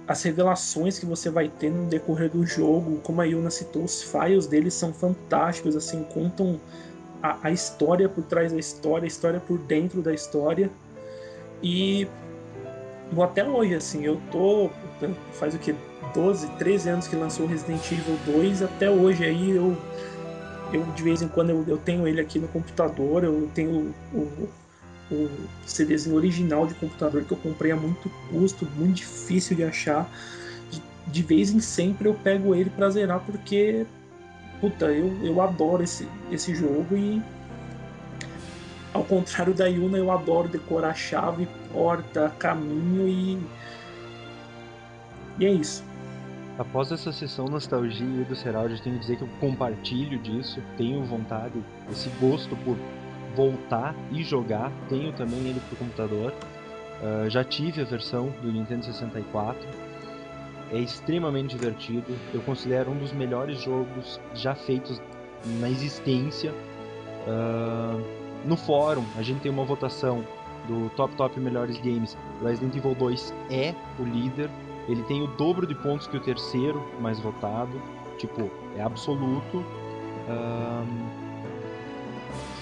as 0.07 0.23
revelações 0.23 0.99
que 0.99 1.07
você 1.07 1.31
vai 1.31 1.49
ter 1.49 1.71
no 1.71 1.87
decorrer 1.87 2.31
do 2.31 2.47
jogo, 2.47 3.01
como 3.03 3.23
a 3.23 3.25
Yuna 3.25 3.51
citou, 3.51 3.85
os 3.85 4.03
files 4.03 4.47
dele 4.47 4.71
são 4.71 4.93
fantásticos, 4.93 5.75
assim, 5.75 6.05
contam 6.05 6.61
a, 7.23 7.39
a 7.45 7.51
história 7.51 8.07
por 8.07 8.23
trás 8.25 8.53
da 8.53 8.59
história, 8.59 9.07
a 9.07 9.09
história 9.09 9.41
por 9.41 9.59
dentro 9.59 10.03
da 10.03 10.13
história. 10.13 10.71
E 11.65 12.07
até 13.23 13.43
hoje, 13.43 13.75
assim, 13.75 14.05
eu 14.05 14.21
tô. 14.31 14.71
Faz 15.33 15.55
o 15.55 15.59
que? 15.59 15.75
12, 16.15 16.47
13 16.59 16.91
anos 16.91 17.09
que 17.09 17.17
lançou 17.17 17.47
Resident 17.47 17.91
Evil 17.91 18.19
2, 18.27 18.63
até 18.63 18.91
hoje 18.91 19.25
aí 19.25 19.51
eu. 19.51 19.75
Eu 20.73 20.85
de 20.95 21.03
vez 21.03 21.23
em 21.23 21.29
quando 21.29 21.51
eu, 21.51 21.65
eu 21.67 21.79
tenho 21.79 22.07
ele 22.07 22.21
aqui 22.21 22.39
no 22.39 22.49
computador, 22.49 23.25
eu 23.25 23.49
tenho 23.55 23.95
o, 24.13 24.19
o, 24.19 25.15
o 25.15 25.31
CDzinho 25.67 26.17
original 26.17 26.67
de 26.67 26.75
computador 26.75 27.23
que 27.25 27.33
eu 27.33 27.39
comprei 27.39 27.71
a 27.71 27.77
muito 27.77 28.11
custo, 28.31 28.67
muito 28.77 28.97
difícil 28.97 29.57
de 29.57 29.65
achar. 29.65 30.11
De, 30.71 30.83
de 31.07 31.23
vez 31.23 31.51
em 31.51 31.61
sempre 31.61 32.09
eu 32.09 32.15
pego 32.15 32.55
ele 32.55 32.69
pra 32.69 32.91
zerar 32.91 33.21
porque. 33.21 33.87
Puta, 34.61 34.87
eu, 34.87 35.13
eu 35.23 35.41
adoro 35.41 35.83
esse, 35.83 36.07
esse 36.31 36.55
jogo 36.55 36.97
e 36.97 37.23
ao 38.95 39.03
contrário 39.03 39.53
da 39.53 39.67
Yuna, 39.67 39.99
eu 39.99 40.11
adoro 40.11 40.49
decorar 40.49 40.95
chave, 40.95 41.49
porta, 41.73 42.33
caminho 42.39 43.09
e. 43.09 43.39
E 45.39 45.47
é 45.47 45.51
isso. 45.51 45.85
Após 46.57 46.93
essa 46.93 47.11
sessão 47.11 47.47
nostalgia 47.47 48.25
do 48.25 48.37
Seraldi, 48.37 48.75
eu 48.75 48.81
tenho 48.81 48.95
que 48.95 49.01
dizer 49.01 49.17
que 49.17 49.23
eu 49.23 49.29
compartilho 49.41 50.17
disso, 50.21 50.63
tenho 50.77 51.03
vontade, 51.03 51.61
esse 51.91 52.09
gosto 52.21 52.57
por 52.59 52.77
voltar 53.35 53.93
e 54.13 54.23
jogar, 54.23 54.71
tenho 54.89 55.13
também 55.13 55.41
ele 55.41 55.61
pro 55.69 55.77
computador. 55.77 56.33
Uh, 57.03 57.29
já 57.29 57.43
tive 57.43 57.83
a 57.83 57.85
versão 57.85 58.33
do 58.41 58.53
Nintendo 58.53 58.85
64, 58.85 59.69
é 60.71 60.79
extremamente 60.79 61.57
divertido, 61.57 62.17
eu 62.33 62.41
considero 62.43 62.93
um 62.93 62.99
dos 62.99 63.13
melhores 63.13 63.61
jogos 63.61 64.21
já 64.33 64.55
feitos 64.55 65.03
na 65.59 65.69
existência. 65.69 66.53
Uh, 67.27 68.24
no 68.45 68.57
fórum, 68.57 69.05
a 69.17 69.23
gente 69.23 69.41
tem 69.41 69.51
uma 69.51 69.65
votação 69.65 70.25
do 70.69 70.91
Top 70.91 71.15
Top 71.17 71.39
Melhores 71.39 71.79
Games. 71.79 72.17
Resident 72.43 72.75
Evil 72.77 72.95
2 72.95 73.35
é 73.51 73.75
o 73.99 74.03
líder. 74.03 74.51
Ele 74.89 75.03
tem 75.05 75.23
o 75.23 75.27
dobro 75.27 75.67
de 75.67 75.75
pontos 75.75 76.07
que 76.07 76.17
o 76.17 76.21
terceiro 76.21 76.83
mais 77.01 77.19
votado. 77.21 77.81
Tipo, 78.19 78.51
é 78.77 78.83
absoluto. 78.83 79.65
Um, 80.29 81.25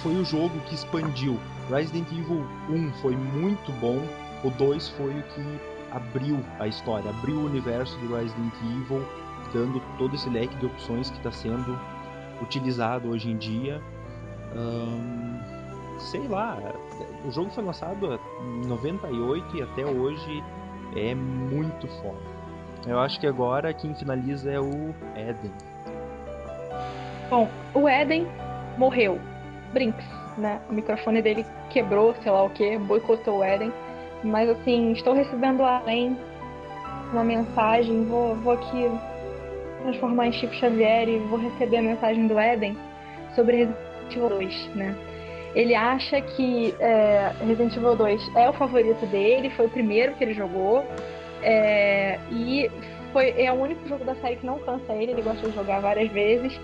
foi 0.03 0.15
o 0.17 0.25
jogo 0.25 0.59
que 0.67 0.75
expandiu. 0.75 1.39
Resident 1.71 2.11
Evil 2.13 2.45
1 2.69 2.93
foi 2.95 3.17
muito 3.17 3.73
bom. 3.81 4.01
O 4.45 4.51
2 4.51 4.89
foi 4.91 5.11
o 5.11 5.23
que 5.23 5.61
abriu 5.93 6.41
a 6.59 6.67
história, 6.67 7.11
abriu 7.11 7.37
o 7.37 7.45
universo 7.45 7.97
do 7.99 8.17
Resident 8.17 8.55
Evil, 8.63 9.07
dando 9.53 9.81
todo 9.99 10.15
esse 10.15 10.29
leque 10.29 10.57
de 10.57 10.67
opções 10.67 11.11
que 11.11 11.19
está 11.19 11.31
sendo 11.31 11.79
utilizado 12.41 13.11
hoje 13.11 13.31
em 13.31 13.37
dia. 13.37 13.81
Hum, 14.57 15.39
sei 16.03 16.27
lá, 16.29 16.59
o 17.25 17.31
jogo 17.31 17.51
foi 17.51 17.65
lançado 17.65 18.19
em 18.41 18.67
98 18.67 19.57
e 19.57 19.63
até 19.63 19.87
hoje 19.87 20.43
é 20.97 21.15
muito 21.15 21.87
foda. 22.03 22.33
Eu 22.87 22.99
acho 22.99 23.21
que 23.21 23.27
agora 23.27 23.73
quem 23.73 23.95
finaliza 23.95 24.51
é 24.51 24.61
o 24.61 24.95
Eden. 25.15 25.53
Bom, 27.31 27.49
o 27.75 27.89
Eden 27.89 28.27
morreu. 28.77 29.19
Brinks, 29.73 30.05
né? 30.37 30.61
O 30.69 30.73
microfone 30.75 31.23
dele 31.23 31.47
quebrou, 31.71 32.15
sei 32.23 32.31
lá 32.31 32.43
o 32.43 32.51
que, 32.51 32.77
boicotou 32.79 33.39
o 33.39 33.45
Eden. 33.45 33.73
Mas 34.23 34.49
assim, 34.51 34.93
estou 34.93 35.15
recebendo 35.15 35.63
além 35.63 36.17
uma 37.13 37.25
mensagem, 37.25 38.05
vou, 38.05 38.35
vou 38.37 38.55
aqui 38.55 38.91
transformar 39.83 40.29
em 40.29 40.33
Chico 40.33 40.55
Xavier 40.55 41.09
e 41.09 41.19
vou 41.19 41.39
receber 41.39 41.79
a 41.79 41.83
mensagem 41.83 42.27
do 42.27 42.39
Eden 42.39 42.77
sobre 43.35 43.57
Resident 43.57 44.17
Evil 44.17 44.29
2, 44.29 44.75
né? 44.75 45.12
Ele 45.55 45.75
acha 45.75 46.21
que 46.21 46.75
é, 46.81 47.31
Resident 47.47 47.77
Evil 47.77 47.95
2 47.95 48.37
é 48.37 48.49
o 48.49 48.53
favorito 48.55 49.05
dele, 49.07 49.51
foi 49.51 49.67
o 49.67 49.71
primeiro 49.71 50.15
que 50.15 50.25
ele 50.25 50.35
jogou. 50.35 50.85
É, 51.43 52.19
e 52.31 52.71
foi, 53.13 53.35
é 53.37 53.53
o 53.53 53.57
único 53.57 53.87
jogo 53.87 54.05
da 54.05 54.15
série 54.17 54.37
que 54.37 54.47
não 54.47 54.59
cansa 54.61 54.93
ele, 54.95 55.13
ele 55.13 55.23
gosta 55.23 55.47
de 55.47 55.55
jogar 55.55 55.81
várias 55.81 56.11
vezes. 56.11 56.59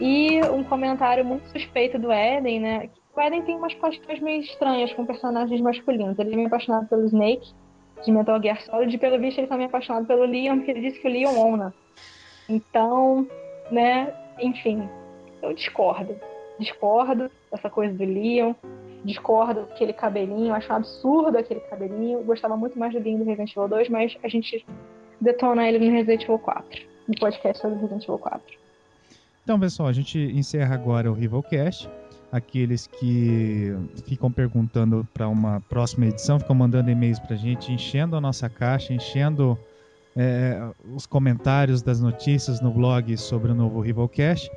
E 0.00 0.40
um 0.44 0.64
comentário 0.64 1.24
muito 1.24 1.46
suspeito 1.48 1.98
do 1.98 2.10
Eden, 2.10 2.60
né? 2.60 2.88
O 3.14 3.20
Eden 3.20 3.42
tem 3.42 3.56
umas 3.56 3.74
paixões 3.74 4.20
meio 4.20 4.40
estranhas 4.40 4.92
com 4.94 5.04
personagens 5.04 5.60
masculinos. 5.60 6.18
Ele 6.18 6.32
é 6.32 6.36
meio 6.36 6.46
apaixonado 6.46 6.88
pelo 6.88 7.04
Snake, 7.04 7.52
de 8.02 8.10
Metal 8.10 8.40
Gear 8.40 8.62
Solid, 8.62 8.94
e 8.94 8.98
pelo 8.98 9.18
visto 9.18 9.38
ele 9.38 9.46
também 9.46 9.66
é 9.66 9.68
apaixonado 9.68 10.06
pelo 10.06 10.24
Leon, 10.24 10.56
porque 10.56 10.70
ele 10.70 10.80
disse 10.80 11.00
que 11.00 11.08
o 11.08 11.10
Leon 11.10 11.36
ona. 11.36 11.74
Então, 12.48 13.28
né, 13.70 14.14
enfim, 14.38 14.88
eu 15.42 15.52
discordo. 15.52 16.16
Discordo 16.58 17.30
dessa 17.50 17.68
coisa 17.68 17.92
do 17.92 18.04
Leon, 18.04 18.54
discordo 19.04 19.62
daquele 19.62 19.92
cabelinho, 19.92 20.54
acho 20.54 20.72
um 20.72 20.76
absurdo 20.76 21.36
aquele 21.38 21.60
cabelinho. 21.60 22.22
Gostava 22.22 22.56
muito 22.56 22.78
mais 22.78 22.92
do 22.92 23.00
Leon 23.00 23.18
do 23.18 23.24
Resident 23.24 23.50
Evil 23.50 23.68
2, 23.68 23.88
mas 23.88 24.16
a 24.22 24.28
gente 24.28 24.64
detona 25.20 25.68
ele 25.68 25.78
no 25.78 25.92
Resident 25.92 26.22
Evil 26.22 26.38
4, 26.38 26.82
no 27.08 27.14
podcast 27.18 27.60
sobre 27.60 27.78
Resident 27.78 28.04
Evil 28.04 28.18
4. 28.18 28.60
Então, 29.42 29.58
pessoal, 29.58 29.88
a 29.88 29.92
gente 29.92 30.18
encerra 30.18 30.74
agora 30.74 31.10
o 31.10 31.14
Rivalcast. 31.14 31.88
Aqueles 32.30 32.86
que 32.86 33.74
ficam 34.06 34.30
perguntando 34.30 35.06
para 35.12 35.26
uma 35.26 35.60
próxima 35.68 36.06
edição, 36.06 36.38
ficam 36.38 36.54
mandando 36.54 36.88
e-mails 36.88 37.18
para 37.18 37.34
a 37.34 37.38
gente, 37.38 37.72
enchendo 37.72 38.14
a 38.14 38.20
nossa 38.20 38.48
caixa, 38.48 38.92
enchendo 38.92 39.58
é, 40.16 40.60
os 40.94 41.06
comentários 41.06 41.82
das 41.82 42.00
notícias 42.00 42.60
no 42.60 42.70
blog 42.70 43.16
sobre 43.16 43.50
o 43.50 43.54
novo 43.54 43.80
Rivalcast. 43.80 44.48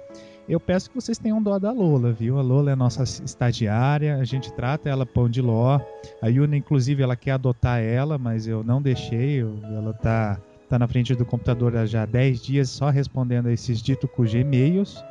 Eu 0.48 0.60
peço 0.60 0.90
que 0.90 0.96
vocês 0.96 1.18
tenham 1.18 1.42
dó 1.42 1.58
da 1.58 1.72
Lola, 1.72 2.12
viu? 2.12 2.38
A 2.38 2.42
Lola 2.42 2.72
é 2.72 2.76
nossa 2.76 3.04
estagiária, 3.04 4.18
a 4.18 4.24
gente 4.26 4.52
trata 4.54 4.90
ela 4.90 5.06
pão 5.06 5.30
de 5.30 5.42
ló. 5.42 5.80
A 6.22 6.28
Yuna, 6.28 6.58
inclusive, 6.58 7.02
ela 7.02 7.16
quer 7.16 7.32
adotar 7.32 7.82
ela, 7.82 8.18
mas 8.18 8.48
eu 8.48 8.64
não 8.64 8.82
deixei. 8.82 9.40
Ela 9.40 9.94
tá, 9.94 10.38
tá 10.70 10.78
na 10.78 10.88
frente 10.88 11.16
do 11.16 11.26
computador 11.26 11.78
há 11.78 11.86
já 11.86 12.06
10 12.06 12.42
dias 12.42 12.70
só 12.70 12.90
respondendo 12.90 13.48
a 13.48 13.54
esses 13.54 13.82
dito 13.82 14.08
cujo 14.08 14.38
e-mails 14.38 15.04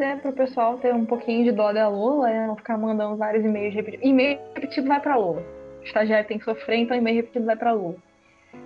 dizer 0.00 0.20
pro 0.20 0.32
pessoal 0.32 0.78
ter 0.78 0.94
um 0.94 1.04
pouquinho 1.04 1.44
de 1.44 1.52
dó 1.52 1.72
da 1.72 1.88
Lula, 1.88 2.28
né? 2.28 2.46
Não 2.46 2.56
ficar 2.56 2.78
mandando 2.78 3.16
vários 3.16 3.44
e-mails 3.44 3.74
repetidos. 3.74 4.06
E-mail 4.06 4.38
repetido 4.54 4.88
vai 4.88 5.00
pra 5.00 5.16
Lula. 5.16 5.42
O 5.80 5.84
estagiário 5.84 6.26
tem 6.26 6.38
que 6.38 6.44
sofrer, 6.44 6.78
então 6.78 6.96
e-mail 6.96 7.16
repetido 7.16 7.44
vai 7.44 7.56
pra 7.56 7.72
Lula. 7.72 7.96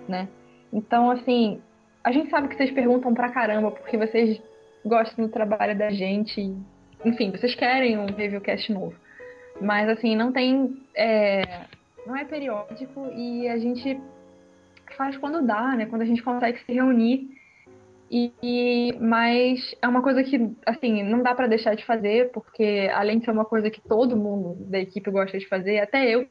Né? 0.07 0.27
Então, 0.71 1.11
assim, 1.11 1.61
a 2.03 2.11
gente 2.11 2.29
sabe 2.29 2.47
que 2.47 2.55
vocês 2.55 2.71
perguntam 2.71 3.13
pra 3.13 3.29
caramba 3.29 3.71
porque 3.71 3.97
vocês 3.97 4.41
gostam 4.85 5.25
do 5.25 5.31
trabalho 5.31 5.77
da 5.77 5.89
gente. 5.89 6.55
Enfim, 7.03 7.31
vocês 7.31 7.55
querem 7.55 7.97
um 7.97 8.05
reviewcast 8.05 8.71
novo. 8.71 8.95
Mas, 9.61 9.89
assim, 9.89 10.15
não 10.15 10.31
tem. 10.31 10.81
É, 10.95 11.43
não 12.05 12.15
é 12.15 12.25
periódico 12.25 13.11
e 13.15 13.47
a 13.47 13.57
gente 13.57 13.99
faz 14.97 15.17
quando 15.17 15.45
dá, 15.45 15.75
né? 15.75 15.85
Quando 15.85 16.03
a 16.03 16.05
gente 16.05 16.23
consegue 16.23 16.59
se 16.59 16.73
reunir 16.73 17.29
e, 18.11 18.95
mas 18.99 19.75
é 19.81 19.87
uma 19.87 20.01
coisa 20.01 20.23
que, 20.23 20.55
assim, 20.65 21.03
não 21.03 21.21
dá 21.23 21.33
para 21.33 21.47
deixar 21.47 21.75
de 21.75 21.83
fazer, 21.85 22.31
porque 22.31 22.89
além 22.93 23.19
de 23.19 23.25
ser 23.25 23.31
uma 23.31 23.45
coisa 23.45 23.69
que 23.69 23.81
todo 23.81 24.15
mundo 24.15 24.55
da 24.69 24.79
equipe 24.79 25.09
gosta 25.09 25.37
de 25.37 25.47
fazer, 25.47 25.79
até 25.79 26.07
eu 26.09 26.27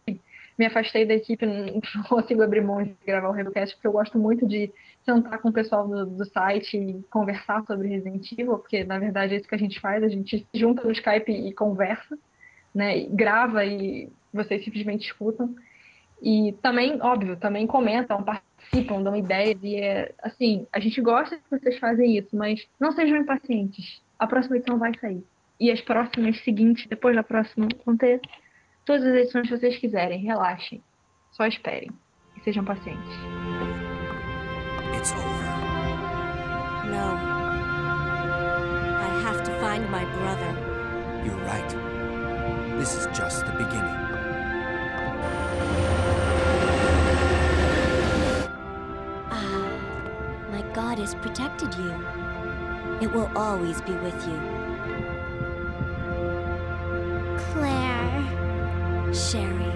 me 0.56 0.66
afastei 0.66 1.04
da 1.04 1.14
equipe, 1.14 1.44
não 1.46 1.80
consigo 2.08 2.42
abrir 2.42 2.62
mão 2.62 2.82
de 2.82 2.94
gravar 3.06 3.28
o 3.28 3.32
Rebocast, 3.32 3.74
porque 3.74 3.86
eu 3.86 3.92
gosto 3.92 4.18
muito 4.18 4.46
de 4.46 4.72
sentar 5.04 5.38
com 5.38 5.48
o 5.48 5.52
pessoal 5.52 5.86
do, 5.86 6.06
do, 6.06 6.24
site 6.24 6.76
e 6.76 7.02
conversar 7.10 7.64
sobre 7.66 7.88
Resident 7.88 8.30
Evil, 8.32 8.58
porque 8.58 8.84
na 8.84 8.98
verdade 8.98 9.34
é 9.34 9.36
isso 9.38 9.48
que 9.48 9.54
a 9.54 9.58
gente 9.58 9.80
faz, 9.80 10.02
a 10.02 10.08
gente 10.08 10.38
se 10.38 10.58
junta 10.58 10.82
no 10.82 10.92
Skype 10.92 11.30
e 11.30 11.52
conversa, 11.52 12.18
né, 12.74 12.98
e 12.98 13.06
grava 13.06 13.64
e 13.64 14.10
vocês 14.32 14.64
simplesmente 14.64 15.06
escutam. 15.06 15.54
E 16.22 16.52
também, 16.62 17.00
óbvio, 17.02 17.36
também 17.36 17.66
comentam, 17.66 18.22
participam, 18.22 19.02
dão 19.02 19.14
ideias. 19.14 19.58
E 19.62 19.76
é 19.76 20.12
assim, 20.22 20.66
a 20.72 20.80
gente 20.80 21.00
gosta 21.00 21.36
que 21.36 21.50
vocês 21.50 21.78
fazem 21.78 22.16
isso, 22.16 22.34
mas 22.34 22.66
não 22.80 22.92
sejam 22.92 23.18
impacientes. 23.18 24.00
A 24.18 24.26
próxima 24.26 24.56
edição 24.56 24.78
vai 24.78 24.92
sair. 24.98 25.22
E 25.60 25.70
as 25.70 25.80
próximas 25.80 26.42
seguintes, 26.42 26.86
depois 26.86 27.14
da 27.14 27.22
próxima, 27.22 27.68
vão 27.84 27.96
ter 27.96 28.20
todas 28.84 29.02
as 29.04 29.14
edições 29.14 29.48
que 29.48 29.56
vocês 29.56 29.76
quiserem. 29.78 30.20
Relaxem. 30.20 30.82
Só 31.32 31.46
esperem. 31.46 31.90
E 32.36 32.40
sejam 32.40 32.64
pacientes. 32.64 33.12
It's 34.96 35.12
over. 35.12 35.44
No. 36.86 37.16
I 39.00 39.22
have 39.24 39.42
to 39.42 39.50
find 39.60 39.90
my 39.90 40.04
brother. 40.16 40.54
You're 41.24 41.40
right. 41.44 42.78
This 42.78 42.94
is 42.94 43.06
just 43.16 43.44
the 43.46 43.52
beginning. 43.52 44.04
God 50.74 50.98
has 50.98 51.14
protected 51.14 51.72
you. 51.74 51.92
It 53.00 53.12
will 53.12 53.30
always 53.36 53.80
be 53.80 53.92
with 53.92 54.26
you. 54.26 54.63
Sherry. 59.14 59.72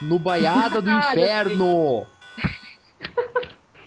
No 0.00 0.18
Baiada 0.18 0.80
do 0.80 0.88
Inferno! 0.90 2.06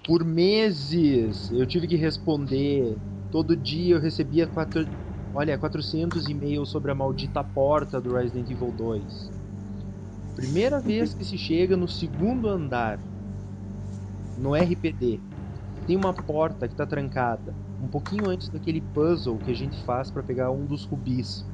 Por 0.06 0.24
meses 0.24 1.52
eu 1.52 1.66
tive 1.66 1.88
que 1.88 1.96
responder. 1.96 2.96
Todo 3.32 3.58
dia 3.58 3.96
eu 3.96 4.00
recebia 4.00 4.46
quatro, 4.46 4.88
Olha, 5.34 5.58
400 5.58 6.30
e-mails 6.30 6.70
sobre 6.70 6.92
a 6.92 6.96
maldita 6.96 7.44
porta 7.44 8.00
do 8.00 8.14
Resident 8.14 8.52
Evil 8.52 8.72
2. 8.72 9.32
Primeira 10.36 10.80
vez 10.80 11.16
que 11.16 11.26
se 11.26 11.40
chega 11.40 11.76
no 11.76 11.88
segundo 11.88 12.48
andar, 12.48 13.00
no 14.38 14.54
RPD, 14.54 15.20
tem 15.86 15.96
uma 15.96 16.14
porta 16.14 16.68
que 16.68 16.74
está 16.74 16.86
trancada, 16.86 17.54
um 17.82 17.88
pouquinho 17.88 18.30
antes 18.30 18.48
daquele 18.50 18.82
puzzle 18.82 19.38
que 19.38 19.52
a 19.52 19.56
gente 19.56 19.82
faz 19.84 20.10
para 20.10 20.24
pegar 20.24 20.52
um 20.52 20.66
dos 20.66 20.86
rubis. 20.86 21.46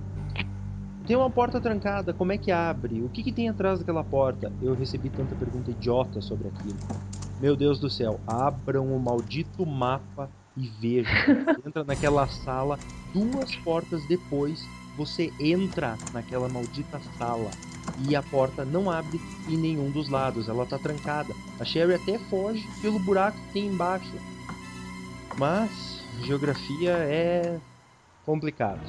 Tem 1.08 1.16
uma 1.16 1.30
porta 1.30 1.60
trancada, 1.60 2.14
como 2.14 2.32
é 2.32 2.38
que 2.38 2.52
abre? 2.52 3.02
O 3.02 3.10
que, 3.10 3.24
que 3.24 3.32
tem 3.32 3.50
atrás 3.50 3.80
daquela 3.80 4.04
porta? 4.04 4.52
Eu 4.62 4.76
recebi 4.76 5.10
tanta 5.10 5.36
pergunta 5.36 5.72
idiota 5.72 6.22
sobre 6.22 6.50
aquilo. 6.50 6.78
Meu 7.42 7.56
Deus 7.56 7.80
do 7.80 7.90
céu, 7.90 8.20
abram 8.28 8.96
o 8.96 9.00
maldito 9.00 9.66
mapa 9.66 10.30
e 10.56 10.68
veja. 10.68 11.10
entra 11.66 11.84
naquela 11.84 12.28
sala, 12.28 12.78
duas 13.12 13.56
portas 13.56 14.06
depois, 14.08 14.64
você 15.00 15.32
entra 15.40 15.98
naquela 16.14 16.50
maldita 16.50 17.00
sala 17.18 17.52
e 18.06 18.18
a 18.18 18.22
porta 18.22 18.66
não 18.66 18.92
abre 18.92 19.18
em 19.48 19.56
nenhum 19.56 19.90
dos 19.90 20.10
lados, 20.10 20.50
ela 20.50 20.66
tá 20.66 20.78
trancada. 20.78 21.34
A 21.58 21.64
Sherry 21.64 21.94
até 21.94 22.20
foge 22.20 22.68
pelo 22.82 23.00
buraco 23.00 23.38
que 23.48 23.54
tem 23.54 23.68
embaixo. 23.68 24.12
Mas 25.38 26.02
geografia 26.22 26.92
é 26.92 27.58
complicado. 28.26 28.82